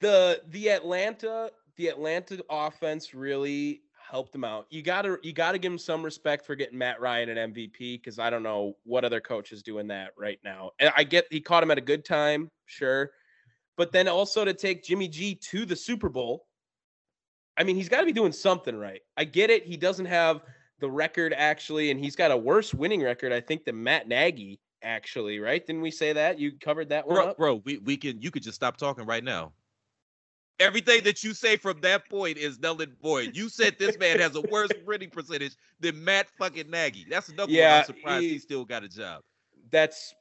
the 0.00 0.42
the 0.48 0.68
Atlanta 0.70 1.50
the 1.76 1.88
Atlanta 1.88 2.44
offense 2.50 3.14
really 3.14 3.82
helped 4.10 4.32
them 4.32 4.44
out. 4.44 4.66
You 4.70 4.82
gotta 4.82 5.18
you 5.22 5.32
gotta 5.32 5.58
give 5.58 5.72
him 5.72 5.78
some 5.78 6.02
respect 6.02 6.44
for 6.44 6.54
getting 6.54 6.76
Matt 6.78 7.00
Ryan 7.00 7.30
an 7.30 7.54
MVP 7.54 8.00
because 8.00 8.18
I 8.18 8.30
don't 8.30 8.42
know 8.42 8.76
what 8.84 9.04
other 9.04 9.20
coach 9.20 9.52
is 9.52 9.62
doing 9.62 9.86
that 9.88 10.10
right 10.18 10.38
now. 10.44 10.72
And 10.78 10.92
I 10.96 11.04
get 11.04 11.26
he 11.30 11.40
caught 11.40 11.62
him 11.62 11.70
at 11.70 11.78
a 11.78 11.82
good 11.82 12.04
time, 12.04 12.50
sure, 12.66 13.10
but 13.76 13.92
then 13.92 14.08
also 14.08 14.44
to 14.44 14.54
take 14.54 14.82
Jimmy 14.82 15.08
G 15.08 15.34
to 15.34 15.66
the 15.66 15.76
Super 15.76 16.08
Bowl. 16.08 16.46
I 17.56 17.64
mean, 17.64 17.76
he's 17.76 17.88
got 17.88 18.00
to 18.00 18.06
be 18.06 18.12
doing 18.12 18.32
something 18.32 18.76
right. 18.76 19.00
I 19.16 19.24
get 19.24 19.50
it. 19.50 19.64
He 19.64 19.76
doesn't 19.76 20.06
have 20.06 20.42
the 20.80 20.90
record 20.90 21.34
actually, 21.36 21.90
and 21.90 21.98
he's 21.98 22.16
got 22.16 22.30
a 22.30 22.36
worse 22.36 22.74
winning 22.74 23.02
record, 23.02 23.32
I 23.32 23.40
think, 23.40 23.64
than 23.64 23.82
Matt 23.82 24.08
Nagy. 24.08 24.60
Actually, 24.82 25.40
right? 25.40 25.66
Didn't 25.66 25.80
we 25.80 25.90
say 25.90 26.12
that? 26.12 26.38
You 26.38 26.52
covered 26.60 26.90
that 26.90 27.08
one, 27.08 27.16
bro. 27.16 27.28
Up? 27.28 27.36
Bro, 27.38 27.62
we, 27.64 27.78
we 27.78 27.96
can. 27.96 28.20
You 28.20 28.30
could 28.30 28.42
just 28.42 28.54
stop 28.54 28.76
talking 28.76 29.06
right 29.06 29.24
now. 29.24 29.52
Everything 30.60 31.02
that 31.04 31.24
you 31.24 31.34
say 31.34 31.56
from 31.56 31.80
that 31.80 32.08
point 32.08 32.36
is 32.36 32.60
null 32.60 32.80
and 32.80 32.92
void. 33.00 33.34
You 33.34 33.48
said 33.48 33.76
this 33.78 33.98
man 33.98 34.20
has 34.20 34.36
a 34.36 34.42
worse 34.42 34.70
winning 34.86 35.10
percentage 35.10 35.56
than 35.80 36.04
Matt 36.04 36.28
fucking 36.38 36.70
Nagy. 36.70 37.06
That's 37.10 37.30
another 37.30 37.50
yeah, 37.52 37.72
one 37.72 37.80
I'm 37.80 37.86
surprised 37.86 38.22
he, 38.22 38.28
he 38.28 38.38
still 38.38 38.64
got 38.64 38.84
a 38.84 38.88
job. 38.88 39.22
That's 39.72 40.14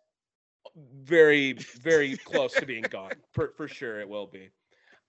very, 1.04 1.54
very 1.82 2.18
close 2.18 2.54
to 2.54 2.66
being 2.66 2.84
gone. 2.84 3.14
For, 3.34 3.54
for 3.56 3.68
sure, 3.68 4.00
it 4.00 4.08
will 4.08 4.28
be. 4.28 4.50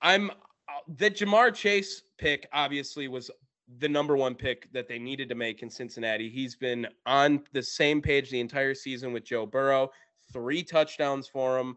I'm 0.03 0.31
uh, 0.31 0.81
the 0.99 1.11
Ja'Marr 1.11 1.55
Chase 1.55 2.03
pick 2.19 2.49
obviously 2.53 3.09
was 3.09 3.31
the 3.79 3.89
number 3.89 4.17
one 4.17 4.35
pick 4.35 4.73
that 4.73 4.89
they 4.89 4.99
needed 4.99 5.29
to 5.29 5.35
make 5.35 5.63
in 5.63 5.71
Cincinnati. 5.71 6.29
He's 6.29 6.57
been 6.57 6.87
on 7.05 7.43
the 7.53 7.63
same 7.63 8.01
page 8.01 8.31
the 8.31 8.41
entire 8.41 8.75
season 8.75 9.13
with 9.13 9.25
Joe 9.25 9.47
Burrow, 9.47 9.91
three 10.33 10.63
touchdowns 10.63 11.29
for 11.29 11.59
him. 11.59 11.77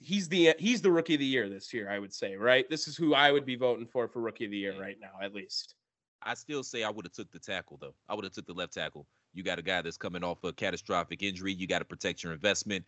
he's 0.00 0.28
the 0.28 0.54
he's 0.58 0.80
the 0.80 0.90
rookie 0.90 1.14
of 1.14 1.20
the 1.20 1.26
year 1.26 1.48
this 1.48 1.72
year, 1.72 1.90
I 1.90 1.98
would 1.98 2.12
say, 2.12 2.36
right? 2.36 2.68
This 2.70 2.86
is 2.86 2.96
who 2.96 3.14
I 3.14 3.32
would 3.32 3.44
be 3.44 3.56
voting 3.56 3.86
for 3.86 4.08
for 4.08 4.20
rookie 4.20 4.44
of 4.44 4.50
the 4.50 4.58
year 4.58 4.80
right 4.80 4.96
now, 5.00 5.12
at 5.22 5.34
least. 5.34 5.74
I 6.22 6.34
still 6.34 6.62
say 6.62 6.82
I 6.82 6.90
would 6.90 7.04
have 7.04 7.12
took 7.12 7.30
the 7.30 7.38
tackle 7.38 7.78
though. 7.80 7.94
I 8.08 8.14
would 8.14 8.24
have 8.24 8.32
took 8.32 8.46
the 8.46 8.52
left 8.52 8.74
tackle. 8.74 9.06
You 9.34 9.42
got 9.42 9.58
a 9.58 9.62
guy 9.62 9.82
that's 9.82 9.96
coming 9.96 10.24
off 10.24 10.42
a 10.44 10.52
catastrophic 10.52 11.22
injury. 11.22 11.52
You 11.52 11.66
got 11.66 11.80
to 11.80 11.84
protect 11.84 12.22
your 12.22 12.32
investment. 12.32 12.84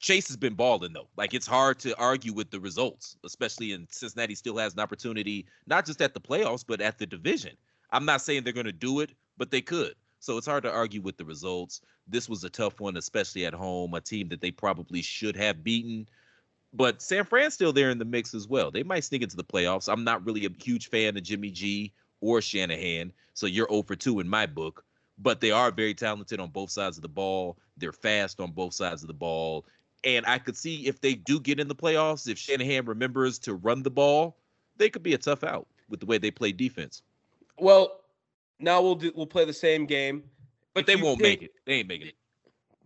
Chase 0.00 0.28
has 0.28 0.36
been 0.36 0.54
balling 0.54 0.92
though. 0.92 1.08
Like 1.16 1.34
it's 1.34 1.46
hard 1.46 1.78
to 1.80 1.96
argue 1.98 2.32
with 2.32 2.50
the 2.50 2.60
results, 2.60 3.16
especially 3.24 3.72
in 3.72 3.86
Cincinnati 3.90 4.34
still 4.34 4.56
has 4.56 4.74
an 4.74 4.80
opportunity 4.80 5.46
not 5.66 5.86
just 5.86 6.00
at 6.00 6.14
the 6.14 6.20
playoffs 6.20 6.64
but 6.66 6.80
at 6.80 6.98
the 6.98 7.06
division. 7.06 7.56
I'm 7.90 8.04
not 8.04 8.20
saying 8.20 8.44
they're 8.44 8.52
going 8.52 8.66
to 8.66 8.72
do 8.72 9.00
it, 9.00 9.10
but 9.38 9.50
they 9.50 9.60
could. 9.60 9.94
So 10.20 10.36
it's 10.36 10.46
hard 10.46 10.62
to 10.64 10.72
argue 10.72 11.00
with 11.00 11.16
the 11.16 11.24
results. 11.24 11.80
This 12.06 12.28
was 12.28 12.44
a 12.44 12.50
tough 12.50 12.80
one, 12.80 12.96
especially 12.96 13.46
at 13.46 13.54
home, 13.54 13.94
a 13.94 14.00
team 14.00 14.28
that 14.28 14.40
they 14.40 14.50
probably 14.50 15.02
should 15.02 15.36
have 15.36 15.64
beaten. 15.64 16.08
But 16.74 17.00
San 17.00 17.24
Fran's 17.24 17.54
still 17.54 17.72
there 17.72 17.90
in 17.90 17.98
the 17.98 18.04
mix 18.04 18.34
as 18.34 18.46
well. 18.46 18.70
They 18.70 18.82
might 18.82 19.04
sneak 19.04 19.22
into 19.22 19.36
the 19.36 19.44
playoffs. 19.44 19.90
I'm 19.90 20.04
not 20.04 20.24
really 20.26 20.44
a 20.44 20.50
huge 20.62 20.90
fan 20.90 21.16
of 21.16 21.22
Jimmy 21.22 21.50
G 21.50 21.92
or 22.20 22.42
Shanahan, 22.42 23.12
so 23.32 23.46
you're 23.46 23.68
0 23.70 23.82
for 23.84 23.96
2 23.96 24.20
in 24.20 24.28
my 24.28 24.44
book. 24.44 24.84
But 25.20 25.40
they 25.40 25.50
are 25.50 25.70
very 25.70 25.94
talented 25.94 26.38
on 26.40 26.50
both 26.50 26.70
sides 26.70 26.96
of 26.96 27.02
the 27.02 27.08
ball. 27.08 27.58
They're 27.76 27.92
fast 27.92 28.40
on 28.40 28.52
both 28.52 28.74
sides 28.74 29.02
of 29.02 29.08
the 29.08 29.14
ball. 29.14 29.66
And 30.04 30.24
I 30.26 30.38
could 30.38 30.56
see 30.56 30.86
if 30.86 31.00
they 31.00 31.14
do 31.14 31.40
get 31.40 31.58
in 31.58 31.66
the 31.66 31.74
playoffs, 31.74 32.28
if 32.28 32.38
Shanahan 32.38 32.84
remembers 32.84 33.38
to 33.40 33.54
run 33.54 33.82
the 33.82 33.90
ball, 33.90 34.36
they 34.76 34.88
could 34.88 35.02
be 35.02 35.14
a 35.14 35.18
tough 35.18 35.42
out 35.42 35.66
with 35.88 36.00
the 36.00 36.06
way 36.06 36.18
they 36.18 36.30
play 36.30 36.52
defense. 36.52 37.02
Well, 37.58 38.00
now 38.60 38.80
we'll 38.80 38.94
do 38.94 39.12
we'll 39.14 39.26
play 39.26 39.44
the 39.44 39.52
same 39.52 39.86
game, 39.86 40.22
but 40.74 40.80
if 40.80 40.86
they 40.86 40.96
won't 40.96 41.20
make 41.20 41.42
it. 41.42 41.52
They 41.66 41.74
ain't 41.74 41.88
making 41.88 42.08
it. 42.08 42.14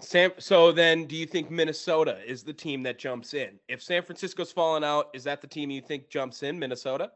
Sam, 0.00 0.32
so 0.38 0.72
then, 0.72 1.04
do 1.04 1.14
you 1.14 1.26
think 1.26 1.50
Minnesota 1.50 2.18
is 2.26 2.42
the 2.42 2.52
team 2.52 2.82
that 2.82 2.98
jumps 2.98 3.34
in? 3.34 3.60
If 3.68 3.82
San 3.82 4.02
Francisco's 4.02 4.50
falling 4.50 4.82
out, 4.82 5.10
is 5.14 5.22
that 5.24 5.40
the 5.40 5.46
team 5.46 5.70
you 5.70 5.80
think 5.80 6.08
jumps 6.08 6.42
in? 6.42 6.58
Minnesota? 6.58 7.12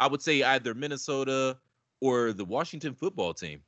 I 0.00 0.08
would 0.08 0.20
say 0.20 0.42
either 0.42 0.74
Minnesota 0.74 1.58
or 2.00 2.32
the 2.32 2.44
Washington 2.44 2.94
football 2.94 3.34
team. 3.34 3.60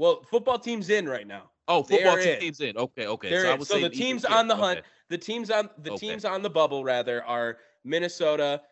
Well, 0.00 0.22
football 0.30 0.58
team's 0.58 0.88
in 0.88 1.06
right 1.06 1.26
now. 1.26 1.50
Oh, 1.68 1.82
football 1.82 2.16
teams 2.16 2.62
in. 2.62 2.74
Okay, 2.74 3.06
okay. 3.06 3.30
So, 3.42 3.62
so 3.64 3.80
the 3.80 3.90
teams 3.90 4.24
on 4.24 4.48
the 4.48 4.56
hunt, 4.56 4.78
okay. 4.78 4.88
the 5.10 5.18
teams 5.18 5.50
on 5.50 5.68
the 5.82 5.92
okay. 5.92 6.08
teams 6.08 6.24
on 6.24 6.40
the 6.40 6.48
bubble 6.48 6.82
rather 6.82 7.22
are 7.24 7.58
Minnesota, 7.84 8.62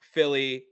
Philly, 0.00 0.64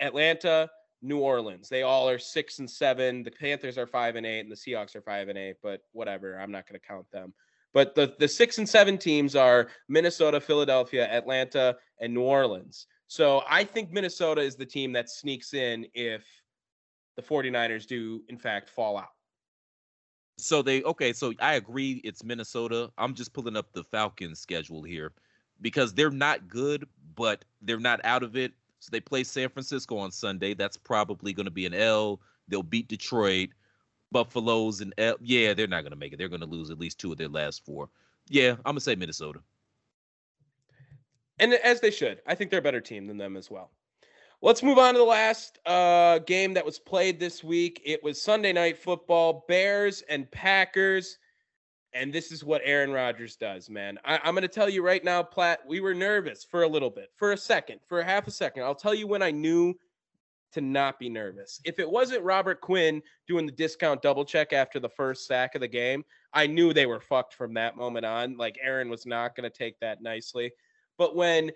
Atlanta, 0.00 0.68
New 1.00 1.16
Orleans. 1.20 1.70
They 1.70 1.80
all 1.80 2.06
are 2.10 2.18
six 2.18 2.58
and 2.58 2.70
seven. 2.70 3.22
The 3.22 3.30
Panthers 3.30 3.78
are 3.78 3.86
five 3.86 4.16
and 4.16 4.26
eight, 4.26 4.40
and 4.40 4.52
the 4.52 4.54
Seahawks 4.54 4.94
are 4.96 5.00
five 5.00 5.30
and 5.30 5.38
eight. 5.38 5.56
But 5.62 5.80
whatever, 5.92 6.38
I'm 6.38 6.52
not 6.52 6.68
going 6.68 6.78
to 6.78 6.86
count 6.86 7.10
them. 7.10 7.32
But 7.72 7.94
the 7.94 8.14
the 8.18 8.28
six 8.28 8.58
and 8.58 8.68
seven 8.68 8.98
teams 8.98 9.34
are 9.34 9.68
Minnesota, 9.88 10.42
Philadelphia, 10.42 11.08
Atlanta, 11.10 11.74
and 12.02 12.12
New 12.12 12.20
Orleans. 12.20 12.86
So 13.06 13.42
I 13.48 13.64
think 13.64 13.92
Minnesota 13.92 14.42
is 14.42 14.56
the 14.56 14.66
team 14.66 14.92
that 14.92 15.08
sneaks 15.08 15.54
in 15.54 15.86
if 15.94 16.22
the 17.16 17.22
49ers 17.22 17.86
do 17.86 18.22
in 18.28 18.36
fact 18.36 18.68
fall 18.68 18.98
out. 18.98 19.13
So 20.36 20.62
they 20.62 20.82
okay, 20.82 21.12
so 21.12 21.32
I 21.40 21.54
agree 21.54 22.00
it's 22.04 22.24
Minnesota. 22.24 22.90
I'm 22.98 23.14
just 23.14 23.32
pulling 23.32 23.56
up 23.56 23.72
the 23.72 23.84
Falcons 23.84 24.40
schedule 24.40 24.82
here 24.82 25.12
because 25.60 25.94
they're 25.94 26.10
not 26.10 26.48
good, 26.48 26.86
but 27.14 27.44
they're 27.62 27.78
not 27.78 28.00
out 28.04 28.22
of 28.22 28.36
it. 28.36 28.52
So 28.80 28.90
they 28.90 29.00
play 29.00 29.24
San 29.24 29.48
Francisco 29.48 29.96
on 29.96 30.10
Sunday. 30.10 30.54
That's 30.54 30.76
probably 30.76 31.32
going 31.32 31.46
to 31.46 31.50
be 31.50 31.66
an 31.66 31.74
L. 31.74 32.20
They'll 32.48 32.62
beat 32.62 32.88
Detroit. 32.88 33.50
Buffalo's 34.12 34.80
and 34.80 34.92
L. 34.98 35.16
Yeah, 35.20 35.54
they're 35.54 35.66
not 35.66 35.82
going 35.82 35.92
to 35.92 35.96
make 35.96 36.12
it. 36.12 36.18
They're 36.18 36.28
going 36.28 36.40
to 36.40 36.46
lose 36.46 36.70
at 36.70 36.78
least 36.78 36.98
two 36.98 37.10
of 37.12 37.18
their 37.18 37.28
last 37.28 37.64
four. 37.64 37.88
Yeah, 38.28 38.52
I'm 38.52 38.62
going 38.64 38.76
to 38.76 38.80
say 38.80 38.94
Minnesota. 38.94 39.40
And 41.38 41.54
as 41.54 41.80
they 41.80 41.90
should. 41.90 42.20
I 42.26 42.34
think 42.34 42.50
they're 42.50 42.60
a 42.60 42.62
better 42.62 42.80
team 42.80 43.06
than 43.06 43.18
them 43.18 43.36
as 43.36 43.50
well. 43.50 43.70
Let's 44.44 44.62
move 44.62 44.76
on 44.76 44.92
to 44.92 44.98
the 44.98 45.04
last 45.06 45.58
uh, 45.64 46.18
game 46.18 46.52
that 46.52 46.66
was 46.66 46.78
played 46.78 47.18
this 47.18 47.42
week. 47.42 47.80
It 47.82 48.04
was 48.04 48.20
Sunday 48.20 48.52
night 48.52 48.76
football, 48.76 49.46
Bears 49.48 50.02
and 50.10 50.30
Packers. 50.30 51.16
And 51.94 52.12
this 52.12 52.30
is 52.30 52.44
what 52.44 52.60
Aaron 52.62 52.92
Rodgers 52.92 53.36
does, 53.36 53.70
man. 53.70 53.98
I, 54.04 54.20
am 54.22 54.34
going 54.34 54.42
to 54.42 54.48
tell 54.48 54.68
you 54.68 54.82
right 54.84 55.02
now, 55.02 55.22
Platt, 55.22 55.60
we 55.66 55.80
were 55.80 55.94
nervous 55.94 56.44
for 56.44 56.62
a 56.62 56.68
little 56.68 56.90
bit, 56.90 57.08
for 57.16 57.32
a 57.32 57.38
second, 57.38 57.80
for 57.88 58.00
a 58.00 58.04
half 58.04 58.26
a 58.26 58.30
second. 58.30 58.64
I'll 58.64 58.74
tell 58.74 58.92
you 58.92 59.06
when 59.06 59.22
I 59.22 59.30
knew 59.30 59.72
to 60.52 60.60
not 60.60 60.98
be 60.98 61.08
nervous. 61.08 61.58
If 61.64 61.78
it 61.78 61.90
wasn't 61.90 62.22
Robert 62.22 62.60
Quinn 62.60 63.00
doing 63.26 63.46
the 63.46 63.52
discount 63.52 64.02
double 64.02 64.26
check 64.26 64.52
after 64.52 64.78
the 64.78 64.90
first 64.90 65.26
sack 65.26 65.54
of 65.54 65.62
the 65.62 65.68
game, 65.68 66.04
I 66.34 66.46
knew 66.48 66.74
they 66.74 66.84
were 66.84 67.00
fucked 67.00 67.32
from 67.32 67.54
that 67.54 67.78
moment 67.78 68.04
on. 68.04 68.36
Like 68.36 68.58
Aaron 68.62 68.90
was 68.90 69.06
not 69.06 69.36
going 69.36 69.50
to 69.50 69.58
take 69.58 69.80
that 69.80 70.02
nicely. 70.02 70.52
But 70.98 71.16
when 71.16 71.50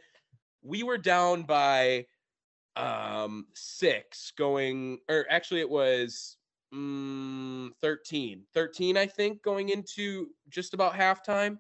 we 0.63 0.85
were 0.85 0.97
down 0.97 1.43
by 1.43 2.07
um 2.79 3.47
6 3.55 4.33
going 4.39 4.99
or 5.09 5.27
actually 5.29 5.61
it 5.61 5.71
was 5.71 6.37
mm, 6.75 7.71
13. 7.81 8.45
13 8.55 8.97
I 8.97 9.07
think 9.07 9.43
going 9.43 9.71
into 9.71 10.29
just 10.49 10.75
about 10.75 10.95
halftime 10.95 11.59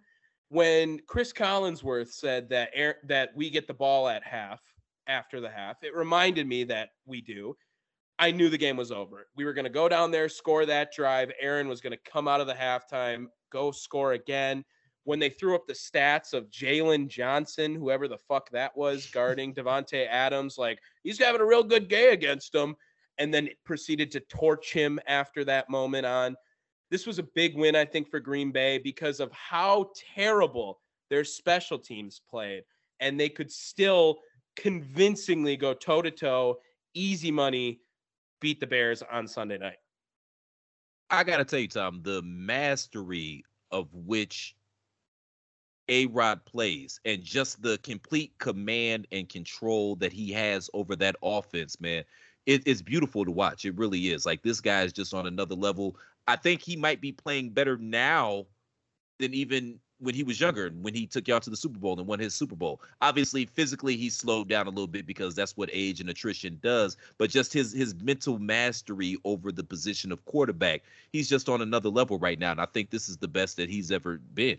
when 0.48 0.98
Chris 1.06 1.32
Collinsworth 1.32 2.10
said 2.10 2.48
that 2.50 2.70
Aaron, 2.74 2.96
that 3.04 3.30
we 3.34 3.50
get 3.50 3.66
the 3.66 3.74
ball 3.74 4.08
at 4.08 4.22
half 4.24 4.60
after 5.06 5.40
the 5.40 5.50
half. 5.50 5.82
It 5.82 5.94
reminded 5.94 6.46
me 6.46 6.64
that 6.64 6.90
we 7.06 7.20
do. 7.20 7.56
I 8.18 8.30
knew 8.30 8.48
the 8.48 8.58
game 8.58 8.76
was 8.76 8.90
over. 8.90 9.26
We 9.36 9.44
were 9.44 9.52
going 9.52 9.64
to 9.64 9.70
go 9.70 9.88
down 9.88 10.10
there, 10.10 10.28
score 10.28 10.66
that 10.66 10.92
drive. 10.92 11.30
Aaron 11.40 11.68
was 11.68 11.80
going 11.80 11.92
to 11.92 12.10
come 12.10 12.26
out 12.26 12.40
of 12.40 12.46
the 12.46 12.54
halftime, 12.54 13.26
go 13.50 13.70
score 13.70 14.12
again. 14.12 14.64
When 15.04 15.18
they 15.18 15.30
threw 15.30 15.54
up 15.54 15.66
the 15.66 15.72
stats 15.72 16.34
of 16.34 16.50
Jaylon 16.50 17.08
Johnson, 17.08 17.74
whoever 17.74 18.08
the 18.08 18.18
fuck 18.18 18.50
that 18.50 18.76
was, 18.76 19.06
guarding 19.06 19.54
Davante 19.56 20.06
Adams, 20.06 20.58
like 20.58 20.78
he's 21.02 21.18
having 21.18 21.40
a 21.40 21.46
real 21.46 21.64
good 21.64 21.88
game 21.88 22.12
against 22.12 22.54
him, 22.54 22.76
and 23.18 23.32
then 23.32 23.48
proceeded 23.64 24.10
to 24.12 24.20
torch 24.20 24.72
him 24.72 24.98
after 25.06 25.44
that 25.44 25.68
moment 25.68 26.06
on. 26.06 26.36
This 26.90 27.06
was 27.06 27.18
a 27.18 27.22
big 27.22 27.56
win, 27.56 27.76
I 27.76 27.84
think, 27.84 28.10
for 28.10 28.20
Green 28.20 28.50
Bay 28.50 28.78
because 28.78 29.20
of 29.20 29.30
how 29.32 29.90
terrible 30.14 30.80
their 31.10 31.24
special 31.24 31.78
teams 31.78 32.20
played. 32.30 32.62
And 33.00 33.18
they 33.18 33.28
could 33.28 33.50
still 33.50 34.20
convincingly 34.56 35.56
go 35.56 35.74
toe 35.74 36.02
to 36.02 36.10
toe, 36.10 36.58
easy 36.94 37.30
money, 37.30 37.80
beat 38.40 38.60
the 38.60 38.66
Bears 38.66 39.02
on 39.10 39.26
Sunday 39.26 39.58
night. 39.58 39.76
I 41.10 41.24
got 41.24 41.38
to 41.38 41.44
tell 41.44 41.58
you, 41.58 41.68
Tom, 41.68 42.00
the 42.02 42.22
mastery 42.22 43.44
of 43.70 43.88
which 43.92 44.54
A 45.88 46.06
Rod 46.06 46.44
plays 46.44 47.00
and 47.04 47.22
just 47.22 47.62
the 47.62 47.78
complete 47.78 48.32
command 48.38 49.06
and 49.12 49.28
control 49.28 49.96
that 49.96 50.12
he 50.12 50.32
has 50.32 50.68
over 50.74 50.94
that 50.96 51.16
offense, 51.22 51.80
man. 51.80 52.04
It, 52.46 52.62
it's 52.66 52.82
beautiful 52.82 53.24
to 53.24 53.30
watch. 53.30 53.64
It 53.64 53.76
really 53.76 54.08
is. 54.08 54.24
Like 54.24 54.42
this 54.42 54.60
guy 54.60 54.82
is 54.82 54.92
just 54.92 55.14
on 55.14 55.26
another 55.26 55.54
level. 55.54 55.96
I 56.26 56.36
think 56.36 56.62
he 56.62 56.76
might 56.76 57.00
be 57.00 57.12
playing 57.12 57.50
better 57.50 57.76
now 57.76 58.46
than 59.18 59.34
even 59.34 59.80
when 60.00 60.14
he 60.14 60.22
was 60.22 60.40
younger 60.40 60.70
when 60.80 60.94
he 60.94 61.06
took 61.06 61.26
y'all 61.26 61.40
to 61.40 61.50
the 61.50 61.56
Super 61.56 61.78
Bowl 61.78 61.98
and 61.98 62.06
won 62.06 62.20
his 62.20 62.34
Super 62.34 62.54
Bowl. 62.54 62.80
Obviously, 63.00 63.46
physically 63.46 63.96
he 63.96 64.08
slowed 64.08 64.48
down 64.48 64.66
a 64.66 64.70
little 64.70 64.86
bit 64.86 65.06
because 65.06 65.34
that's 65.34 65.56
what 65.56 65.68
age 65.72 66.00
and 66.00 66.08
attrition 66.08 66.58
does. 66.62 66.96
But 67.18 67.30
just 67.30 67.52
his 67.52 67.72
his 67.72 67.94
mental 68.02 68.38
mastery 68.38 69.16
over 69.24 69.50
the 69.50 69.64
position 69.64 70.12
of 70.12 70.24
quarterback, 70.24 70.82
he's 71.12 71.28
just 71.28 71.48
on 71.48 71.62
another 71.62 71.88
level 71.88 72.18
right 72.18 72.38
now. 72.38 72.52
And 72.52 72.60
I 72.60 72.66
think 72.66 72.90
this 72.90 73.08
is 73.08 73.16
the 73.16 73.28
best 73.28 73.56
that 73.56 73.68
he's 73.68 73.90
ever 73.90 74.18
been. 74.34 74.58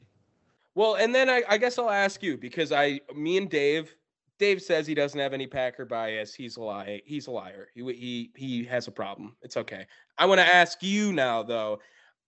Well, 0.79 0.95
and 0.95 1.13
then 1.13 1.29
I, 1.29 1.43
I 1.49 1.57
guess 1.57 1.77
I'll 1.77 1.89
ask 1.89 2.23
you 2.23 2.37
because 2.37 2.71
I, 2.71 3.01
me 3.13 3.35
and 3.35 3.49
Dave, 3.49 3.93
Dave 4.37 4.61
says 4.61 4.87
he 4.87 4.93
doesn't 4.93 5.19
have 5.19 5.33
any 5.33 5.45
Packer 5.45 5.83
bias. 5.83 6.33
He's 6.33 6.55
a 6.55 6.61
liar. 6.61 6.99
He's 7.03 7.27
a 7.27 7.31
liar. 7.31 7.67
He 7.75 7.81
he 7.81 8.31
he 8.33 8.63
has 8.63 8.87
a 8.87 8.91
problem. 8.91 9.35
It's 9.41 9.57
okay. 9.57 9.85
I 10.17 10.25
want 10.25 10.39
to 10.39 10.55
ask 10.55 10.81
you 10.81 11.11
now 11.11 11.43
though. 11.43 11.79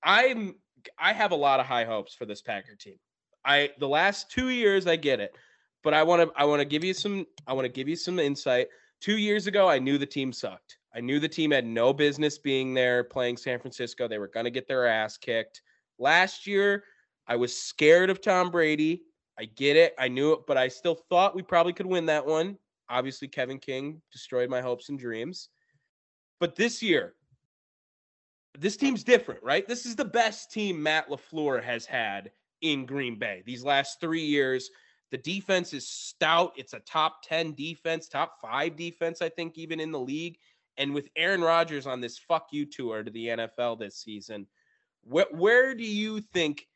I'm 0.04 0.56
I 0.99 1.14
have 1.14 1.32
a 1.32 1.36
lot 1.36 1.62
of 1.62 1.66
high 1.66 1.86
hopes 1.86 2.14
for 2.14 2.26
this 2.26 2.41
Packer 2.41 2.76
team. 2.76 2.97
I 3.45 3.70
the 3.80 3.88
last 3.88 4.30
two 4.30 4.49
years 4.49 4.86
I 4.86 4.97
get 4.97 5.22
it, 5.22 5.34
but 5.82 5.93
I 5.93 6.04
want 6.04 6.22
to 6.22 6.38
I 6.38 6.43
want 6.43 6.60
to 6.60 6.66
give 6.66 6.84
you 6.84 6.93
some 6.93 7.26
I 7.47 7.54
want 7.54 7.64
to 7.64 7.72
give 7.72 7.88
you 7.88 7.95
some 7.95 8.20
insight. 8.20 8.68
Two 8.99 9.18
years 9.18 9.47
ago, 9.47 9.70
I 9.70 9.80
knew 9.80 9.97
the 9.97 10.06
team 10.06 10.34
sucked. 10.34 10.78
I 10.93 10.99
knew 10.99 11.22
the 11.22 11.30
team 11.30 11.52
had 11.52 11.66
no 11.66 11.93
business 11.93 12.38
being 12.38 12.74
there 12.74 13.06
playing 13.06 13.38
San 13.38 13.62
Francisco. 13.62 14.10
They 14.10 14.20
were 14.20 14.28
going 14.28 14.43
to 14.43 14.52
get 14.52 14.68
their 14.68 14.88
ass 14.88 15.16
kicked. 15.16 15.62
Last 15.99 16.45
year, 16.45 16.84
I 17.32 17.38
was 17.38 17.57
scared 17.57 18.09
of 18.09 18.19
Tom 18.19 18.51
Brady. 18.51 19.03
I 19.39 19.45
get 19.45 19.77
it. 19.77 19.95
I 19.97 20.09
knew 20.09 20.34
it, 20.34 20.41
but 20.45 20.57
I 20.57 20.67
still 20.67 20.95
thought 20.95 21.34
we 21.34 21.41
probably 21.41 21.71
could 21.71 21.86
win 21.86 22.05
that 22.07 22.25
one. 22.25 22.57
Obviously, 22.89 23.29
Kevin 23.29 23.57
King 23.57 24.01
destroyed 24.11 24.49
my 24.49 24.59
hopes 24.59 24.89
and 24.89 24.99
dreams. 24.99 25.47
But 26.41 26.57
this 26.57 26.84
year, 26.84 27.13
this 28.59 28.75
team's 28.75 29.05
different, 29.05 29.41
right? 29.43 29.65
This 29.65 29.86
is 29.86 29.95
the 29.95 30.03
best 30.03 30.51
team 30.51 30.84
Matt 30.84 31.07
LaFleur 31.07 31.63
has 31.63 31.86
had 31.86 32.32
in 32.59 32.86
Green 32.86 33.17
Bay 33.17 33.43
these 33.45 33.63
last 33.63 34.01
three 34.01 34.25
years. 34.25 34.69
The 35.11 35.17
defense 35.17 35.73
is 35.73 35.88
stout. 35.88 36.51
It's 36.57 36.73
a 36.73 36.79
top 36.79 37.23
10 37.23 37.53
defense, 37.53 38.09
top 38.09 38.41
five 38.41 38.75
defense, 38.75 39.21
I 39.21 39.29
think, 39.29 39.57
even 39.57 39.79
in 39.79 39.93
the 39.93 39.99
league. 40.01 40.38
And 40.75 40.93
with 40.93 41.07
Aaron 41.15 41.39
Rodgers 41.39 41.88
on 41.88 42.01
this 42.01 42.17
fuck 42.17 42.47
you 42.51 42.65
tour 42.65 43.03
to 43.03 43.11
the 43.11 43.27
NFL 43.27 43.79
this 43.79 43.95
season, 43.95 44.47
wh- 45.09 45.32
where 45.32 45.73
do 45.73 45.86
you 45.86 46.19
think 46.19 46.67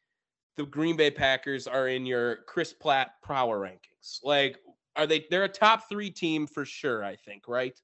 the 0.57 0.65
Green 0.65 0.95
Bay 0.95 1.11
Packers 1.11 1.67
are 1.67 1.87
in 1.87 2.05
your 2.05 2.37
Chris 2.47 2.73
Platt 2.73 3.15
power 3.23 3.59
rankings? 3.59 4.19
Like, 4.23 4.57
are 4.95 5.05
they, 5.05 5.25
they're 5.29 5.43
a 5.43 5.49
top 5.49 5.89
three 5.89 6.09
team 6.09 6.47
for 6.47 6.65
sure, 6.65 7.03
I 7.03 7.15
think, 7.15 7.47
right? 7.47 7.79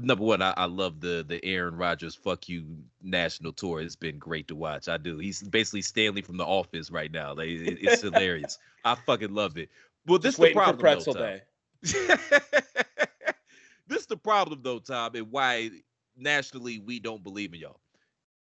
number 0.00 0.24
one, 0.24 0.40
I, 0.40 0.54
I, 0.56 0.64
love 0.64 1.00
the 1.00 1.24
the 1.26 1.44
Aaron 1.44 1.76
Rodgers 1.76 2.14
"fuck 2.14 2.48
you" 2.48 2.64
national 3.02 3.52
tour. 3.52 3.80
It's 3.80 3.96
been 3.96 4.18
great 4.18 4.48
to 4.48 4.56
watch. 4.56 4.88
I 4.88 4.96
do. 4.96 5.18
He's 5.18 5.42
basically 5.42 5.82
Stanley 5.82 6.22
from 6.22 6.36
The 6.36 6.44
Office 6.44 6.90
right 6.90 7.12
now. 7.12 7.34
Like, 7.34 7.48
it, 7.48 7.78
it's 7.80 8.02
hilarious. 8.02 8.58
I 8.84 8.94
fucking 8.94 9.34
love 9.34 9.56
it. 9.56 9.68
Well, 10.06 10.18
this 10.18 10.36
Just 10.36 10.48
the 10.48 10.52
problem, 10.52 10.78
pretzel 10.78 11.14
though, 11.14 11.20
day. 11.20 11.42
this 11.82 14.00
is 14.00 14.06
the 14.06 14.16
problem, 14.16 14.60
though, 14.62 14.78
Tom, 14.78 15.14
and 15.14 15.30
why 15.30 15.70
nationally 16.16 16.78
we 16.78 16.98
don't 16.98 17.22
believe 17.22 17.54
in 17.54 17.60
y'all. 17.60 17.80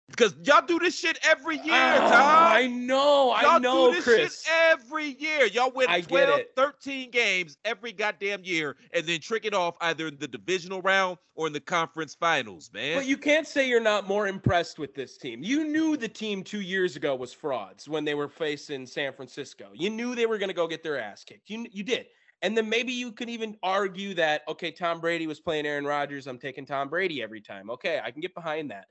Because 0.10 0.36
y'all 0.43 0.66
do 0.66 0.80
this 0.80 0.97
shit 0.99 1.18
every 1.24 1.56
year, 1.58 1.72
ah, 1.72 1.95
oh, 1.95 2.12
Tom. 2.12 2.56
I 2.56 2.68
know, 2.68 3.28
y'all 3.28 3.47
I 3.47 3.58
know, 3.58 3.88
do 3.89 3.95
this 3.95 4.04
Chris. 4.04 4.43
Shit 4.43 4.54
every 4.54 5.16
year. 5.18 5.45
Y'all 5.45 5.72
win 5.74 5.88
I 5.89 6.01
12, 6.01 6.41
13 6.56 7.10
games 7.10 7.58
every 7.64 7.93
goddamn 7.93 8.41
year 8.43 8.76
and 8.93 9.06
then 9.06 9.22
trick 9.22 9.45
it 9.45 9.54
off 9.54 9.76
either 9.82 10.08
in 10.08 10.18
the 10.20 10.28
divisional 10.28 10.82
round 10.82 11.18
or 11.36 11.47
in 11.47 11.54
the 11.54 11.60
conference 11.60 12.16
finals, 12.16 12.70
man. 12.74 12.97
But 12.97 13.06
you 13.06 13.18
can't 13.18 13.47
say 13.47 13.68
you're 13.68 13.80
not 13.80 14.08
more 14.08 14.28
impressed 14.28 14.78
with 14.78 14.93
this 14.93 15.18
team. 15.18 15.41
You 15.41 15.64
knew 15.64 15.95
the 15.95 16.10
team 16.10 16.43
two 16.43 16.62
years 16.62 16.95
ago 16.95 17.16
was 17.16 17.34
frauds 17.34 17.88
when 17.88 18.04
they 18.04 18.14
were 18.14 18.30
facing 18.30 18.86
San 18.86 19.14
Francisco. 19.14 19.70
You 19.74 19.89
knew 19.89 20.16
they 20.16 20.26
were 20.26 20.38
going 20.38 20.49
to 20.49 20.56
go 20.56 20.68
get 20.68 20.84
their 20.84 20.99
ass 20.99 21.24
kicked. 21.24 21.49
You, 21.49 21.66
you 21.72 21.84
did. 21.84 22.08
And 22.43 22.58
then 22.58 22.68
maybe 22.68 22.91
you 22.91 23.14
could 23.14 23.30
even 23.30 23.56
argue 23.64 24.14
that, 24.16 24.41
okay, 24.49 24.70
Tom 24.70 24.99
Brady 24.99 25.28
was 25.28 25.39
playing 25.39 25.66
Aaron 25.66 25.86
Rodgers. 25.86 26.28
I'm 26.28 26.38
taking 26.38 26.66
Tom 26.66 26.89
Brady 26.89 27.24
every 27.24 27.39
time. 27.39 27.70
Okay, 27.70 28.01
I 28.04 28.12
can 28.12 28.20
get 28.20 28.36
behind 28.36 28.70
that. 28.70 28.88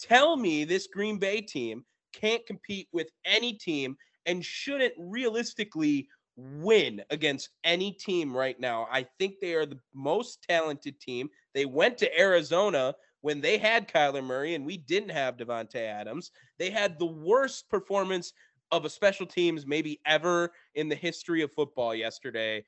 Tell 0.00 0.36
me 0.36 0.64
this 0.64 0.86
Green 0.86 1.18
Bay 1.18 1.40
team 1.40 1.84
can't 2.12 2.44
compete 2.46 2.88
with 2.92 3.08
any 3.24 3.52
team 3.54 3.96
and 4.26 4.44
shouldn't 4.44 4.94
realistically 4.98 6.08
win 6.36 7.02
against 7.10 7.50
any 7.64 7.92
team 7.92 8.36
right 8.36 8.60
now. 8.60 8.86
I 8.90 9.06
think 9.18 9.40
they 9.40 9.54
are 9.54 9.66
the 9.66 9.80
most 9.94 10.44
talented 10.48 11.00
team. 11.00 11.30
They 11.54 11.64
went 11.64 11.96
to 11.98 12.20
Arizona 12.20 12.94
when 13.22 13.40
they 13.40 13.56
had 13.56 13.88
Kyler 13.88 14.22
Murray 14.22 14.54
and 14.54 14.66
we 14.66 14.76
didn't 14.76 15.10
have 15.10 15.36
Davante 15.36 15.76
Adams. 15.76 16.30
They 16.58 16.70
had 16.70 16.98
the 16.98 17.06
worst 17.06 17.68
performance 17.70 18.32
of 18.72 18.84
a 18.84 18.90
special 18.90 19.26
teams 19.26 19.66
maybe 19.66 20.00
ever 20.04 20.52
in 20.74 20.88
the 20.88 20.94
history 20.94 21.40
of 21.42 21.52
football 21.52 21.94
yesterday. 21.94 22.64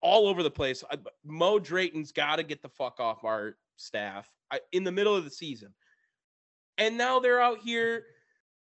All 0.00 0.26
over 0.26 0.42
the 0.42 0.50
place. 0.50 0.82
Mo 1.24 1.58
Drayton's 1.58 2.12
got 2.12 2.36
to 2.36 2.42
get 2.42 2.62
the 2.62 2.68
fuck 2.68 2.98
off 3.00 3.24
our 3.24 3.56
staff 3.76 4.28
in 4.72 4.84
the 4.84 4.92
middle 4.92 5.14
of 5.14 5.24
the 5.24 5.30
season. 5.30 5.72
And 6.78 6.96
now 6.96 7.18
they're 7.18 7.40
out 7.40 7.58
here 7.58 8.04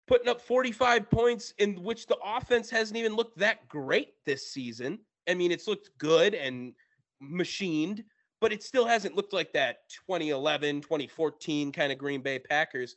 putting 0.08 0.30
up 0.30 0.42
45 0.42 1.10
points 1.12 1.54
in 1.60 1.84
which 1.84 2.08
the 2.08 2.18
offense 2.26 2.70
hasn't 2.70 2.98
even 2.98 3.16
looked 3.16 3.38
that 3.38 3.68
great 3.68 4.14
this 4.26 4.52
season. 4.52 5.00
I 5.30 5.36
mean, 5.36 5.52
it's 5.52 5.68
looked 5.68 5.92
good 6.00 6.34
and 6.34 6.74
machined, 7.22 8.04
but 8.42 8.52
it 8.52 8.64
still 8.64 8.88
hasn't 8.88 9.16
looked 9.16 9.34
like 9.34 9.54
that 9.54 9.90
2011, 10.08 10.82
2014 10.82 11.72
kind 11.72 11.92
of 11.92 11.98
Green 11.98 12.22
Bay 12.22 12.40
Packers. 12.40 12.96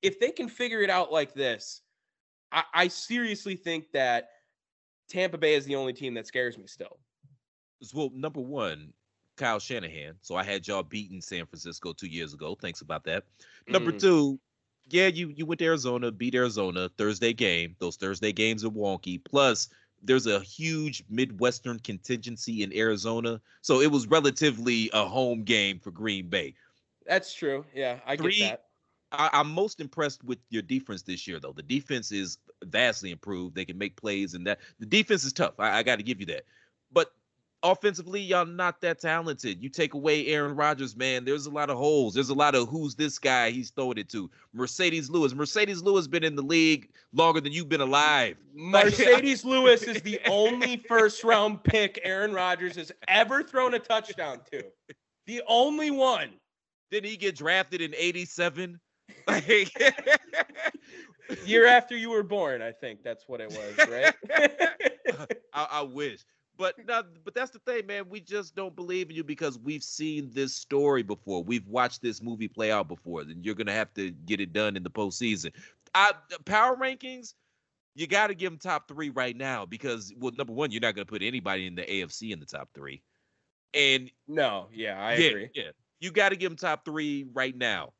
If 0.00 0.18
they 0.20 0.30
can 0.30 0.48
figure 0.48 0.80
it 0.80 0.88
out 0.88 1.12
like 1.12 1.34
this, 1.34 1.82
I, 2.52 2.62
I 2.72 2.88
seriously 2.88 3.56
think 3.56 3.92
that 3.92 4.28
Tampa 5.10 5.36
Bay 5.36 5.54
is 5.54 5.64
the 5.64 5.76
only 5.76 5.92
team 5.92 6.14
that 6.14 6.26
scares 6.26 6.56
me 6.56 6.66
still. 6.66 6.98
Well, 7.92 8.10
number 8.14 8.40
one, 8.40 8.92
Kyle 9.38 9.58
Shanahan. 9.58 10.14
So 10.20 10.36
I 10.36 10.42
had 10.42 10.66
y'all 10.66 10.82
beating 10.82 11.20
San 11.20 11.46
Francisco 11.46 11.92
two 11.92 12.08
years 12.08 12.34
ago. 12.34 12.56
Thanks 12.60 12.82
about 12.82 13.04
that. 13.04 13.24
Mm. 13.68 13.72
Number 13.72 13.92
two, 13.92 14.38
yeah, 14.90 15.06
you 15.06 15.32
you 15.34 15.46
went 15.46 15.60
to 15.60 15.64
Arizona, 15.66 16.10
beat 16.10 16.34
Arizona 16.34 16.90
Thursday 16.98 17.32
game. 17.32 17.76
Those 17.78 17.96
Thursday 17.96 18.32
games 18.32 18.64
are 18.64 18.70
wonky. 18.70 19.22
Plus, 19.22 19.68
there's 20.02 20.26
a 20.26 20.40
huge 20.40 21.04
Midwestern 21.08 21.78
contingency 21.80 22.62
in 22.62 22.74
Arizona, 22.76 23.40
so 23.62 23.80
it 23.80 23.90
was 23.90 24.06
relatively 24.06 24.90
a 24.92 25.06
home 25.06 25.44
game 25.44 25.78
for 25.78 25.90
Green 25.90 26.28
Bay. 26.28 26.54
That's 27.06 27.32
true. 27.32 27.64
Yeah, 27.74 27.98
I 28.06 28.16
three, 28.16 28.38
get 28.38 28.50
that. 28.50 28.64
I, 29.32 29.40
am 29.40 29.50
most 29.50 29.80
impressed 29.80 30.22
with 30.24 30.38
your 30.50 30.62
defense 30.62 31.02
this 31.02 31.26
year, 31.26 31.40
though. 31.40 31.52
The 31.52 31.62
defense 31.62 32.12
is 32.12 32.38
vastly 32.64 33.10
improved. 33.10 33.54
They 33.54 33.64
can 33.64 33.78
make 33.78 33.96
plays, 33.96 34.34
and 34.34 34.46
that 34.46 34.58
the 34.78 34.86
defense 34.86 35.24
is 35.24 35.32
tough. 35.32 35.54
I, 35.58 35.78
I 35.78 35.82
got 35.82 35.96
to 35.96 36.02
give 36.02 36.20
you 36.20 36.26
that. 36.26 36.44
Offensively, 37.64 38.20
y'all 38.20 38.46
not 38.46 38.80
that 38.82 39.00
talented. 39.00 39.60
You 39.60 39.68
take 39.68 39.94
away 39.94 40.26
Aaron 40.28 40.54
Rodgers, 40.54 40.96
man. 40.96 41.24
There's 41.24 41.46
a 41.46 41.50
lot 41.50 41.70
of 41.70 41.76
holes. 41.76 42.14
There's 42.14 42.28
a 42.28 42.34
lot 42.34 42.54
of 42.54 42.68
who's 42.68 42.94
this 42.94 43.18
guy 43.18 43.50
he's 43.50 43.70
throwing 43.70 43.98
it 43.98 44.08
to. 44.10 44.30
Marcedes 44.56 45.10
Lewis. 45.10 45.32
Marcedes 45.34 45.82
Lewis 45.82 46.06
been 46.06 46.22
in 46.22 46.36
the 46.36 46.42
league 46.42 46.88
longer 47.12 47.40
than 47.40 47.52
you've 47.52 47.68
been 47.68 47.80
alive. 47.80 48.36
Marcedes 48.56 49.44
Lewis 49.44 49.82
is 49.82 50.00
the 50.02 50.20
only 50.28 50.76
first 50.88 51.24
round 51.24 51.64
pick 51.64 52.00
Aaron 52.04 52.32
Rodgers 52.32 52.76
has 52.76 52.92
ever 53.08 53.42
thrown 53.42 53.74
a 53.74 53.80
touchdown 53.80 54.40
to. 54.52 54.62
The 55.26 55.42
only 55.48 55.90
one. 55.90 56.30
Didn't 56.90 57.10
he 57.10 57.16
get 57.16 57.36
drafted 57.36 57.80
in 57.80 57.94
87? 57.94 58.78
Like 59.26 59.46
year 61.44 61.66
after 61.66 61.96
you 61.96 62.10
were 62.10 62.22
born, 62.22 62.62
I 62.62 62.72
think 62.72 63.02
that's 63.02 63.28
what 63.28 63.40
it 63.40 63.50
was, 63.50 63.88
right? 63.88 64.14
I, 65.52 65.66
I 65.70 65.82
wish. 65.82 66.20
But 66.58 66.74
no, 66.86 67.04
but 67.24 67.34
that's 67.34 67.52
the 67.52 67.60
thing, 67.60 67.86
man. 67.86 68.08
We 68.08 68.20
just 68.20 68.56
don't 68.56 68.74
believe 68.74 69.10
in 69.10 69.16
you 69.16 69.22
because 69.22 69.58
we've 69.58 69.82
seen 69.82 70.30
this 70.32 70.52
story 70.54 71.04
before. 71.04 71.42
We've 71.42 71.66
watched 71.68 72.02
this 72.02 72.20
movie 72.20 72.48
play 72.48 72.72
out 72.72 72.88
before. 72.88 73.20
And 73.22 73.44
you're 73.46 73.54
gonna 73.54 73.72
have 73.72 73.94
to 73.94 74.10
get 74.10 74.40
it 74.40 74.52
done 74.52 74.76
in 74.76 74.82
the 74.82 74.90
postseason. 74.90 75.52
I, 75.94 76.12
power 76.44 76.76
rankings, 76.76 77.34
you 77.94 78.08
got 78.08 78.26
to 78.26 78.34
give 78.34 78.50
them 78.50 78.58
top 78.58 78.88
three 78.88 79.10
right 79.10 79.36
now 79.36 79.66
because, 79.66 80.12
well, 80.18 80.32
number 80.36 80.52
one, 80.52 80.72
you're 80.72 80.80
not 80.80 80.96
gonna 80.96 81.06
put 81.06 81.22
anybody 81.22 81.66
in 81.66 81.76
the 81.76 81.82
AFC 81.82 82.32
in 82.32 82.40
the 82.40 82.46
top 82.46 82.68
three. 82.74 83.02
And 83.72 84.10
no, 84.26 84.68
yeah, 84.72 85.00
I 85.00 85.14
yeah, 85.14 85.28
agree. 85.28 85.50
Yeah, 85.54 85.70
you 86.00 86.10
got 86.10 86.30
to 86.30 86.36
give 86.36 86.50
them 86.50 86.56
top 86.56 86.84
three 86.84 87.26
right 87.32 87.56
now. 87.56 87.92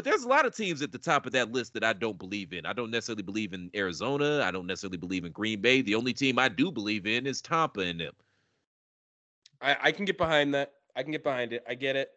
But 0.00 0.06
there's 0.06 0.24
a 0.24 0.28
lot 0.28 0.46
of 0.46 0.56
teams 0.56 0.80
at 0.80 0.92
the 0.92 0.98
top 0.98 1.26
of 1.26 1.32
that 1.32 1.52
list 1.52 1.74
that 1.74 1.84
I 1.84 1.92
don't 1.92 2.18
believe 2.18 2.54
in. 2.54 2.64
I 2.64 2.72
don't 2.72 2.90
necessarily 2.90 3.22
believe 3.22 3.52
in 3.52 3.70
Arizona. 3.74 4.42
I 4.42 4.50
don't 4.50 4.66
necessarily 4.66 4.96
believe 4.96 5.26
in 5.26 5.32
Green 5.32 5.60
Bay. 5.60 5.82
The 5.82 5.94
only 5.94 6.14
team 6.14 6.38
I 6.38 6.48
do 6.48 6.72
believe 6.72 7.06
in 7.06 7.26
is 7.26 7.42
Tampa 7.42 7.80
and 7.80 8.00
them. 8.00 8.14
I, 9.60 9.76
I 9.78 9.92
can 9.92 10.06
get 10.06 10.16
behind 10.16 10.54
that. 10.54 10.72
I 10.96 11.02
can 11.02 11.12
get 11.12 11.22
behind 11.22 11.52
it. 11.52 11.62
I 11.68 11.74
get 11.74 11.96
it. 11.96 12.12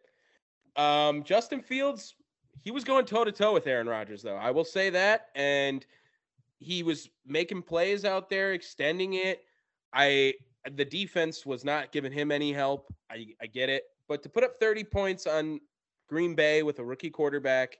Um, 0.77 1.25
Justin 1.25 1.59
Fields, 1.59 2.15
he 2.61 2.71
was 2.71 2.85
going 2.85 3.03
toe 3.03 3.25
to 3.25 3.33
toe 3.33 3.51
with 3.51 3.67
Aaron 3.67 3.89
Rodgers, 3.89 4.21
though. 4.21 4.37
I 4.37 4.49
will 4.49 4.63
say 4.63 4.89
that. 4.91 5.27
And 5.35 5.85
he 6.59 6.83
was 6.83 7.09
making 7.27 7.63
plays 7.63 8.05
out 8.05 8.29
there, 8.29 8.53
extending 8.53 9.15
it. 9.15 9.41
I 9.91 10.35
the 10.71 10.85
defense 10.85 11.45
was 11.45 11.65
not 11.65 11.91
giving 11.91 12.13
him 12.13 12.31
any 12.31 12.53
help. 12.53 12.93
I, 13.11 13.27
I 13.41 13.47
get 13.47 13.67
it. 13.67 13.83
But 14.07 14.23
to 14.23 14.29
put 14.29 14.45
up 14.45 14.57
30 14.57 14.85
points 14.85 15.27
on 15.27 15.59
Green 16.09 16.35
Bay 16.35 16.63
with 16.63 16.79
a 16.79 16.85
rookie 16.85 17.09
quarterback, 17.09 17.77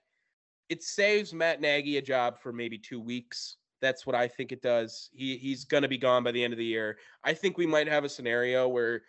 it 0.70 0.84
saves 0.84 1.34
Matt 1.34 1.62
Nagy 1.62 1.98
a 1.98 2.02
job 2.02 2.40
for 2.40 2.52
maybe 2.54 2.78
two 2.78 3.00
weeks. 3.00 3.58
That's 3.82 4.06
what 4.06 4.16
I 4.16 4.28
think 4.28 4.52
it 4.52 4.62
does. 4.62 5.10
He 5.14 5.38
he's 5.38 5.66
gonna 5.66 5.88
be 5.88 5.98
gone 5.98 6.24
by 6.24 6.32
the 6.32 6.44
end 6.44 6.54
of 6.54 6.58
the 6.58 6.66
year. 6.66 6.98
I 7.24 7.34
think 7.34 7.58
we 7.58 7.66
might 7.66 7.88
have 7.88 8.06
a 8.06 8.10
scenario 8.10 8.68
where 8.68 9.02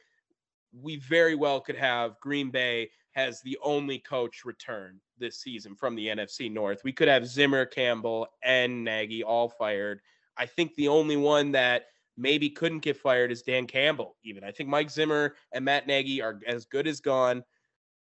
we 0.73 0.97
very 0.97 1.35
well 1.35 1.61
could 1.61 1.77
have 1.77 2.19
Green 2.21 2.51
Bay 2.51 2.91
has 3.13 3.41
the 3.43 3.57
only 3.63 3.99
coach 3.99 4.45
return 4.45 5.01
this 5.19 5.41
season 5.41 5.77
from 5.77 5.95
the 5.95 6.09
NFC 6.09 6.51
North. 6.51 6.83
We 6.83 6.93
could 6.93 7.07
have 7.07 7.27
Zimmer, 7.27 7.65
Campbell, 7.65 8.27
and 8.43 8.83
Nagy 8.83 9.23
all 9.23 9.49
fired. 9.49 10.01
I 10.37 10.47
think 10.47 10.75
the 10.75 10.89
only 10.89 11.17
one 11.17 11.53
that 11.53 11.87
maybe 12.17 12.51
couldn't 12.51 12.81
get 12.81 12.97
fired 12.97 13.31
is 13.31 13.43
Dan 13.43 13.67
Campbell. 13.67 14.17
Even 14.25 14.45
I 14.45 14.51
think 14.51 14.69
Mike 14.69 14.91
Zimmer 14.91 15.37
and 15.53 15.65
Matt 15.65 15.87
Nagy 15.87 16.21
are 16.21 16.41
as 16.47 16.65
good 16.65 16.87
as 16.87 17.01
gone, 17.01 17.45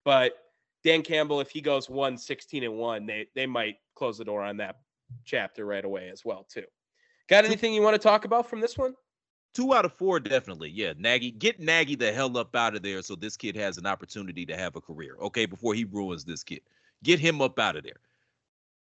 but 0.04 0.34
Dan 0.84 1.02
Campbell, 1.02 1.40
if 1.40 1.50
he 1.50 1.60
goes 1.60 1.88
one 1.88 2.16
16 2.16 2.64
and 2.64 2.74
one, 2.76 3.06
they 3.06 3.26
they 3.34 3.46
might 3.46 3.76
close 3.94 4.18
the 4.18 4.24
door 4.24 4.42
on 4.42 4.58
that 4.58 4.76
chapter 5.24 5.64
right 5.64 5.84
away 5.84 6.08
as 6.08 6.24
well 6.24 6.46
too. 6.48 6.64
Got 7.28 7.44
anything 7.44 7.74
you 7.74 7.82
want 7.82 7.94
to 7.94 7.98
talk 7.98 8.24
about 8.24 8.48
from 8.48 8.60
this 8.60 8.78
one? 8.78 8.94
Two 9.54 9.74
out 9.74 9.84
of 9.84 9.92
four, 9.94 10.20
definitely. 10.20 10.70
Yeah, 10.70 10.92
Nagy, 10.96 11.30
get 11.30 11.58
Nagy 11.58 11.94
the 11.94 12.12
hell 12.12 12.36
up 12.38 12.54
out 12.54 12.76
of 12.76 12.82
there 12.82 13.02
so 13.02 13.16
this 13.16 13.36
kid 13.36 13.56
has 13.56 13.76
an 13.78 13.86
opportunity 13.86 14.46
to 14.46 14.56
have 14.56 14.76
a 14.76 14.80
career. 14.80 15.16
Okay, 15.20 15.46
before 15.46 15.74
he 15.74 15.84
ruins 15.84 16.24
this 16.24 16.44
kid, 16.44 16.60
get 17.02 17.18
him 17.18 17.40
up 17.40 17.58
out 17.58 17.76
of 17.76 17.82
there. 17.82 18.00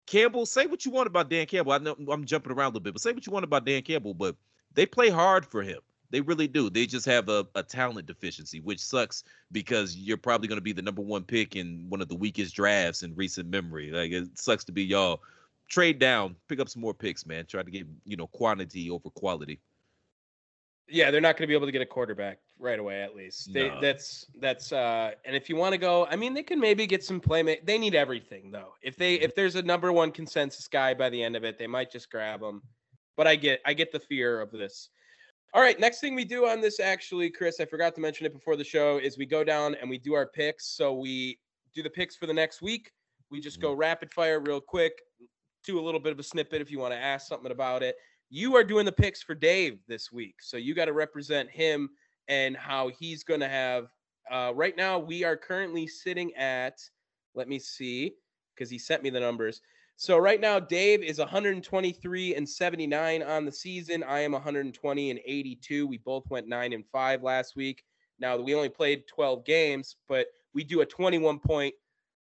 Campbell, 0.07 0.47
say 0.47 0.67
what 0.67 0.85
you 0.85 0.91
want 0.91 1.09
about 1.09 1.31
Dan 1.31 1.47
Campbell. 1.47 1.73
I 1.73 1.79
know 1.79 1.97
I'm 2.09 2.25
jumping 2.25 2.53
around 2.53 2.67
a 2.67 2.69
little 2.69 2.81
bit, 2.81 2.95
but 2.95 3.03
say 3.03 3.13
what 3.13 3.27
you 3.27 3.33
want 3.33 3.45
about 3.45 3.65
Dan 3.65 3.83
Campbell. 3.83 4.15
But 4.15 4.37
they 4.73 4.87
play 4.87 5.09
hard 5.09 5.45
for 5.45 5.63
him. 5.63 5.81
They 6.11 6.21
really 6.21 6.47
do. 6.47 6.71
They 6.71 6.87
just 6.87 7.07
have 7.07 7.29
a, 7.29 7.47
a 7.55 7.63
talent 7.63 8.07
deficiency, 8.07 8.61
which 8.61 8.81
sucks 8.81 9.25
because 9.53 9.97
you're 9.97 10.17
probably 10.17 10.49
going 10.49 10.59
to 10.59 10.63
be 10.63 10.73
the 10.73 10.83
number 10.83 11.03
one 11.03 11.25
pick 11.25 11.57
in 11.57 11.87
one 11.89 12.01
of 12.01 12.09
the 12.09 12.15
weakest 12.15 12.55
drafts 12.55 13.03
in 13.03 13.15
recent 13.15 13.49
memory. 13.49 13.91
Like 13.91 14.13
it 14.13 14.39
sucks 14.39 14.65
to 14.65 14.73
be 14.73 14.85
y'all. 14.85 15.23
Trade 15.69 15.99
down, 15.99 16.37
pick 16.49 16.61
up 16.61 16.69
some 16.69 16.81
more 16.81 16.95
picks, 16.95 17.27
man. 17.27 17.45
Try 17.45 17.63
to 17.63 17.71
get 17.71 17.87
you 18.05 18.17
know 18.17 18.29
quantity 18.29 18.89
over 18.89 19.11
quality. 19.11 19.61
Yeah, 20.89 21.11
they're 21.11 21.21
not 21.21 21.37
going 21.37 21.43
to 21.43 21.49
be 21.49 21.55
able 21.55 21.67
to 21.67 21.73
get 21.73 21.83
a 21.83 21.87
quarterback 21.87 22.39
right 22.61 22.79
away. 22.79 23.03
At 23.03 23.17
least 23.17 23.53
they, 23.53 23.69
no. 23.69 23.81
that's 23.81 24.27
that's. 24.39 24.71
uh 24.71 25.11
And 25.25 25.35
if 25.35 25.49
you 25.49 25.57
want 25.57 25.73
to 25.73 25.79
go, 25.79 26.07
I 26.07 26.15
mean, 26.15 26.35
they 26.35 26.45
can 26.45 26.61
maybe 26.61 26.87
get 26.87 27.03
some 27.03 27.19
playmate. 27.19 27.67
They 27.67 27.79
need 27.79 27.97
everything 27.97 28.53
though. 28.53 28.75
If 28.83 28.97
they 28.97 29.15
if 29.15 29.35
there's 29.35 29.57
a 29.57 29.63
number 29.63 29.93
one 29.93 30.13
consensus 30.13 30.69
guy 30.69 30.95
by 30.95 31.11
the 31.11 31.21
end 31.21 31.35
of 31.35 31.43
it, 31.43 31.59
they 31.59 31.67
might 31.67 31.91
just 31.91 32.11
grab 32.11 32.41
him. 32.41 32.63
But 33.17 33.27
I 33.27 33.35
get 33.35 33.61
I 33.65 33.75
get 33.75 33.91
the 33.91 33.99
fear 33.99 34.41
of 34.41 34.53
this 34.53 34.91
all 35.55 35.63
right, 35.63 35.79
next 35.81 36.01
thing 36.01 36.15
we 36.15 36.25
do 36.25 36.47
on 36.47 36.61
this, 36.61 36.81
actually, 36.81 37.31
Chris, 37.31 37.61
I 37.61 37.65
forgot 37.65 37.95
to 37.95 38.01
mention 38.01 38.27
it 38.27 38.33
before 38.33 38.57
the 38.57 38.65
show, 38.65 38.99
is 38.99 39.17
we 39.17 39.27
go 39.27 39.43
down 39.43 39.75
and 39.77 39.89
we 39.89 39.99
do 39.99 40.15
our 40.15 40.27
picks. 40.27 40.67
So 40.77 40.93
we 40.93 41.39
do 41.75 41.83
the 41.83 41.91
picks 41.91 42.17
for 42.17 42.27
the 42.27 42.35
next 42.35 42.61
week. 42.61 42.91
We 43.31 43.41
just 43.41 43.61
go 43.61 43.71
mm-hmm. 43.71 43.81
rapid 43.81 44.13
fire 44.13 44.41
real 44.41 44.61
quick, 44.61 44.93
do 45.65 45.81
a 45.81 45.83
little 45.83 46.01
bit 46.01 46.13
of 46.13 46.19
a 46.19 46.23
snippet 46.23 46.61
if 46.61 46.71
you 46.71 46.79
want 46.79 46.93
to 46.93 46.99
ask 46.99 47.27
something 47.27 47.51
about 47.51 47.83
it. 47.83 47.97
You 48.29 48.57
are 48.57 48.65
doing 48.65 48.85
the 48.85 48.93
picks 48.93 49.23
for 49.23 49.35
Dave 49.35 49.79
this 49.89 50.13
week. 50.13 50.37
So 50.41 50.57
you 50.57 50.75
got 50.75 50.87
to 50.87 50.93
represent 50.93 51.51
him 51.51 51.91
and 52.29 52.57
how 52.57 52.89
he's 52.99 53.25
going 53.25 53.41
to 53.41 53.49
have. 53.49 53.87
Uh, 54.31 54.53
right 54.55 54.77
now, 54.77 54.99
we 54.99 55.25
are 55.25 55.37
currently 55.37 55.87
sitting 55.87 56.35
at, 56.35 56.79
let 57.35 57.49
me 57.49 57.59
see, 57.59 58.13
because 58.55 58.69
he 58.69 58.79
sent 58.79 59.03
me 59.03 59.11
the 59.11 59.21
numbers. 59.21 59.61
So 59.99 60.19
right 60.19 60.41
now, 60.41 60.61
Dave 60.61 61.03
is 61.03 61.19
123 61.19 62.35
and 62.35 62.47
79 62.47 63.23
on 63.23 63.47
the 63.47 63.53
season. 63.53 64.03
I 64.03 64.21
am 64.21 64.33
120 64.33 65.11
and 65.11 65.21
82. 65.25 65.87
We 65.87 65.97
both 65.99 66.25
went 66.29 66.47
nine 66.47 66.75
and 66.75 66.85
five 66.93 67.23
last 67.23 67.57
week. 67.57 67.83
Now 68.19 68.37
we 68.37 68.55
only 68.55 68.69
played 68.69 69.05
12 69.09 69.47
games, 69.47 69.97
but 70.07 70.27
we 70.53 70.65
do 70.65 70.83
a 70.83 70.87
21 70.87 71.39
point 71.39 71.75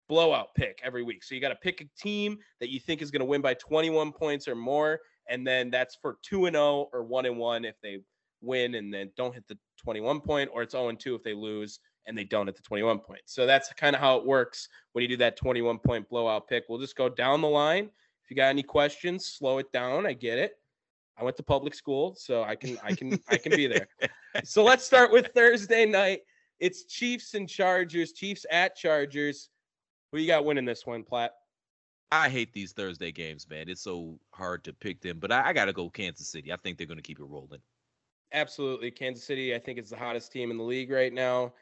blowout 0.09 0.55
pick 0.55 0.81
every 0.83 1.03
week. 1.03 1.23
So 1.23 1.35
you 1.35 1.41
got 1.43 1.51
to 1.51 1.57
pick 1.57 1.83
a 1.83 2.01
team 2.01 2.39
that 2.61 2.71
you 2.71 2.81
think 2.81 3.03
is 3.03 3.11
going 3.11 3.21
to 3.21 3.27
win 3.27 3.43
by 3.43 3.53
21 3.55 4.13
points 4.13 4.49
or 4.49 4.55
more, 4.55 4.99
and 5.29 5.47
then 5.47 5.71
that's 5.71 5.97
for 6.01 6.17
two 6.23 6.47
and 6.47 6.57
0 6.57 6.89
or 6.95 7.05
one 7.05 7.27
and 7.27 7.37
one 7.37 7.67
if 7.67 7.77
they 7.83 7.99
win 8.41 8.77
and 8.77 8.93
then 8.93 9.11
don't 9.19 9.35
hit 9.35 9.47
the 9.49 9.59
21 9.83 10.23
point, 10.23 10.51
or 10.53 10.63
it's 10.63 10.73
0 10.73 10.89
and 10.89 10.99
2 10.99 11.15
if 11.15 11.23
they 11.23 11.35
lose 11.35 11.79
and 12.07 12.17
they 12.17 12.25
don't 12.25 12.49
at 12.49 12.57
the 12.57 12.63
21 12.63 12.99
points. 13.01 13.35
So 13.35 13.47
that's 13.47 13.73
kind 13.75 13.95
of 13.95 14.01
how 14.01 14.17
it 14.17 14.27
works 14.27 14.69
when 14.93 15.03
you 15.03 15.09
do 15.09 15.17
that 15.19 15.37
21 15.37 15.79
point 15.79 16.09
blowout 16.09 16.49
pick. 16.49 16.65
We'll 16.69 16.81
just 16.81 16.97
go 16.97 17.09
down 17.09 17.41
the 17.41 17.49
line. 17.49 17.91
If 18.25 18.31
you 18.31 18.37
got 18.37 18.49
any 18.49 18.63
questions, 18.63 19.27
slow 19.27 19.59
it 19.59 19.73
down. 19.73 20.07
I 20.07 20.13
get 20.13 20.39
it. 20.39 20.57
I 21.19 21.25
went 21.25 21.37
to 21.37 21.43
public 21.43 21.75
school, 21.75 22.15
so 22.17 22.43
I 22.43 22.57
can 22.57 22.79
I 22.83 22.95
can 22.95 23.21
I 23.29 23.37
can 23.37 23.53
be 23.53 23.67
there. 23.67 23.89
So 24.45 24.63
let's 24.63 24.85
start 24.85 25.11
with 25.11 25.31
Thursday 25.35 25.85
night. 25.85 26.21
It's 26.61 26.85
Chiefs 26.85 27.35
and 27.35 27.49
Chargers. 27.49 28.13
Chiefs 28.13 28.47
at 28.49 28.77
Chargers. 28.77 29.49
Who 30.13 30.19
you 30.19 30.29
got 30.29 30.45
winning 30.45 30.65
this 30.65 30.87
one, 30.87 31.03
Platt? 31.03 31.33
I 32.13 32.29
hate 32.29 32.53
these 32.53 32.73
Thursday 32.73 33.11
games, 33.11 33.49
man. 33.51 33.69
It's 33.69 33.83
so 33.83 34.21
hard 34.31 34.63
to 34.65 34.73
pick 34.73 35.01
them, 35.01 35.19
but 35.19 35.33
I, 35.33 35.49
I 35.49 35.53
got 35.53 35.65
to 35.65 35.73
go 35.73 35.91
Kansas 35.91 36.29
City. 36.29 36.53
I 36.53 36.57
think 36.57 36.79
they're 36.79 36.87
going 36.87 36.99
to 36.99 37.03
keep 37.03 37.19
it 37.19 37.25
rolling. 37.25 37.61
Absolutely, 38.33 38.91
Kansas 38.93 39.25
City. 39.25 39.55
I 39.55 39.59
think 39.59 39.79
it's 39.79 39.91
the 39.91 39.97
hottest 39.97 40.31
team 40.31 40.53
in 40.53 40.57
the 40.57 40.63
league 40.63 40.91
right 40.91 41.13
now. 41.13 41.53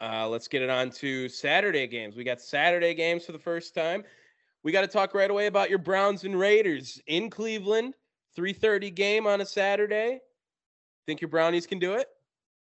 Uh, 0.00 0.26
let's 0.28 0.48
get 0.48 0.62
it 0.62 0.70
on 0.70 0.90
to 0.90 1.28
Saturday 1.28 1.86
games. 1.86 2.16
We 2.16 2.24
got 2.24 2.40
Saturday 2.40 2.94
games 2.94 3.26
for 3.26 3.32
the 3.32 3.38
first 3.38 3.74
time. 3.74 4.02
We 4.62 4.72
got 4.72 4.80
to 4.82 4.86
talk 4.86 5.14
right 5.14 5.30
away 5.30 5.46
about 5.46 5.68
your 5.68 5.78
Browns 5.78 6.24
and 6.24 6.38
Raiders 6.38 7.00
in 7.06 7.30
Cleveland. 7.30 7.94
3:30 8.36 8.94
game 8.94 9.26
on 9.26 9.40
a 9.40 9.46
Saturday. 9.46 10.20
Think 11.06 11.20
your 11.20 11.28
Brownies 11.28 11.66
can 11.66 11.78
do 11.78 11.94
it? 11.94 12.06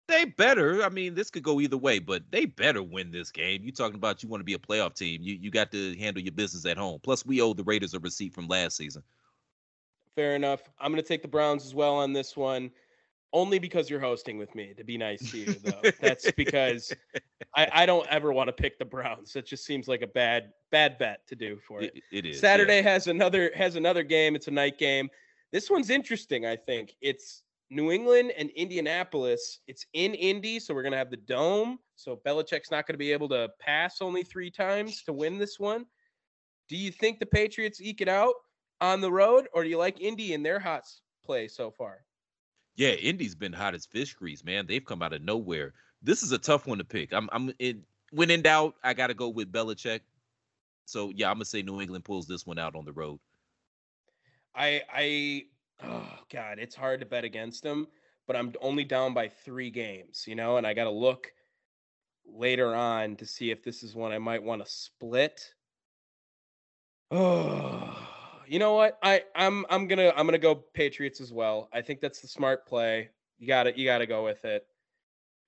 They 0.07 0.25
better. 0.25 0.83
I 0.83 0.89
mean, 0.89 1.15
this 1.15 1.29
could 1.29 1.43
go 1.43 1.59
either 1.59 1.75
way, 1.77 1.99
but 1.99 2.23
they 2.31 2.45
better 2.45 2.81
win 2.81 3.11
this 3.11 3.31
game. 3.31 3.63
You 3.63 3.71
talking 3.71 3.95
about 3.95 4.23
you 4.23 4.29
want 4.29 4.39
to 4.39 4.45
be 4.45 4.53
a 4.53 4.59
playoff 4.59 4.95
team. 4.95 5.21
You 5.21 5.35
you 5.35 5.51
got 5.51 5.71
to 5.71 5.97
handle 5.97 6.21
your 6.21 6.31
business 6.31 6.65
at 6.65 6.77
home. 6.77 6.99
Plus, 7.01 7.25
we 7.25 7.41
owe 7.41 7.53
the 7.53 7.63
Raiders 7.63 7.93
a 7.93 7.99
receipt 7.99 8.33
from 8.33 8.47
last 8.47 8.77
season. 8.77 9.03
Fair 10.15 10.35
enough. 10.35 10.61
I'm 10.79 10.91
going 10.91 11.01
to 11.01 11.07
take 11.07 11.21
the 11.21 11.27
Browns 11.27 11.65
as 11.65 11.75
well 11.75 11.95
on 11.95 12.13
this 12.13 12.37
one 12.37 12.71
only 13.33 13.59
because 13.59 13.89
you're 13.89 13.99
hosting 13.99 14.37
with 14.37 14.53
me 14.55 14.73
to 14.75 14.83
be 14.83 14.97
nice 14.97 15.31
to 15.31 15.37
you 15.37 15.53
though. 15.53 15.91
That's 16.01 16.31
because 16.37 16.93
I, 17.55 17.67
I 17.71 17.85
don't 17.85 18.07
ever 18.07 18.31
want 18.31 18.47
to 18.47 18.53
pick 18.53 18.79
the 18.79 18.85
browns. 18.85 19.35
It 19.35 19.45
just 19.45 19.65
seems 19.65 19.87
like 19.87 20.01
a 20.01 20.07
bad 20.07 20.53
bad 20.71 20.97
bet 20.97 21.25
to 21.27 21.35
do 21.35 21.57
for 21.65 21.81
it, 21.81 21.95
it, 21.95 22.03
it 22.11 22.25
is 22.25 22.41
saturday 22.41 22.77
yeah. 22.77 22.81
has 22.89 23.07
another 23.07 23.51
has 23.55 23.75
another 23.75 24.03
game. 24.03 24.35
It's 24.35 24.47
a 24.47 24.51
night 24.51 24.77
game. 24.77 25.09
This 25.51 25.69
one's 25.69 25.89
interesting 25.89 26.45
i 26.45 26.55
think. 26.55 26.95
It's 27.01 27.43
new 27.69 27.91
england 27.91 28.31
and 28.37 28.49
indianapolis. 28.51 29.59
It's 29.67 29.85
in 29.93 30.13
indy 30.13 30.59
so 30.59 30.73
we're 30.73 30.83
going 30.83 30.93
to 30.93 30.97
have 30.97 31.11
the 31.11 31.17
dome. 31.17 31.79
So 31.95 32.19
Belichick's 32.25 32.71
not 32.71 32.85
going 32.85 32.93
to 32.93 32.99
be 32.99 33.11
able 33.11 33.29
to 33.29 33.49
pass 33.59 34.01
only 34.01 34.23
three 34.23 34.51
times 34.51 35.03
to 35.03 35.13
win 35.13 35.37
this 35.37 35.59
one. 35.59 35.85
Do 36.69 36.75
you 36.75 36.91
think 36.91 37.19
the 37.19 37.25
Patriots 37.25 37.81
eke 37.81 38.01
it 38.01 38.09
out 38.09 38.35
on 38.81 39.01
the 39.01 39.11
road, 39.11 39.47
or 39.53 39.63
do 39.63 39.69
you 39.69 39.77
like 39.77 40.01
Indy 40.01 40.33
in 40.33 40.43
their 40.43 40.59
hot 40.59 40.83
play 41.23 41.47
so 41.47 41.71
far? 41.71 42.01
Yeah, 42.77 42.91
Indy's 42.91 43.33
been 43.33 43.53
hot 43.53 43.73
as 43.73 43.87
fish 43.87 44.13
grease, 44.13 44.43
man. 44.43 44.67
They've 44.67 44.85
come 44.85 45.01
out 45.01 45.11
of 45.11 45.23
nowhere. 45.23 45.73
This 46.03 46.21
is 46.21 46.31
a 46.31 46.37
tough 46.37 46.67
one 46.67 46.77
to 46.77 46.83
pick. 46.83 47.11
I'm, 47.11 47.27
I'm 47.31 47.51
in, 47.57 47.81
when 48.11 48.29
in 48.29 48.43
doubt, 48.43 48.75
I 48.83 48.93
got 48.93 49.07
to 49.07 49.15
go 49.15 49.29
with 49.29 49.51
Belichick. 49.51 50.01
So 50.85 51.11
yeah, 51.13 51.29
I'm 51.29 51.35
gonna 51.35 51.45
say 51.45 51.63
New 51.63 51.81
England 51.81 52.05
pulls 52.05 52.27
this 52.27 52.45
one 52.45 52.57
out 52.57 52.75
on 52.75 52.85
the 52.85 52.93
road. 52.93 53.19
I, 54.55 54.81
I, 54.93 55.43
oh 55.83 56.19
god, 56.31 56.59
it's 56.59 56.75
hard 56.75 57.01
to 57.01 57.05
bet 57.05 57.25
against 57.25 57.61
them, 57.61 57.87
but 58.25 58.35
I'm 58.35 58.53
only 58.61 58.85
down 58.85 59.13
by 59.13 59.27
three 59.27 59.69
games, 59.69 60.23
you 60.27 60.35
know, 60.35 60.57
and 60.57 60.65
I 60.65 60.73
got 60.73 60.85
to 60.85 60.91
look 60.91 61.33
later 62.25 62.73
on 62.73 63.17
to 63.17 63.25
see 63.25 63.51
if 63.51 63.63
this 63.63 63.83
is 63.83 63.95
one 63.95 64.11
I 64.11 64.19
might 64.19 64.43
want 64.43 64.63
to 64.63 64.71
split. 64.71 65.41
Oh, 67.09 68.06
you 68.47 68.59
know 68.59 68.73
what? 68.73 68.97
I 69.03 69.23
I'm 69.35 69.65
I'm 69.69 69.87
gonna 69.87 70.13
I'm 70.15 70.25
gonna 70.25 70.37
go 70.37 70.55
Patriots 70.55 71.21
as 71.21 71.31
well. 71.31 71.69
I 71.73 71.81
think 71.81 71.99
that's 71.99 72.21
the 72.21 72.27
smart 72.27 72.67
play. 72.67 73.09
You 73.37 73.47
got 73.47 73.63
to 73.63 73.77
You 73.77 73.85
got 73.85 73.99
to 73.99 74.07
go 74.07 74.23
with 74.23 74.43
it. 74.45 74.65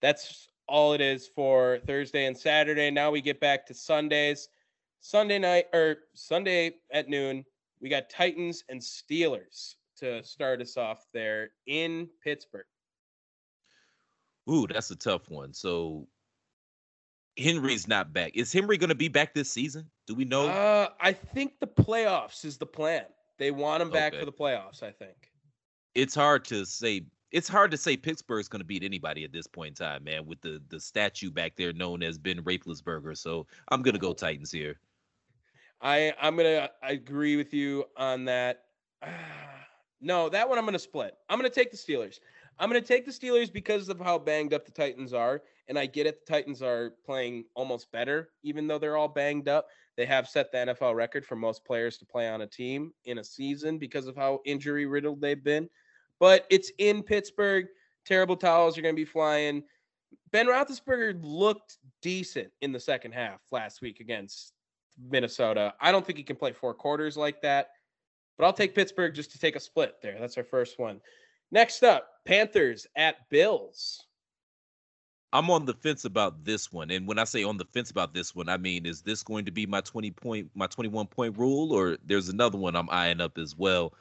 That's 0.01 0.47
all 0.67 0.93
it 0.93 1.01
is 1.01 1.27
for 1.27 1.79
Thursday 1.85 2.25
and 2.25 2.37
Saturday. 2.37 2.91
Now 2.91 3.11
we 3.11 3.21
get 3.21 3.39
back 3.39 3.65
to 3.67 3.73
Sundays. 3.73 4.49
Sunday 5.01 5.39
night 5.39 5.65
or 5.73 5.97
Sunday 6.13 6.73
at 6.91 7.07
noon, 7.07 7.45
we 7.81 7.89
got 7.89 8.09
Titans 8.09 8.63
and 8.69 8.81
Steelers 8.81 9.75
to 9.97 10.23
start 10.23 10.61
us 10.61 10.77
off 10.77 11.05
there 11.13 11.51
in 11.67 12.09
Pittsburgh. 12.23 12.65
Ooh, 14.49 14.67
that's 14.67 14.91
a 14.91 14.95
tough 14.95 15.29
one. 15.29 15.53
So 15.53 16.07
Henry's 17.39 17.87
not 17.87 18.13
back. 18.13 18.31
Is 18.35 18.51
Henry 18.51 18.77
going 18.77 18.89
to 18.89 18.95
be 18.95 19.07
back 19.07 19.33
this 19.33 19.51
season? 19.51 19.89
Do 20.07 20.15
we 20.15 20.25
know? 20.25 20.47
Uh, 20.47 20.89
I 20.99 21.13
think 21.13 21.59
the 21.59 21.67
playoffs 21.67 22.45
is 22.45 22.57
the 22.57 22.65
plan. 22.65 23.05
They 23.37 23.51
want 23.51 23.81
him 23.81 23.89
back 23.89 24.13
okay. 24.13 24.19
for 24.19 24.25
the 24.25 24.31
playoffs. 24.31 24.83
I 24.83 24.91
think. 24.91 25.31
It's 25.95 26.15
hard 26.15 26.45
to 26.45 26.65
say. 26.65 27.03
It's 27.31 27.47
hard 27.47 27.71
to 27.71 27.77
say 27.77 27.95
Pittsburgh's 27.95 28.47
going 28.47 28.61
to 28.61 28.65
beat 28.65 28.83
anybody 28.83 29.23
at 29.23 29.31
this 29.31 29.45
point 29.45 29.79
in 29.79 29.85
time, 29.85 30.03
man. 30.03 30.25
With 30.25 30.41
the 30.41 30.61
the 30.69 30.79
statue 30.79 31.31
back 31.31 31.53
there 31.55 31.73
known 31.73 32.03
as 32.03 32.17
Ben 32.17 32.41
Roethlisberger, 32.41 33.17
so 33.17 33.47
I'm 33.69 33.81
going 33.81 33.93
to 33.93 33.99
go 33.99 34.13
Titans 34.13 34.51
here. 34.51 34.79
I 35.81 36.13
I'm 36.21 36.35
gonna 36.35 36.69
agree 36.83 37.37
with 37.37 37.53
you 37.53 37.85
on 37.95 38.25
that. 38.25 38.63
no, 40.01 40.27
that 40.29 40.49
one 40.49 40.57
I'm 40.57 40.65
gonna 40.65 40.77
split. 40.77 41.15
I'm 41.29 41.39
gonna 41.39 41.49
take 41.49 41.71
the 41.71 41.77
Steelers. 41.77 42.19
I'm 42.59 42.69
going 42.69 42.81
to 42.81 42.87
take 42.87 43.05
the 43.05 43.11
Steelers 43.11 43.51
because 43.51 43.87
of 43.89 43.99
how 43.99 44.19
banged 44.19 44.53
up 44.53 44.65
the 44.65 44.71
Titans 44.71 45.13
are. 45.13 45.41
And 45.69 45.79
I 45.79 45.85
get 45.85 46.07
it. 46.07 46.25
The 46.25 46.33
Titans 46.33 46.61
are 46.61 46.95
playing 47.05 47.45
almost 47.55 47.91
better, 47.91 48.29
even 48.43 48.67
though 48.67 48.79
they're 48.79 48.97
all 48.97 49.07
banged 49.07 49.47
up. 49.47 49.67
They 49.95 50.05
have 50.05 50.27
set 50.27 50.51
the 50.51 50.57
NFL 50.57 50.95
record 50.95 51.25
for 51.25 51.35
most 51.35 51.63
players 51.63 51.97
to 51.99 52.05
play 52.05 52.27
on 52.27 52.41
a 52.41 52.47
team 52.47 52.91
in 53.05 53.19
a 53.19 53.23
season 53.23 53.77
because 53.77 54.07
of 54.07 54.15
how 54.15 54.41
injury 54.45 54.85
riddled 54.85 55.21
they've 55.21 55.43
been. 55.43 55.69
But 56.19 56.45
it's 56.49 56.71
in 56.79 57.03
Pittsburgh. 57.03 57.67
Terrible 58.05 58.35
towels 58.35 58.77
are 58.77 58.81
going 58.81 58.95
to 58.95 58.99
be 58.99 59.05
flying. 59.05 59.63
Ben 60.31 60.47
Roethlisberger 60.47 61.19
looked 61.23 61.77
decent 62.01 62.49
in 62.61 62.71
the 62.71 62.79
second 62.79 63.13
half 63.13 63.41
last 63.51 63.81
week 63.81 63.99
against 63.99 64.53
Minnesota. 65.09 65.73
I 65.79 65.91
don't 65.91 66.05
think 66.05 66.17
he 66.17 66.23
can 66.23 66.35
play 66.35 66.51
four 66.51 66.73
quarters 66.73 67.17
like 67.17 67.41
that, 67.41 67.69
but 68.37 68.45
I'll 68.45 68.53
take 68.53 68.75
Pittsburgh 68.75 69.13
just 69.13 69.31
to 69.31 69.39
take 69.39 69.55
a 69.55 69.59
split 69.59 69.95
there. 70.01 70.17
That's 70.19 70.37
our 70.37 70.43
first 70.43 70.79
one. 70.79 71.01
Next 71.51 71.83
up, 71.83 72.07
Panthers 72.25 72.85
at 72.95 73.29
Bills. 73.29 74.05
I'm 75.31 75.49
on 75.51 75.65
the 75.65 75.73
fence 75.73 76.05
about 76.05 76.43
this 76.43 76.71
one. 76.71 76.89
And 76.89 77.07
when 77.07 77.19
I 77.19 77.23
say 77.23 77.43
on 77.43 77.57
the 77.57 77.65
fence 77.65 77.91
about 77.91 78.13
this 78.13 78.33
one, 78.33 78.49
I 78.49 78.57
mean, 78.57 78.85
is 78.85 79.01
this 79.01 79.21
going 79.21 79.45
to 79.45 79.51
be 79.51 79.65
my 79.65 79.81
20 79.81 80.11
point, 80.11 80.49
my 80.55 80.67
21 80.67 81.07
point 81.07 81.37
rule, 81.37 81.71
or 81.71 81.97
there's 82.05 82.29
another 82.29 82.57
one 82.57 82.75
I'm 82.75 82.89
eyeing 82.89 83.21
up 83.21 83.37
as 83.37 83.55
well? 83.55 83.93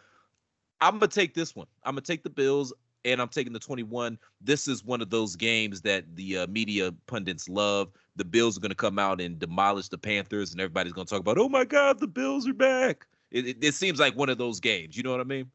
I'm 0.80 0.98
going 0.98 1.10
to 1.10 1.14
take 1.14 1.34
this 1.34 1.54
one. 1.54 1.66
I'm 1.84 1.94
going 1.94 2.02
to 2.02 2.12
take 2.12 2.22
the 2.22 2.30
Bills 2.30 2.72
and 3.04 3.20
I'm 3.20 3.28
taking 3.28 3.52
the 3.52 3.58
21. 3.58 4.18
This 4.40 4.68
is 4.68 4.84
one 4.84 5.02
of 5.02 5.10
those 5.10 5.36
games 5.36 5.82
that 5.82 6.04
the 6.16 6.38
uh, 6.38 6.46
media 6.46 6.92
pundits 7.06 7.48
love. 7.48 7.90
The 8.16 8.24
Bills 8.24 8.56
are 8.56 8.60
going 8.60 8.70
to 8.70 8.76
come 8.76 8.98
out 8.98 9.20
and 9.20 9.38
demolish 9.38 9.88
the 9.88 9.98
Panthers, 9.98 10.52
and 10.52 10.60
everybody's 10.60 10.92
going 10.92 11.06
to 11.06 11.10
talk 11.10 11.20
about, 11.20 11.38
oh 11.38 11.48
my 11.48 11.64
God, 11.64 12.00
the 12.00 12.06
Bills 12.06 12.48
are 12.48 12.54
back. 12.54 13.06
It, 13.30 13.46
it, 13.46 13.56
it 13.62 13.74
seems 13.74 14.00
like 14.00 14.16
one 14.16 14.28
of 14.28 14.38
those 14.38 14.60
games. 14.60 14.96
You 14.96 15.02
know 15.02 15.10
what 15.10 15.20
I 15.20 15.24
mean? 15.24 15.50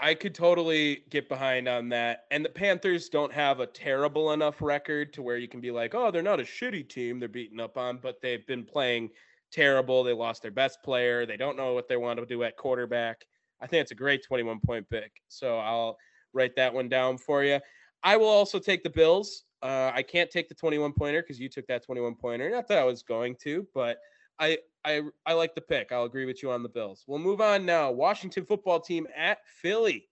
I 0.00 0.14
could 0.14 0.34
totally 0.34 1.04
get 1.10 1.28
behind 1.28 1.68
on 1.68 1.88
that. 1.90 2.24
And 2.30 2.44
the 2.44 2.48
Panthers 2.48 3.08
don't 3.08 3.32
have 3.32 3.60
a 3.60 3.66
terrible 3.66 4.32
enough 4.32 4.60
record 4.60 5.12
to 5.14 5.22
where 5.22 5.36
you 5.36 5.48
can 5.48 5.60
be 5.60 5.70
like, 5.70 5.94
oh, 5.94 6.10
they're 6.10 6.22
not 6.22 6.40
a 6.40 6.44
shitty 6.44 6.88
team 6.88 7.18
they're 7.20 7.28
beating 7.28 7.60
up 7.60 7.76
on, 7.76 7.98
but 8.02 8.20
they've 8.20 8.46
been 8.46 8.64
playing 8.64 9.10
terrible. 9.52 10.02
They 10.02 10.12
lost 10.12 10.42
their 10.42 10.50
best 10.50 10.82
player. 10.82 11.26
They 11.26 11.36
don't 11.36 11.56
know 11.56 11.74
what 11.74 11.88
they 11.88 11.96
want 11.96 12.18
to 12.18 12.26
do 12.26 12.42
at 12.42 12.56
quarterback. 12.56 13.24
I 13.60 13.66
think 13.66 13.82
it's 13.82 13.90
a 13.90 13.96
great 13.96 14.24
21 14.26 14.60
point 14.60 14.88
pick. 14.88 15.12
So 15.28 15.58
I'll 15.58 15.96
write 16.32 16.56
that 16.56 16.72
one 16.72 16.88
down 16.88 17.18
for 17.18 17.44
you. 17.44 17.60
I 18.02 18.16
will 18.16 18.28
also 18.28 18.58
take 18.58 18.82
the 18.82 18.90
Bills. 18.90 19.44
Uh, 19.62 19.90
I 19.94 20.02
can't 20.02 20.30
take 20.30 20.48
the 20.48 20.54
21 20.54 20.94
pointer 20.94 21.22
because 21.22 21.38
you 21.38 21.48
took 21.50 21.66
that 21.66 21.84
21 21.84 22.14
pointer. 22.14 22.48
Not 22.48 22.68
that 22.68 22.78
I 22.78 22.84
was 22.84 23.02
going 23.02 23.36
to, 23.42 23.66
but 23.74 23.98
I 24.38 24.58
I 24.84 25.02
I 25.26 25.34
like 25.34 25.54
the 25.54 25.60
pick. 25.60 25.92
I'll 25.92 26.04
agree 26.04 26.26
with 26.26 26.42
you 26.42 26.50
on 26.50 26.62
the 26.62 26.68
Bills. 26.68 27.04
We'll 27.06 27.18
move 27.18 27.40
on 27.40 27.66
now. 27.66 27.90
Washington 27.90 28.44
football 28.44 28.80
team 28.80 29.06
at 29.16 29.38
Philly. 29.46 30.08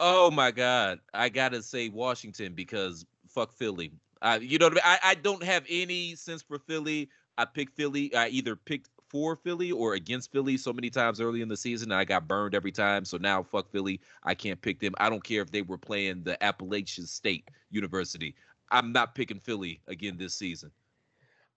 Oh 0.00 0.30
my 0.30 0.50
God, 0.50 0.98
I 1.14 1.28
gotta 1.28 1.62
say 1.62 1.88
Washington 1.88 2.54
because 2.54 3.06
fuck 3.28 3.52
Philly. 3.52 3.92
I, 4.20 4.36
you 4.36 4.58
know 4.58 4.66
what 4.66 4.72
I 4.72 4.74
mean? 4.74 4.82
I, 5.02 5.10
I 5.10 5.14
don't 5.14 5.42
have 5.42 5.64
any 5.68 6.14
sense 6.14 6.42
for 6.42 6.58
Philly. 6.58 7.08
I 7.38 7.44
picked 7.44 7.76
Philly. 7.76 8.14
I 8.14 8.28
either 8.28 8.54
picked 8.54 8.88
for 9.08 9.36
Philly 9.36 9.72
or 9.72 9.94
against 9.94 10.32
Philly 10.32 10.56
so 10.56 10.72
many 10.72 10.88
times 10.88 11.20
early 11.20 11.42
in 11.42 11.48
the 11.48 11.56
season. 11.56 11.92
I 11.92 12.04
got 12.04 12.28
burned 12.28 12.54
every 12.54 12.72
time. 12.72 13.04
So 13.04 13.18
now 13.18 13.42
fuck 13.42 13.70
Philly. 13.70 14.00
I 14.22 14.34
can't 14.34 14.60
pick 14.60 14.80
them. 14.80 14.94
I 14.98 15.10
don't 15.10 15.22
care 15.22 15.42
if 15.42 15.50
they 15.50 15.62
were 15.62 15.78
playing 15.78 16.22
the 16.22 16.42
Appalachian 16.42 17.06
State 17.06 17.48
University. 17.70 18.34
I'm 18.70 18.92
not 18.92 19.14
picking 19.14 19.38
Philly 19.38 19.80
again 19.86 20.16
this 20.16 20.34
season. 20.34 20.70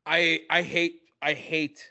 I 0.05 0.41
I 0.49 0.61
hate 0.61 1.01
I 1.25 1.33
hate 1.33 1.83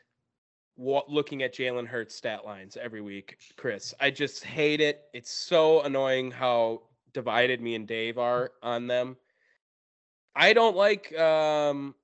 what, 0.77 1.11
looking 1.11 1.43
at 1.43 1.53
Jalen 1.53 1.89
Hurts 1.89 2.15
stat 2.15 2.45
lines 2.45 2.79
every 2.81 3.01
week, 3.01 3.37
Chris. 3.57 3.93
I 3.99 4.11
just 4.11 4.45
hate 4.45 4.81
it. 4.81 5.07
It's 5.13 5.33
so 5.33 5.83
annoying 5.83 6.31
how 6.31 6.83
divided 7.13 7.61
me 7.61 7.75
and 7.75 7.85
Dave 7.85 8.17
are 8.17 8.53
on 8.63 8.87
them. 8.87 9.17
I 10.37 10.53
don't 10.53 10.77
like 10.77 11.17
um 11.19 11.97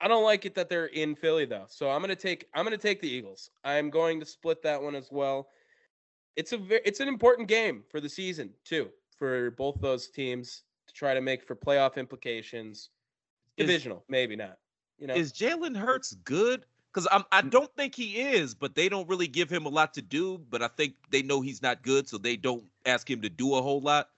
I 0.00 0.08
don't 0.08 0.24
like 0.24 0.46
it 0.46 0.54
that 0.54 0.70
they're 0.70 0.86
in 0.86 1.14
Philly 1.14 1.44
though. 1.44 1.66
So 1.68 1.90
I'm 1.90 2.00
going 2.00 2.08
to 2.08 2.16
take 2.16 2.46
I'm 2.54 2.64
going 2.64 2.76
to 2.76 2.82
take 2.82 3.02
the 3.02 3.08
Eagles. 3.08 3.50
I'm 3.64 3.90
going 3.90 4.20
to 4.20 4.26
split 4.26 4.62
that 4.62 4.82
one 4.82 4.94
as 4.94 5.08
well. 5.12 5.48
It's 6.36 6.52
a 6.52 6.58
very, 6.58 6.80
it's 6.86 7.00
an 7.00 7.08
important 7.08 7.48
game 7.48 7.84
for 7.90 8.00
the 8.00 8.08
season 8.08 8.48
too 8.64 8.88
for 9.18 9.50
both 9.52 9.78
those 9.82 10.08
teams 10.08 10.62
to 10.86 10.94
try 10.94 11.12
to 11.12 11.20
make 11.20 11.46
for 11.46 11.54
playoff 11.54 11.96
implications 11.96 12.88
divisional, 13.58 13.98
is, 13.98 14.04
maybe 14.08 14.36
not. 14.36 14.56
You 14.98 15.06
know, 15.08 15.14
is 15.14 15.32
Jalen 15.32 15.76
Hurts 15.76 16.14
good? 16.24 16.66
Because 16.92 17.08
I'm 17.10 17.24
I 17.32 17.42
mm. 17.42 17.50
don't 17.50 17.74
think 17.76 17.94
he 17.94 18.20
is, 18.20 18.54
but 18.54 18.74
they 18.74 18.88
don't 18.88 19.08
really 19.08 19.26
give 19.26 19.50
him 19.50 19.66
a 19.66 19.68
lot 19.68 19.94
to 19.94 20.02
do. 20.02 20.38
But 20.50 20.62
I 20.62 20.68
think 20.68 20.94
they 21.10 21.22
know 21.22 21.40
he's 21.40 21.62
not 21.62 21.82
good, 21.82 22.08
so 22.08 22.18
they 22.18 22.36
don't 22.36 22.64
ask 22.86 23.10
him 23.10 23.22
to 23.22 23.28
do 23.28 23.54
a 23.54 23.62
whole 23.62 23.80
lot. 23.80 24.08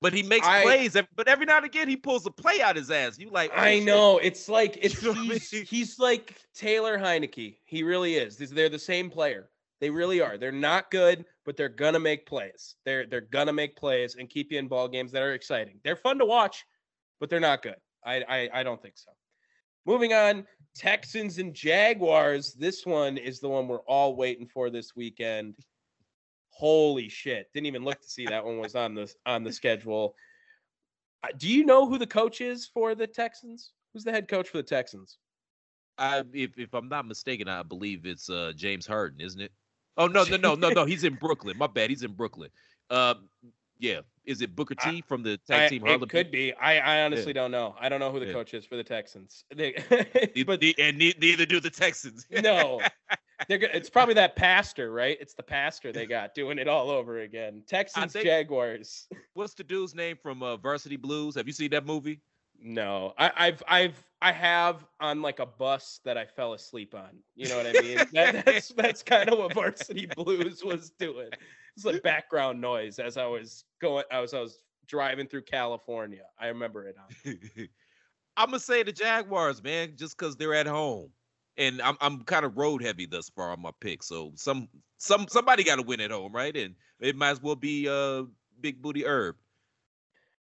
But 0.00 0.12
he 0.12 0.22
makes 0.22 0.46
I, 0.46 0.62
plays. 0.62 0.96
But 1.14 1.28
every 1.28 1.46
now 1.46 1.56
and 1.56 1.66
again, 1.66 1.88
he 1.88 1.96
pulls 1.96 2.26
a 2.26 2.30
play 2.30 2.60
out 2.60 2.76
his 2.76 2.90
ass. 2.90 3.18
You 3.18 3.30
like? 3.30 3.50
Oh, 3.54 3.60
I 3.60 3.76
shit. 3.76 3.84
know. 3.84 4.18
It's 4.18 4.48
like 4.48 4.78
it's 4.82 5.02
you 5.02 5.14
know 5.14 5.20
he's, 5.20 5.52
I 5.52 5.56
mean? 5.56 5.66
he's 5.66 5.98
like 5.98 6.36
Taylor 6.54 6.98
Heinicke. 6.98 7.56
He 7.64 7.82
really 7.82 8.14
is. 8.14 8.36
They're 8.36 8.68
the 8.68 8.78
same 8.78 9.10
player. 9.10 9.50
They 9.80 9.90
really 9.90 10.20
are. 10.22 10.38
They're 10.38 10.52
not 10.52 10.90
good, 10.90 11.26
but 11.44 11.56
they're 11.56 11.68
gonna 11.68 12.00
make 12.00 12.26
plays. 12.26 12.76
They're 12.84 13.06
they're 13.06 13.20
gonna 13.20 13.52
make 13.52 13.76
plays 13.76 14.16
and 14.16 14.28
keep 14.28 14.52
you 14.52 14.58
in 14.58 14.68
ball 14.68 14.88
games 14.88 15.12
that 15.12 15.22
are 15.22 15.34
exciting. 15.34 15.80
They're 15.84 15.96
fun 15.96 16.18
to 16.18 16.24
watch, 16.24 16.64
but 17.20 17.28
they're 17.28 17.40
not 17.40 17.62
good. 17.62 17.76
I, 18.04 18.22
I, 18.28 18.60
I 18.60 18.62
don't 18.62 18.80
think 18.80 18.96
so. 18.96 19.10
Moving 19.86 20.12
on, 20.12 20.44
Texans 20.74 21.38
and 21.38 21.54
Jaguars. 21.54 22.54
This 22.54 22.84
one 22.84 23.16
is 23.16 23.38
the 23.38 23.48
one 23.48 23.68
we're 23.68 23.78
all 23.80 24.16
waiting 24.16 24.46
for 24.46 24.68
this 24.68 24.96
weekend. 24.96 25.54
Holy 26.50 27.08
shit! 27.08 27.48
Didn't 27.54 27.66
even 27.66 27.84
look 27.84 28.00
to 28.00 28.08
see 28.08 28.26
that 28.26 28.44
one 28.44 28.58
was 28.58 28.74
on 28.74 28.94
the 28.94 29.12
on 29.26 29.44
the 29.44 29.52
schedule. 29.52 30.16
Uh, 31.22 31.28
do 31.38 31.48
you 31.48 31.64
know 31.64 31.86
who 31.86 31.98
the 31.98 32.06
coach 32.06 32.40
is 32.40 32.66
for 32.66 32.94
the 32.94 33.06
Texans? 33.06 33.72
Who's 33.92 34.04
the 34.04 34.10
head 34.10 34.26
coach 34.26 34.48
for 34.48 34.56
the 34.56 34.62
Texans? 34.62 35.18
I, 35.98 36.24
if 36.32 36.58
if 36.58 36.74
I'm 36.74 36.88
not 36.88 37.06
mistaken, 37.06 37.48
I 37.48 37.62
believe 37.62 38.06
it's 38.06 38.28
uh, 38.28 38.52
James 38.56 38.86
Harden, 38.86 39.20
isn't 39.20 39.40
it? 39.40 39.52
Oh 39.96 40.08
no 40.08 40.24
no 40.24 40.36
no 40.36 40.54
no 40.54 40.70
no! 40.70 40.84
He's 40.84 41.04
in 41.04 41.14
Brooklyn. 41.14 41.56
My 41.56 41.68
bad. 41.68 41.90
He's 41.90 42.02
in 42.02 42.12
Brooklyn. 42.12 42.50
Uh, 42.90 43.14
yeah, 43.78 44.00
is 44.24 44.42
it 44.42 44.56
Booker 44.56 44.74
T 44.74 44.88
I, 44.88 45.02
from 45.06 45.22
the 45.22 45.38
tag 45.38 45.62
I, 45.62 45.68
team? 45.68 45.82
Harlem 45.82 46.02
it 46.02 46.08
could 46.08 46.30
be. 46.30 46.52
I, 46.54 46.78
I 46.78 47.04
honestly 47.04 47.28
yeah. 47.28 47.34
don't 47.34 47.50
know. 47.50 47.74
I 47.80 47.88
don't 47.88 48.00
know 48.00 48.10
who 48.10 48.20
the 48.20 48.26
yeah. 48.26 48.32
coach 48.32 48.54
is 48.54 48.64
for 48.64 48.76
the 48.76 48.84
Texans. 48.84 49.44
They, 49.56 49.74
but 50.44 50.62
and 50.78 50.98
neither 50.98 51.46
do 51.46 51.60
the 51.60 51.70
Texans. 51.70 52.26
no, 52.42 52.80
they're 53.48 53.62
It's 53.62 53.90
probably 53.90 54.14
that 54.14 54.36
pastor, 54.36 54.90
right? 54.92 55.16
It's 55.20 55.34
the 55.34 55.42
pastor 55.42 55.92
they 55.92 56.06
got 56.06 56.34
doing 56.34 56.58
it 56.58 56.68
all 56.68 56.90
over 56.90 57.20
again. 57.20 57.62
Texans 57.66 58.12
think, 58.12 58.24
Jaguars. 58.24 59.06
What's 59.34 59.54
the 59.54 59.64
dude's 59.64 59.94
name 59.94 60.16
from 60.20 60.42
uh, 60.42 60.56
Varsity 60.56 60.96
Blues? 60.96 61.34
Have 61.36 61.46
you 61.46 61.52
seen 61.52 61.70
that 61.70 61.86
movie? 61.86 62.20
No, 62.60 63.12
I, 63.18 63.30
I've 63.36 63.62
I've 63.68 64.04
I 64.22 64.32
have 64.32 64.84
on 64.98 65.20
like 65.20 65.40
a 65.40 65.46
bus 65.46 66.00
that 66.04 66.16
I 66.16 66.24
fell 66.24 66.54
asleep 66.54 66.94
on. 66.94 67.10
You 67.34 67.48
know 67.48 67.58
what 67.58 67.66
I 67.66 67.72
mean? 67.80 67.96
that, 68.12 68.44
that's 68.44 68.68
that's 68.70 69.02
kind 69.02 69.28
of 69.28 69.38
what 69.38 69.52
Varsity 69.52 70.06
Blues 70.06 70.64
was 70.64 70.90
doing. 70.98 71.28
It's 71.76 71.84
like 71.84 72.02
background 72.02 72.60
noise 72.60 72.98
as 72.98 73.16
I 73.16 73.26
was 73.26 73.64
going. 73.80 74.04
I 74.10 74.20
was 74.20 74.32
I 74.32 74.40
was 74.40 74.60
driving 74.86 75.26
through 75.26 75.42
California. 75.42 76.22
I 76.38 76.46
remember 76.48 76.86
it. 76.86 76.96
I'm 78.36 78.46
gonna 78.46 78.60
say 78.60 78.82
the 78.82 78.92
Jaguars, 78.92 79.62
man, 79.62 79.94
just 79.96 80.16
because 80.16 80.36
they're 80.36 80.54
at 80.54 80.66
home, 80.66 81.10
and 81.56 81.80
I'm 81.82 81.96
I'm 82.00 82.22
kind 82.24 82.44
of 82.44 82.56
road 82.56 82.82
heavy 82.82 83.06
thus 83.06 83.28
far 83.28 83.50
on 83.50 83.60
my 83.60 83.70
pick. 83.80 84.02
So 84.02 84.32
some 84.36 84.68
some 84.98 85.26
somebody 85.28 85.64
got 85.64 85.76
to 85.76 85.82
win 85.82 86.00
at 86.00 86.10
home, 86.10 86.32
right? 86.32 86.56
And 86.56 86.74
it 87.00 87.16
might 87.16 87.30
as 87.30 87.42
well 87.42 87.56
be 87.56 87.88
uh 87.88 88.24
Big 88.60 88.80
Booty 88.80 89.04
Herb. 89.04 89.36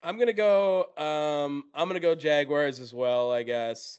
I'm 0.03 0.19
gonna 0.19 0.33
go. 0.33 0.87
Um, 0.97 1.65
I'm 1.75 1.89
gonna 1.89 2.01
go 2.01 2.15
Jaguars 2.15 2.81
as 2.81 2.93
well. 2.93 3.33
I 3.33 3.43
guess. 3.43 3.99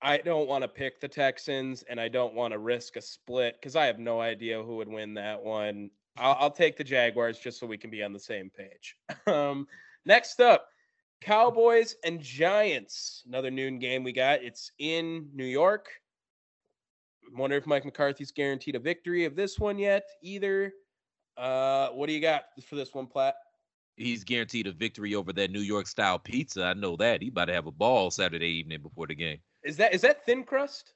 I 0.00 0.18
don't 0.18 0.46
want 0.46 0.62
to 0.62 0.68
pick 0.68 1.00
the 1.00 1.08
Texans, 1.08 1.82
and 1.90 2.00
I 2.00 2.06
don't 2.06 2.34
want 2.34 2.52
to 2.52 2.58
risk 2.58 2.94
a 2.96 3.00
split 3.00 3.56
because 3.60 3.74
I 3.74 3.86
have 3.86 3.98
no 3.98 4.20
idea 4.20 4.62
who 4.62 4.76
would 4.76 4.88
win 4.88 5.14
that 5.14 5.42
one. 5.42 5.90
I'll, 6.18 6.36
I'll, 6.40 6.50
take 6.50 6.76
the 6.76 6.84
Jaguars 6.84 7.38
just 7.38 7.58
so 7.58 7.66
we 7.66 7.78
can 7.78 7.90
be 7.90 8.02
on 8.02 8.12
the 8.12 8.20
same 8.20 8.50
page. 8.50 8.96
Um, 9.26 9.66
next 10.06 10.40
up, 10.40 10.68
Cowboys 11.20 11.96
and 12.04 12.20
Giants. 12.20 13.22
Another 13.26 13.50
noon 13.50 13.78
game 13.78 14.02
we 14.02 14.12
got. 14.12 14.42
It's 14.42 14.72
in 14.78 15.28
New 15.34 15.44
York. 15.44 15.88
I 17.26 17.38
wonder 17.38 17.56
if 17.56 17.66
Mike 17.66 17.84
McCarthy's 17.84 18.32
guaranteed 18.32 18.74
a 18.74 18.78
victory 18.78 19.26
of 19.26 19.36
this 19.36 19.58
one 19.58 19.78
yet, 19.78 20.04
either. 20.22 20.72
Uh, 21.36 21.88
what 21.88 22.06
do 22.06 22.14
you 22.14 22.20
got 22.20 22.44
for 22.64 22.76
this 22.76 22.94
one, 22.94 23.06
Platt? 23.06 23.34
He's 23.96 24.24
guaranteed 24.24 24.66
a 24.66 24.72
victory 24.72 25.14
over 25.14 25.32
that 25.32 25.50
New 25.50 25.60
York 25.60 25.86
style 25.86 26.18
pizza. 26.18 26.64
I 26.64 26.74
know 26.74 26.96
that. 26.96 27.20
He 27.20 27.28
about 27.28 27.46
to 27.46 27.52
have 27.52 27.66
a 27.66 27.72
ball 27.72 28.10
Saturday 28.10 28.46
evening 28.46 28.80
before 28.80 29.06
the 29.06 29.14
game. 29.14 29.38
Is 29.64 29.76
that 29.76 29.92
is 29.92 30.00
that 30.02 30.24
thin 30.24 30.44
crust? 30.44 30.94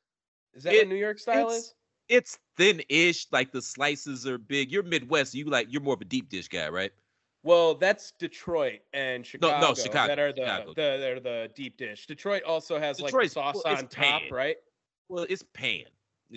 Is 0.55 0.63
that 0.63 0.75
it, 0.75 0.79
what 0.79 0.89
New 0.89 0.97
York 0.97 1.19
style 1.19 1.51
is? 1.51 1.75
It's 2.13 2.39
thin-ish, 2.59 3.29
like 3.33 3.53
the 3.53 3.63
slices 3.63 4.27
are 4.27 4.37
big. 4.37 4.71
You're 4.71 4.83
Midwest, 4.83 5.35
you 5.35 5.47
like 5.47 5.69
you're 5.71 5.81
more 5.81 5.95
of 5.95 6.03
a 6.03 6.05
deep 6.05 6.29
dish 6.29 6.47
guy, 6.47 6.69
right? 6.69 6.93
Well, 7.43 7.75
that's 7.75 8.13
Detroit 8.19 8.81
and 8.93 9.25
Chicago. 9.25 9.59
No, 9.59 9.69
no, 9.69 9.75
Chicago. 9.75 10.09
That 10.09 10.19
are 10.19 10.33
the, 10.33 10.43
Chicago. 10.43 10.69
the 10.69 10.75
they're 10.75 11.21
the 11.21 11.51
deep 11.57 11.79
dish. 11.79 12.07
Detroit 12.07 12.43
also 12.43 12.79
has 12.79 12.99
Detroit's, 12.99 13.35
like 13.35 13.55
sauce 13.55 13.63
well, 13.65 13.77
on 13.79 13.87
top, 13.89 14.23
right? 14.31 14.57
Well, 15.09 15.25
it's 15.31 15.43
pan. 15.55 15.85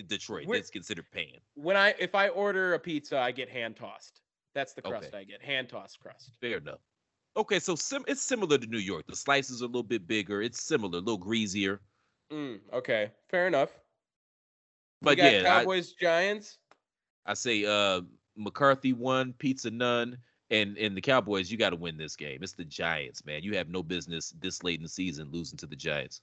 Detroit. 0.08 0.46
We're, 0.46 0.56
that's 0.56 0.70
considered 0.70 1.04
pan. 1.12 1.40
When 1.54 1.76
I 1.76 1.94
if 1.98 2.14
I 2.14 2.28
order 2.28 2.72
a 2.72 2.78
pizza, 2.78 3.18
I 3.18 3.30
get 3.30 3.50
hand 3.50 3.76
tossed. 3.76 4.22
That's 4.54 4.72
the 4.72 4.80
crust 4.80 5.08
okay. 5.08 5.18
I 5.18 5.24
get. 5.24 5.42
Hand 5.42 5.68
tossed 5.68 6.00
crust. 6.00 6.32
Fair 6.40 6.56
enough. 6.56 6.80
Okay, 7.36 7.58
so 7.58 7.74
sim- 7.74 8.04
it's 8.08 8.22
similar 8.22 8.56
to 8.56 8.66
New 8.66 8.78
York. 8.78 9.04
The 9.06 9.16
slices 9.16 9.60
are 9.60 9.66
a 9.66 9.68
little 9.68 9.82
bit 9.82 10.06
bigger. 10.06 10.40
It's 10.40 10.62
similar, 10.62 10.98
a 10.98 11.00
little 11.00 11.18
greasier. 11.18 11.80
Mm, 12.32 12.60
okay, 12.72 13.10
fair 13.28 13.46
enough. 13.46 13.70
But 15.02 15.18
yeah, 15.18 15.42
Cowboys 15.42 15.94
I, 16.00 16.04
Giants. 16.04 16.58
I 17.26 17.34
say 17.34 17.64
uh 17.64 18.02
McCarthy 18.36 18.92
won, 18.92 19.32
pizza 19.38 19.70
none, 19.70 20.18
and 20.50 20.76
and 20.78 20.96
the 20.96 21.00
Cowboys. 21.00 21.50
You 21.50 21.58
got 21.58 21.70
to 21.70 21.76
win 21.76 21.96
this 21.96 22.16
game. 22.16 22.42
It's 22.42 22.52
the 22.52 22.64
Giants, 22.64 23.24
man. 23.24 23.42
You 23.42 23.56
have 23.56 23.68
no 23.68 23.82
business 23.82 24.34
this 24.40 24.62
late 24.62 24.78
in 24.78 24.82
the 24.82 24.88
season 24.88 25.28
losing 25.30 25.58
to 25.58 25.66
the 25.66 25.76
Giants. 25.76 26.20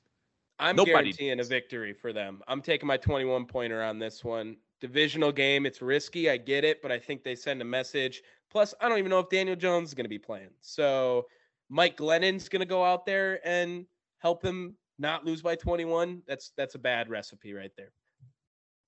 I'm 0.59 0.75
Nobody 0.75 0.91
guaranteeing 0.91 1.37
does. 1.37 1.47
a 1.47 1.49
victory 1.49 1.93
for 1.93 2.13
them. 2.13 2.41
I'm 2.47 2.61
taking 2.61 2.87
my 2.87 2.97
21 2.97 3.45
pointer 3.45 3.83
on 3.83 3.99
this 3.99 4.23
one. 4.23 4.57
Divisional 4.81 5.31
game, 5.31 5.65
it's 5.65 5.81
risky. 5.81 6.29
I 6.29 6.37
get 6.37 6.63
it, 6.63 6.81
but 6.81 6.91
I 6.91 6.99
think 6.99 7.23
they 7.23 7.35
send 7.35 7.61
a 7.61 7.65
message. 7.65 8.21
Plus, 8.51 8.73
I 8.79 8.87
don't 8.87 8.99
even 8.99 9.09
know 9.09 9.19
if 9.19 9.29
Daniel 9.29 9.55
Jones 9.55 9.89
is 9.89 9.93
going 9.93 10.05
to 10.05 10.09
be 10.09 10.19
playing. 10.19 10.51
So 10.61 11.25
Mike 11.69 11.97
Glennon's 11.97 12.49
going 12.49 12.59
to 12.59 12.67
go 12.67 12.83
out 12.83 13.05
there 13.05 13.45
and 13.47 13.85
help 14.19 14.41
them 14.41 14.75
not 14.99 15.25
lose 15.25 15.41
by 15.41 15.55
21. 15.55 16.21
That's 16.27 16.51
that's 16.55 16.75
a 16.75 16.79
bad 16.79 17.09
recipe 17.09 17.53
right 17.53 17.71
there. 17.77 17.91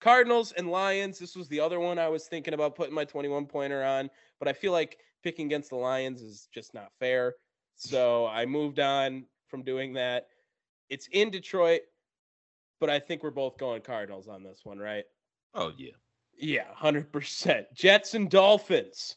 Cardinals 0.06 0.52
and 0.52 0.70
Lions. 0.70 1.18
This 1.18 1.36
was 1.36 1.48
the 1.48 1.60
other 1.60 1.80
one 1.80 1.98
I 1.98 2.08
was 2.08 2.28
thinking 2.28 2.54
about 2.54 2.76
putting 2.76 2.94
my 2.94 3.06
21 3.06 3.48
pointer 3.48 3.84
on, 3.84 4.12
but 4.38 4.48
I 4.48 4.54
feel 4.54 4.72
like 4.72 5.00
picking 5.24 5.48
against 5.48 5.72
the 5.72 5.78
Lions 5.78 6.22
is 6.22 6.48
just 6.54 6.76
not 6.76 6.92
fair. 7.00 7.34
So 7.76 8.28
I 8.28 8.46
moved 8.46 8.80
on 8.80 9.26
from 9.48 9.64
doing 9.64 9.94
that. 9.94 10.28
It's 10.92 11.08
in 11.12 11.32
Detroit, 11.32 11.82
but 12.80 12.88
I 12.88 13.00
think 13.00 13.24
we're 13.24 13.32
both 13.32 13.58
going 13.58 13.82
Cardinals 13.82 14.28
on 14.28 14.44
this 14.44 14.60
one, 14.64 14.78
right? 14.78 15.06
Oh, 15.56 15.72
yeah. 15.76 15.94
Yeah, 16.38 16.66
100%. 16.80 17.66
Jets 17.74 18.14
and 18.14 18.30
Dolphins. 18.30 19.16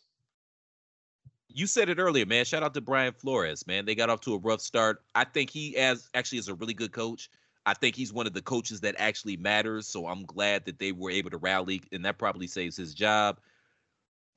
You 1.48 1.66
said 1.66 1.90
it 1.90 1.98
earlier, 1.98 2.24
man. 2.24 2.46
Shout 2.46 2.62
out 2.62 2.72
to 2.72 2.80
Brian 2.80 3.12
Flores, 3.12 3.66
man. 3.66 3.84
They 3.84 3.94
got 3.94 4.08
off 4.08 4.22
to 4.22 4.32
a 4.32 4.38
rough 4.38 4.62
start. 4.62 5.02
I 5.14 5.24
think 5.24 5.50
he 5.50 5.76
as 5.76 6.08
actually 6.14 6.38
is 6.38 6.48
a 6.48 6.54
really 6.54 6.72
good 6.72 6.92
coach. 6.92 7.28
I 7.68 7.74
think 7.74 7.94
he's 7.94 8.14
one 8.14 8.26
of 8.26 8.32
the 8.32 8.40
coaches 8.40 8.80
that 8.80 8.94
actually 8.96 9.36
matters. 9.36 9.86
So 9.86 10.06
I'm 10.06 10.24
glad 10.24 10.64
that 10.64 10.78
they 10.78 10.92
were 10.92 11.10
able 11.10 11.28
to 11.28 11.36
rally, 11.36 11.82
and 11.92 12.02
that 12.06 12.16
probably 12.16 12.46
saves 12.46 12.78
his 12.78 12.94
job. 12.94 13.40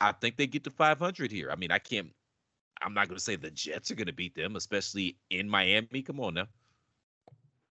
I 0.01 0.11
think 0.11 0.35
they 0.35 0.47
get 0.47 0.65
to 0.65 0.69
500 0.69 1.31
here. 1.31 1.49
I 1.49 1.55
mean, 1.55 1.71
I 1.71 1.79
can't. 1.79 2.09
I'm 2.81 2.93
not 2.93 3.07
going 3.07 3.17
to 3.17 3.23
say 3.23 3.37
the 3.37 3.49
Jets 3.49 3.89
are 3.89 3.95
going 3.95 4.07
to 4.07 4.13
beat 4.13 4.35
them, 4.35 4.57
especially 4.57 5.15
in 5.29 5.47
Miami. 5.47 6.01
Come 6.01 6.19
on 6.19 6.33
now. 6.33 6.47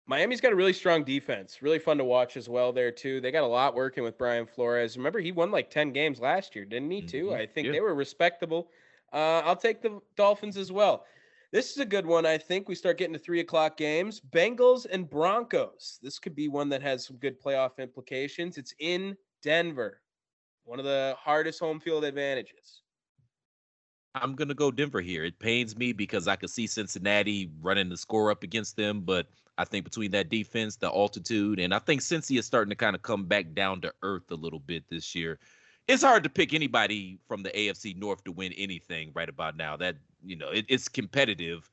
Miami's 0.07 0.41
got 0.41 0.51
a 0.51 0.55
really 0.55 0.73
strong 0.73 1.05
defense. 1.05 1.61
Really 1.61 1.79
fun 1.79 1.99
to 1.99 2.03
watch 2.03 2.35
as 2.35 2.49
well 2.49 2.73
there 2.73 2.91
too. 2.91 3.21
They 3.21 3.31
got 3.31 3.43
a 3.43 3.47
lot 3.47 3.75
working 3.75 4.03
with 4.03 4.17
Brian 4.17 4.45
Flores. 4.45 4.97
Remember 4.97 5.19
he 5.19 5.31
won 5.31 5.51
like 5.51 5.69
10 5.69 5.93
games 5.93 6.19
last 6.19 6.53
year, 6.53 6.65
didn't 6.65 6.91
he 6.91 7.01
too? 7.01 7.27
Mm-hmm. 7.27 7.41
I 7.41 7.45
think 7.45 7.67
yeah. 7.67 7.71
they 7.71 7.79
were 7.79 7.95
respectable. 7.95 8.67
Uh, 9.13 9.41
I'll 9.45 9.55
take 9.55 9.81
the 9.81 10.01
Dolphins 10.17 10.57
as 10.57 10.69
well. 10.69 11.05
This 11.55 11.71
is 11.71 11.77
a 11.77 11.85
good 11.85 12.05
one. 12.05 12.25
I 12.25 12.37
think 12.37 12.67
we 12.67 12.75
start 12.75 12.97
getting 12.97 13.13
to 13.13 13.19
three 13.19 13.39
o'clock 13.39 13.77
games. 13.77 14.19
Bengals 14.19 14.85
and 14.91 15.09
Broncos. 15.09 15.99
This 16.03 16.19
could 16.19 16.35
be 16.35 16.49
one 16.49 16.67
that 16.67 16.81
has 16.81 17.05
some 17.05 17.15
good 17.15 17.41
playoff 17.41 17.77
implications. 17.77 18.57
It's 18.57 18.73
in 18.79 19.15
Denver, 19.41 20.01
one 20.65 20.79
of 20.79 20.85
the 20.85 21.15
hardest 21.17 21.61
home 21.61 21.79
field 21.79 22.03
advantages. 22.03 22.81
I'm 24.15 24.35
gonna 24.35 24.53
go 24.53 24.69
Denver 24.69 24.99
here. 24.99 25.23
It 25.23 25.39
pains 25.39 25.77
me 25.77 25.93
because 25.93 26.27
I 26.27 26.35
could 26.35 26.49
see 26.49 26.67
Cincinnati 26.67 27.49
running 27.61 27.87
the 27.87 27.95
score 27.95 28.31
up 28.31 28.43
against 28.43 28.75
them, 28.75 28.99
but 28.99 29.27
I 29.57 29.63
think 29.63 29.85
between 29.85 30.11
that 30.11 30.27
defense, 30.27 30.75
the 30.75 30.91
altitude, 30.91 31.61
and 31.61 31.73
I 31.73 31.79
think 31.79 32.01
Cincy 32.01 32.37
is 32.37 32.45
starting 32.45 32.71
to 32.71 32.75
kind 32.75 32.97
of 32.97 33.01
come 33.01 33.27
back 33.27 33.53
down 33.53 33.79
to 33.79 33.93
earth 34.03 34.29
a 34.29 34.35
little 34.35 34.59
bit 34.59 34.83
this 34.89 35.15
year. 35.15 35.39
It's 35.87 36.03
hard 36.03 36.23
to 36.23 36.29
pick 36.29 36.53
anybody 36.53 37.19
from 37.27 37.43
the 37.43 37.51
AFC 37.51 37.95
North 37.97 38.23
to 38.23 38.31
win 38.31 38.53
anything 38.53 39.11
right 39.13 39.29
about 39.29 39.55
now. 39.55 39.77
That 39.77 39.97
you 40.23 40.35
know, 40.35 40.49
it, 40.49 40.65
it's 40.67 40.87
competitive. 40.87 41.69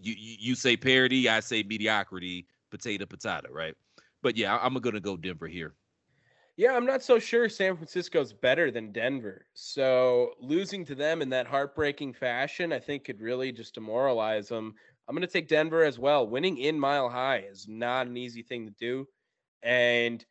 You, 0.00 0.14
you, 0.16 0.36
you 0.38 0.54
say 0.54 0.76
parity, 0.76 1.28
I 1.28 1.40
say 1.40 1.62
mediocrity, 1.62 2.46
potato 2.70 3.06
potato, 3.06 3.48
right? 3.50 3.74
But 4.22 4.36
yeah, 4.36 4.58
I'm 4.60 4.74
gonna 4.74 5.00
go 5.00 5.16
Denver 5.16 5.48
here. 5.48 5.74
Yeah, 6.58 6.74
I'm 6.74 6.84
not 6.84 7.04
so 7.04 7.20
sure 7.20 7.48
San 7.48 7.76
Francisco's 7.76 8.32
better 8.32 8.72
than 8.72 8.90
Denver. 8.90 9.46
So 9.54 10.32
losing 10.40 10.84
to 10.86 10.96
them 10.96 11.22
in 11.22 11.28
that 11.30 11.46
heartbreaking 11.46 12.14
fashion, 12.14 12.72
I 12.72 12.80
think 12.80 13.04
could 13.04 13.20
really 13.20 13.52
just 13.52 13.74
demoralize 13.74 14.48
them. 14.48 14.74
I'm 15.06 15.14
going 15.14 15.26
to 15.26 15.32
take 15.32 15.46
Denver 15.46 15.84
as 15.84 16.00
well. 16.00 16.26
Winning 16.26 16.58
in 16.58 16.78
Mile 16.78 17.08
High 17.08 17.44
is 17.48 17.68
not 17.68 18.08
an 18.08 18.16
easy 18.16 18.42
thing 18.42 18.66
to 18.66 18.72
do. 18.72 19.06
And 19.62 20.26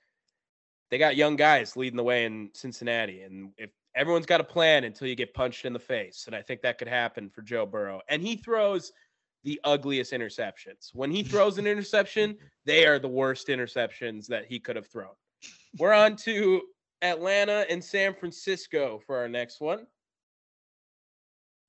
they 0.90 0.98
got 0.98 1.16
young 1.16 1.36
guys 1.36 1.76
leading 1.76 1.98
the 1.98 2.04
way 2.04 2.26
in 2.26 2.50
Cincinnati. 2.54 3.22
And 3.22 3.52
if 3.58 3.72
everyone's 3.96 4.26
got 4.26 4.42
a 4.42 4.46
plan 4.46 4.84
until 4.84 5.08
you 5.08 5.16
get 5.16 5.34
punched 5.34 5.66
in 5.66 5.74
the 5.74 5.80
face, 5.80 6.26
and 6.28 6.36
I 6.36 6.42
think 6.42 6.62
that 6.62 6.78
could 6.78 6.88
happen 6.88 7.30
for 7.30 7.42
Joe 7.42 7.66
Burrow. 7.66 8.02
And 8.10 8.22
he 8.22 8.38
throws 8.38 8.92
the 9.44 9.60
ugliest 9.64 10.14
interceptions. 10.14 10.94
When 10.94 11.12
he 11.12 11.24
throws 11.24 11.58
an 11.58 11.68
interception, 11.68 12.38
they 12.66 12.86
are 12.86 13.00
the 13.00 13.08
worst 13.08 13.48
interceptions 13.48 14.28
that 14.28 14.46
he 14.46 14.60
could 14.60 14.76
have 14.76 14.88
thrown. 14.88 15.14
We're 15.78 15.94
on 15.94 16.16
to 16.18 16.62
Atlanta 17.02 17.66
and 17.70 17.84
San 17.84 18.14
Francisco 18.14 19.00
for 19.06 19.18
our 19.18 19.30
next 19.30 19.62
one. 19.62 19.88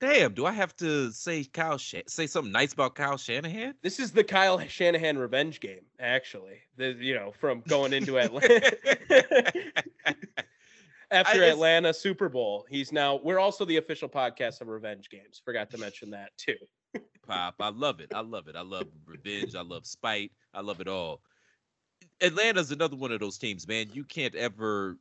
Damn, 0.00 0.32
do 0.32 0.46
I 0.46 0.52
have 0.52 0.76
to 0.76 1.10
say 1.10 1.42
Kyle 1.44 1.78
say 1.78 2.26
something 2.26 2.52
nice 2.52 2.72
about 2.72 2.94
Kyle 2.94 3.16
Shanahan? 3.16 3.74
This 3.82 3.98
is 3.98 4.12
the 4.12 4.22
Kyle 4.22 4.60
Shanahan 4.60 5.18
revenge 5.18 5.58
game, 5.58 5.86
actually. 5.98 6.58
The 6.76 6.96
you 7.00 7.14
know 7.14 7.32
from 7.40 7.62
going 7.66 7.92
into 7.92 8.18
Atlanta 8.20 8.76
after 11.10 11.38
just, 11.38 11.52
Atlanta 11.52 11.92
Super 11.92 12.28
Bowl. 12.28 12.64
He's 12.68 12.92
now 12.92 13.20
we're 13.24 13.40
also 13.40 13.64
the 13.64 13.78
official 13.78 14.08
podcast 14.08 14.60
of 14.60 14.68
Revenge 14.68 15.10
Games. 15.10 15.42
Forgot 15.44 15.70
to 15.70 15.78
mention 15.78 16.10
that 16.10 16.30
too. 16.36 16.56
Pop, 17.26 17.56
I 17.58 17.70
love 17.70 17.98
it. 17.98 18.12
I 18.14 18.20
love 18.20 18.46
it. 18.46 18.54
I 18.54 18.62
love 18.62 18.86
revenge. 19.04 19.56
I 19.56 19.62
love 19.62 19.84
spite. 19.84 20.30
I 20.54 20.60
love 20.60 20.80
it 20.80 20.88
all. 20.88 21.22
Atlanta's 22.20 22.70
another 22.70 22.96
one 22.96 23.10
of 23.10 23.20
those 23.20 23.38
teams, 23.38 23.66
man. 23.66 23.86
You 23.92 24.04
can't 24.04 24.34
ever 24.34 24.96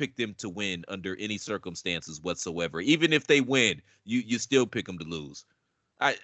pick 0.00 0.16
them 0.16 0.34
to 0.38 0.48
win 0.48 0.82
under 0.88 1.14
any 1.16 1.36
circumstances 1.36 2.22
whatsoever. 2.22 2.80
Even 2.80 3.12
if 3.12 3.26
they 3.26 3.42
win, 3.42 3.82
you 4.06 4.20
you 4.20 4.38
still 4.38 4.66
pick 4.66 4.86
them 4.86 4.98
to 4.98 5.04
lose. 5.04 5.44
I 6.00 6.16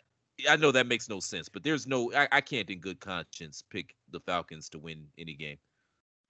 I 0.48 0.56
know 0.56 0.72
that 0.72 0.86
makes 0.86 1.10
no 1.10 1.20
sense, 1.20 1.50
but 1.50 1.62
there's 1.62 1.86
no 1.86 2.10
I, 2.14 2.26
I 2.32 2.40
can't 2.40 2.70
in 2.70 2.80
good 2.80 3.00
conscience 3.00 3.62
pick 3.68 3.94
the 4.10 4.20
Falcons 4.20 4.70
to 4.70 4.78
win 4.78 5.06
any 5.18 5.34
game. 5.34 5.58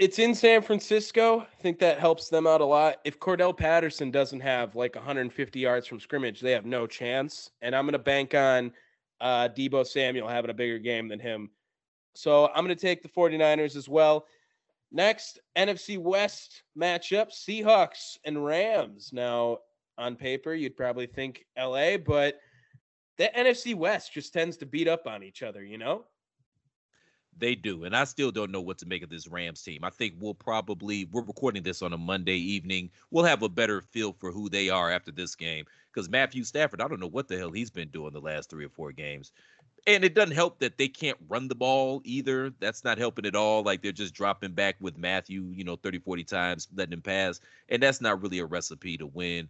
It's 0.01 0.18
in 0.18 0.35
San 0.35 0.60
Francisco. 0.60 1.40
I 1.40 1.62
think 1.62 1.78
that 1.78 2.01
helps 2.01 2.28
them 2.28 2.48
out 2.48 2.60
a 2.60 2.64
lot. 2.64 2.97
If 3.05 3.20
Cordarrelle 3.20 3.56
Patterson 3.56 4.10
doesn't 4.10 4.40
have 4.40 4.74
like 4.74 4.97
150 4.97 5.60
yards 5.60 5.86
from 5.86 6.01
scrimmage, 6.01 6.40
they 6.40 6.51
have 6.51 6.66
no 6.66 6.86
chance. 6.86 7.52
And 7.62 7.74
I'm 7.74 7.85
going 7.85 7.93
to 7.93 7.98
bank 7.98 8.35
on 8.35 8.73
uh, 9.20 9.48
Deebo 9.56 9.86
Samuel 9.86 10.28
having 10.28 10.51
a 10.51 10.55
bigger 10.55 10.78
game 10.78 11.09
than 11.09 11.20
him. 11.20 11.48
So 12.14 12.48
I'm 12.48 12.64
going 12.64 12.77
to 12.77 12.81
take 12.81 13.02
the 13.02 13.09
49ers 13.09 13.74
as 13.77 13.89
well. 13.89 14.27
Next, 14.92 15.38
NFC 15.56 15.98
West 15.98 16.62
matchup 16.78 17.32
Seahawks 17.32 18.18
and 18.24 18.44
Rams. 18.44 19.10
Now, 19.12 19.58
on 19.98 20.16
paper, 20.16 20.54
you'd 20.54 20.76
probably 20.76 21.06
think 21.06 21.44
LA, 21.58 21.96
but 21.96 22.38
the 23.18 23.30
NFC 23.36 23.74
West 23.74 24.12
just 24.12 24.32
tends 24.32 24.56
to 24.58 24.66
beat 24.66 24.88
up 24.88 25.06
on 25.06 25.22
each 25.22 25.42
other, 25.42 25.64
you 25.64 25.78
know? 25.78 26.04
They 27.38 27.54
do. 27.54 27.84
And 27.84 27.94
I 27.94 28.04
still 28.04 28.30
don't 28.30 28.50
know 28.50 28.62
what 28.62 28.78
to 28.78 28.86
make 28.86 29.02
of 29.02 29.10
this 29.10 29.28
Rams 29.28 29.62
team. 29.62 29.84
I 29.84 29.90
think 29.90 30.14
we'll 30.18 30.34
probably, 30.34 31.04
we're 31.12 31.22
recording 31.22 31.62
this 31.62 31.82
on 31.82 31.92
a 31.92 31.98
Monday 31.98 32.36
evening. 32.36 32.90
We'll 33.10 33.24
have 33.24 33.42
a 33.42 33.48
better 33.48 33.82
feel 33.82 34.12
for 34.14 34.32
who 34.32 34.48
they 34.48 34.70
are 34.70 34.90
after 34.90 35.12
this 35.12 35.34
game. 35.34 35.66
Because 35.92 36.08
Matthew 36.08 36.44
Stafford, 36.44 36.80
I 36.80 36.88
don't 36.88 37.00
know 37.00 37.06
what 37.06 37.28
the 37.28 37.36
hell 37.36 37.50
he's 37.50 37.70
been 37.70 37.88
doing 37.88 38.14
the 38.14 38.20
last 38.20 38.48
three 38.48 38.64
or 38.64 38.70
four 38.70 38.90
games. 38.92 39.32
And 39.86 40.04
it 40.04 40.14
doesn't 40.14 40.34
help 40.34 40.58
that 40.58 40.78
they 40.78 40.88
can't 40.88 41.18
run 41.28 41.46
the 41.46 41.54
ball 41.54 42.00
either. 42.04 42.50
That's 42.58 42.82
not 42.82 42.98
helping 42.98 43.24
at 43.24 43.36
all. 43.36 43.62
Like 43.62 43.82
they're 43.82 43.92
just 43.92 44.14
dropping 44.14 44.52
back 44.52 44.76
with 44.80 44.98
Matthew, 44.98 45.44
you 45.54 45.62
know, 45.62 45.76
30, 45.76 46.00
40 46.00 46.24
times, 46.24 46.68
letting 46.74 46.94
him 46.94 47.02
pass. 47.02 47.40
And 47.68 47.80
that's 47.80 48.00
not 48.00 48.20
really 48.20 48.40
a 48.40 48.46
recipe 48.46 48.96
to 48.96 49.06
win. 49.06 49.48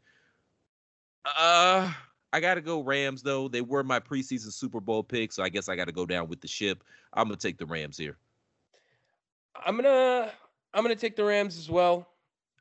Uh, 1.25 1.91
I 2.33 2.41
got 2.41 2.55
to 2.55 2.61
go 2.61 2.81
Rams 2.81 3.23
though. 3.23 3.49
They 3.49 3.63
were 3.63 3.83
my 3.83 3.99
preseason 3.99 4.53
Super 4.53 4.81
Bowl 4.81 5.03
pick, 5.03 5.33
so 5.33 5.43
I 5.43 5.49
guess 5.49 5.69
I 5.69 5.77
got 5.77 5.87
to 5.87 5.93
go 5.93 6.05
down 6.05 6.29
with 6.29 6.41
the 6.41 6.49
ship. 6.49 6.85
I'm 7.15 7.29
gonna 7.29 7.37
take 7.37 7.57
the 7.57 7.67
Rams 7.67 7.97
here. 7.97 8.19
I'm 9.65 9.77
gonna 9.77 10.31
I'm 10.75 10.83
gonna 10.83 10.97
take 10.97 11.17
the 11.17 11.25
Rams 11.25 11.59
as 11.59 11.71
well. 11.71 12.09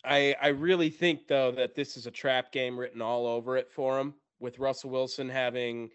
I 0.05 0.35
I 0.41 0.47
really 0.47 0.89
think 0.89 1.27
though 1.27 1.51
that 1.51 1.75
this 1.75 1.97
is 1.97 2.07
a 2.07 2.11
trap 2.11 2.51
game 2.51 2.79
written 2.79 3.01
all 3.01 3.27
over 3.27 3.57
it 3.57 3.69
for 3.69 3.97
them, 3.97 4.13
With 4.39 4.59
Russell 4.59 4.91
Wilson 4.91 5.27
having 5.27 5.89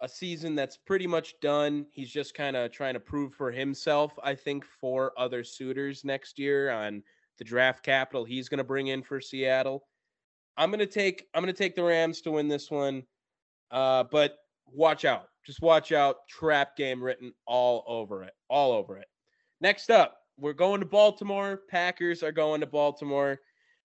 a 0.00 0.08
season 0.08 0.54
that's 0.54 0.76
pretty 0.76 1.06
much 1.06 1.34
done, 1.40 1.86
he's 1.92 2.10
just 2.10 2.34
kind 2.34 2.56
of 2.56 2.72
trying 2.72 2.94
to 2.94 3.00
prove 3.00 3.34
for 3.34 3.50
himself. 3.50 4.12
I 4.22 4.34
think 4.34 4.64
for 4.64 5.12
other 5.16 5.44
suitors 5.44 6.04
next 6.04 6.38
year 6.38 6.70
on 6.70 7.02
the 7.38 7.44
draft 7.44 7.82
capital 7.82 8.24
he's 8.24 8.48
going 8.48 8.58
to 8.58 8.64
bring 8.64 8.88
in 8.88 9.02
for 9.02 9.20
Seattle. 9.20 9.84
I'm 10.56 10.70
gonna 10.70 10.84
take 10.84 11.26
I'm 11.34 11.42
gonna 11.42 11.54
take 11.54 11.74
the 11.74 11.82
Rams 11.82 12.20
to 12.22 12.32
win 12.32 12.48
this 12.48 12.70
one. 12.70 13.02
Uh, 13.70 14.04
but 14.04 14.36
watch 14.66 15.04
out. 15.04 15.28
Just 15.44 15.62
watch 15.62 15.90
out. 15.90 16.28
Trap 16.28 16.76
game 16.76 17.02
written 17.02 17.32
all 17.46 17.84
over 17.86 18.22
it. 18.24 18.34
All 18.48 18.72
over 18.72 18.98
it. 18.98 19.06
Next 19.60 19.90
up, 19.90 20.18
we're 20.36 20.52
going 20.52 20.80
to 20.80 20.86
Baltimore. 20.86 21.62
Packers 21.68 22.22
are 22.22 22.32
going 22.32 22.60
to 22.60 22.66
Baltimore, 22.66 23.40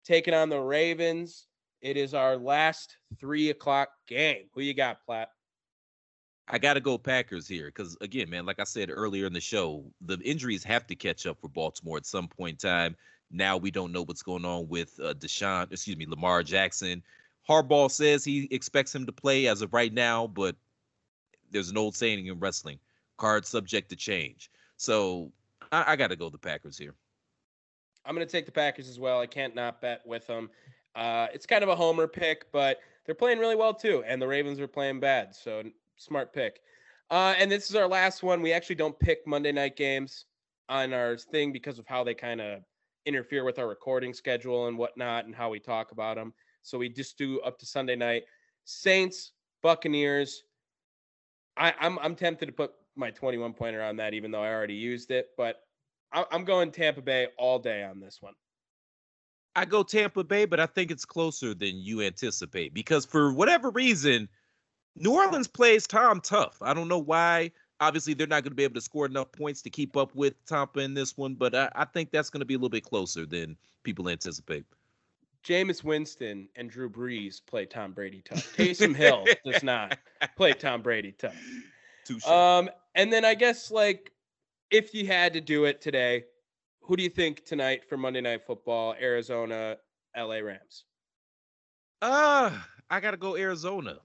taking 0.04 0.34
on 0.34 0.48
the 0.48 0.60
Ravens. 0.60 1.46
It 1.80 1.96
is 1.96 2.14
our 2.14 2.36
last 2.36 2.96
three 3.18 3.50
o'clock 3.50 3.88
game. 4.06 4.44
Who 4.54 4.60
you 4.60 4.74
got, 4.74 5.04
Platt? 5.04 5.30
I 6.52 6.58
got 6.58 6.74
to 6.74 6.80
go 6.80 6.98
Packers 6.98 7.46
here 7.46 7.66
because, 7.66 7.96
again, 8.00 8.28
man, 8.28 8.44
like 8.44 8.58
I 8.58 8.64
said 8.64 8.90
earlier 8.90 9.26
in 9.26 9.32
the 9.32 9.40
show, 9.40 9.84
the 10.00 10.18
injuries 10.18 10.64
have 10.64 10.86
to 10.88 10.96
catch 10.96 11.24
up 11.24 11.40
for 11.40 11.48
Baltimore 11.48 11.96
at 11.96 12.06
some 12.06 12.26
point 12.26 12.62
in 12.62 12.68
time. 12.68 12.96
Now 13.30 13.56
we 13.56 13.70
don't 13.70 13.92
know 13.92 14.02
what's 14.02 14.22
going 14.22 14.44
on 14.44 14.68
with 14.68 14.98
uh, 15.00 15.14
Deshaun, 15.14 15.70
excuse 15.72 15.96
me, 15.96 16.06
Lamar 16.06 16.42
Jackson. 16.42 17.02
Harbaugh 17.48 17.90
says 17.90 18.24
he 18.24 18.48
expects 18.50 18.92
him 18.92 19.06
to 19.06 19.12
play 19.12 19.46
as 19.46 19.62
of 19.62 19.72
right 19.72 19.92
now, 19.92 20.26
but 20.26 20.56
there's 21.52 21.70
an 21.70 21.78
old 21.78 21.94
saying 21.94 22.26
in 22.26 22.40
wrestling: 22.40 22.80
cards 23.16 23.48
subject 23.48 23.88
to 23.90 23.96
change. 23.96 24.50
So 24.76 25.30
I, 25.70 25.92
I 25.92 25.96
got 25.96 26.08
to 26.08 26.16
go 26.16 26.30
the 26.30 26.38
Packers 26.38 26.76
here. 26.76 26.94
I'm 28.04 28.14
going 28.16 28.26
to 28.26 28.32
take 28.32 28.46
the 28.46 28.52
Packers 28.52 28.88
as 28.88 28.98
well. 28.98 29.20
I 29.20 29.26
can't 29.26 29.54
not 29.54 29.80
bet 29.80 30.04
with 30.04 30.26
them. 30.26 30.50
Uh, 30.96 31.28
it's 31.32 31.46
kind 31.46 31.62
of 31.62 31.68
a 31.68 31.76
homer 31.76 32.08
pick, 32.08 32.50
but 32.50 32.80
they're 33.06 33.14
playing 33.14 33.38
really 33.38 33.56
well 33.56 33.74
too, 33.74 34.02
and 34.04 34.20
the 34.20 34.26
Ravens 34.26 34.58
are 34.58 34.66
playing 34.66 34.98
bad, 34.98 35.34
so 35.34 35.62
smart 36.00 36.32
pick. 36.32 36.60
Uh, 37.10 37.34
and 37.38 37.50
this 37.50 37.68
is 37.68 37.76
our 37.76 37.88
last 37.88 38.22
one. 38.22 38.40
We 38.40 38.52
actually 38.52 38.76
don't 38.76 38.98
pick 38.98 39.26
Monday 39.26 39.52
night 39.52 39.76
games 39.76 40.26
on 40.68 40.92
our 40.92 41.16
thing 41.16 41.52
because 41.52 41.78
of 41.78 41.86
how 41.86 42.04
they 42.04 42.14
kind 42.14 42.40
of 42.40 42.60
interfere 43.06 43.44
with 43.44 43.58
our 43.58 43.68
recording 43.68 44.14
schedule 44.14 44.68
and 44.68 44.78
whatnot 44.78 45.26
and 45.26 45.34
how 45.34 45.50
we 45.50 45.58
talk 45.58 45.92
about 45.92 46.16
them. 46.16 46.32
So 46.62 46.78
we 46.78 46.88
just 46.88 47.18
do 47.18 47.40
up 47.40 47.58
to 47.58 47.66
Sunday 47.66 47.96
night. 47.96 48.24
Saints, 48.64 49.32
Buccaneers. 49.62 50.44
I, 51.56 51.74
I'm 51.80 51.98
I'm 51.98 52.14
tempted 52.14 52.46
to 52.46 52.52
put 52.52 52.72
my 52.96 53.10
21 53.10 53.54
pointer 53.54 53.82
on 53.82 53.96
that, 53.96 54.14
even 54.14 54.30
though 54.30 54.42
I 54.42 54.52
already 54.52 54.74
used 54.74 55.10
it. 55.10 55.28
But 55.36 55.56
I, 56.12 56.24
I'm 56.30 56.44
going 56.44 56.70
Tampa 56.70 57.02
Bay 57.02 57.28
all 57.38 57.58
day 57.58 57.82
on 57.82 58.00
this 58.00 58.18
one. 58.20 58.34
I 59.56 59.64
go 59.64 59.82
Tampa 59.82 60.22
Bay, 60.22 60.44
but 60.44 60.60
I 60.60 60.66
think 60.66 60.90
it's 60.90 61.04
closer 61.04 61.54
than 61.54 61.76
you 61.76 62.02
anticipate 62.02 62.72
because 62.72 63.04
for 63.04 63.32
whatever 63.32 63.70
reason, 63.70 64.28
New 64.96 65.12
Orleans 65.12 65.48
plays 65.48 65.86
Tom 65.86 66.20
tough. 66.20 66.58
I 66.60 66.74
don't 66.74 66.88
know 66.88 66.98
why. 66.98 67.52
Obviously, 67.80 68.12
they're 68.12 68.26
not 68.26 68.42
going 68.42 68.50
to 68.50 68.56
be 68.56 68.64
able 68.64 68.74
to 68.74 68.80
score 68.80 69.06
enough 69.06 69.32
points 69.32 69.62
to 69.62 69.70
keep 69.70 69.96
up 69.96 70.14
with 70.14 70.34
Tampa 70.44 70.80
in 70.80 70.92
this 70.92 71.16
one, 71.16 71.34
but 71.34 71.54
I, 71.54 71.70
I 71.74 71.84
think 71.86 72.10
that's 72.10 72.28
going 72.28 72.40
to 72.40 72.46
be 72.46 72.54
a 72.54 72.58
little 72.58 72.68
bit 72.68 72.84
closer 72.84 73.24
than 73.24 73.56
people 73.84 74.08
anticipate. 74.08 74.64
Jameis 75.44 75.82
Winston 75.82 76.48
and 76.56 76.70
Drew 76.70 76.90
Brees 76.90 77.40
play 77.44 77.64
Tom 77.64 77.92
Brady 77.92 78.22
tough. 78.22 78.54
Taysom 78.56 78.94
Hill 78.94 79.24
does 79.44 79.62
not 79.62 79.96
play 80.36 80.52
Tom 80.52 80.82
Brady 80.82 81.12
tough. 81.12 81.36
Touché. 82.06 82.28
Um, 82.28 82.70
and 82.94 83.12
then 83.12 83.24
I 83.24 83.34
guess 83.34 83.70
like 83.70 84.12
if 84.70 84.94
you 84.94 85.06
had 85.06 85.32
to 85.32 85.40
do 85.40 85.64
it 85.64 85.80
today, 85.80 86.24
who 86.82 86.96
do 86.96 87.02
you 87.02 87.08
think 87.08 87.44
tonight 87.44 87.88
for 87.88 87.96
Monday 87.96 88.20
Night 88.20 88.44
Football? 88.46 88.94
Arizona, 89.00 89.76
LA 90.16 90.36
Rams. 90.36 90.84
Uh, 92.02 92.50
I 92.90 93.00
gotta 93.00 93.16
go 93.16 93.36
Arizona. 93.36 93.98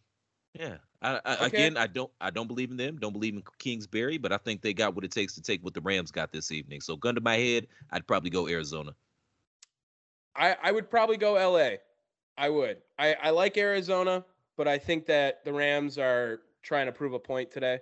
Yeah. 0.56 0.78
I, 1.02 1.20
I, 1.26 1.34
okay. 1.36 1.46
Again, 1.46 1.78
I 1.78 1.88
don't 1.88 2.12
I 2.20 2.30
don't 2.32 2.48
believe 2.48 2.72
in 2.72 2.78
them. 2.78 2.98
Don't 2.98 3.14
believe 3.14 3.36
in 3.36 3.44
Kingsbury, 3.60 4.18
but 4.18 4.32
I 4.32 4.38
think 4.38 4.62
they 4.62 4.74
got 4.74 4.96
what 4.96 5.04
it 5.04 5.12
takes 5.12 5.36
to 5.36 5.42
take 5.42 5.64
what 5.64 5.74
the 5.74 5.82
Rams 5.82 6.12
got 6.12 6.32
this 6.32 6.52
evening. 6.52 6.82
So, 6.82 6.96
gun 6.96 7.14
to 7.16 7.22
my 7.22 7.38
head, 7.38 7.68
I'd 7.92 8.08
probably 8.08 8.30
go 8.30 8.48
Arizona. 8.48 8.96
I, 10.36 10.56
I 10.64 10.72
would 10.72 10.90
probably 10.90 11.18
go 11.18 11.34
LA. 11.34 11.76
I 12.38 12.50
would. 12.50 12.78
I, 12.98 13.16
I 13.22 13.30
like 13.30 13.58
Arizona, 13.58 14.26
but 14.58 14.68
I 14.68 14.78
think 14.78 15.06
that 15.06 15.46
the 15.46 15.54
Rams 15.54 15.98
are 15.98 16.42
trying 16.64 16.88
to 16.88 16.92
prove 16.92 17.14
a 17.14 17.20
point 17.20 17.52
today. 17.52 17.80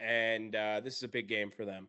And 0.00 0.54
uh, 0.54 0.80
this 0.82 0.96
is 0.96 1.02
a 1.02 1.08
big 1.08 1.28
game 1.28 1.50
for 1.50 1.64
them. 1.64 1.88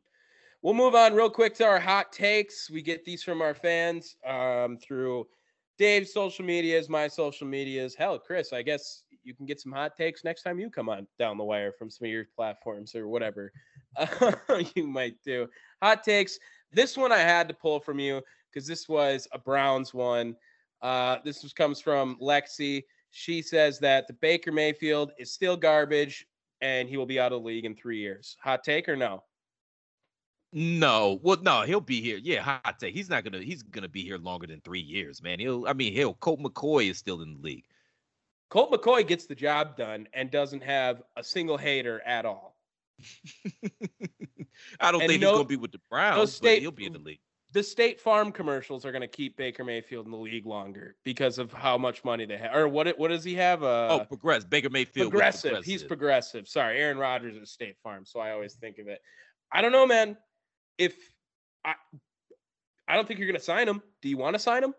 We'll 0.61 0.73
move 0.73 0.95
on 0.95 1.13
real 1.13 1.29
quick 1.29 1.55
to 1.55 1.65
our 1.65 1.79
hot 1.79 2.11
takes. 2.11 2.69
We 2.69 2.81
get 2.81 3.05
these 3.05 3.23
from 3.23 3.41
our 3.41 3.53
fans 3.53 4.17
um, 4.27 4.77
through 4.77 5.27
Dave's 5.77 6.13
social 6.13 6.45
medias, 6.45 6.89
my 6.89 7.07
social 7.07 7.47
medias. 7.47 7.95
Hell, 7.95 8.19
Chris, 8.19 8.51
I 8.51 8.61
guess 8.61 9.03
you 9.29 9.35
can 9.35 9.45
get 9.45 9.61
some 9.61 9.71
hot 9.71 9.95
takes 9.95 10.23
next 10.23 10.41
time 10.41 10.59
you 10.59 10.71
come 10.71 10.89
on 10.89 11.05
down 11.19 11.37
the 11.37 11.43
wire 11.43 11.71
from 11.71 11.87
some 11.87 12.05
of 12.05 12.11
your 12.11 12.25
platforms 12.35 12.95
or 12.95 13.07
whatever 13.07 13.53
you 14.75 14.87
might 14.87 15.15
do. 15.23 15.47
Hot 15.83 16.03
takes. 16.03 16.39
This 16.73 16.97
one 16.97 17.11
I 17.11 17.19
had 17.19 17.47
to 17.47 17.53
pull 17.53 17.79
from 17.79 17.99
you 17.99 18.21
because 18.51 18.67
this 18.67 18.89
was 18.89 19.27
a 19.31 19.37
Browns 19.37 19.93
one. 19.93 20.35
Uh, 20.81 21.17
this 21.23 21.43
was, 21.43 21.53
comes 21.53 21.79
from 21.79 22.17
Lexi. 22.19 22.83
She 23.11 23.43
says 23.43 23.77
that 23.79 24.07
the 24.07 24.13
Baker 24.13 24.51
Mayfield 24.51 25.11
is 25.19 25.31
still 25.31 25.55
garbage 25.55 26.25
and 26.61 26.89
he 26.89 26.97
will 26.97 27.05
be 27.05 27.19
out 27.19 27.31
of 27.31 27.43
the 27.43 27.47
league 27.47 27.65
in 27.65 27.75
three 27.75 27.99
years. 27.99 28.35
Hot 28.41 28.63
take 28.63 28.89
or 28.89 28.95
no? 28.95 29.23
No, 30.51 31.19
well, 31.21 31.37
no, 31.43 31.61
he'll 31.61 31.81
be 31.81 32.01
here. 32.01 32.17
Yeah, 32.17 32.41
hot 32.41 32.79
take. 32.79 32.95
He's 32.95 33.09
not 33.09 33.23
gonna. 33.23 33.37
He's 33.37 33.61
gonna 33.61 33.87
be 33.87 34.01
here 34.01 34.17
longer 34.17 34.47
than 34.47 34.61
three 34.61 34.79
years, 34.79 35.21
man. 35.21 35.37
He'll. 35.37 35.67
I 35.67 35.73
mean, 35.73 35.93
he'll. 35.93 36.15
Colt 36.15 36.39
McCoy 36.39 36.89
is 36.89 36.97
still 36.97 37.21
in 37.21 37.35
the 37.35 37.39
league. 37.39 37.65
Colt 38.49 38.71
McCoy 38.71 39.07
gets 39.07 39.25
the 39.25 39.35
job 39.35 39.77
done 39.77 40.07
and 40.13 40.31
doesn't 40.31 40.63
have 40.63 41.01
a 41.15 41.23
single 41.23 41.57
hater 41.57 42.01
at 42.05 42.25
all. 42.25 42.57
I 44.79 44.91
don't 44.91 45.01
and 45.01 45.09
think 45.09 45.21
no, 45.21 45.29
he's 45.29 45.37
gonna 45.37 45.45
be 45.45 45.55
with 45.55 45.71
the 45.71 45.81
Browns, 45.89 46.33
state, 46.33 46.55
but 46.57 46.61
he'll 46.61 46.71
be 46.71 46.85
in 46.85 46.93
the 46.93 46.99
league 46.99 47.19
the 47.51 47.63
State 47.63 47.99
Farm 47.99 48.31
commercials 48.31 48.85
are 48.85 48.91
going 48.91 49.01
to 49.01 49.07
keep 49.07 49.35
Baker 49.35 49.63
Mayfield 49.63 50.05
in 50.05 50.11
the 50.11 50.17
league 50.17 50.45
longer 50.45 50.95
because 51.03 51.39
of 51.39 51.51
how 51.51 51.77
much 51.77 52.03
money 52.03 52.25
they 52.25 52.37
have. 52.37 52.55
Or 52.55 52.67
what? 52.67 52.97
What 52.99 53.09
does 53.09 53.23
he 53.23 53.35
have? 53.35 53.63
Uh, 53.63 53.87
oh, 54.01 54.05
progress. 54.05 54.43
Baker 54.43 54.69
Mayfield. 54.69 55.09
Progressive. 55.09 55.51
progressive. 55.51 55.65
He's 55.65 55.83
progressive. 55.83 56.47
Sorry, 56.47 56.77
Aaron 56.77 56.97
Rodgers 56.97 57.35
is 57.35 57.51
State 57.51 57.77
Farm, 57.81 58.05
so 58.05 58.19
I 58.19 58.31
always 58.31 58.53
think 58.53 58.77
of 58.77 58.87
it. 58.87 58.99
I 59.51 59.61
don't 59.61 59.71
know, 59.71 59.87
man. 59.87 60.15
If 60.77 60.95
I, 61.65 61.73
I 62.87 62.95
don't 62.95 63.07
think 63.07 63.19
you're 63.19 63.27
going 63.27 63.39
to 63.39 63.45
sign 63.45 63.67
him. 63.67 63.81
Do 64.01 64.09
you 64.09 64.17
want 64.17 64.35
to 64.35 64.39
sign 64.39 64.63
him? 64.63 64.73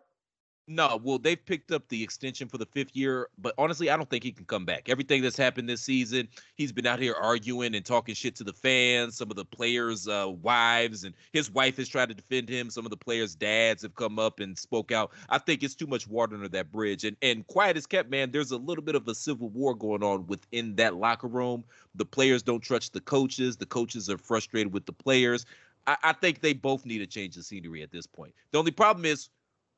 No, 0.73 1.01
well, 1.03 1.19
they've 1.19 1.45
picked 1.45 1.73
up 1.73 1.89
the 1.89 2.01
extension 2.01 2.47
for 2.47 2.57
the 2.57 2.65
fifth 2.65 2.95
year, 2.95 3.29
but 3.39 3.55
honestly, 3.59 3.91
I 3.91 3.97
don't 3.97 4.09
think 4.09 4.23
he 4.23 4.31
can 4.31 4.45
come 4.45 4.65
back. 4.65 4.89
Everything 4.89 5.21
that's 5.21 5.37
happened 5.37 5.69
this 5.69 5.83
season, 5.83 6.29
he's 6.55 6.71
been 6.71 6.87
out 6.87 7.01
here 7.01 7.17
arguing 7.21 7.75
and 7.75 7.85
talking 7.85 8.15
shit 8.15 8.37
to 8.37 8.45
the 8.45 8.53
fans, 8.53 9.17
some 9.17 9.33
of 9.33 9.37
the 9.37 9.45
players' 9.45 10.07
uh, 10.07 10.29
wives, 10.29 11.03
and 11.03 11.13
his 11.33 11.51
wife 11.51 11.77
has 11.79 11.89
tried 11.89 12.11
to 12.11 12.15
defend 12.15 12.49
him. 12.49 12.71
Some 12.71 12.87
of 12.87 12.91
the 12.91 12.97
players' 12.97 13.35
dads 13.35 13.83
have 13.83 13.97
come 13.97 14.21
up 14.21 14.39
and 14.39 14.57
spoke 14.57 14.93
out. 14.93 15.11
I 15.29 15.39
think 15.39 15.65
it's 15.65 15.75
too 15.75 15.89
much 15.89 16.07
water 16.07 16.37
under 16.37 16.49
that 16.51 16.71
bridge. 16.71 17.03
And 17.03 17.17
and 17.21 17.45
quiet 17.49 17.77
as 17.77 17.85
kept, 17.85 18.09
man, 18.09 18.31
there's 18.31 18.53
a 18.53 18.57
little 18.57 18.85
bit 18.85 18.95
of 18.95 19.09
a 19.09 19.15
civil 19.17 19.49
war 19.49 19.75
going 19.75 20.05
on 20.05 20.25
within 20.29 20.77
that 20.77 20.95
locker 20.95 21.27
room. 21.27 21.65
The 21.97 22.05
players 22.05 22.45
don't 22.45 22.61
trust 22.63 22.93
the 22.93 23.01
coaches. 23.01 23.57
The 23.57 23.67
coaches 23.67 24.09
are 24.09 24.19
frustrated 24.19 24.73
with 24.73 24.87
the 24.87 24.93
players. 24.93 25.47
I, 25.89 25.97
I 26.05 26.13
think 26.13 26.43
they 26.43 26.53
both 26.53 26.87
need 26.87 26.99
to 26.99 27.09
change 27.09 27.35
the 27.35 27.43
scenery 27.43 27.83
at 27.83 27.91
this 27.91 28.07
point. 28.07 28.35
The 28.53 28.59
only 28.59 28.71
problem 28.71 29.05
is 29.05 29.31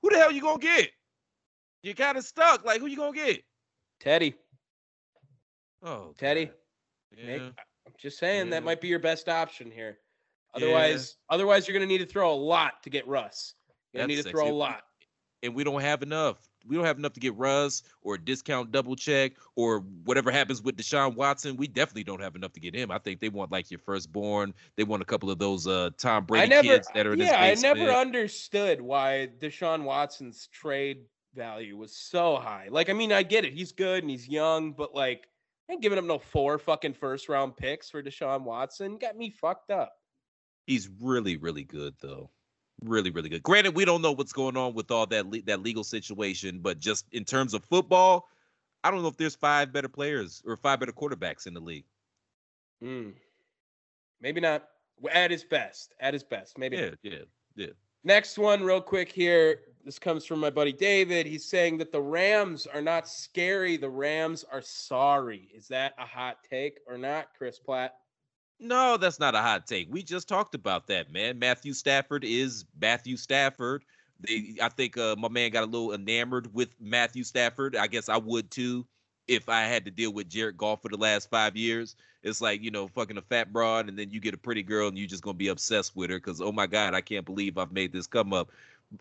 who 0.02 0.10
the 0.10 0.16
hell 0.16 0.32
you 0.32 0.42
gonna 0.42 0.58
get? 0.58 0.90
You're 1.82 1.94
kind 1.94 2.18
of 2.18 2.24
stuck. 2.24 2.64
Like 2.64 2.80
who 2.80 2.86
you 2.86 2.96
gonna 2.96 3.16
get? 3.16 3.42
Teddy. 4.00 4.34
Oh, 5.82 6.14
Teddy. 6.18 6.50
Yeah. 7.16 7.50
I'm 7.86 7.92
just 7.98 8.18
saying 8.18 8.46
yeah. 8.46 8.50
that 8.52 8.64
might 8.64 8.80
be 8.80 8.88
your 8.88 8.98
best 8.98 9.28
option 9.28 9.70
here. 9.70 9.98
Otherwise, 10.54 11.16
yeah. 11.30 11.34
otherwise 11.34 11.66
you're 11.66 11.74
gonna 11.74 11.86
need 11.86 11.98
to 11.98 12.06
throw 12.06 12.32
a 12.32 12.34
lot 12.34 12.82
to 12.82 12.90
get 12.90 13.06
Russ. 13.06 13.54
You 13.92 14.06
need 14.06 14.22
to 14.22 14.30
throw 14.30 14.48
a 14.48 14.52
lot. 14.52 14.82
And 15.42 15.54
we 15.54 15.64
don't 15.64 15.80
have 15.80 16.02
enough. 16.02 16.36
We 16.66 16.76
don't 16.76 16.84
have 16.84 16.98
enough 16.98 17.12
to 17.14 17.20
get 17.20 17.34
Russ 17.36 17.82
or 18.02 18.14
a 18.14 18.18
discount 18.18 18.72
double 18.72 18.96
check 18.96 19.32
or 19.56 19.80
whatever 20.04 20.30
happens 20.30 20.62
with 20.62 20.76
Deshaun 20.76 21.14
Watson. 21.14 21.56
We 21.56 21.66
definitely 21.66 22.04
don't 22.04 22.20
have 22.20 22.36
enough 22.36 22.52
to 22.54 22.60
get 22.60 22.74
him. 22.74 22.90
I 22.90 22.98
think 22.98 23.20
they 23.20 23.28
want 23.28 23.52
like 23.52 23.70
your 23.70 23.80
firstborn. 23.80 24.54
They 24.76 24.84
want 24.84 25.02
a 25.02 25.06
couple 25.06 25.30
of 25.30 25.38
those 25.38 25.66
uh 25.66 25.90
Tom 25.98 26.24
Brady 26.24 26.48
never, 26.48 26.62
kids 26.62 26.88
that 26.94 27.06
are 27.06 27.12
in 27.12 27.18
this. 27.18 27.30
yeah, 27.30 27.40
I 27.40 27.54
never 27.54 27.90
understood 27.90 28.80
why 28.80 29.28
Deshaun 29.40 29.84
Watson's 29.84 30.48
trade 30.48 31.04
value 31.34 31.76
was 31.76 31.94
so 31.96 32.36
high. 32.36 32.68
Like, 32.70 32.90
I 32.90 32.92
mean, 32.92 33.12
I 33.12 33.22
get 33.22 33.44
it. 33.44 33.52
He's 33.52 33.72
good 33.72 34.02
and 34.02 34.10
he's 34.10 34.28
young, 34.28 34.72
but 34.72 34.94
like 34.94 35.28
I 35.68 35.74
ain't 35.74 35.82
giving 35.82 35.98
up 35.98 36.04
no 36.04 36.18
four 36.18 36.58
fucking 36.58 36.94
first 36.94 37.28
round 37.28 37.56
picks 37.56 37.90
for 37.90 38.02
Deshaun 38.02 38.42
Watson. 38.42 38.98
Got 38.98 39.16
me 39.16 39.30
fucked 39.30 39.70
up. 39.70 39.94
He's 40.66 40.88
really, 41.00 41.36
really 41.36 41.64
good 41.64 41.94
though. 42.00 42.30
Really, 42.84 43.10
really 43.10 43.28
good. 43.28 43.42
Granted, 43.42 43.74
we 43.74 43.84
don't 43.84 44.02
know 44.02 44.12
what's 44.12 44.32
going 44.32 44.56
on 44.56 44.74
with 44.74 44.90
all 44.90 45.06
that 45.06 45.26
le- 45.26 45.42
that 45.42 45.62
legal 45.62 45.84
situation, 45.84 46.60
but 46.60 46.78
just 46.78 47.06
in 47.12 47.24
terms 47.24 47.54
of 47.54 47.64
football, 47.64 48.28
I 48.84 48.90
don't 48.90 49.02
know 49.02 49.08
if 49.08 49.16
there's 49.16 49.36
five 49.36 49.72
better 49.72 49.88
players 49.88 50.42
or 50.44 50.56
five 50.56 50.80
better 50.80 50.92
quarterbacks 50.92 51.46
in 51.46 51.54
the 51.54 51.60
league. 51.60 51.84
Hmm. 52.80 53.10
Maybe 54.20 54.40
not. 54.40 54.68
At 55.12 55.30
his 55.30 55.44
best. 55.44 55.94
At 56.00 56.14
his 56.14 56.22
best. 56.22 56.58
Maybe. 56.58 56.76
Yeah, 56.76 56.90
yeah, 57.02 57.18
yeah. 57.56 57.66
Next 58.04 58.38
one, 58.38 58.62
real 58.62 58.80
quick 58.80 59.10
here. 59.10 59.60
This 59.84 59.98
comes 59.98 60.24
from 60.24 60.40
my 60.40 60.50
buddy 60.50 60.72
David. 60.72 61.26
He's 61.26 61.44
saying 61.44 61.78
that 61.78 61.92
the 61.92 62.00
Rams 62.00 62.66
are 62.66 62.82
not 62.82 63.08
scary. 63.08 63.76
The 63.76 63.90
Rams 63.90 64.44
are 64.50 64.62
sorry. 64.62 65.48
Is 65.54 65.68
that 65.68 65.94
a 65.98 66.06
hot 66.06 66.38
take 66.48 66.78
or 66.86 66.98
not, 66.98 67.28
Chris 67.36 67.58
Platt? 67.58 67.94
No, 68.60 68.96
that's 68.96 69.18
not 69.18 69.34
a 69.34 69.38
hot 69.40 69.66
take. 69.66 69.88
We 69.90 70.02
just 70.02 70.28
talked 70.28 70.54
about 70.54 70.86
that, 70.86 71.10
man. 71.10 71.38
Matthew 71.38 71.72
Stafford 71.72 72.24
is 72.24 72.64
Matthew 72.80 73.16
Stafford. 73.16 73.84
They, 74.20 74.56
I 74.62 74.68
think 74.68 74.96
uh, 74.96 75.16
my 75.18 75.28
man 75.28 75.50
got 75.50 75.64
a 75.64 75.66
little 75.66 75.92
enamored 75.92 76.54
with 76.54 76.68
Matthew 76.80 77.24
Stafford. 77.24 77.74
I 77.74 77.88
guess 77.88 78.08
I 78.08 78.18
would 78.18 78.50
too 78.50 78.86
if 79.26 79.48
I 79.48 79.62
had 79.62 79.84
to 79.86 79.90
deal 79.90 80.12
with 80.12 80.28
Jared 80.28 80.56
Goff 80.56 80.82
for 80.82 80.88
the 80.88 80.96
last 80.96 81.28
five 81.28 81.56
years. 81.56 81.96
It's 82.22 82.40
like, 82.40 82.62
you 82.62 82.70
know, 82.70 82.86
fucking 82.86 83.16
a 83.18 83.22
fat 83.22 83.52
broad, 83.52 83.88
and 83.88 83.98
then 83.98 84.10
you 84.10 84.20
get 84.20 84.34
a 84.34 84.38
pretty 84.38 84.62
girl 84.62 84.86
and 84.86 84.96
you're 84.96 85.08
just 85.08 85.24
gonna 85.24 85.34
be 85.34 85.48
obsessed 85.48 85.96
with 85.96 86.10
her 86.10 86.18
because 86.18 86.40
oh 86.40 86.52
my 86.52 86.68
God, 86.68 86.94
I 86.94 87.00
can't 87.00 87.26
believe 87.26 87.58
I've 87.58 87.72
made 87.72 87.92
this 87.92 88.06
come 88.06 88.32
up 88.32 88.50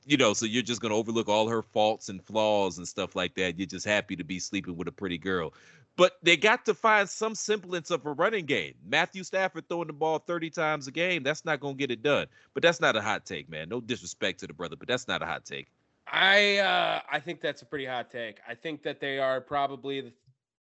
you 0.05 0.17
know, 0.17 0.33
so 0.33 0.45
you're 0.45 0.61
just 0.63 0.81
gonna 0.81 0.95
overlook 0.95 1.27
all 1.27 1.47
her 1.49 1.61
faults 1.61 2.09
and 2.09 2.23
flaws 2.23 2.77
and 2.77 2.87
stuff 2.87 3.15
like 3.15 3.35
that. 3.35 3.57
You're 3.57 3.67
just 3.67 3.85
happy 3.85 4.15
to 4.15 4.23
be 4.23 4.39
sleeping 4.39 4.77
with 4.77 4.87
a 4.87 4.91
pretty 4.91 5.17
girl. 5.17 5.53
But 6.01 6.17
they 6.23 6.35
got 6.35 6.65
to 6.65 6.73
find 6.73 7.07
some 7.07 7.35
semblance 7.35 7.91
of 7.91 8.07
a 8.07 8.13
running 8.13 8.47
game. 8.47 8.73
Matthew 8.83 9.23
Stafford 9.23 9.69
throwing 9.69 9.85
the 9.85 9.93
ball 9.93 10.17
30 10.17 10.49
times 10.49 10.87
a 10.87 10.91
game, 10.91 11.21
that's 11.21 11.45
not 11.45 11.59
gonna 11.59 11.75
get 11.75 11.91
it 11.91 12.01
done. 12.01 12.25
But 12.55 12.63
that's 12.63 12.81
not 12.81 12.95
a 12.95 13.01
hot 13.03 13.23
take, 13.23 13.47
man. 13.47 13.69
No 13.69 13.79
disrespect 13.79 14.39
to 14.39 14.47
the 14.47 14.53
brother, 14.53 14.75
but 14.75 14.87
that's 14.87 15.07
not 15.07 15.21
a 15.21 15.27
hot 15.27 15.45
take. 15.45 15.67
I 16.11 16.57
uh 16.57 17.01
I 17.11 17.19
think 17.19 17.39
that's 17.39 17.61
a 17.61 17.67
pretty 17.67 17.85
hot 17.85 18.09
take. 18.09 18.39
I 18.47 18.55
think 18.55 18.81
that 18.81 18.99
they 18.99 19.19
are 19.19 19.39
probably 19.39 20.01
the, 20.01 20.11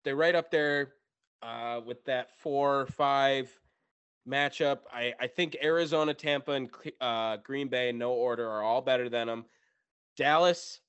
they're 0.03 0.15
right 0.15 0.33
up 0.33 0.49
there 0.49 0.93
uh 1.43 1.81
with 1.85 2.03
that 2.05 2.31
four 2.39 2.87
five 2.87 3.47
matchup. 4.27 4.79
I, 4.91 5.13
I 5.19 5.27
think 5.27 5.55
Arizona, 5.61 6.15
Tampa, 6.15 6.53
and 6.53 6.69
uh, 6.99 7.37
Green 7.37 7.67
Bay 7.67 7.91
no 7.91 8.11
order 8.11 8.49
are 8.49 8.63
all 8.63 8.81
better 8.81 9.07
than 9.07 9.27
them. 9.27 9.45
Dallas, 10.17 10.79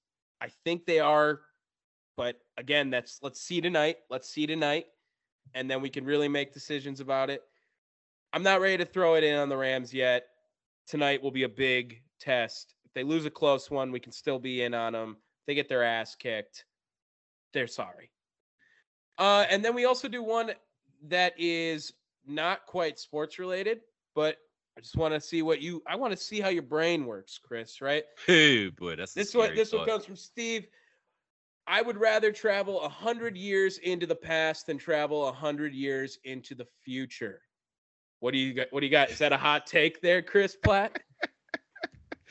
I 0.41 0.49
think 0.65 0.87
they 0.87 1.01
are, 1.01 1.41
but 2.17 2.37
again, 2.59 2.91
that's 2.91 3.19
let's 3.23 3.41
see 3.41 3.61
tonight. 3.61 3.97
Let's 4.11 4.29
see 4.29 4.47
tonight, 4.47 4.87
and 5.55 5.71
then 5.71 5.81
we 5.81 5.91
can 5.91 6.05
really 6.05 6.29
make 6.29 6.53
decisions 6.53 7.01
about 7.01 7.31
it. 7.31 7.43
I'm 8.33 8.43
not 8.43 8.61
ready 8.61 8.79
to 8.79 8.85
throw 8.85 9.15
it 9.15 9.25
in 9.25 9.37
on 9.37 9.49
the 9.49 9.57
Rams 9.57 9.93
yet. 9.93 10.27
Tonight 10.87 11.23
will 11.23 11.31
be 11.31 11.43
a 11.43 11.49
big 11.49 12.03
test. 12.19 12.75
If 12.85 12.93
they 12.95 13.03
lose 13.03 13.27
a 13.27 13.31
close 13.31 13.71
one, 13.71 13.93
we 13.93 14.01
can 14.01 14.13
still 14.13 14.39
be 14.39 14.63
in 14.63 14.75
on 14.75 14.93
them. 14.93 15.17
If 15.41 15.47
they 15.47 15.55
get 15.55 15.69
their 15.69 15.85
ass 15.85 16.15
kicked, 16.15 16.65
they're 17.53 17.67
sorry. 17.67 18.11
Uh, 19.19 19.45
and 19.51 19.65
then 19.65 19.75
we 19.75 19.85
also 19.85 20.09
do 20.09 20.23
one 20.23 20.53
that 21.09 21.35
is 21.39 21.93
not 22.27 22.67
quite 22.67 22.99
sports 22.99 23.39
related, 23.39 23.81
but 24.15 24.39
I 24.77 24.81
just 24.81 24.97
want 24.97 25.13
to 25.15 25.21
see 25.21 25.43
what 25.43 25.61
you. 25.61 25.83
I 25.87 25.97
want 25.97 26.13
to 26.13 26.17
see 26.17 26.41
how 26.41 26.49
your 26.49 26.63
brain 26.63 27.05
works, 27.05 27.39
Chris. 27.43 27.81
Right? 27.81 28.05
Hey, 28.27 28.69
boy, 28.71 28.97
that's 28.97 29.13
this 29.13 29.35
one. 29.35 29.55
This 29.55 29.73
one 29.73 29.87
comes 29.87 30.07
from 30.07 30.17
Steve. 30.17 30.67
I 31.67 31.83
would 31.83 31.97
rather 31.97 32.33
travel 32.33 32.81
a 32.81 32.89
hundred 32.89 33.37
years 33.37 33.79
into 33.79 34.07
the 34.07 34.17
past 34.17 34.67
than 34.67 34.79
travel 34.79 35.29
a 35.29 35.33
hundred 35.33 35.75
years 35.75 36.19
into 36.25 36.55
the 36.55 36.67
future. 36.85 37.41
What 38.21 38.33
do 38.33 38.39
you 38.39 38.55
got? 38.55 38.69
What 38.71 38.81
do 38.81 38.87
you 38.87 38.93
got? 38.93 39.11
Is 39.11 39.19
that 39.19 39.33
a 39.33 39.37
hot 39.37 39.67
take 39.67 40.01
there, 40.01 40.23
Chris 40.23 40.57
Platt? 40.57 40.99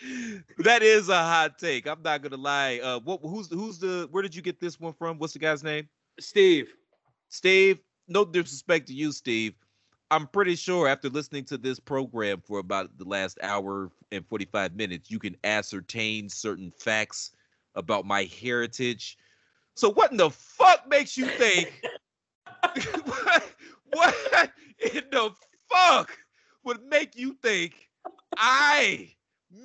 that 0.58 0.84
is 0.84 1.10
a 1.10 1.18
hot 1.18 1.58
take. 1.58 1.88
I'm 1.88 2.02
not 2.02 2.22
gonna 2.22 2.38
lie. 2.38 2.80
Uh, 2.80 3.00
what? 3.00 3.22
Who's 3.22 3.50
who's 3.50 3.80
the? 3.80 4.08
Where 4.12 4.24
did 4.24 4.36
you 4.36 4.42
get 4.42 4.60
this 4.60 4.80
one 4.80 4.94
from? 4.94 5.18
What's 5.18 5.34
the 5.34 5.40
guy's 5.40 5.64
name? 5.64 5.88
Steve. 6.20 6.74
Steve. 7.30 7.80
No 8.08 8.26
disrespect 8.26 8.88
to 8.88 8.94
you, 8.94 9.12
Steve. 9.12 9.54
I'm 10.10 10.28
pretty 10.28 10.56
sure 10.56 10.90
after 10.90 11.08
listening 11.08 11.46
to 11.46 11.58
this 11.58 11.80
program 11.80 12.42
for 12.46 12.60
about 12.60 12.98
the 12.98 13.06
last 13.06 13.38
hour 13.42 13.90
and 14.12 14.28
45 14.28 14.76
minutes, 14.76 15.10
you 15.10 15.20
can 15.20 15.38
ascertain 15.46 16.28
certain 16.28 16.72
facts 16.78 17.32
about 17.76 18.06
my 18.06 18.30
heritage. 18.42 19.18
So 19.76 19.92
what 19.92 20.12
in 20.12 20.18
the 20.18 20.30
fuck 20.30 20.88
makes 20.88 21.18
you 21.18 21.26
think 21.26 21.82
what, 23.06 23.44
what 23.92 24.52
in 24.94 25.04
the 25.12 25.32
fuck 25.70 26.18
would 26.64 26.84
make 26.84 27.16
you 27.16 27.36
think 27.42 27.90
I, 28.38 29.14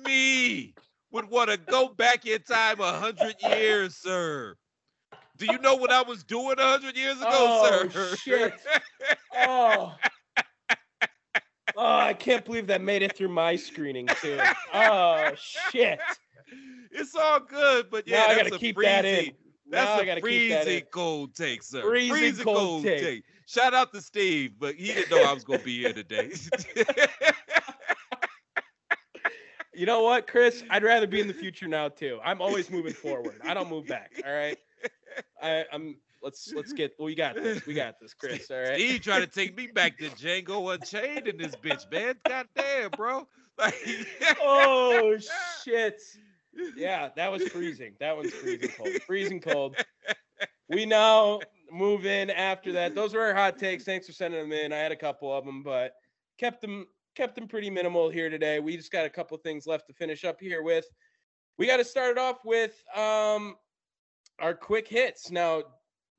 me, 0.03 0.73
would 1.11 1.29
want 1.29 1.49
to 1.49 1.57
go 1.57 1.89
back 1.89 2.25
in 2.25 2.41
time 2.41 2.79
a 2.79 2.93
hundred 2.93 3.35
years, 3.41 3.95
sir? 3.95 4.55
Do 5.37 5.45
you 5.45 5.59
know 5.59 5.75
what 5.75 5.91
I 5.91 6.01
was 6.01 6.23
doing 6.23 6.55
a 6.57 6.63
hundred 6.63 6.97
years 6.97 7.17
ago, 7.17 7.29
oh, 7.31 7.89
sir? 7.89 8.15
Shit. 8.15 8.53
Oh. 9.35 9.95
Oh, 11.75 11.97
I 11.97 12.13
can't 12.13 12.43
believe 12.43 12.65
that 12.67 12.81
made 12.81 13.03
it 13.03 13.15
through 13.15 13.29
my 13.29 13.55
screening 13.55 14.07
too. 14.19 14.39
Oh 14.73 15.31
shit. 15.37 15.99
It's 16.91 17.15
all 17.15 17.39
good, 17.39 17.89
but 17.89 18.07
yeah, 18.07 18.19
now 18.19 18.27
I 18.27 18.35
gotta 18.35 18.57
keep 18.57 18.75
freezy, 18.75 18.83
that 18.83 19.05
in. 19.05 19.31
That's 19.69 20.05
now 20.05 20.13
a 20.13 20.19
freezing 20.19 20.83
cold 20.91 21.35
take, 21.35 21.61
sir. 21.63 21.81
Freezing, 21.81 22.15
freezing 22.15 22.45
cold, 22.45 22.57
cold 22.57 22.83
take. 22.83 23.01
take. 23.01 23.23
Shout 23.47 23.73
out 23.73 23.93
to 23.93 24.01
Steve, 24.01 24.53
but 24.59 24.75
he 24.75 24.87
didn't 24.87 25.11
know 25.11 25.23
I 25.23 25.33
was 25.33 25.43
gonna 25.43 25.59
be 25.59 25.77
here 25.79 25.93
today. 25.93 26.31
you 29.73 29.85
know 29.85 30.03
what, 30.03 30.27
Chris? 30.27 30.63
I'd 30.69 30.83
rather 30.83 31.07
be 31.07 31.21
in 31.21 31.27
the 31.27 31.33
future 31.33 31.67
now 31.67 31.89
too. 31.89 32.19
I'm 32.23 32.41
always 32.41 32.69
moving 32.69 32.93
forward. 32.93 33.39
I 33.43 33.53
don't 33.53 33.69
move 33.69 33.87
back. 33.87 34.21
All 34.25 34.33
right. 34.33 34.57
I, 35.41 35.65
I'm 35.71 35.97
let's 36.21 36.51
let's 36.53 36.73
get 36.73 36.93
we 36.99 37.15
got 37.15 37.35
this. 37.35 37.65
We 37.65 37.73
got 37.73 37.99
this, 37.99 38.13
Chris. 38.13 38.49
All 38.51 38.59
right. 38.59 38.75
Steve 38.75 39.01
trying 39.01 39.21
to 39.21 39.27
take 39.27 39.55
me 39.55 39.67
back 39.67 39.97
to 39.99 40.09
Django 40.09 40.73
Unchained 40.73 41.27
in 41.27 41.37
this 41.37 41.55
bitch, 41.55 41.89
man. 41.91 42.15
God 42.27 42.47
damn, 42.55 42.91
bro. 42.91 43.27
Like, 43.59 43.73
oh 44.39 45.17
shit. 45.65 45.99
Yeah, 46.75 47.09
that 47.15 47.31
was 47.31 47.47
freezing. 47.49 47.93
That 47.99 48.15
one's 48.15 48.33
freezing 48.33 48.69
cold. 48.69 48.89
Freezing 49.05 49.39
cold. 49.41 49.75
We 50.69 50.85
now 50.85 51.39
move 51.71 52.05
in 52.05 52.29
after 52.29 52.73
that. 52.73 52.93
Those 52.93 53.13
were 53.13 53.21
our 53.21 53.33
hot 53.33 53.57
takes. 53.57 53.85
Thanks 53.85 54.05
for 54.05 54.11
sending 54.11 54.41
them 54.41 54.51
in. 54.51 54.73
I 54.73 54.77
had 54.77 54.91
a 54.91 54.97
couple 54.97 55.33
of 55.33 55.45
them, 55.45 55.63
but 55.63 55.93
kept 56.37 56.59
them 56.59 56.87
kept 57.15 57.35
them 57.35 57.47
pretty 57.47 57.69
minimal 57.69 58.09
here 58.09 58.29
today. 58.29 58.59
We 58.59 58.75
just 58.75 58.91
got 58.91 59.05
a 59.05 59.09
couple 59.09 59.37
things 59.37 59.65
left 59.65 59.87
to 59.87 59.93
finish 59.93 60.25
up 60.25 60.41
here 60.41 60.63
with. 60.63 60.83
We 61.57 61.67
got 61.67 61.77
to 61.77 61.85
start 61.85 62.11
it 62.11 62.17
off 62.17 62.43
with 62.43 62.83
um 62.97 63.55
our 64.39 64.53
quick 64.53 64.89
hits. 64.89 65.31
Now, 65.31 65.63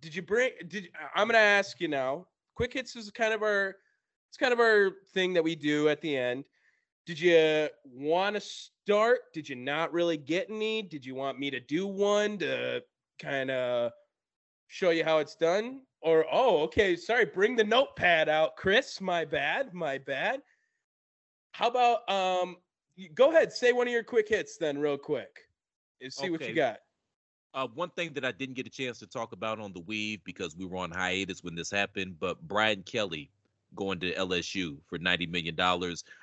did 0.01 0.15
you 0.15 0.23
bring 0.23 0.51
did 0.69 0.89
i'm 1.15 1.27
gonna 1.28 1.39
ask 1.39 1.81
you 1.81 1.89
now 1.89 2.27
quick 2.55 2.73
hits 2.73 2.94
is 2.97 3.10
kind 3.10 3.32
of 3.32 3.43
our 3.43 3.77
it's 4.28 4.36
kind 4.36 4.52
of 4.52 4.60
our 4.60 4.93
thing 5.12 5.32
that 5.32 5.43
we 5.43 5.55
do 5.55 5.89
at 5.89 6.01
the 6.01 6.16
end 6.16 6.44
did 7.09 7.18
you 7.18 7.68
want 7.90 8.36
to 8.36 8.40
start? 8.40 9.32
Did 9.32 9.48
you 9.48 9.56
not 9.56 9.94
really 9.94 10.18
get 10.18 10.51
any? 10.51 10.82
Did 10.82 11.06
you 11.06 11.14
want 11.14 11.39
me 11.39 11.51
to 11.51 11.59
do 11.59 11.86
one 11.86 12.36
to 12.36 12.82
kind 13.18 13.51
of 13.51 13.93
show 14.66 14.90
you 14.90 15.05
how 15.05 15.16
it's 15.16 15.35
done? 15.35 15.80
Or 16.02 16.26
oh 16.30 16.60
okay 16.64 16.97
sorry 16.97 17.24
bring 17.24 17.56
the 17.56 17.64
notepad 17.64 18.28
out 18.28 18.56
chris. 18.56 19.01
My 19.01 19.24
bad 19.24 19.72
my 19.72 19.97
bad. 19.97 20.43
How 21.52 21.68
about 21.68 22.06
um 22.10 22.59
go 23.14 23.30
ahead 23.30 23.55
say 23.55 23.72
one 23.72 23.86
of 23.86 23.93
your 23.94 24.05
quick 24.05 24.28
hits 24.28 24.59
then 24.59 24.76
real 24.76 24.98
quick 24.98 25.48
and 26.02 26.12
see 26.12 26.24
okay. 26.24 26.30
what 26.30 26.47
you 26.47 26.55
got. 26.55 26.80
Uh, 27.55 27.68
one 27.74 27.89
thing 27.89 28.12
that 28.12 28.24
I 28.26 28.32
didn't 28.32 28.55
get 28.55 28.66
a 28.66 28.70
chance 28.70 28.98
to 28.98 29.06
talk 29.06 29.32
about 29.32 29.59
on 29.59 29.72
the 29.72 29.80
weave 29.80 30.22
because 30.24 30.55
we 30.55 30.66
were 30.66 30.76
on 30.76 30.90
hiatus 30.90 31.43
when 31.43 31.55
this 31.55 31.70
happened, 31.70 32.20
but 32.20 32.47
Brian 32.47 32.82
Kelly 32.82 33.30
going 33.74 34.01
to 34.01 34.15
LSU 34.15 34.78
for 34.89 34.99
$90 34.99 35.31
million. 35.31 35.57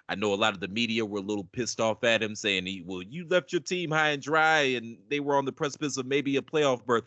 I 0.09 0.15
know 0.15 0.33
a 0.33 0.35
lot 0.35 0.53
of 0.53 0.59
the 0.59 0.67
media 0.67 1.05
were 1.05 1.19
a 1.19 1.21
little 1.21 1.45
pissed 1.51 1.79
off 1.79 2.03
at 2.03 2.23
him 2.23 2.35
saying, 2.35 2.65
he, 2.65 2.83
well, 2.85 3.01
you 3.01 3.27
left 3.27 3.51
your 3.51 3.61
team 3.61 3.91
high 3.91 4.09
and 4.09 4.21
dry 4.21 4.61
and 4.61 4.97
they 5.09 5.19
were 5.19 5.35
on 5.37 5.45
the 5.45 5.51
precipice 5.51 5.97
of 5.97 6.05
maybe 6.05 6.37
a 6.37 6.41
playoff 6.41 6.85
berth. 6.85 7.05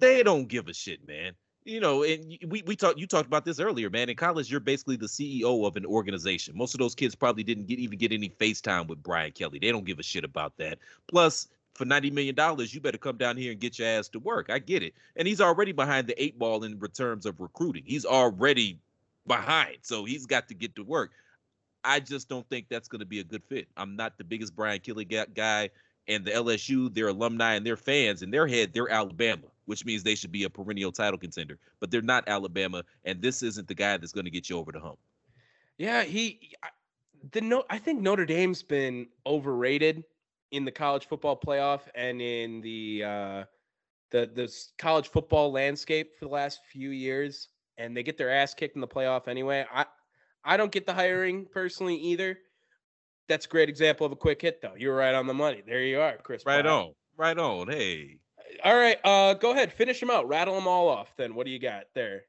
They 0.00 0.22
don't 0.22 0.48
give 0.48 0.68
a 0.68 0.74
shit, 0.74 1.06
man. 1.06 1.32
you 1.68 1.80
know, 1.80 2.02
and 2.02 2.38
we 2.46 2.62
we 2.62 2.74
talked 2.76 2.98
you 2.98 3.06
talked 3.06 3.26
about 3.26 3.44
this 3.44 3.60
earlier, 3.60 3.90
man. 3.90 4.08
In 4.08 4.16
college, 4.16 4.50
you're 4.50 4.58
basically 4.58 4.96
the 4.96 5.06
CEO 5.06 5.66
of 5.66 5.76
an 5.76 5.84
organization. 5.84 6.56
Most 6.56 6.74
of 6.74 6.78
those 6.80 6.94
kids 6.94 7.14
probably 7.14 7.42
didn't 7.44 7.66
get 7.66 7.78
even 7.78 7.98
get 7.98 8.10
any 8.12 8.30
FaceTime 8.30 8.86
with 8.88 9.02
Brian 9.02 9.32
Kelly. 9.32 9.58
They 9.58 9.70
don't 9.70 9.84
give 9.84 9.98
a 9.98 10.02
shit 10.02 10.24
about 10.24 10.56
that. 10.56 10.78
Plus, 11.08 11.48
for 11.74 11.84
$90 11.84 12.10
million, 12.12 12.34
you 12.70 12.80
better 12.80 12.98
come 12.98 13.18
down 13.18 13.36
here 13.36 13.52
and 13.52 13.60
get 13.60 13.78
your 13.78 13.86
ass 13.86 14.08
to 14.08 14.18
work. 14.18 14.48
I 14.50 14.58
get 14.58 14.82
it. 14.82 14.94
And 15.16 15.28
he's 15.28 15.40
already 15.42 15.72
behind 15.72 16.06
the 16.06 16.20
eight 16.20 16.38
ball 16.38 16.64
in 16.64 16.80
terms 16.94 17.26
of 17.26 17.38
recruiting. 17.38 17.84
He's 17.86 18.06
already 18.06 18.80
behind. 19.28 19.78
So 19.82 20.04
he's 20.04 20.26
got 20.26 20.48
to 20.48 20.54
get 20.54 20.74
to 20.76 20.82
work. 20.82 21.12
I 21.84 22.00
just 22.00 22.28
don't 22.28 22.48
think 22.48 22.66
that's 22.68 22.88
going 22.88 23.00
to 23.00 23.06
be 23.06 23.20
a 23.20 23.24
good 23.24 23.44
fit. 23.44 23.68
I'm 23.76 23.94
not 23.94 24.18
the 24.18 24.24
biggest 24.24 24.56
Brian 24.56 24.80
Kelly 24.80 25.04
guy. 25.04 25.70
And 26.08 26.24
the 26.24 26.30
LSU, 26.30 26.92
their 26.92 27.08
alumni 27.08 27.54
and 27.54 27.66
their 27.66 27.76
fans, 27.76 28.22
in 28.22 28.30
their 28.30 28.46
head, 28.46 28.72
they're 28.72 28.88
Alabama, 28.88 29.44
which 29.66 29.84
means 29.84 30.02
they 30.02 30.14
should 30.14 30.32
be 30.32 30.44
a 30.44 30.50
perennial 30.50 30.90
title 30.90 31.18
contender. 31.18 31.58
But 31.80 31.90
they're 31.90 32.00
not 32.00 32.24
Alabama, 32.26 32.82
and 33.04 33.20
this 33.20 33.42
isn't 33.42 33.68
the 33.68 33.74
guy 33.74 33.98
that's 33.98 34.12
going 34.12 34.24
to 34.24 34.30
get 34.30 34.48
you 34.48 34.56
over 34.56 34.72
the 34.72 34.80
hump. 34.80 34.98
Yeah, 35.76 36.04
he, 36.04 36.54
the 37.32 37.42
no, 37.42 37.64
I 37.68 37.76
think 37.76 38.00
Notre 38.00 38.24
Dame's 38.24 38.62
been 38.62 39.06
overrated 39.26 40.02
in 40.50 40.64
the 40.64 40.72
college 40.72 41.06
football 41.06 41.38
playoff 41.38 41.82
and 41.94 42.22
in 42.22 42.62
the 42.62 43.04
uh, 43.04 43.44
the 44.10 44.30
the 44.34 44.52
college 44.78 45.08
football 45.08 45.52
landscape 45.52 46.16
for 46.18 46.24
the 46.24 46.30
last 46.30 46.60
few 46.70 46.90
years, 46.90 47.48
and 47.78 47.96
they 47.96 48.02
get 48.02 48.18
their 48.18 48.30
ass 48.30 48.54
kicked 48.54 48.74
in 48.74 48.80
the 48.80 48.88
playoff 48.88 49.28
anyway. 49.28 49.64
I 49.72 49.86
I 50.44 50.56
don't 50.56 50.72
get 50.72 50.86
the 50.86 50.94
hiring 50.94 51.46
personally 51.46 51.96
either. 51.96 52.38
That's 53.28 53.46
a 53.46 53.48
great 53.48 53.68
example 53.68 54.06
of 54.06 54.12
a 54.12 54.16
quick 54.16 54.40
hit, 54.40 54.62
though. 54.62 54.74
You're 54.76 54.96
right 54.96 55.14
on 55.14 55.26
the 55.26 55.34
money. 55.34 55.62
There 55.66 55.82
you 55.82 56.00
are, 56.00 56.16
Chris. 56.16 56.44
Right 56.46 56.64
on, 56.64 56.92
right 57.16 57.38
on. 57.38 57.68
Hey. 57.68 58.18
All 58.64 58.76
right, 58.76 58.98
uh, 59.04 59.34
go 59.34 59.52
ahead, 59.52 59.72
finish 59.72 60.00
them 60.00 60.10
out, 60.10 60.26
rattle 60.26 60.54
them 60.54 60.66
all 60.66 60.88
off. 60.88 61.14
Then 61.16 61.34
what 61.34 61.44
do 61.44 61.52
you 61.52 61.58
got 61.58 61.84
there? 61.94 62.22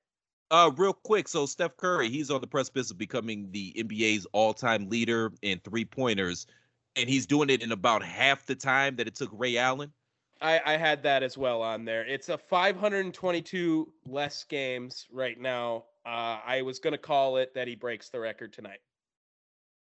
Uh, 0.51 0.69
real 0.75 0.93
quick. 0.93 1.27
So 1.27 1.45
Steph 1.45 1.77
Curry, 1.77 2.09
he's 2.09 2.29
on 2.29 2.41
the 2.41 2.47
precipice 2.47 2.91
of 2.91 2.97
becoming 2.97 3.49
the 3.51 3.73
NBA's 3.77 4.27
all-time 4.33 4.89
leader 4.89 5.31
in 5.41 5.59
three 5.59 5.85
pointers 5.85 6.45
and 6.95 7.09
he's 7.09 7.25
doing 7.25 7.49
it 7.49 7.63
in 7.63 7.71
about 7.71 8.03
half 8.03 8.45
the 8.45 8.55
time 8.55 8.95
that 8.97 9.07
it 9.07 9.15
took 9.15 9.29
Ray 9.33 9.57
Allen. 9.57 9.91
I, 10.41 10.61
I 10.65 10.77
had 10.77 11.03
that 11.03 11.23
as 11.23 11.37
well 11.37 11.61
on 11.61 11.85
there. 11.85 12.05
It's 12.05 12.29
a 12.29 12.37
522 12.37 13.91
less 14.05 14.43
games 14.45 15.05
right 15.11 15.39
now. 15.39 15.85
Uh, 16.05 16.39
I 16.45 16.61
was 16.63 16.79
gonna 16.79 16.97
call 16.97 17.37
it 17.37 17.53
that 17.55 17.67
he 17.67 17.75
breaks 17.75 18.09
the 18.09 18.19
record 18.19 18.53
tonight. 18.53 18.79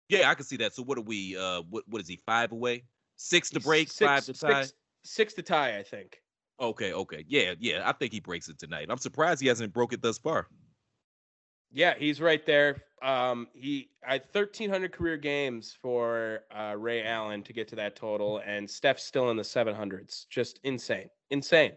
Yeah, 0.08 0.30
I 0.30 0.34
can 0.34 0.44
see 0.44 0.58
that. 0.58 0.74
So 0.74 0.82
what 0.82 0.98
are 0.98 1.02
we? 1.02 1.36
Uh, 1.36 1.62
what 1.70 1.84
what 1.88 2.02
is 2.02 2.08
he? 2.08 2.16
Five 2.26 2.52
away? 2.52 2.84
Six 3.16 3.50
to 3.50 3.60
break? 3.60 3.88
Six, 3.88 3.98
five 3.98 4.24
to 4.26 4.32
tie? 4.34 4.62
Six, 4.62 4.74
six 5.04 5.34
to 5.34 5.42
tie, 5.42 5.78
I 5.78 5.82
think. 5.82 6.18
Okay, 6.60 6.92
okay, 6.92 7.24
yeah, 7.26 7.54
yeah. 7.58 7.88
I 7.88 7.92
think 7.92 8.12
he 8.12 8.20
breaks 8.20 8.48
it 8.48 8.58
tonight. 8.58 8.86
I'm 8.90 8.98
surprised 8.98 9.40
he 9.40 9.48
hasn't 9.48 9.72
broke 9.72 9.92
it 9.92 10.02
thus 10.02 10.18
far. 10.18 10.46
Yeah, 11.74 11.94
he's 11.98 12.20
right 12.20 12.46
there. 12.46 12.76
Um, 13.02 13.48
he 13.52 13.90
I 14.06 14.18
1300 14.18 14.92
career 14.92 15.16
games 15.16 15.76
for 15.82 16.44
uh, 16.56 16.74
Ray 16.78 17.04
Allen 17.04 17.42
to 17.42 17.52
get 17.52 17.66
to 17.68 17.76
that 17.76 17.96
total, 17.96 18.40
and 18.46 18.70
Steph's 18.70 19.02
still 19.02 19.30
in 19.30 19.36
the 19.36 19.42
700s. 19.42 20.26
Just 20.30 20.60
insane, 20.62 21.10
insane. 21.30 21.72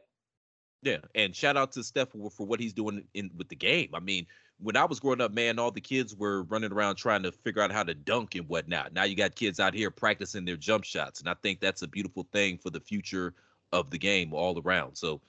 Yeah, 0.84 0.98
and 1.16 1.36
shout 1.36 1.58
out 1.58 1.72
to 1.74 1.84
Steph 1.84 2.10
for, 2.10 2.30
for 2.30 2.46
what 2.46 2.60
he's 2.60 2.74
doing 2.74 3.04
in 3.16 3.32
with 3.36 3.50
the 3.50 3.56
game. 3.56 3.90
I 3.96 4.00
mean, 4.00 4.28
when 4.60 4.78
I 4.78 4.86
was 4.86 5.00
growing 5.00 5.20
up, 5.20 5.34
man, 5.34 5.58
all 5.58 5.72
the 5.72 5.82
kids 5.82 6.16
were 6.16 6.44
running 6.44 6.72
around 6.72 6.96
trying 6.96 7.24
to 7.24 7.32
figure 7.32 7.64
out 7.64 7.72
how 7.72 7.84
to 7.84 7.96
dunk 7.96 8.36
and 8.36 8.48
whatnot. 8.48 8.94
Now 8.94 9.04
you 9.04 9.16
got 9.16 9.34
kids 9.34 9.60
out 9.60 9.74
here 9.74 9.90
practicing 9.90 10.46
their 10.46 10.58
jump 10.58 10.84
shots, 10.84 11.22
and 11.22 11.28
I 11.28 11.34
think 11.42 11.60
that's 11.60 11.82
a 11.82 11.88
beautiful 11.88 12.28
thing 12.32 12.60
for 12.60 12.70
the 12.70 12.80
future 12.80 13.34
of 13.74 13.90
the 13.90 13.98
game 13.98 14.32
all 14.32 14.62
around. 14.64 14.96
So, 14.96 15.22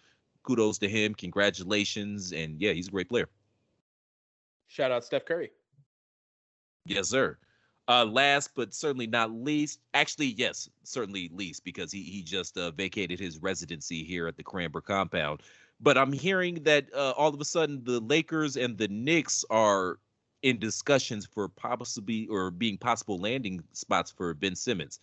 kudos 0.43 0.77
to 0.79 0.89
him, 0.89 1.15
congratulations, 1.15 2.33
and 2.33 2.61
yeah, 2.61 2.73
he's 2.73 2.89
a 2.89 2.91
great 2.91 3.09
player. 3.09 3.29
Shout 4.69 4.93
out 4.93 5.05
Steph 5.05 5.25
Curry. 5.25 5.51
Yes, 6.85 7.09
sir. 7.09 7.39
Uh, 7.89 8.05
last 8.05 8.51
but 8.55 8.75
certainly 8.75 9.07
not 9.07 9.33
least, 9.33 9.81
actually, 9.95 10.27
yes, 10.27 10.69
certainly 10.83 11.31
least 11.33 11.65
because 11.65 11.91
he 11.91 12.03
he 12.03 12.23
just 12.23 12.57
uh, 12.59 12.71
vacated 12.71 13.19
his 13.19 13.39
residency 13.39 14.05
here 14.05 14.29
at 14.29 14.37
the 14.37 14.43
Cranbrook 14.43 14.87
compound. 14.87 15.43
But 15.81 15.97
I'm 15.97 16.13
hearing 16.13 16.63
that 16.65 16.87
uh, 16.95 17.15
all 17.17 17.33
of 17.33 17.41
a 17.41 17.45
sudden 17.45 17.83
the 17.85 18.01
Lakers 18.01 18.57
and 18.57 18.77
the 18.77 18.89
Knicks 18.89 19.45
are 19.49 19.99
in 20.43 20.59
discussions 20.59 21.25
for 21.27 21.49
possibly 21.49 22.27
or 22.29 22.51
being 22.51 22.77
possible 22.77 23.19
landing 23.19 23.63
spots 23.73 24.11
for 24.11 24.35
Ben 24.35 24.55
Simmons. 24.55 25.01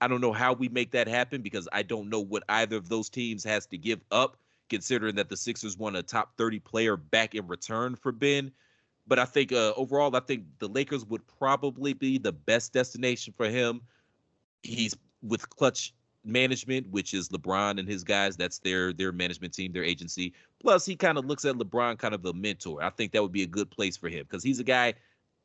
I 0.00 0.08
don't 0.08 0.20
know 0.20 0.32
how 0.32 0.52
we 0.52 0.68
make 0.68 0.90
that 0.90 1.06
happen 1.06 1.40
because 1.40 1.68
I 1.72 1.82
don't 1.82 2.10
know 2.10 2.20
what 2.20 2.42
either 2.48 2.76
of 2.76 2.88
those 2.88 3.08
teams 3.08 3.44
has 3.44 3.66
to 3.66 3.78
give 3.78 4.00
up, 4.10 4.36
considering 4.68 5.14
that 5.14 5.28
the 5.28 5.36
Sixers 5.36 5.78
want 5.78 5.96
a 5.96 6.02
top 6.02 6.36
30 6.36 6.58
player 6.60 6.96
back 6.96 7.34
in 7.34 7.46
return 7.46 7.94
for 7.94 8.12
Ben. 8.12 8.50
But 9.06 9.18
I 9.18 9.24
think 9.24 9.52
uh, 9.52 9.72
overall, 9.76 10.14
I 10.16 10.20
think 10.20 10.44
the 10.58 10.68
Lakers 10.68 11.04
would 11.04 11.26
probably 11.38 11.92
be 11.92 12.18
the 12.18 12.32
best 12.32 12.72
destination 12.72 13.34
for 13.36 13.48
him. 13.48 13.82
He's 14.62 14.96
with 15.22 15.48
clutch 15.50 15.94
management, 16.24 16.88
which 16.90 17.12
is 17.12 17.28
LeBron 17.28 17.78
and 17.78 17.88
his 17.88 18.02
guys. 18.02 18.36
That's 18.36 18.58
their 18.58 18.92
their 18.92 19.12
management 19.12 19.52
team, 19.52 19.72
their 19.72 19.84
agency. 19.84 20.32
Plus, 20.60 20.86
he 20.86 20.96
kind 20.96 21.18
of 21.18 21.26
looks 21.26 21.44
at 21.44 21.56
LeBron 21.56 21.98
kind 21.98 22.14
of 22.14 22.24
a 22.24 22.32
mentor. 22.32 22.82
I 22.82 22.90
think 22.90 23.12
that 23.12 23.22
would 23.22 23.32
be 23.32 23.42
a 23.42 23.46
good 23.46 23.70
place 23.70 23.96
for 23.96 24.08
him 24.08 24.24
because 24.28 24.42
he's 24.42 24.60
a 24.60 24.64
guy. 24.64 24.94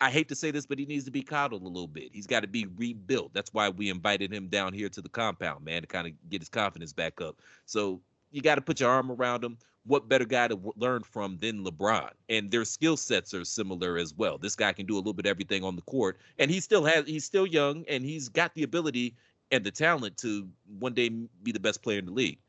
I 0.02 0.10
hate 0.10 0.30
to 0.30 0.36
say 0.36 0.52
this, 0.52 0.65
but 0.65 0.80
he 0.80 0.86
needs 0.86 1.03
to 1.06 1.11
be 1.11 1.22
coddled 1.22 1.61
a 1.61 1.68
little 1.68 1.88
bit. 1.88 2.11
He's 2.14 2.27
got 2.27 2.40
to 2.40 2.48
be 2.48 2.68
rebuilt. 2.77 3.34
That's 3.34 3.53
why 3.53 3.68
we 3.68 3.90
invited 3.90 4.31
him 4.31 4.48
down 4.48 4.72
here 4.72 4.88
to 4.88 5.02
the 5.02 5.10
compound, 5.10 5.65
man, 5.65 5.81
to 5.81 5.88
kind 5.90 6.07
of 6.07 6.14
get 6.30 6.41
his 6.41 6.48
confidence 6.48 6.94
back 6.94 7.19
up. 7.19 7.41
So 7.65 7.99
you 8.31 8.41
got 8.41 8.56
to 8.56 8.61
put 8.61 8.80
your 8.80 8.90
arm 8.90 9.11
around 9.11 9.44
him 9.44 9.57
what 9.85 10.10
better 10.10 10.26
guy 10.26 10.47
to 10.47 10.56
w- 10.56 10.73
learn 10.76 11.03
from 11.03 11.38
than 11.38 11.64
LeBron? 11.64 12.11
And 12.30 12.51
their 12.51 12.65
skill 12.65 12.97
sets 12.97 13.34
are 13.34 13.45
similar 13.45 13.97
as 13.97 14.14
well. 14.14 14.38
This 14.38 14.56
guy 14.56 14.73
can 14.73 14.85
do 14.85 14.95
a 14.95 14.97
little 14.97 15.14
bit 15.14 15.26
everything 15.26 15.64
on 15.64 15.76
the 15.76 15.81
court, 15.84 16.19
and 16.38 16.51
he 16.51 16.60
still 16.60 16.84
has 16.85 17.07
he's 17.07 17.26
still 17.26 17.45
young 17.45 17.85
and 17.88 18.03
he's 18.03 18.30
got 18.30 18.53
the 18.56 18.64
ability 18.64 19.15
and 19.51 19.64
the 19.64 19.72
talent 19.72 20.18
to 20.18 20.47
one 20.80 20.93
day 20.93 21.10
be 21.10 21.51
the 21.51 21.60
best 21.60 21.81
player 21.81 21.99
in 21.99 22.06
the 22.06 22.11
league. 22.11 22.39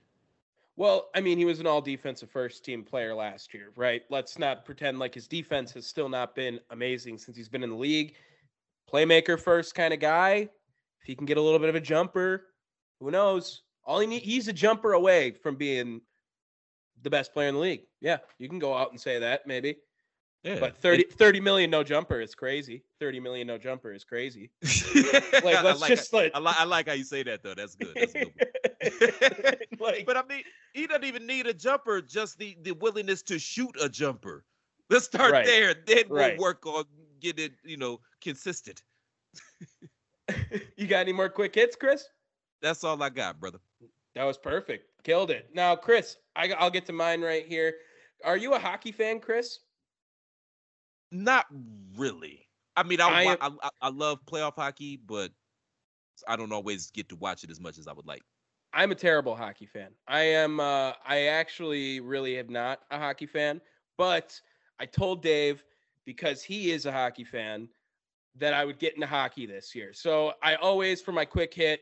Well, 0.77 1.11
I 1.15 1.21
mean, 1.21 1.37
he 1.37 1.45
was 1.45 1.61
an 1.61 1.67
all 1.67 1.83
defensive 1.83 2.31
first 2.31 2.65
team 2.65 2.85
player 2.85 3.15
last 3.15 3.53
year, 3.53 3.71
right? 3.77 4.03
Let's 4.09 4.39
not 4.39 4.65
pretend 4.65 4.99
like 4.99 5.15
his 5.15 5.29
defense 5.29 5.73
has 5.73 5.87
still 5.87 6.09
not 6.09 6.35
been 6.35 6.59
amazing 6.71 7.19
since 7.19 7.37
he's 7.37 7.49
been 7.49 7.63
in 7.63 7.71
the 7.71 7.77
league. 7.77 8.15
Playmaker 8.91 9.39
first 9.39 9.75
kind 9.75 9.93
of 9.93 10.01
guy. 10.01 10.49
If 11.01 11.07
he 11.07 11.15
can 11.15 11.27
get 11.27 11.37
a 11.37 11.43
little 11.43 11.59
bit 11.59 11.69
of 11.69 11.75
a 11.75 11.81
jumper, 11.81 12.47
who 12.99 13.11
knows? 13.11 13.63
All 13.85 14.01
he 14.01 14.07
need, 14.07 14.23
he's 14.23 14.49
a 14.49 14.53
jumper 14.53 14.93
away 14.93 15.33
from 15.33 15.57
being 15.57 16.01
the 17.03 17.11
best 17.11 17.33
player 17.33 17.49
in 17.49 17.55
the 17.55 17.61
league. 17.61 17.83
Yeah, 18.01 18.19
you 18.39 18.49
can 18.49 18.59
go 18.59 18.77
out 18.77 18.91
and 18.91 19.01
say 19.01 19.19
that 19.19 19.47
maybe. 19.47 19.77
Yeah. 20.43 20.59
But 20.59 20.79
30, 20.79 21.05
30 21.05 21.41
million 21.41 21.71
no 21.71 21.85
jumper 21.85 22.21
is 22.21 22.35
crazy. 22.35 22.83
30 22.99 23.21
million 23.21 23.47
no 23.47 23.59
jumper 23.59 23.93
is 23.93 24.05
crazy. 24.05 24.51
like 25.45 25.63
let's 25.63 25.81
like, 25.81 25.89
just 25.89 26.13
like 26.13 26.33
I, 26.35 26.39
like 26.39 26.59
I 26.59 26.65
like 26.65 26.89
how 26.89 26.95
you 26.95 27.05
say 27.05 27.23
that 27.25 27.43
though. 27.43 27.55
That's 27.55 27.75
good. 27.75 27.95
That's 27.95 28.13
good. 28.13 29.67
like, 29.81 30.07
but 30.07 30.17
I 30.17 30.23
mean, 30.29 30.43
he 30.73 30.87
doesn't 30.87 31.05
even 31.05 31.27
need 31.27 31.47
a 31.47 31.53
jumper, 31.53 32.01
just 32.01 32.39
the 32.39 32.57
the 32.63 32.73
willingness 32.73 33.23
to 33.25 33.39
shoot 33.39 33.77
a 33.83 33.89
jumper. 33.89 34.45
Let's 34.89 35.05
start 35.05 35.33
right. 35.33 35.45
there. 35.45 35.75
Then 35.87 36.05
we'll 36.09 36.37
work 36.39 36.65
on 36.67 36.85
getting 37.21 37.47
it, 37.47 37.53
you 37.63 37.77
know, 37.77 38.01
consistent. 38.23 38.83
you 40.77 40.87
got 40.87 41.01
any 41.01 41.13
more 41.13 41.29
quick 41.29 41.55
hits, 41.55 41.77
Chris? 41.77 42.09
That's 42.63 42.83
all 42.83 43.01
I 43.03 43.11
got, 43.11 43.39
brother. 43.39 43.59
That 44.15 44.25
was 44.25 44.39
perfect. 44.39 44.87
Killed 45.05 45.31
it. 45.31 45.51
Now, 45.55 45.77
Chris, 45.77 46.17
I, 46.37 46.53
I'll 46.59 46.71
get 46.71 46.87
to 46.87 46.93
mine 46.93 47.23
right 47.23 47.47
here. 47.47 47.75
Are 48.25 48.37
you 48.37 48.55
a 48.55 48.59
hockey 48.59 48.93
fan, 48.93 49.21
Chris? 49.21 49.61
Not 51.13 51.47
really. 51.97 52.47
I 52.77 52.83
mean, 52.83 53.01
I, 53.01 53.37
I, 53.41 53.51
I, 53.63 53.71
I 53.83 53.89
love 53.89 54.21
playoff 54.27 54.55
hockey, 54.57 54.97
but 54.97 55.33
I 56.29 56.37
don't 56.37 56.53
always 56.53 56.91
get 56.91 57.09
to 57.11 57.17
watch 57.17 57.45
it 57.45 57.51
as 57.51 57.61
much 57.61 57.79
as 57.79 57.87
I 57.87 57.93
would 57.93 58.07
like. 58.07 58.23
I'm 58.73 58.93
a 58.93 58.95
terrible 58.95 59.35
hockey 59.35 59.67
fan. 59.67 59.91
I 60.07 60.21
am. 60.21 60.61
Uh, 60.61 60.93
I 61.05 61.27
actually 61.27 62.01
really 62.01 62.39
am 62.39 62.49
not 62.49 62.81
a 62.91 62.99
hockey 62.99 63.27
fan, 63.27 63.61
but 63.99 64.41
I 64.79 64.87
told 64.87 65.23
Dave 65.23 65.65
because 66.05 66.43
he 66.43 66.71
is 66.71 66.87
a 66.87 66.93
hockey 66.93 67.25
fan 67.25 67.69
that 68.37 68.55
I 68.55 68.65
would 68.65 68.79
get 68.79 68.95
into 68.95 69.07
hockey 69.07 69.47
this 69.47 69.75
year. 69.75 69.93
So 69.93 70.35
I 70.43 70.55
always, 70.55 71.01
for 71.01 71.11
my 71.11 71.25
quick 71.25 71.53
hit, 71.53 71.81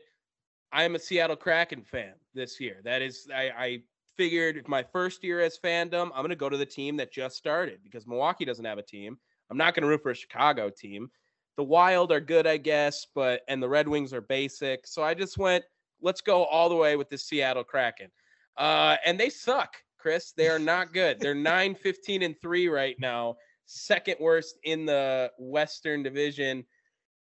I 0.71 0.83
am 0.83 0.95
a 0.95 0.99
Seattle 0.99 1.35
Kraken 1.35 1.83
fan 1.83 2.13
this 2.33 2.59
year. 2.59 2.77
That 2.83 3.01
is, 3.01 3.27
I, 3.33 3.49
I 3.57 3.79
figured 4.15 4.67
my 4.67 4.83
first 4.83 5.23
year 5.23 5.39
as 5.39 5.57
fandom, 5.57 6.11
I'm 6.13 6.21
going 6.21 6.29
to 6.29 6.35
go 6.35 6.49
to 6.49 6.57
the 6.57 6.65
team 6.65 6.97
that 6.97 7.11
just 7.11 7.37
started 7.37 7.79
because 7.83 8.05
Milwaukee 8.05 8.45
doesn't 8.45 8.65
have 8.65 8.77
a 8.77 8.83
team. 8.83 9.17
I'm 9.49 9.57
not 9.57 9.73
going 9.73 9.83
to 9.83 9.87
root 9.89 10.03
for 10.03 10.11
a 10.11 10.15
Chicago 10.15 10.69
team. 10.69 11.09
The 11.57 11.63
Wild 11.63 12.11
are 12.11 12.19
good, 12.19 12.45
I 12.45 12.57
guess, 12.57 13.07
but 13.15 13.41
and 13.47 13.61
the 13.61 13.69
Red 13.69 13.87
Wings 13.87 14.13
are 14.13 14.21
basic. 14.21 14.85
So 14.85 15.03
I 15.03 15.13
just 15.13 15.37
went, 15.37 15.63
let's 16.01 16.21
go 16.21 16.45
all 16.45 16.69
the 16.69 16.75
way 16.75 16.95
with 16.95 17.09
the 17.09 17.17
Seattle 17.17 17.63
Kraken. 17.63 18.09
Uh, 18.57 18.97
and 19.05 19.19
they 19.19 19.29
suck, 19.29 19.75
Chris. 19.97 20.33
They 20.33 20.49
are 20.49 20.59
not 20.59 20.93
good. 20.93 21.19
They're 21.19 21.33
9, 21.35 21.75
15, 21.75 22.21
and 22.21 22.35
3 22.41 22.67
right 22.67 22.95
now, 22.99 23.35
second 23.65 24.17
worst 24.19 24.59
in 24.63 24.85
the 24.85 25.31
Western 25.37 26.03
Division. 26.03 26.63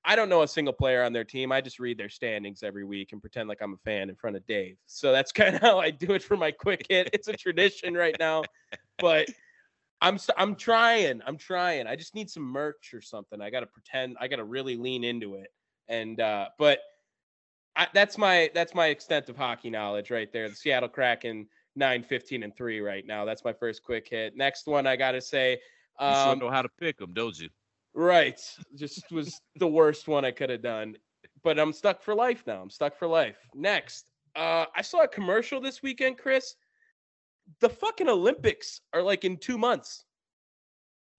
I 0.09 0.15
don't 0.15 0.27
know 0.27 0.41
a 0.41 0.47
single 0.47 0.73
player 0.73 1.03
on 1.03 1.13
their 1.13 1.23
team. 1.23 1.51
I 1.51 1.61
just 1.61 1.79
read 1.79 1.99
their 1.99 2.09
standings 2.09 2.63
every 2.63 2.83
week 2.83 3.11
and 3.11 3.21
pretend 3.21 3.47
like 3.47 3.59
I'm 3.61 3.75
a 3.75 3.77
fan 3.85 4.09
in 4.09 4.15
front 4.15 4.35
of 4.35 4.45
Dave. 4.47 4.75
So 4.87 5.11
that's 5.11 5.31
kind 5.31 5.53
of 5.53 5.61
how 5.61 5.77
I 5.77 5.91
do 5.91 6.13
it 6.13 6.23
for 6.23 6.35
my 6.35 6.49
quick 6.49 6.87
hit. 6.89 7.11
It's 7.13 7.27
a 7.27 7.33
tradition 7.33 7.93
right 7.93 8.15
now. 8.19 8.41
But 8.97 9.29
I'm 10.01 10.17
I'm 10.35 10.55
trying. 10.55 11.21
I'm 11.27 11.37
trying. 11.37 11.85
I 11.85 11.95
just 11.95 12.15
need 12.15 12.27
some 12.27 12.41
merch 12.41 12.91
or 12.95 13.01
something. 13.01 13.39
I 13.39 13.51
got 13.51 13.59
to 13.59 13.67
pretend. 13.67 14.17
I 14.19 14.27
got 14.27 14.37
to 14.37 14.45
really 14.45 14.77
lean 14.77 15.03
into 15.03 15.35
it. 15.35 15.53
And 15.87 16.19
uh, 16.19 16.47
but 16.57 16.79
I, 17.75 17.87
that's 17.93 18.17
my 18.17 18.49
that's 18.55 18.73
my 18.73 18.87
extent 18.87 19.29
of 19.29 19.37
hockey 19.37 19.69
knowledge 19.69 20.09
right 20.09 20.33
there. 20.33 20.49
The 20.49 20.55
Seattle 20.55 20.89
Kraken 20.89 21.47
nine 21.75 22.01
fifteen 22.01 22.41
and 22.41 22.55
three 22.57 22.79
right 22.79 23.05
now. 23.05 23.25
That's 23.25 23.43
my 23.43 23.53
first 23.53 23.83
quick 23.83 24.07
hit. 24.09 24.35
Next 24.35 24.65
one, 24.65 24.87
I 24.87 24.95
got 24.95 25.11
to 25.11 25.21
say. 25.21 25.59
Um, 25.99 26.09
you 26.09 26.23
sure 26.23 26.35
know 26.47 26.51
how 26.51 26.63
to 26.63 26.69
pick 26.79 26.97
them, 26.97 27.13
don't 27.13 27.37
you? 27.37 27.49
Right. 27.99 28.39
Just 28.75 29.11
was 29.11 29.41
the 29.57 29.67
worst 29.67 30.07
one 30.07 30.23
I 30.23 30.31
could 30.31 30.49
have 30.49 30.61
done. 30.61 30.95
But 31.43 31.59
I'm 31.59 31.73
stuck 31.73 32.01
for 32.01 32.15
life 32.15 32.43
now. 32.47 32.61
I'm 32.61 32.69
stuck 32.69 32.97
for 32.97 33.07
life. 33.07 33.35
Next, 33.53 34.05
uh, 34.37 34.65
I 34.73 34.81
saw 34.81 35.03
a 35.03 35.07
commercial 35.07 35.59
this 35.59 35.83
weekend, 35.83 36.17
Chris. 36.17 36.55
The 37.59 37.67
fucking 37.67 38.07
Olympics 38.07 38.79
are 38.93 39.01
like 39.01 39.25
in 39.25 39.35
two 39.35 39.57
months. 39.57 40.05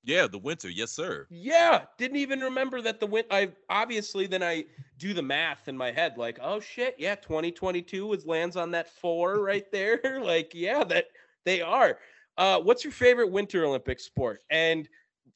Yeah, 0.05 0.27
the 0.27 0.39
winter. 0.39 0.71
Yes, 0.71 0.91
sir. 0.91 1.27
Yeah, 1.29 1.83
didn't 1.99 2.17
even 2.17 2.41
remember 2.41 2.81
that 2.81 2.99
the 2.99 3.07
win. 3.07 3.25
I 3.31 3.51
obviously 3.69 4.27
then 4.27 4.43
I 4.43 4.65
do 4.97 5.13
the 5.13 5.23
math 5.23 5.69
in 5.69 5.77
my 5.77 5.93
head, 5.93 6.17
like, 6.17 6.39
oh 6.41 6.61
shit, 6.61 6.95
yeah, 6.99 7.15
2022 7.15 8.07
was 8.07 8.25
lands 8.25 8.57
on 8.57 8.71
that 8.71 8.89
four 8.89 9.41
right 9.45 9.71
there. 9.71 10.01
like, 10.23 10.53
yeah, 10.55 10.83
that 10.85 11.09
they 11.45 11.61
are. 11.61 11.99
Uh, 12.39 12.59
what's 12.59 12.85
your 12.85 12.93
favorite 12.93 13.31
Winter 13.31 13.67
Olympic 13.67 14.01
sport? 14.01 14.43
And 14.49 14.89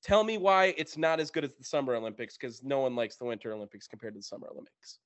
tell 0.05 0.23
me 0.23 0.39
why 0.39 0.75
it's 0.77 0.97
not 0.97 1.19
as 1.19 1.31
good 1.31 1.45
as 1.45 1.55
the 1.55 1.65
Summer 1.65 1.95
Olympics 1.95 2.37
because 2.37 2.63
no 2.63 2.81
one 2.81 2.95
likes 2.95 3.17
the 3.17 3.25
Winter 3.25 3.53
Olympics 3.53 3.89
compared 3.89 4.15
to 4.15 4.19
the 4.19 4.25
Summer 4.25 4.47
Olympics. 4.53 4.99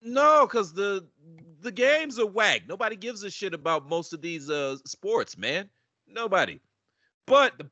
No, 0.00 0.46
because 0.46 0.72
the 0.72 1.06
the 1.60 1.72
games 1.72 2.18
are 2.18 2.26
whack. 2.26 2.62
Nobody 2.68 2.96
gives 2.96 3.22
a 3.24 3.30
shit 3.30 3.54
about 3.54 3.88
most 3.88 4.12
of 4.12 4.22
these 4.22 4.48
uh 4.48 4.76
sports, 4.86 5.36
man. 5.36 5.68
Nobody. 6.06 6.60
But 7.26 7.58
the, 7.58 7.70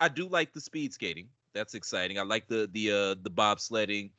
I 0.00 0.08
do 0.08 0.28
like 0.28 0.52
the 0.52 0.60
speed 0.60 0.92
skating. 0.92 1.28
That's 1.54 1.74
exciting. 1.74 2.18
I 2.18 2.22
like 2.22 2.48
the 2.48 2.68
the 2.72 2.90
uh 2.90 3.14
the 3.22 3.30
bobsledding 3.30 4.10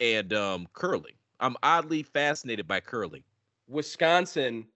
and 0.00 0.32
um 0.32 0.66
curling. 0.72 1.14
I'm 1.40 1.56
oddly 1.62 2.02
fascinated 2.02 2.66
by 2.66 2.80
curling. 2.80 3.22
Wisconsin 3.68 4.66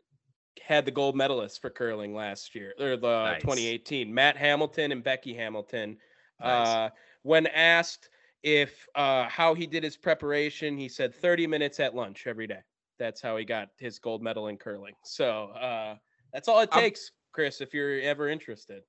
had 0.63 0.85
the 0.85 0.91
gold 0.91 1.17
medalist 1.17 1.61
for 1.61 1.71
curling 1.71 2.15
last 2.15 2.55
year 2.55 2.75
or 2.79 2.97
the 2.97 3.25
nice. 3.25 3.41
2018 3.41 4.13
matt 4.13 4.37
hamilton 4.37 4.93
and 4.93 5.03
becky 5.03 5.35
hamilton 5.35 5.97
nice. 6.41 6.69
uh, 6.69 6.89
when 7.23 7.47
asked 7.49 8.09
if 8.43 8.87
uh, 8.95 9.29
how 9.29 9.55
he 9.55 9.67
did 9.67 9.83
his 9.83 9.97
preparation 9.97 10.77
he 10.77 10.89
said 10.89 11.15
30 11.15 11.47
minutes 11.47 11.79
at 11.81 11.95
lunch 11.95 12.27
every 12.27 12.47
day 12.47 12.61
that's 12.99 13.21
how 13.21 13.37
he 13.37 13.45
got 13.45 13.69
his 13.79 13.99
gold 13.99 14.23
medal 14.23 14.49
in 14.49 14.57
curling 14.57 14.95
so 15.05 15.51
uh, 15.51 15.95
that's 16.33 16.49
all 16.49 16.61
it 16.61 16.71
takes 16.71 17.11
I'm, 17.11 17.33
chris 17.33 17.61
if 17.61 17.75
you're 17.75 18.01
ever 18.01 18.29
interested 18.29 18.83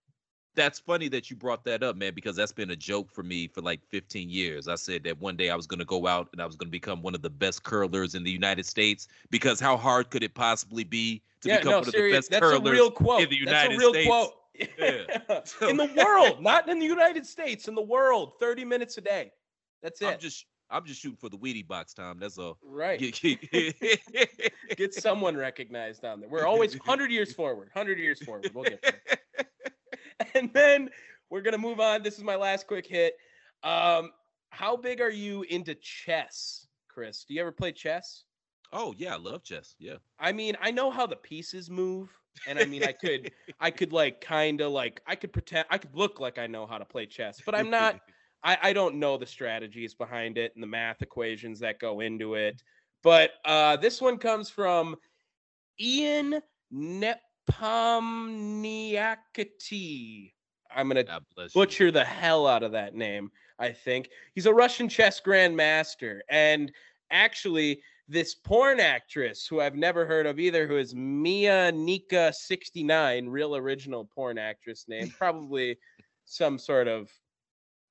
that's 0.55 0.79
funny 0.79 1.07
that 1.09 1.29
you 1.29 1.35
brought 1.35 1.63
that 1.65 1.83
up, 1.83 1.95
man, 1.95 2.13
because 2.13 2.35
that's 2.35 2.51
been 2.51 2.71
a 2.71 2.75
joke 2.75 3.11
for 3.11 3.23
me 3.23 3.47
for 3.47 3.61
like 3.61 3.81
15 3.89 4.29
years. 4.29 4.67
I 4.67 4.75
said 4.75 5.03
that 5.05 5.19
one 5.19 5.35
day 5.35 5.49
I 5.49 5.55
was 5.55 5.67
going 5.67 5.79
to 5.79 5.85
go 5.85 6.07
out 6.07 6.29
and 6.33 6.41
I 6.41 6.45
was 6.45 6.55
going 6.55 6.67
to 6.67 6.71
become 6.71 7.01
one 7.01 7.15
of 7.15 7.21
the 7.21 7.29
best 7.29 7.63
curlers 7.63 8.15
in 8.15 8.23
the 8.23 8.31
United 8.31 8.65
States 8.65 9.07
because 9.29 9.59
how 9.59 9.77
hard 9.77 10.09
could 10.09 10.23
it 10.23 10.33
possibly 10.33 10.83
be 10.83 11.21
to 11.41 11.49
yeah, 11.49 11.57
become 11.57 11.71
no, 11.71 11.79
one 11.79 11.87
of 11.87 11.93
the 11.93 12.11
best 12.11 12.29
that's 12.29 12.41
curlers 12.41 12.67
a 12.67 12.71
real 12.71 12.91
quote. 12.91 13.21
in 13.21 13.29
the 13.29 13.37
United 13.37 13.71
that's 13.71 13.75
a 13.75 13.79
real 13.79 13.93
States? 13.93 14.07
Quote. 14.07 14.33
Yeah. 14.77 15.69
in 15.69 15.77
the 15.77 15.89
world, 15.97 16.41
not 16.41 16.69
in 16.69 16.77
the 16.79 16.85
United 16.85 17.25
States, 17.25 17.67
in 17.67 17.75
the 17.75 17.81
world, 17.81 18.33
30 18.39 18.65
minutes 18.65 18.97
a 18.97 19.01
day. 19.01 19.31
That's 19.81 20.01
it. 20.01 20.07
I'm 20.07 20.19
just 20.19 20.45
I'm 20.71 20.85
just 20.85 21.01
shooting 21.01 21.17
for 21.17 21.29
the 21.29 21.37
Wheatie 21.37 21.67
box, 21.67 21.93
Tom. 21.93 22.17
That's 22.19 22.37
all. 22.37 22.57
Right. 22.63 22.99
get 24.77 24.93
someone 24.93 25.35
recognized 25.35 26.01
down 26.01 26.21
there. 26.21 26.29
We're 26.29 26.45
always 26.45 26.73
100 26.73 27.11
years 27.11 27.33
forward. 27.33 27.69
100 27.73 27.99
years 27.99 28.23
forward. 28.23 28.49
We'll 28.53 28.63
get 28.63 28.81
there. 28.81 28.93
and 30.35 30.51
then 30.53 30.89
we're 31.29 31.41
gonna 31.41 31.57
move 31.57 31.79
on. 31.79 32.03
This 32.03 32.17
is 32.17 32.23
my 32.23 32.35
last 32.35 32.67
quick 32.67 32.85
hit. 32.85 33.13
Um, 33.63 34.11
how 34.49 34.75
big 34.75 35.01
are 35.01 35.11
you 35.11 35.43
into 35.43 35.75
chess, 35.75 36.67
Chris? 36.87 37.25
Do 37.27 37.33
you 37.33 37.41
ever 37.41 37.51
play 37.51 37.71
chess? 37.71 38.23
Oh 38.73 38.93
yeah, 38.97 39.13
I 39.13 39.17
love 39.17 39.43
chess. 39.43 39.75
Yeah. 39.79 39.95
I 40.19 40.31
mean, 40.31 40.55
I 40.61 40.71
know 40.71 40.91
how 40.91 41.05
the 41.05 41.15
pieces 41.15 41.69
move, 41.69 42.09
and 42.47 42.57
I 42.57 42.65
mean, 42.65 42.83
I 42.83 42.91
could, 42.93 43.31
I 43.59 43.71
could 43.71 43.91
like 43.93 44.21
kind 44.21 44.61
of 44.61 44.71
like, 44.71 45.01
I 45.07 45.15
could 45.15 45.33
pretend, 45.33 45.65
I 45.69 45.77
could 45.77 45.95
look 45.95 46.19
like 46.19 46.37
I 46.37 46.47
know 46.47 46.65
how 46.65 46.77
to 46.77 46.85
play 46.85 47.05
chess, 47.05 47.41
but 47.45 47.55
I'm 47.55 47.69
not. 47.69 47.99
I, 48.43 48.57
I 48.61 48.73
don't 48.73 48.95
know 48.95 49.17
the 49.17 49.25
strategies 49.27 49.93
behind 49.93 50.39
it 50.39 50.51
and 50.55 50.63
the 50.63 50.67
math 50.67 51.03
equations 51.03 51.59
that 51.59 51.77
go 51.77 51.99
into 51.99 52.33
it. 52.33 52.63
But 53.03 53.33
uh, 53.45 53.77
this 53.77 54.01
one 54.01 54.17
comes 54.17 54.49
from 54.49 54.95
Ian 55.79 56.41
Nep 56.71 57.21
Pomniakity. 57.49 60.33
I'm 60.73 60.87
gonna 60.87 61.19
butcher 61.53 61.85
you. 61.85 61.91
the 61.91 62.05
hell 62.05 62.47
out 62.47 62.63
of 62.63 62.71
that 62.71 62.95
name. 62.95 63.29
I 63.59 63.71
think 63.71 64.09
he's 64.33 64.45
a 64.45 64.53
Russian 64.53 64.89
chess 64.89 65.21
grandmaster, 65.21 66.21
and 66.29 66.71
actually, 67.11 67.81
this 68.07 68.35
porn 68.35 68.79
actress 68.79 69.47
who 69.47 69.61
I've 69.61 69.75
never 69.75 70.05
heard 70.05 70.25
of 70.25 70.39
either, 70.39 70.67
who 70.67 70.77
is 70.77 70.95
Mia 70.95 71.71
Nika 71.71 72.33
69, 72.33 73.27
real 73.27 73.55
original 73.55 74.09
porn 74.13 74.37
actress 74.37 74.85
name, 74.87 75.13
probably 75.17 75.77
some 76.25 76.57
sort 76.57 76.87
of 76.87 77.11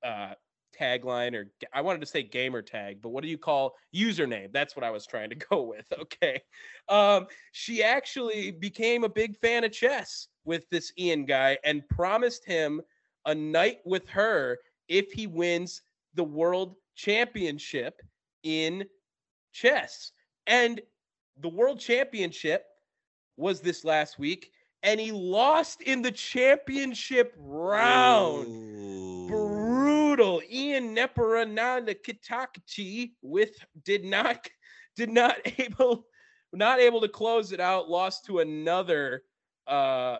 uh, 0.03 0.33
tagline 0.81 1.35
or 1.35 1.51
I 1.73 1.81
wanted 1.81 2.01
to 2.01 2.07
say 2.07 2.23
gamer 2.23 2.61
tag, 2.61 3.01
but 3.01 3.09
what 3.09 3.23
do 3.23 3.29
you 3.29 3.37
call 3.37 3.75
username? 3.95 4.51
That's 4.51 4.75
what 4.75 4.83
I 4.83 4.89
was 4.89 5.05
trying 5.05 5.29
to 5.29 5.35
go 5.49 5.61
with. 5.61 5.85
Okay. 5.99 6.41
Um, 6.89 7.27
she 7.51 7.83
actually 7.83 8.51
became 8.51 9.03
a 9.03 9.09
big 9.09 9.37
fan 9.37 9.63
of 9.63 9.71
chess 9.71 10.27
with 10.45 10.69
this 10.69 10.91
Ian 10.97 11.25
guy 11.25 11.57
and 11.63 11.87
promised 11.89 12.45
him 12.45 12.81
a 13.25 13.35
night 13.35 13.79
with 13.85 14.07
her 14.09 14.57
if 14.87 15.11
he 15.11 15.27
wins 15.27 15.81
the 16.15 16.23
world 16.23 16.75
championship 16.95 18.01
in 18.43 18.85
chess. 19.53 20.11
And 20.47 20.81
the 21.39 21.49
world 21.49 21.79
championship 21.79 22.65
was 23.37 23.61
this 23.61 23.85
last 23.85 24.19
week 24.19 24.51
and 24.83 24.99
he 24.99 25.11
lost 25.11 25.81
in 25.81 26.01
the 26.01 26.11
championship 26.11 27.33
round. 27.37 28.47
Ooh. 28.47 29.00
Brutal. 30.15 30.41
Ian 30.51 30.93
Neparananda 30.93 31.95
Kitakchi 31.95 33.11
with 33.21 33.55
did 33.85 34.03
not 34.03 34.45
did 34.97 35.09
not 35.09 35.37
able 35.57 36.05
not 36.51 36.81
able 36.81 36.99
to 36.99 37.07
close 37.07 37.53
it 37.53 37.61
out. 37.61 37.89
Lost 37.89 38.25
to 38.25 38.39
another 38.39 39.23
uh 39.67 40.17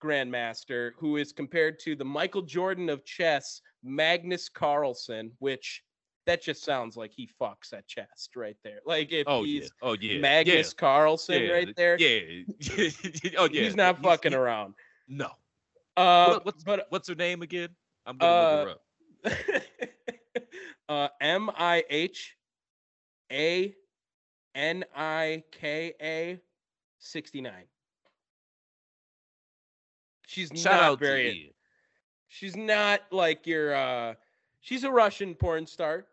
grandmaster 0.00 0.92
who 0.96 1.16
is 1.16 1.32
compared 1.32 1.80
to 1.80 1.96
the 1.96 2.04
Michael 2.04 2.42
Jordan 2.42 2.88
of 2.88 3.04
chess, 3.04 3.60
Magnus 3.82 4.48
Carlsen, 4.48 5.32
which 5.40 5.82
that 6.26 6.40
just 6.40 6.62
sounds 6.62 6.96
like 6.96 7.10
he 7.12 7.28
fucks 7.40 7.72
at 7.72 7.84
chess 7.88 8.28
right 8.36 8.56
there. 8.62 8.78
Like 8.86 9.10
if 9.10 9.26
oh, 9.26 9.42
he's 9.42 9.64
yeah. 9.64 9.68
oh 9.88 9.96
yeah, 10.00 10.20
Magnus 10.20 10.72
yeah. 10.72 10.80
Carlsen 10.80 11.42
yeah. 11.42 11.50
right 11.50 11.76
there. 11.76 11.96
Yeah, 11.98 12.44
oh 13.38 13.48
yeah, 13.50 13.62
he's 13.62 13.74
not 13.74 14.00
fucking 14.00 14.34
around. 14.34 14.74
No. 15.08 15.30
Uh, 15.96 16.26
what, 16.26 16.44
what's 16.44 16.62
but 16.62 16.86
what's 16.90 17.08
her 17.08 17.16
name 17.16 17.42
again? 17.42 17.70
I'm 18.06 18.18
gonna 18.18 18.32
uh, 18.32 18.56
look 18.56 18.64
her 18.66 18.70
up. 18.70 18.82
uh, 20.88 21.08
M 21.20 21.50
I 21.56 21.84
H 21.88 22.36
A 23.30 23.74
N 24.54 24.84
I 24.94 25.44
K 25.52 25.94
A 26.00 26.40
sixty 26.98 27.40
nine. 27.40 27.64
She's 30.26 30.50
Shout 30.54 30.72
not 30.74 30.82
out 30.82 30.98
very. 30.98 31.54
She's 32.28 32.56
not 32.56 33.00
like 33.10 33.46
your. 33.46 33.74
uh 33.74 34.14
She's 34.62 34.84
a 34.84 34.90
Russian 34.90 35.34
porn 35.34 35.66
star. 35.66 36.06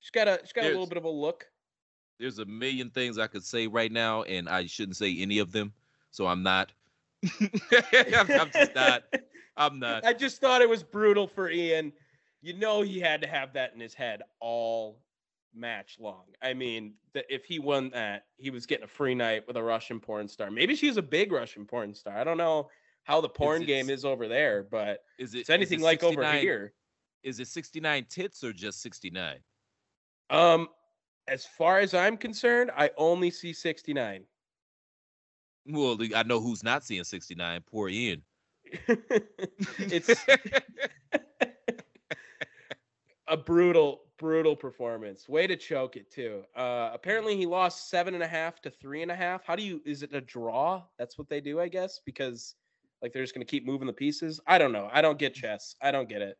She's 0.00 0.10
got 0.10 0.26
a 0.26 0.40
she's 0.42 0.52
got 0.52 0.62
there's, 0.62 0.74
a 0.74 0.78
little 0.78 0.88
bit 0.88 0.98
of 0.98 1.04
a 1.04 1.08
look. 1.08 1.46
There's 2.18 2.40
a 2.40 2.44
million 2.44 2.90
things 2.90 3.18
I 3.18 3.28
could 3.28 3.44
say 3.44 3.68
right 3.68 3.90
now, 3.90 4.24
and 4.24 4.48
I 4.48 4.66
shouldn't 4.66 4.96
say 4.96 5.16
any 5.18 5.38
of 5.38 5.52
them, 5.52 5.72
so 6.10 6.26
I'm 6.26 6.42
not. 6.42 6.72
I'm, 7.40 8.30
I'm 8.30 8.50
just 8.50 8.74
not. 8.74 9.04
I'm 9.56 9.78
not. 9.78 10.04
I 10.04 10.12
just 10.12 10.40
thought 10.40 10.62
it 10.62 10.68
was 10.68 10.82
brutal 10.82 11.26
for 11.26 11.50
Ian. 11.50 11.92
You 12.40 12.54
know 12.54 12.82
he 12.82 12.98
had 12.98 13.22
to 13.22 13.28
have 13.28 13.52
that 13.52 13.72
in 13.74 13.80
his 13.80 13.94
head 13.94 14.22
all 14.40 15.00
match 15.54 15.96
long. 16.00 16.24
I 16.40 16.54
mean, 16.54 16.94
that 17.14 17.26
if 17.28 17.44
he 17.44 17.58
won 17.58 17.90
that, 17.90 18.24
he 18.36 18.50
was 18.50 18.66
getting 18.66 18.84
a 18.84 18.88
free 18.88 19.14
night 19.14 19.46
with 19.46 19.56
a 19.56 19.62
Russian 19.62 20.00
porn 20.00 20.28
star. 20.28 20.50
Maybe 20.50 20.74
she's 20.74 20.96
a 20.96 21.02
big 21.02 21.32
Russian 21.32 21.66
porn 21.66 21.94
star. 21.94 22.16
I 22.16 22.24
don't 22.24 22.38
know 22.38 22.68
how 23.04 23.20
the 23.20 23.28
porn 23.28 23.62
is 23.62 23.66
game 23.66 23.90
is 23.90 24.04
over 24.04 24.28
there, 24.28 24.62
but 24.62 25.00
is 25.18 25.34
it 25.34 25.40
it's 25.40 25.50
anything 25.50 25.80
it 25.80 25.84
like 25.84 26.02
over 26.02 26.30
here? 26.32 26.72
Is 27.22 27.38
it 27.38 27.48
69 27.48 28.06
tits 28.08 28.42
or 28.42 28.52
just 28.52 28.82
69? 28.82 29.38
Um, 30.30 30.68
as 31.28 31.46
far 31.46 31.78
as 31.78 31.94
I'm 31.94 32.16
concerned, 32.16 32.70
I 32.76 32.90
only 32.96 33.30
see 33.30 33.52
69. 33.52 34.24
Well, 35.66 35.98
I 36.16 36.24
know 36.24 36.40
who's 36.40 36.64
not 36.64 36.84
seeing 36.84 37.04
69. 37.04 37.62
Poor 37.70 37.88
Ian. 37.88 38.22
it's 39.78 40.10
a 43.28 43.36
brutal, 43.36 44.00
brutal 44.18 44.56
performance. 44.56 45.28
Way 45.28 45.46
to 45.46 45.56
choke 45.56 45.96
it 45.96 46.10
too. 46.10 46.42
Uh, 46.56 46.90
apparently 46.92 47.36
he 47.36 47.46
lost 47.46 47.90
seven 47.90 48.14
and 48.14 48.22
a 48.22 48.28
half 48.28 48.60
to 48.62 48.70
three 48.70 49.02
and 49.02 49.10
a 49.10 49.16
half. 49.16 49.44
How 49.44 49.56
do 49.56 49.62
you? 49.62 49.80
Is 49.84 50.02
it 50.02 50.14
a 50.14 50.20
draw? 50.20 50.82
That's 50.98 51.18
what 51.18 51.28
they 51.28 51.40
do, 51.40 51.60
I 51.60 51.68
guess, 51.68 52.00
because 52.04 52.54
Like 53.02 53.12
they're 53.12 53.22
just 53.22 53.34
going 53.34 53.44
to 53.46 53.50
keep 53.50 53.66
moving 53.66 53.86
the 53.86 53.92
pieces. 53.92 54.40
I 54.46 54.58
don't 54.58 54.72
know. 54.72 54.88
I 54.92 55.02
don't 55.02 55.18
get 55.18 55.34
chess. 55.34 55.74
I 55.82 55.90
don't 55.90 56.08
get 56.08 56.22
it. 56.22 56.36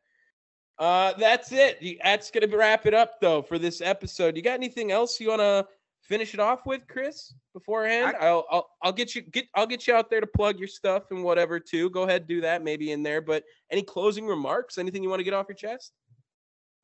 Uh, 0.79 1.13
that's 1.19 1.53
it. 1.53 1.79
That's 2.03 2.31
going 2.31 2.49
to 2.49 2.57
wrap 2.57 2.87
it 2.87 2.95
up 2.95 3.21
though 3.21 3.43
for 3.43 3.59
this 3.59 3.81
episode. 3.81 4.37
You 4.37 4.43
got 4.43 4.55
anything 4.55 4.91
else 4.93 5.21
you 5.21 5.29
want 5.29 5.41
to 5.41 5.67
finish 6.03 6.35
it 6.35 6.41
off 6.41 6.67
with, 6.67 6.87
Chris? 6.89 7.35
Beforehand, 7.55 8.17
I, 8.21 8.31
will 8.31 8.45
I'll 8.51 8.69
I'll 8.83 8.93
get 8.93 9.15
you 9.15 9.23
get 9.23 9.47
I'll 9.55 9.67
get 9.67 9.87
you 9.87 9.95
out 9.95 10.11
there 10.11 10.21
to 10.21 10.27
plug 10.27 10.59
your 10.59 10.69
stuff 10.69 11.05
and 11.11 11.23
whatever 11.25 11.59
too. 11.59 11.91
Go 11.91 12.03
ahead, 12.03 12.27
do 12.27 12.41
that 12.43 12.63
maybe 12.63 12.93
in 12.93 13.03
there. 13.03 13.21
But 13.21 13.45
any 13.71 13.83
closing 13.83 14.27
remarks? 14.27 14.79
Anything 14.79 15.03
you 15.03 15.09
want 15.09 15.21
to 15.21 15.25
get 15.25 15.35
off 15.35 15.47
your 15.49 15.57
chest? 15.57 15.93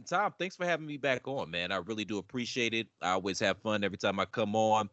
Tom, 0.08 0.32
thanks 0.38 0.56
for 0.56 0.64
having 0.64 0.86
me 0.86 0.96
back 0.96 1.26
on, 1.26 1.50
man. 1.50 1.72
I 1.72 1.76
really 1.76 2.04
do 2.04 2.18
appreciate 2.18 2.72
it. 2.72 2.86
I 3.02 3.10
always 3.10 3.40
have 3.40 3.58
fun 3.58 3.82
every 3.82 3.98
time 3.98 4.20
I 4.20 4.26
come 4.26 4.54
on. 4.54 4.88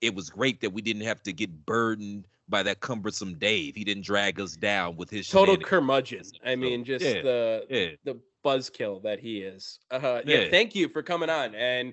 It 0.00 0.14
was 0.14 0.28
great 0.28 0.60
that 0.62 0.70
we 0.70 0.82
didn't 0.82 1.02
have 1.02 1.22
to 1.24 1.32
get 1.32 1.66
burdened 1.66 2.26
by 2.48 2.62
that 2.64 2.80
cumbersome 2.80 3.34
Dave. 3.38 3.76
He 3.76 3.84
didn't 3.84 4.04
drag 4.04 4.40
us 4.40 4.56
down 4.56 4.96
with 4.96 5.08
his 5.08 5.28
total 5.28 5.56
curmudgeon. 5.56 6.24
I 6.44 6.56
mean, 6.56 6.84
just 6.84 7.04
yeah, 7.04 7.22
the 7.22 7.66
yeah. 7.70 7.88
the 8.04 8.20
buzzkill 8.44 9.02
that 9.02 9.20
he 9.20 9.38
is. 9.38 9.78
Uh, 9.90 10.20
yeah. 10.24 10.40
yeah, 10.40 10.50
thank 10.50 10.74
you 10.74 10.88
for 10.88 11.02
coming 11.02 11.30
on, 11.30 11.54
and 11.54 11.92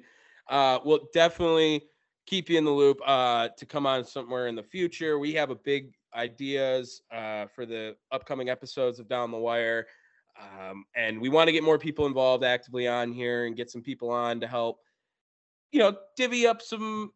uh, 0.50 0.80
we'll 0.84 1.08
definitely 1.14 1.84
keep 2.26 2.50
you 2.50 2.58
in 2.58 2.66
the 2.66 2.72
loop 2.72 3.00
uh, 3.06 3.50
to 3.58 3.66
come 3.66 3.86
on 3.86 4.04
somewhere 4.04 4.48
in 4.48 4.56
the 4.56 4.64
future. 4.64 5.18
We 5.18 5.34
have 5.34 5.50
a 5.50 5.56
big 5.56 5.94
ideas 6.14 7.02
uh, 7.12 7.46
for 7.48 7.66
the 7.66 7.96
upcoming 8.12 8.50
episodes 8.50 9.00
of 9.00 9.08
Down 9.08 9.32
the 9.32 9.38
Wire. 9.38 9.88
Um, 10.40 10.86
and 10.96 11.20
we 11.20 11.30
want 11.30 11.48
to 11.48 11.52
get 11.52 11.64
more 11.64 11.80
people 11.80 12.06
involved 12.06 12.44
actively 12.44 12.88
on 12.88 13.12
here 13.12 13.46
and 13.46 13.56
get 13.56 13.72
some 13.72 13.82
people 13.82 14.10
on 14.10 14.40
to 14.42 14.48
help, 14.48 14.80
you 15.72 15.80
know, 15.80 15.98
divvy 16.16 16.46
up 16.46 16.62
some 16.62 17.12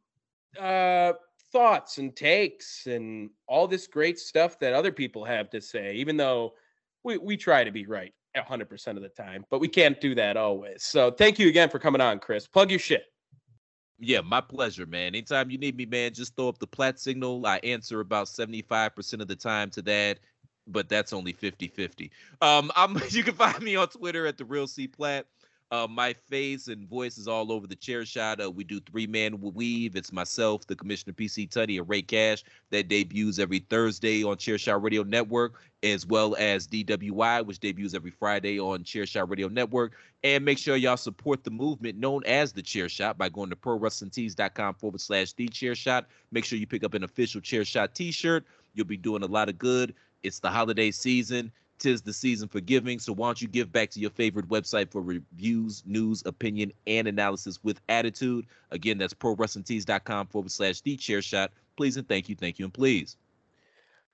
uh, 0.60 1.14
thoughts 1.52 1.98
and 1.98 2.16
takes 2.16 2.88
and 2.88 3.30
all 3.48 3.68
this 3.68 3.88
great 3.88 4.18
stuff 4.18 4.58
that 4.60 4.74
other 4.74 4.92
people 4.92 5.24
have 5.24 5.50
to 5.52 5.62
say, 5.62 5.94
even 5.96 6.18
though 6.18 6.54
we, 7.04 7.18
we 7.18 7.38
try 7.38 7.64
to 7.64 7.72
be 7.72 7.86
right 7.86 8.14
100% 8.36 8.88
of 8.96 9.02
the 9.02 9.10
time, 9.10 9.46
but 9.50 9.60
we 9.60 9.68
can't 9.68 10.00
do 10.00 10.16
that 10.16 10.38
always. 10.38 10.84
So 10.84 11.12
thank 11.12 11.38
you 11.38 11.48
again 11.48 11.70
for 11.70 11.80
coming 11.80 12.02
on, 12.02 12.20
Chris. 12.20 12.48
Plug 12.48 12.70
your 12.70 12.80
shit. 12.80 13.11
Yeah, 14.04 14.22
my 14.22 14.42
pleasure, 14.42 14.88
man. 14.88 15.08
Anytime 15.10 15.52
you 15.52 15.60
need 15.60 15.78
me, 15.78 15.86
man, 15.86 16.14
just 16.14 16.36
throw 16.36 16.48
up 16.50 16.58
the 16.58 16.66
Platt 16.66 17.00
signal. 17.00 17.46
I 17.46 17.60
answer 17.60 18.00
about 18.00 18.28
75% 18.28 19.22
of 19.22 19.28
the 19.28 19.36
time 19.36 19.70
to 19.72 19.82
that, 19.84 20.20
but 20.68 20.90
that's 20.90 21.14
only 21.14 21.34
50-50. 21.34 22.12
Um, 22.42 22.72
I'm 22.76 22.98
you 23.10 23.24
can 23.24 23.36
find 23.36 23.62
me 23.62 23.76
on 23.76 23.90
Twitter 23.90 24.26
at 24.26 24.38
the 24.40 24.46
real 24.46 24.66
C 24.68 24.88
Plat. 24.88 25.28
Uh, 25.72 25.88
my 25.90 26.14
face 26.28 26.68
and 26.68 26.86
voice 26.90 27.18
is 27.18 27.30
all 27.30 27.50
over 27.50 27.66
the 27.66 27.78
chair 27.78 28.04
shot. 28.04 28.44
Uh, 28.44 28.52
we 28.52 28.62
do 28.62 28.82
three 28.82 29.08
man 29.08 29.40
weave. 29.40 29.96
It's 29.96 30.12
myself, 30.12 30.68
the 30.68 30.76
Commissioner 30.76 31.14
PC 31.14 31.48
Tunney, 31.48 31.80
and 31.80 31.88
Ray 31.88 32.02
Cash 32.02 32.44
that 32.72 32.90
debuts 32.90 33.40
every 33.40 33.60
Thursday 33.60 34.22
on 34.22 34.36
Chairshot 34.36 34.84
Radio 34.84 35.04
Network, 35.04 35.62
as 35.82 36.06
well 36.06 36.36
as 36.38 36.68
DWI, 36.68 37.46
which 37.46 37.62
debuts 37.62 37.94
every 37.94 38.12
Friday 38.12 38.60
on 38.60 38.84
Chairshot 38.84 39.30
Radio 39.30 39.48
Network. 39.48 39.94
And 40.26 40.44
make 40.44 40.58
sure 40.58 40.76
y'all 40.76 40.98
support 40.98 41.46
the 41.46 41.52
movement 41.52 41.98
known 41.98 42.22
as 42.26 42.52
the 42.52 42.62
Chairshot 42.62 43.18
by 43.18 43.30
going 43.30 43.50
to 43.50 43.56
prowrestlingtees.com 43.56 44.74
forward 44.76 45.00
slash 45.00 45.32
the 45.32 45.48
Chairshot. 45.48 46.04
Make 46.34 46.44
sure 46.44 46.60
you 46.60 46.68
pick 46.68 46.84
up 46.84 46.96
an 46.96 47.06
official 47.06 47.40
Chairshot 47.40 47.94
t 47.94 48.12
shirt. 48.12 48.44
You'll 48.74 48.88
be 48.88 48.98
doing 48.98 49.24
a 49.24 49.28
lot 49.28 49.48
of 49.48 49.58
good. 49.58 49.96
It's 50.22 50.40
the 50.40 50.50
holiday 50.50 50.92
season 50.92 51.50
tis 51.82 52.02
the 52.02 52.14
season 52.14 52.48
for 52.48 52.60
giving. 52.60 53.00
So 53.00 53.14
why 53.14 53.28
don't 53.28 53.42
you 53.42 53.48
give 53.48 53.72
back 53.72 53.90
to 53.92 54.00
your 54.00 54.12
favorite 54.12 54.48
website 54.48 54.92
for 54.92 55.02
reviews, 55.02 55.84
news, 55.86 56.24
opinion, 56.26 56.72
and 56.88 57.08
analysis 57.08 57.60
with 57.64 57.82
attitude? 57.90 58.46
Again, 58.70 58.98
that's 58.98 59.14
prowrestlingtees.com 59.14 60.28
forward 60.28 60.52
slash 60.52 60.82
the 60.82 60.96
chair 60.96 61.22
shot. 61.22 61.52
Please 61.76 61.98
and 61.98 62.08
thank 62.08 62.30
you, 62.30 62.36
thank 62.36 62.60
you, 62.60 62.66
and 62.66 62.74
please. 62.74 63.18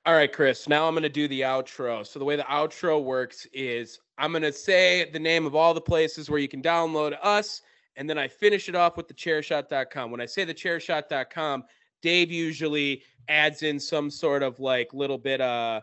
All 0.05 0.13
right, 0.13 0.31
Chris. 0.31 0.69
Now 0.69 0.87
I'm 0.87 0.93
going 0.93 1.03
to 1.03 1.09
do 1.09 1.27
the 1.27 1.41
outro. 1.41 2.07
So 2.07 2.17
the 2.17 2.25
way 2.25 2.37
the 2.37 2.43
outro 2.43 3.03
works 3.03 3.45
is 3.51 3.99
I'm 4.17 4.31
going 4.31 4.43
to 4.43 4.53
say 4.53 5.09
the 5.11 5.19
name 5.19 5.45
of 5.45 5.53
all 5.53 5.73
the 5.73 5.81
places 5.81 6.29
where 6.29 6.39
you 6.39 6.47
can 6.47 6.61
download 6.61 7.17
us, 7.21 7.61
and 7.97 8.09
then 8.09 8.17
I 8.17 8.29
finish 8.29 8.69
it 8.69 8.75
off 8.75 8.95
with 8.95 9.09
the 9.09 9.13
chairshot.com. 9.13 10.09
When 10.09 10.21
I 10.21 10.25
say 10.25 10.45
the 10.45 10.53
chairshot.com, 10.53 11.65
Dave 12.01 12.31
usually 12.31 13.03
adds 13.27 13.63
in 13.63 13.79
some 13.79 14.09
sort 14.09 14.43
of 14.43 14.59
like 14.61 14.93
little 14.93 15.17
bit 15.17 15.41
uh 15.41 15.81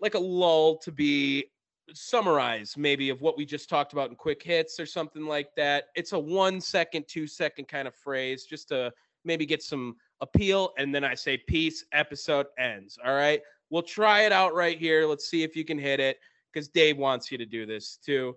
like 0.00 0.14
a 0.14 0.18
lull 0.18 0.76
to 0.78 0.92
be 0.92 1.46
summarize 1.92 2.76
maybe 2.76 3.10
of 3.10 3.20
what 3.20 3.36
we 3.36 3.44
just 3.44 3.68
talked 3.68 3.92
about 3.92 4.08
in 4.08 4.16
quick 4.16 4.42
hits 4.42 4.80
or 4.80 4.86
something 4.86 5.26
like 5.26 5.54
that. 5.56 5.84
It's 5.94 6.12
a 6.12 6.18
one 6.18 6.60
second, 6.60 7.06
two 7.08 7.26
second 7.26 7.68
kind 7.68 7.86
of 7.86 7.94
phrase 7.94 8.44
just 8.44 8.68
to 8.68 8.92
maybe 9.24 9.46
get 9.46 9.62
some 9.62 9.96
appeal. 10.20 10.72
And 10.78 10.94
then 10.94 11.04
I 11.04 11.14
say, 11.14 11.36
peace, 11.36 11.84
episode 11.92 12.46
ends. 12.58 12.98
All 13.04 13.14
right. 13.14 13.42
We'll 13.70 13.82
try 13.82 14.22
it 14.22 14.32
out 14.32 14.54
right 14.54 14.78
here. 14.78 15.06
Let's 15.06 15.28
see 15.28 15.42
if 15.42 15.56
you 15.56 15.64
can 15.64 15.78
hit 15.78 16.00
it 16.00 16.18
because 16.52 16.68
Dave 16.68 16.96
wants 16.96 17.30
you 17.30 17.38
to 17.38 17.46
do 17.46 17.66
this 17.66 17.98
too. 18.04 18.36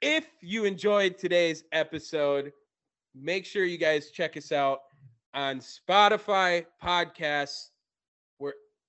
If 0.00 0.26
you 0.40 0.64
enjoyed 0.64 1.18
today's 1.18 1.64
episode, 1.72 2.52
make 3.14 3.44
sure 3.44 3.64
you 3.64 3.78
guys 3.78 4.10
check 4.10 4.36
us 4.36 4.50
out 4.50 4.80
on 5.34 5.60
Spotify 5.60 6.66
podcasts 6.82 7.68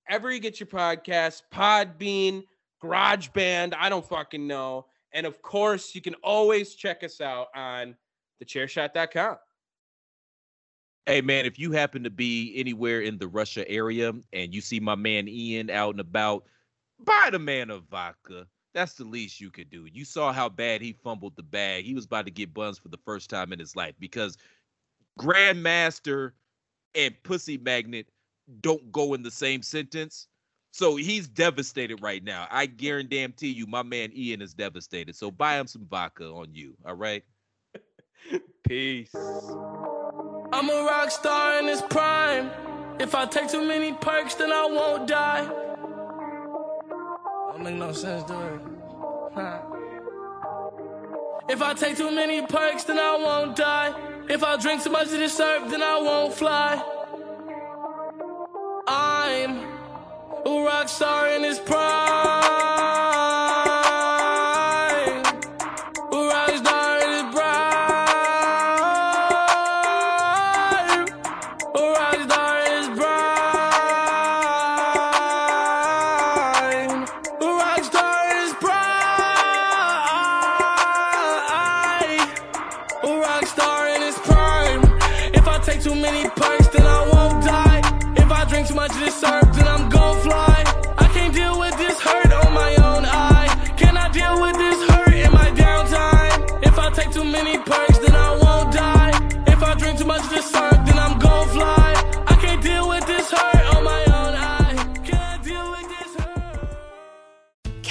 wherever 0.07 0.31
you 0.31 0.39
get 0.39 0.59
your 0.59 0.67
podcast, 0.67 1.43
Podbean, 1.53 2.43
GarageBand, 2.83 3.73
I 3.77 3.89
don't 3.89 4.07
fucking 4.07 4.45
know. 4.45 4.85
And 5.13 5.25
of 5.25 5.41
course, 5.41 5.93
you 5.95 6.01
can 6.01 6.15
always 6.15 6.75
check 6.75 7.03
us 7.03 7.21
out 7.21 7.47
on 7.55 7.95
thechairshot.com. 8.43 9.37
Hey 11.05 11.21
man, 11.21 11.45
if 11.45 11.59
you 11.59 11.71
happen 11.71 12.03
to 12.03 12.09
be 12.09 12.53
anywhere 12.55 13.01
in 13.01 13.17
the 13.17 13.27
Russia 13.27 13.69
area 13.69 14.13
and 14.31 14.53
you 14.53 14.61
see 14.61 14.79
my 14.79 14.95
man 14.95 15.27
Ian 15.27 15.69
out 15.69 15.91
and 15.91 15.99
about, 15.99 16.45
buy 17.03 17.29
the 17.31 17.39
man 17.39 17.69
a 17.69 17.79
vodka. 17.79 18.47
That's 18.73 18.93
the 18.93 19.03
least 19.03 19.41
you 19.41 19.51
could 19.51 19.69
do. 19.69 19.85
You 19.91 20.05
saw 20.05 20.31
how 20.31 20.49
bad 20.49 20.81
he 20.81 20.93
fumbled 20.93 21.35
the 21.35 21.43
bag. 21.43 21.83
He 21.83 21.93
was 21.93 22.05
about 22.05 22.25
to 22.25 22.31
get 22.31 22.53
buns 22.53 22.79
for 22.79 22.87
the 22.87 22.99
first 23.05 23.29
time 23.29 23.51
in 23.51 23.59
his 23.59 23.75
life 23.75 23.93
because 23.99 24.37
Grandmaster 25.19 26.31
and 26.95 27.13
Pussy 27.23 27.57
Magnet 27.57 28.07
don't 28.61 28.91
go 28.91 29.13
in 29.13 29.23
the 29.23 29.31
same 29.31 29.61
sentence. 29.61 30.27
So 30.71 30.95
he's 30.95 31.27
devastated 31.27 32.01
right 32.01 32.23
now. 32.23 32.47
I 32.49 32.65
guarantee 32.65 33.49
you, 33.49 33.67
my 33.67 33.83
man 33.83 34.11
Ian 34.15 34.41
is 34.41 34.55
devastated. 34.55 35.15
So 35.15 35.29
buy 35.29 35.59
him 35.59 35.67
some 35.67 35.85
vodka 35.87 36.25
on 36.25 36.47
you. 36.51 36.75
All 36.85 36.95
right. 36.95 37.23
Peace. 38.67 39.13
I'm 39.13 40.69
a 40.69 40.83
rock 40.83 41.11
star 41.11 41.59
in 41.59 41.67
this 41.67 41.81
prime. 41.83 42.49
If 42.99 43.13
I 43.13 43.25
take 43.25 43.51
too 43.51 43.63
many 43.63 43.93
perks, 43.93 44.35
then 44.35 44.51
I 44.51 44.65
won't 44.65 45.07
die. 45.07 45.45
Don't 47.51 47.63
make 47.63 47.75
no 47.75 47.91
sense, 47.91 48.23
do? 48.23 48.33
Huh. 49.35 49.61
If 51.49 51.61
I 51.61 51.73
take 51.75 51.97
too 51.97 52.11
many 52.11 52.45
perks, 52.47 52.83
then 52.85 52.97
I 52.97 53.17
won't 53.17 53.55
die. 53.55 53.93
If 54.29 54.43
I 54.43 54.57
drink 54.57 54.83
too 54.83 54.89
much 54.89 55.05
of 55.05 55.11
this 55.11 55.35
syrup, 55.35 55.69
then 55.69 55.83
I 55.83 55.99
won't 55.99 56.33
fly. 56.33 56.81
A 60.45 60.63
rock 60.63 60.89
star 60.89 61.29
in 61.29 61.43
his 61.43 61.59
prime. 61.59 62.22